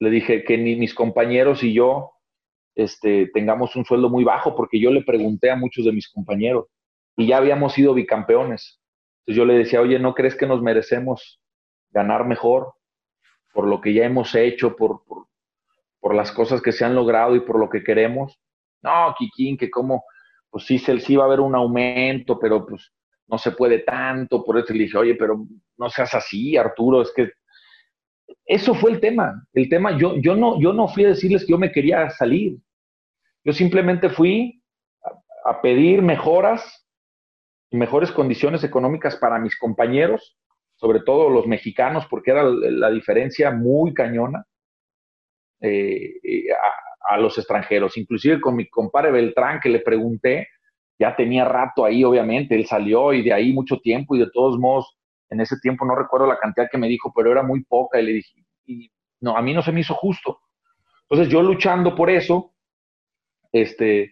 le 0.00 0.10
dije 0.10 0.44
que 0.44 0.58
ni 0.58 0.76
mis 0.76 0.94
compañeros 0.94 1.62
y 1.62 1.72
yo 1.72 2.17
este, 2.78 3.28
tengamos 3.34 3.74
un 3.74 3.84
sueldo 3.84 4.08
muy 4.08 4.22
bajo, 4.22 4.54
porque 4.54 4.78
yo 4.78 4.92
le 4.92 5.02
pregunté 5.02 5.50
a 5.50 5.56
muchos 5.56 5.84
de 5.84 5.90
mis 5.90 6.08
compañeros 6.08 6.66
y 7.16 7.26
ya 7.26 7.38
habíamos 7.38 7.72
sido 7.72 7.92
bicampeones. 7.92 8.80
Entonces 9.20 9.36
yo 9.36 9.44
le 9.44 9.58
decía, 9.58 9.80
oye, 9.80 9.98
¿no 9.98 10.14
crees 10.14 10.36
que 10.36 10.46
nos 10.46 10.62
merecemos 10.62 11.40
ganar 11.90 12.24
mejor 12.24 12.74
por 13.52 13.66
lo 13.66 13.80
que 13.80 13.92
ya 13.92 14.04
hemos 14.04 14.32
hecho, 14.36 14.76
por, 14.76 15.02
por, 15.98 16.14
las 16.14 16.30
cosas 16.30 16.62
que 16.62 16.70
se 16.70 16.84
han 16.84 16.94
logrado 16.94 17.34
y 17.34 17.40
por 17.40 17.58
lo 17.58 17.68
que 17.68 17.82
queremos? 17.82 18.38
No, 18.80 19.12
Kikín, 19.18 19.58
que 19.58 19.70
como, 19.70 20.04
pues 20.48 20.64
sí, 20.64 20.78
sí 20.78 21.16
va 21.16 21.24
a 21.24 21.26
haber 21.26 21.40
un 21.40 21.56
aumento, 21.56 22.38
pero 22.38 22.64
pues 22.64 22.92
no 23.26 23.38
se 23.38 23.50
puede 23.50 23.80
tanto. 23.80 24.44
Por 24.44 24.56
eso 24.56 24.72
le 24.72 24.84
dije, 24.84 24.96
oye, 24.96 25.16
pero 25.16 25.44
no 25.76 25.90
seas 25.90 26.14
así, 26.14 26.56
Arturo, 26.56 27.02
es 27.02 27.12
que 27.12 27.32
eso 28.46 28.72
fue 28.72 28.92
el 28.92 29.00
tema. 29.00 29.44
El 29.52 29.68
tema, 29.68 29.98
yo, 29.98 30.16
yo, 30.18 30.36
no, 30.36 30.60
yo 30.60 30.72
no 30.72 30.86
fui 30.86 31.04
a 31.04 31.08
decirles 31.08 31.44
que 31.44 31.50
yo 31.50 31.58
me 31.58 31.72
quería 31.72 32.08
salir. 32.10 32.56
Yo 33.44 33.52
simplemente 33.52 34.08
fui 34.08 34.62
a, 35.44 35.60
pedir 35.60 36.02
mejoras 36.02 36.86
y 37.70 37.76
mejores 37.76 38.12
condiciones 38.12 38.64
económicas 38.64 39.16
para 39.16 39.38
mis 39.38 39.56
compañeros, 39.58 40.36
sobre 40.76 41.00
todo 41.00 41.28
los 41.30 41.46
mexicanos, 41.46 42.06
porque 42.06 42.30
era 42.30 42.44
la 42.44 42.90
diferencia 42.90 43.50
muy 43.50 43.94
cañona 43.94 44.44
eh, 45.60 46.14
a, 47.08 47.18
los 47.18 47.38
extranjeros. 47.38 47.96
Inclusive 47.96 48.40
con 48.40 48.56
mi 48.56 48.68
compadre 48.68 49.10
Beltrán, 49.10 49.60
que 49.60 49.70
le 49.70 49.80
pregunté, 49.80 50.48
ya 50.98 51.16
tenía 51.16 51.44
rato 51.44 51.84
ahí, 51.84 52.04
obviamente, 52.04 52.54
él 52.54 52.66
salió 52.66 53.12
y 53.12 53.22
de 53.22 53.32
ahí 53.32 53.52
mucho 53.52 53.78
tiempo 53.78 54.14
y 54.14 54.20
de 54.20 54.30
todos 54.32 54.58
modos 54.58 54.98
en 55.30 55.40
ese 55.40 55.58
tiempo 55.60 55.84
no 55.84 55.94
recuerdo 55.94 56.26
la 56.26 56.38
cantidad 56.38 56.68
que 56.70 56.78
me 56.78 56.88
dijo, 56.88 57.12
pero 57.14 57.30
era 57.30 57.42
muy 57.42 57.62
poca 57.64 58.00
y 58.00 58.04
le 58.04 58.12
dije, 58.12 58.44
no, 59.20 59.36
a 59.36 59.42
mí 59.42 59.54
no 59.54 59.62
se 59.62 59.72
me 59.72 59.80
hizo 59.80 59.94
justo. 59.94 60.40
Entonces 61.08 61.32
yo 61.32 61.42
luchando 61.42 61.94
por 61.94 62.10
eso, 62.10 62.54
este, 63.52 64.10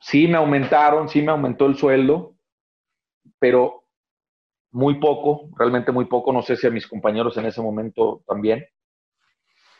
sí 0.00 0.28
me 0.28 0.36
aumentaron, 0.36 1.08
sí 1.08 1.22
me 1.22 1.32
aumentó 1.32 1.66
el 1.66 1.76
sueldo, 1.76 2.36
pero 3.38 3.84
muy 4.70 4.98
poco, 4.98 5.48
realmente 5.56 5.92
muy 5.92 6.06
poco, 6.06 6.32
no 6.32 6.42
sé 6.42 6.56
si 6.56 6.66
a 6.66 6.70
mis 6.70 6.86
compañeros 6.86 7.36
en 7.36 7.46
ese 7.46 7.62
momento 7.62 8.22
también. 8.26 8.66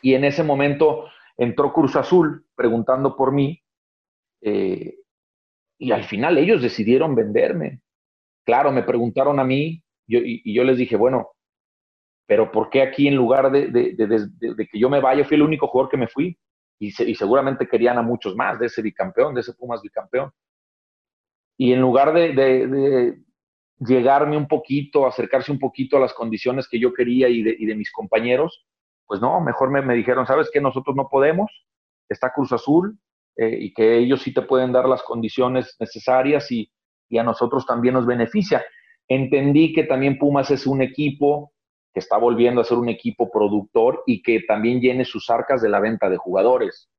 Y 0.01 0.13
en 0.13 0.23
ese 0.23 0.43
momento 0.43 1.09
entró 1.37 1.73
Cruz 1.73 1.95
Azul 1.95 2.45
preguntando 2.55 3.15
por 3.15 3.31
mí, 3.31 3.61
eh, 4.41 4.95
y 5.77 5.91
al 5.91 6.05
final 6.05 6.37
ellos 6.37 6.61
decidieron 6.61 7.15
venderme. 7.15 7.81
Claro, 8.45 8.71
me 8.71 8.83
preguntaron 8.83 9.39
a 9.39 9.43
mí, 9.43 9.83
y, 10.07 10.53
yo 10.53 10.63
les 10.63 10.77
dije, 10.77 10.95
bueno, 10.95 11.31
pero 12.27 12.51
¿por 12.51 12.69
qué 12.69 12.81
aquí 12.81 13.07
en 13.07 13.15
lugar 13.15 13.51
de, 13.51 13.71
que 14.71 14.79
yo 14.79 14.89
me 14.89 15.01
vaya, 15.01 15.25
fui 15.25 15.35
el 15.35 15.43
único 15.43 15.67
jugador 15.67 15.91
que 15.91 15.97
me 15.97 16.07
fui? 16.07 16.37
Y, 16.77 16.91
seguramente 16.91 17.67
querían 17.67 17.97
a 17.97 18.01
muchos 18.01 18.35
más 18.35 18.59
de 18.59 18.65
ese 18.65 18.81
bicampeón, 18.81 19.33
de 19.33 19.41
ese 19.41 19.53
Pumas 19.53 19.81
bicampeón. 19.81 20.31
Y 21.57 21.71
en 21.71 21.79
lugar 21.79 22.13
de, 22.13 23.17
llegarme 23.79 24.37
un 24.37 24.47
poquito, 24.47 25.07
acercarse 25.07 25.51
un 25.51 25.59
poquito 25.59 25.97
a 25.97 26.01
las 26.01 26.13
condiciones 26.13 26.67
que 26.67 26.79
yo 26.79 26.93
quería 26.93 27.29
y 27.29 27.43
de, 27.43 27.75
mis 27.75 27.91
compañeros, 27.91 28.65
pues 29.05 29.21
no, 29.21 29.39
mejor 29.39 29.69
me, 29.69 29.95
dijeron, 29.95 30.25
¿sabes 30.25 30.49
qué? 30.51 30.59
Nosotros 30.59 30.95
no 30.95 31.07
podemos, 31.09 31.49
está 32.09 32.33
Cruz 32.33 32.51
Azul 32.51 32.97
eh, 33.37 33.57
y 33.61 33.73
que 33.73 33.97
ellos 33.97 34.21
sí 34.21 34.33
te 34.33 34.41
pueden 34.41 34.71
dar 34.71 34.87
las 34.87 35.03
condiciones 35.03 35.75
necesarias 35.79 36.51
y, 36.51 36.71
y 37.09 37.17
a 37.17 37.23
nosotros 37.23 37.65
también 37.65 37.93
nos 37.93 38.05
beneficia. 38.05 38.63
Entendí 39.07 39.73
que 39.73 39.83
también 39.83 40.17
Pumas 40.17 40.51
es 40.51 40.65
un 40.65 40.81
equipo 40.81 41.53
que 41.95 42.01
está 42.01 42.17
volviendo 42.17 42.59
a 42.59 42.65
ser 42.65 42.77
un 42.77 42.89
equipo 42.89 43.31
productor 43.31 44.03
y 44.05 44.21
que 44.21 44.41
también 44.41 44.81
llene 44.81 45.05
sus 45.05 45.29
arcas 45.29 45.61
de 45.61 45.69
la 45.69 45.79
venta 45.79 46.09
de 46.09 46.17
jugadores. 46.17 46.89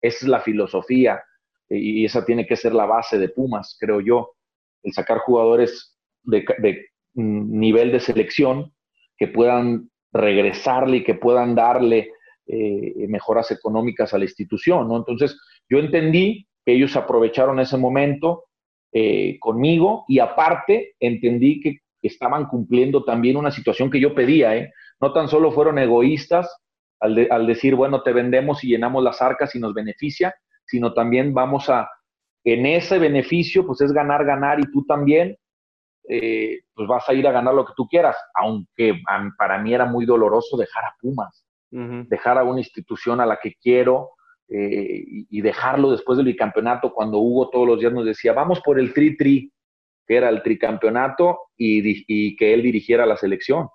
Esa 0.00 0.24
es 0.24 0.28
la 0.28 0.40
filosofía 0.40 1.22
y 1.68 2.06
esa 2.06 2.24
tiene 2.24 2.46
que 2.46 2.56
ser 2.56 2.72
la 2.72 2.86
base 2.86 3.18
de 3.18 3.28
Pumas, 3.28 3.76
creo 3.78 4.00
yo, 4.00 4.32
el 4.82 4.94
sacar 4.94 5.18
jugadores 5.18 5.94
de, 6.22 6.86
nivel 7.12 7.92
de 7.92 8.00
selección 8.00 8.72
que 9.18 9.28
puedan 9.28 9.90
regresarle 10.10 10.96
y 10.98 11.04
que 11.04 11.16
puedan 11.16 11.54
darle 11.54 12.10
eh, 12.46 13.06
mejoras 13.08 13.50
económicas 13.50 14.14
a 14.14 14.18
la 14.18 14.24
institución. 14.24 14.88
¿no? 14.88 14.96
Entonces, 14.96 15.38
yo 15.68 15.80
entendí 15.80 16.48
que 16.64 16.72
ellos 16.72 16.96
aprovecharon 16.96 17.60
ese 17.60 17.76
momento 17.76 18.44
eh, 18.90 19.38
conmigo 19.38 20.06
y 20.08 20.18
aparte 20.18 20.94
entendí 20.98 21.60
que 21.60 21.80
estaban 22.02 22.46
cumpliendo 22.46 23.04
también 23.04 23.36
una 23.36 23.50
situación 23.50 23.90
que 23.90 24.00
yo 24.00 24.14
pedía. 24.14 24.56
¿eh? 24.56 24.72
No 25.00 25.12
tan 25.12 25.28
solo 25.28 25.52
fueron 25.52 25.78
egoístas 25.78 26.54
al, 27.00 27.26
al, 27.30 27.46
decir, 27.46 27.74
bueno, 27.74 28.02
te 28.02 28.12
vendemos 28.12 28.62
y 28.64 28.68
llenamos 28.68 29.02
las 29.02 29.20
arcas 29.22 29.54
y 29.54 29.58
nos 29.58 29.74
beneficia, 29.74 30.34
sino 30.64 30.92
también 30.92 31.34
vamos 31.34 31.68
a, 31.68 31.88
en 32.44 32.66
ese 32.66 32.98
beneficio, 32.98 33.66
pues 33.66 33.80
es 33.80 33.92
ganar, 33.92 34.24
ganar 34.24 34.60
y 34.60 34.70
tú 34.70 34.84
también, 34.86 35.36
eh, 36.08 36.60
pues 36.74 36.88
vas 36.88 37.08
a 37.08 37.14
ir 37.14 37.26
a 37.26 37.32
ganar 37.32 37.54
lo 37.54 37.64
que 37.64 37.72
tú 37.76 37.86
quieras, 37.86 38.16
aunque 38.34 39.00
para 39.36 39.58
mí 39.58 39.74
era 39.74 39.84
muy 39.84 40.06
doloroso 40.06 40.56
dejar 40.56 40.84
a 40.84 40.94
Pumas, 41.00 41.44
dejar 41.70 42.38
a 42.38 42.42
una 42.42 42.60
institución 42.60 43.20
a 43.20 43.26
la 43.26 43.38
que 43.38 43.54
quiero, 43.60 44.10
eh, 44.52 45.04
y 45.06 45.40
dejarlo 45.42 45.92
después 45.92 46.16
del 46.16 46.26
bicampeonato, 46.26 46.92
cuando 46.92 47.18
Hugo 47.18 47.50
todos 47.50 47.68
los 47.68 47.78
días 47.78 47.92
nos 47.92 48.04
decía, 48.04 48.32
vamos 48.32 48.60
por 48.60 48.80
el 48.80 48.92
tri-tri, 48.92 49.52
que 50.10 50.16
era 50.16 50.28
el 50.28 50.42
tricampeonato, 50.42 51.38
y, 51.56 52.34
que 52.34 52.52
él 52.52 52.62
dirigiera 52.62 53.06
la 53.06 53.16
selección. 53.16 53.68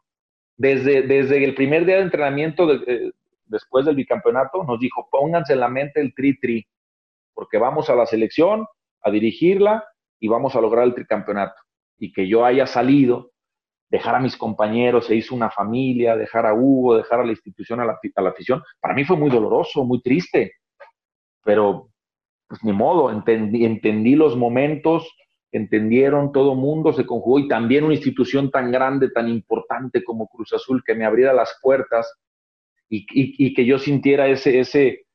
Desde, 0.58 1.04
desde 1.04 1.42
el 1.42 1.56
primer 1.56 1.86
día 1.86 1.96
de 1.96 2.02
entrenamiento, 2.02 2.70
eh, 2.74 3.14
después 3.46 3.86
del 3.86 3.96
bicampeonato, 3.96 4.66
nos 4.66 4.78
dijo, 4.82 5.08
pónganse 5.10 5.54
en 5.54 5.62
la 5.62 5.70
mente 5.70 6.02
el 6.02 6.14
tri-tri, 6.14 6.68
porque 7.34 7.58
vamos 7.58 7.90
a 7.90 7.96
la 7.96 8.06
selección, 8.06 8.68
a 9.02 9.12
dirigirla, 9.12 9.86
y 10.20 10.28
vamos 10.28 10.58
a 10.58 10.60
lograr 10.60 10.84
el 10.84 10.94
tricampeonato. 10.94 11.56
Y 11.98 12.12
que 12.12 12.28
yo 12.28 12.44
haya 12.44 12.68
salido 12.68 13.32
dejar 13.90 14.16
a 14.16 14.20
mis 14.20 14.36
compañeros, 14.36 15.06
se 15.06 15.16
hizo 15.16 15.36
una 15.36 15.52
familia, 15.52 16.18
dejar 16.18 16.46
a 16.46 16.54
Hugo, 16.54 16.98
dejar 16.98 17.22
a 17.22 17.24
la 17.24 17.32
institución, 17.32 17.80
a 17.80 17.86
la, 17.86 17.98
a 18.14 18.22
la, 18.22 18.32
afición, 18.32 18.62
para 18.82 18.94
mí 18.94 19.06
fue 19.06 19.16
muy 19.16 19.30
doloroso, 19.30 19.86
muy 19.86 20.02
triste 20.02 20.52
pero 21.46 21.92
pues 22.50 22.62
ni 22.64 22.74
modo, 22.74 23.10
entendí, 23.10 23.64
entendí 23.64 24.16
los 24.16 24.36
momentos, 24.36 25.10
entendieron, 25.56 26.32
todo 26.32 26.56
mundo 26.56 26.92
se 26.92 27.06
conjugó 27.06 27.40
y 27.40 27.48
también 27.48 27.84
una 27.84 27.94
institución 27.94 28.52
tan 28.52 28.72
grande, 28.72 29.10
tan 29.10 29.30
importante 29.30 30.04
como 30.04 30.28
Cruz 30.28 30.54
Azul 30.54 30.84
que 30.86 30.96
me 30.96 31.06
abriera 31.06 31.34
las 31.34 31.58
puertas 31.62 32.12
y, 32.90 33.54
que 33.54 33.66
yo 33.66 33.80
sintiera 33.80 34.28
ese, 34.28 35.06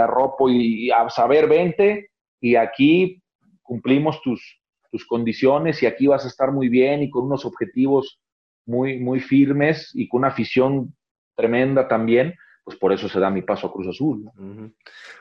arropo 0.00 0.48
y, 0.48 0.90
a 0.90 1.08
saber, 1.10 1.48
vente 1.48 2.10
y 2.40 2.56
aquí 2.56 3.22
cumplimos 3.62 4.22
tus, 4.22 4.60
tus 4.90 5.06
condiciones 5.06 5.82
y 5.82 5.86
aquí 5.86 6.06
vas 6.06 6.24
a 6.24 6.28
estar 6.28 6.50
muy 6.50 6.68
bien 6.68 7.02
y 7.02 7.10
con 7.10 7.24
unos 7.24 7.44
objetivos 7.44 8.20
muy, 8.66 8.98
muy 8.98 9.20
firmes 9.20 9.90
y 9.94 10.08
con 10.08 10.20
una 10.20 10.28
afición 10.28 10.94
tremenda 11.34 11.88
también 11.88 12.34
pues 12.64 12.78
por 12.78 12.92
eso 12.92 13.08
se 13.08 13.18
da 13.18 13.30
mi 13.30 13.40
paso 13.40 13.66
a 13.66 13.72
Cruz 13.72 13.88
Azul. 13.88 14.30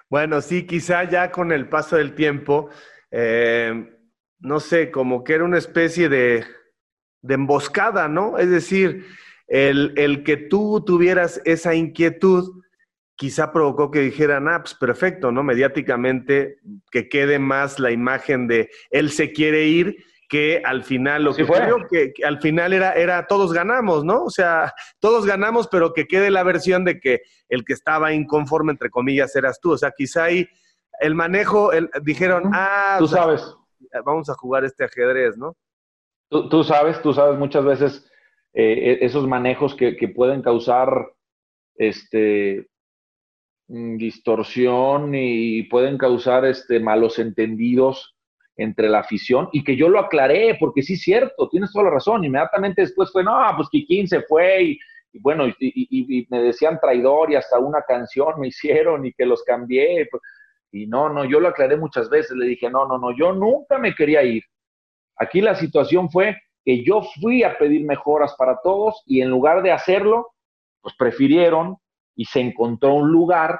Bueno, 0.09 0.41
sí, 0.41 0.65
quizá 0.65 1.05
ya 1.05 1.31
con 1.31 1.53
el 1.53 1.69
paso 1.69 1.95
del 1.95 2.13
tiempo, 2.13 2.69
eh, 3.09 3.96
no 4.39 4.59
sé, 4.59 4.91
como 4.91 5.23
que 5.23 5.33
era 5.33 5.43
una 5.43 5.57
especie 5.57 6.09
de, 6.09 6.45
emboscada, 7.27 8.07
¿no? 8.07 8.37
Es 8.37 8.49
decir, 8.49 9.05
el, 9.47 10.23
que 10.23 10.37
tú 10.37 10.83
tuvieras 10.85 11.41
esa 11.45 11.75
inquietud 11.75 12.61
quizá 13.15 13.51
provocó 13.51 13.89
que 13.89 13.99
dijeran, 13.99 14.47
ah, 14.47 14.61
pues 14.61 14.75
perfecto, 14.75 15.31
¿no? 15.31 15.43
Mediáticamente, 15.43 16.59
que 16.91 17.09
quede 17.09 17.39
más 17.39 17.79
la 17.79 17.91
imagen 17.91 18.47
de 18.47 18.69
él 18.91 19.09
se 19.09 19.31
quiere 19.31 19.65
ir 19.65 19.97
que 20.29 20.61
al 20.65 20.83
final 20.83 21.23
lo 21.23 21.33
que 21.33 21.45
creo 21.45 21.77
que, 21.89 22.13
al 22.25 22.39
final 22.41 22.73
era, 22.73 22.93
era 22.93 23.27
todos 23.27 23.53
ganamos, 23.53 24.03
¿no? 24.03 24.25
O 24.25 24.29
sea, 24.29 24.73
todos 24.99 25.25
ganamos, 25.25 25.67
pero 25.67 25.93
que 25.93 26.05
quede 26.05 26.29
la 26.31 26.43
versión 26.43 26.83
de 26.83 26.99
que 26.99 27.21
el 27.49 27.63
que 27.63 27.73
estaba 27.73 28.11
inconforme, 28.13 28.71
entre 28.71 28.89
comillas, 28.89 29.35
eras 29.35 29.59
tú. 29.61 29.71
O 29.71 29.77
sea, 29.77 29.91
quizá 29.91 30.25
ahí 30.25 30.47
el 30.99 31.15
manejo, 31.15 31.71
el, 31.71 31.89
dijeron, 32.01 32.51
ah, 32.53 32.97
tú 32.99 33.07
sabes. 33.07 33.55
Vamos 34.05 34.29
a 34.29 34.33
jugar 34.33 34.65
este 34.65 34.83
ajedrez, 34.83 35.37
¿no? 35.37 35.55
Tú, 36.29 36.63
sabes, 36.63 37.01
tú 37.01 37.13
sabes 37.13 37.39
muchas 37.39 37.63
veces 37.63 38.11
eh, 38.53 38.97
e, 39.01 39.05
esos 39.05 39.27
manejos 39.27 39.75
que, 39.75 39.95
pueden 40.13 40.41
causar 40.41 40.89
este 41.75 42.67
mm, 43.67 43.97
distorsión 43.97 45.13
y 45.15 45.63
pueden 45.63 45.97
causar 45.97 46.45
este 46.45 46.79
malos 46.79 47.17
entendidos 47.19 48.17
entre 48.57 48.89
la 48.89 48.99
afición 48.99 49.47
y 49.53 49.63
que 49.63 49.77
yo 49.77 49.87
lo 49.87 49.99
aclaré, 49.99 50.57
porque 50.59 50.81
sí 50.81 50.93
es 50.93 51.01
cierto, 51.01 51.47
tienes 51.49 51.71
toda 51.71 51.85
la 51.85 51.91
razón. 51.91 52.25
Inmediatamente 52.25 52.81
después 52.81 53.11
fue, 53.11 53.23
no, 53.23 53.39
pues 53.55 53.69
Kikín 53.69 54.07
se 54.07 54.21
fue 54.23 54.63
y, 54.63 54.79
bueno, 55.19 55.45
y, 55.59 56.27
me 56.29 56.41
decían 56.41 56.79
traidor 56.79 57.31
y 57.31 57.35
hasta 57.35 57.59
una 57.59 57.81
canción 57.87 58.39
me 58.39 58.47
hicieron 58.47 59.05
y 59.05 59.13
que 59.13 59.25
los 59.25 59.43
cambié. 59.43 60.09
Y 60.71 60.87
no, 60.87 61.09
no, 61.09 61.25
yo 61.25 61.39
lo 61.39 61.47
aclaré 61.47 61.77
muchas 61.77 62.09
veces, 62.09 62.35
le 62.35 62.45
dije, 62.45 62.69
no, 62.69 62.85
no, 62.87 62.97
no, 62.97 63.15
yo 63.15 63.33
nunca 63.33 63.77
me 63.77 63.95
quería 63.95 64.23
ir. 64.23 64.43
Aquí 65.17 65.41
la 65.41 65.55
situación 65.55 66.09
fue 66.09 66.37
que 66.63 66.83
yo 66.83 67.01
fui 67.19 67.43
a 67.43 67.57
pedir 67.57 67.85
mejoras 67.85 68.35
para 68.37 68.59
todos 68.61 69.01
y 69.05 69.21
en 69.21 69.29
lugar 69.29 69.63
de 69.63 69.71
hacerlo, 69.71 70.33
pues 70.81 70.93
prefirieron 70.97 71.77
y 72.15 72.25
se 72.25 72.41
encontró 72.41 72.93
un 72.95 73.11
lugar 73.11 73.59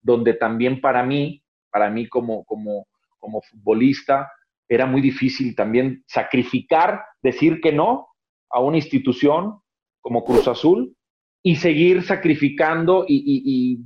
donde 0.00 0.34
también 0.34 0.80
para 0.80 1.02
mí, 1.02 1.42
para 1.70 1.90
mí 1.90 2.08
como, 2.08 2.44
como, 2.44 2.86
como 3.18 3.40
futbolista, 3.42 4.30
era 4.68 4.86
muy 4.86 5.00
difícil 5.00 5.54
también 5.54 6.04
sacrificar, 6.06 7.02
decir 7.22 7.60
que 7.60 7.72
no 7.72 8.08
a 8.50 8.60
una 8.60 8.76
institución 8.76 9.60
como 10.00 10.24
Cruz 10.24 10.48
Azul 10.48 10.94
y 11.42 11.56
seguir 11.56 12.02
sacrificando 12.02 13.04
y, 13.06 13.80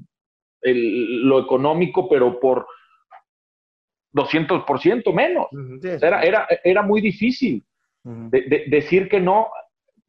lo 0.63 1.41
económico, 1.41 2.09
pero 2.09 2.39
por 2.39 2.67
200% 4.15 5.13
menos. 5.13 5.47
Era, 5.83 6.23
era, 6.23 6.47
era 6.63 6.83
muy 6.83 7.01
difícil 7.01 7.65
decir 8.05 9.09
que 9.09 9.21
no 9.21 9.49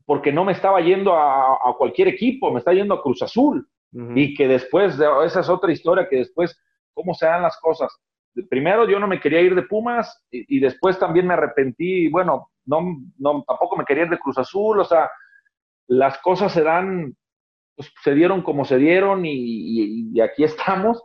porque 0.05 0.31
no 0.31 0.43
me 0.43 0.51
estaba 0.51 0.81
yendo 0.81 1.15
a, 1.15 1.75
cualquier 1.77 2.09
equipo, 2.09 2.51
me 2.51 2.59
está 2.59 2.73
yendo 2.73 2.93
a 2.93 3.01
Cruz 3.01 3.21
Azul. 3.21 3.67
Y 4.15 4.33
que 4.33 4.47
después, 4.47 4.99
esa 5.23 5.39
es 5.39 5.49
otra 5.49 5.71
historia, 5.71 6.07
que 6.09 6.17
después, 6.17 6.59
¿cómo 6.93 7.13
se 7.13 7.27
dan 7.27 7.43
las 7.43 7.59
cosas? 7.59 7.95
Primero 8.49 8.89
yo 8.89 8.99
no 8.99 9.07
me 9.07 9.19
quería 9.19 9.39
ir 9.41 9.53
de 9.53 9.61
Pumas 9.61 10.25
y, 10.31 10.59
después 10.59 10.97
también 10.97 11.27
me 11.27 11.35
arrepentí, 11.35 12.09
bueno, 12.09 12.49
no, 12.65 12.81
no, 13.19 13.43
tampoco 13.47 13.77
me 13.77 13.85
quería 13.85 14.05
ir 14.05 14.09
de 14.09 14.17
Cruz 14.17 14.39
Azul, 14.39 14.79
o 14.79 14.83
sea, 14.83 15.11
las 15.87 16.17
cosas 16.19 16.51
se 16.51 16.63
dan, 16.63 17.15
pues, 17.75 17.91
se 18.03 18.13
dieron 18.13 18.41
como 18.41 18.65
se 18.65 18.77
dieron 18.77 19.23
y, 19.25 20.19
aquí 20.21 20.43
estamos, 20.43 21.01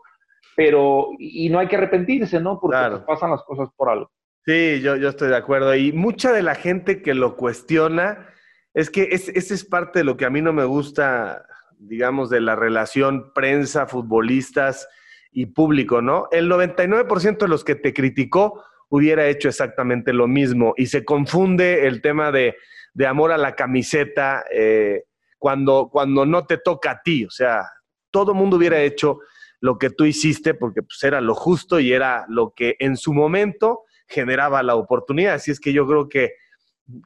pero, 0.57 1.09
y 1.19 1.49
no 1.51 1.59
hay 1.59 1.69
que 1.69 1.77
arrepentirse, 1.77 2.41
¿no? 2.41 2.59
Porque 2.61 2.79
pues, 2.91 3.03
pasan 3.03 3.31
las 3.31 3.43
cosas 3.45 3.69
por 3.77 3.91
algo. 3.91 4.11
Sí, 4.45 4.81
yo, 4.81 4.97
yo 4.97 5.09
estoy 5.09 5.29
de 5.29 5.37
acuerdo. 5.37 5.75
Y 5.75 5.93
mucha 5.93 6.33
de 6.33 6.43
la 6.43 6.55
gente 6.55 7.03
que 7.03 7.15
lo 7.15 7.37
cuestiona, 7.37 8.29
es 8.75 8.91
que 8.91 9.09
ese 9.11 9.33
es 9.37 9.65
parte 9.65 10.01
de 10.01 10.05
lo 10.05 10.17
que 10.17 10.25
a 10.25 10.31
mí 10.31 10.41
no 10.41 10.53
me 10.53 10.65
gusta, 10.65 11.47
digamos, 11.79 12.31
de 12.31 12.41
la 12.41 12.57
relación 12.57 13.33
prensa, 13.35 13.87
futbolistas 13.87 14.89
y 15.33 15.47
público, 15.47 16.01
¿no? 16.01 16.29
El 16.31 16.51
99% 16.51 17.39
de 17.39 17.49
los 17.49 17.65
que 17.65 17.75
te 17.75 17.93
criticó 17.93 18.65
hubiera 18.89 19.27
hecho 19.27 19.49
exactamente 19.49 20.13
lo 20.13 20.27
mismo 20.29 20.75
y 20.77 20.87
se 20.87 21.05
confunde 21.05 21.87
el 21.87 22.01
tema 22.01 22.33
de, 22.33 22.57
amor 23.07 23.33
a 23.33 23.39
la 23.39 23.55
camiseta 23.55 24.45
eh, 24.53 25.05
cuando, 25.39 25.89
cuando 25.91 26.27
no 26.27 26.47
te 26.47 26.59
toca 26.59 26.93
a 26.93 27.03
ti, 27.03 27.25
o 27.25 27.31
sea, 27.31 27.63
todo 28.11 28.35
mundo 28.35 28.57
hubiera 28.57 28.81
hecho 28.81 29.21
lo 29.61 29.79
que 29.79 29.91
tú 29.91 30.05
hiciste 30.05 30.55
porque 30.55 30.83
pues, 30.83 31.03
era 31.03 31.21
lo 31.21 31.35
justo 31.35 31.81
y 31.81 31.93
era 31.93 32.25
lo 32.29 32.53
que 32.55 32.77
en 32.79 32.97
su 32.97 33.13
momento 33.13 33.85
generaba 34.07 34.63
la 34.63 34.77
oportunidad. 34.77 35.35
Así 35.35 35.51
es 35.51 35.61
que 35.61 35.73
yo 35.73 35.87
creo 35.87 36.09
que 36.09 36.33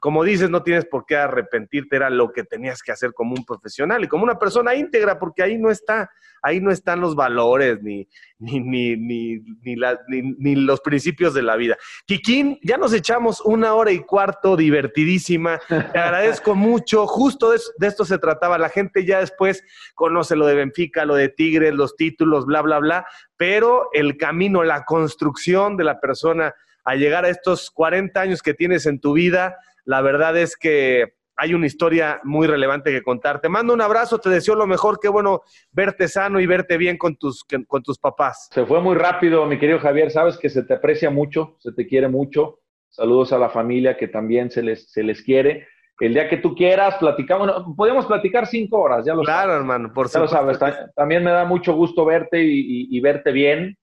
como 0.00 0.22
dices, 0.22 0.48
no 0.48 0.62
tienes 0.62 0.84
por 0.84 1.06
qué 1.06 1.16
arrepentirte, 1.16 1.96
era 1.96 2.08
lo 2.08 2.32
que 2.32 2.44
tenías 2.44 2.82
que 2.82 2.92
hacer 2.92 3.12
como 3.12 3.34
un 3.34 3.44
profesional 3.44 4.04
y 4.04 4.08
como 4.08 4.22
una 4.22 4.38
persona 4.38 4.74
íntegra, 4.76 5.18
porque 5.18 5.42
ahí 5.42 5.58
no 5.58 5.70
está, 5.70 6.08
ahí 6.40 6.60
no 6.60 6.70
están 6.70 7.00
los 7.00 7.16
valores 7.16 7.82
ni, 7.82 8.06
ni, 8.38 8.60
ni, 8.96 8.96
ni, 8.96 10.54
los 10.54 10.80
principios 10.80 11.34
de 11.34 11.42
la 11.42 11.56
vida. 11.56 11.76
Kikín, 12.06 12.60
ya 12.62 12.76
nos 12.76 12.92
echamos 12.92 13.40
una 13.40 13.74
hora 13.74 13.90
y 13.90 14.00
cuarto 14.00 14.56
divertidísima. 14.56 15.60
Te 15.68 15.98
agradezco 15.98 16.54
mucho. 16.54 17.06
Justo 17.08 17.50
de, 17.50 17.60
de, 17.78 17.86
esto 17.88 18.04
se 18.04 18.18
trataba. 18.18 18.58
La 18.58 18.68
gente 18.68 19.04
ya 19.04 19.18
después 19.18 19.64
conoce 19.94 20.36
lo 20.36 20.46
de 20.46 20.54
Benfica, 20.54 21.04
lo 21.04 21.16
de 21.16 21.28
Tigres, 21.28 21.74
los 21.74 21.96
títulos, 21.96 22.46
bla, 22.46 22.62
bla, 22.62 22.78
bla. 22.78 23.06
Pero 23.36 23.88
el 23.92 24.16
camino, 24.16 24.62
la 24.62 24.84
construcción 24.84 25.76
de 25.76 25.84
la 25.84 26.00
persona 26.00 26.54
a 26.84 26.94
llegar 26.94 27.24
a 27.24 27.28
estos 27.28 27.70
40 27.70 28.20
años 28.20 28.42
que 28.42 28.54
tienes 28.54 28.86
en 28.86 29.00
tu 29.00 29.12
vida, 29.12 29.56
la 29.84 30.00
verdad 30.00 30.36
es 30.36 30.56
que 30.56 31.14
hay 31.36 31.54
una 31.54 31.66
historia 31.66 32.20
muy 32.24 32.46
relevante 32.46 32.90
que 32.90 33.02
contar. 33.02 33.40
Te 33.40 33.48
mando 33.48 33.72
un 33.72 33.80
abrazo, 33.80 34.18
te 34.18 34.30
deseo 34.30 34.54
lo 34.54 34.66
mejor, 34.66 34.98
qué 35.00 35.08
bueno 35.08 35.42
verte 35.70 36.08
sano 36.08 36.40
y 36.40 36.46
verte 36.46 36.76
bien 36.76 36.98
con 36.98 37.16
tus, 37.16 37.44
con 37.66 37.82
tus 37.82 37.98
papás. 37.98 38.48
Se 38.52 38.66
fue 38.66 38.80
muy 38.80 38.96
rápido, 38.96 39.46
mi 39.46 39.58
querido 39.58 39.78
Javier, 39.78 40.10
sabes 40.10 40.38
que 40.38 40.50
se 40.50 40.62
te 40.62 40.74
aprecia 40.74 41.10
mucho, 41.10 41.56
se 41.58 41.72
te 41.72 41.86
quiere 41.86 42.08
mucho. 42.08 42.60
Saludos 42.90 43.32
a 43.32 43.38
la 43.38 43.48
familia 43.48 43.96
que 43.96 44.08
también 44.08 44.50
se 44.50 44.62
les, 44.62 44.90
se 44.92 45.02
les 45.02 45.22
quiere. 45.22 45.66
El 45.98 46.14
día 46.14 46.28
que 46.28 46.36
tú 46.38 46.54
quieras, 46.54 46.96
platicamos, 46.96 47.64
podemos 47.76 48.06
platicar 48.06 48.46
cinco 48.46 48.80
horas, 48.80 49.04
ya 49.06 49.14
lo 49.14 49.22
claro, 49.22 49.54
hermano, 49.54 49.92
por 49.92 50.10
ya 50.10 50.26
sabes. 50.26 50.58
También 50.96 51.22
me 51.22 51.30
da 51.30 51.44
mucho 51.44 51.74
gusto 51.74 52.04
verte 52.04 52.42
y, 52.42 53.00
verte 53.00 53.30
bien, 53.30 53.76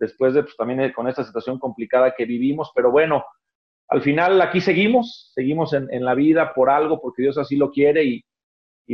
después 0.00 0.34
de, 0.34 0.42
pues, 0.44 0.56
también 0.56 0.92
con 0.92 1.08
esta 1.08 1.24
situación 1.24 1.58
complicada 1.58 2.14
que 2.16 2.24
vivimos, 2.24 2.72
pero 2.74 2.90
bueno, 2.90 3.24
al 3.88 4.02
final 4.02 4.40
aquí 4.40 4.60
seguimos, 4.60 5.32
seguimos 5.34 5.72
en, 5.72 6.04
la 6.04 6.14
vida 6.14 6.52
por 6.54 6.70
algo, 6.70 7.00
porque 7.00 7.22
Dios 7.22 7.38
así 7.38 7.56
lo 7.56 7.70
quiere 7.70 8.04
y, 8.04 8.24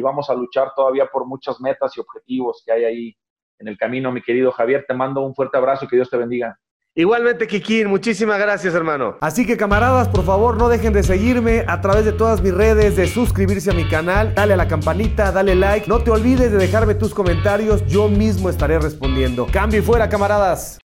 vamos 0.01 0.29
a 0.29 0.35
luchar 0.35 0.73
todavía 0.75 1.07
por 1.07 1.25
muchas 1.25 1.61
metas 1.61 1.97
y 1.97 2.01
objetivos 2.01 2.63
que 2.67 2.73
hay 2.73 2.85
ahí 2.85 3.17
en 3.61 3.69
el 3.69 3.79
camino, 3.79 4.11
mi 4.11 4.23
querido 4.23 4.51
Javier. 4.51 4.85
Te 4.89 4.95
mando 4.95 5.21
un 5.23 5.35
fuerte 5.35 5.57
abrazo 5.57 5.87
que 5.87 5.97
Dios 5.97 6.11
te 6.11 6.17
bendiga. 6.17 6.59
Igualmente, 6.97 7.47
Kikín, 7.47 7.89
muchísimas 7.89 8.39
gracias, 8.39 8.75
hermano. 8.75 9.17
Así 9.21 9.47
que, 9.47 9.57
camaradas, 9.57 10.09
por 10.09 10.25
favor, 10.25 10.57
no 10.57 10.69
dejen 10.69 10.93
de 10.93 11.03
seguirme 11.03 11.65
a 11.67 11.81
través 11.81 12.05
de 12.05 12.13
todas 12.13 12.43
mis 12.43 12.55
redes, 12.55 12.97
de 12.97 13.07
suscribirse 13.07 13.71
a 13.71 13.75
mi 13.75 13.89
canal, 13.89 14.35
dale 14.35 14.55
a 14.55 14.57
la 14.57 14.69
campanita, 14.69 15.33
dale 15.33 15.55
like. 15.55 15.89
No 15.89 16.01
te 16.03 16.11
olvides 16.11 16.53
de 16.53 16.59
dejarme 16.59 16.95
tus 16.95 17.15
comentarios, 17.15 17.85
yo 17.87 18.09
mismo 18.09 18.49
estaré 18.49 18.79
respondiendo. 18.79 19.47
Cambio 19.53 19.81
y 19.81 19.83
fuera, 19.83 20.09
camaradas. 20.09 20.84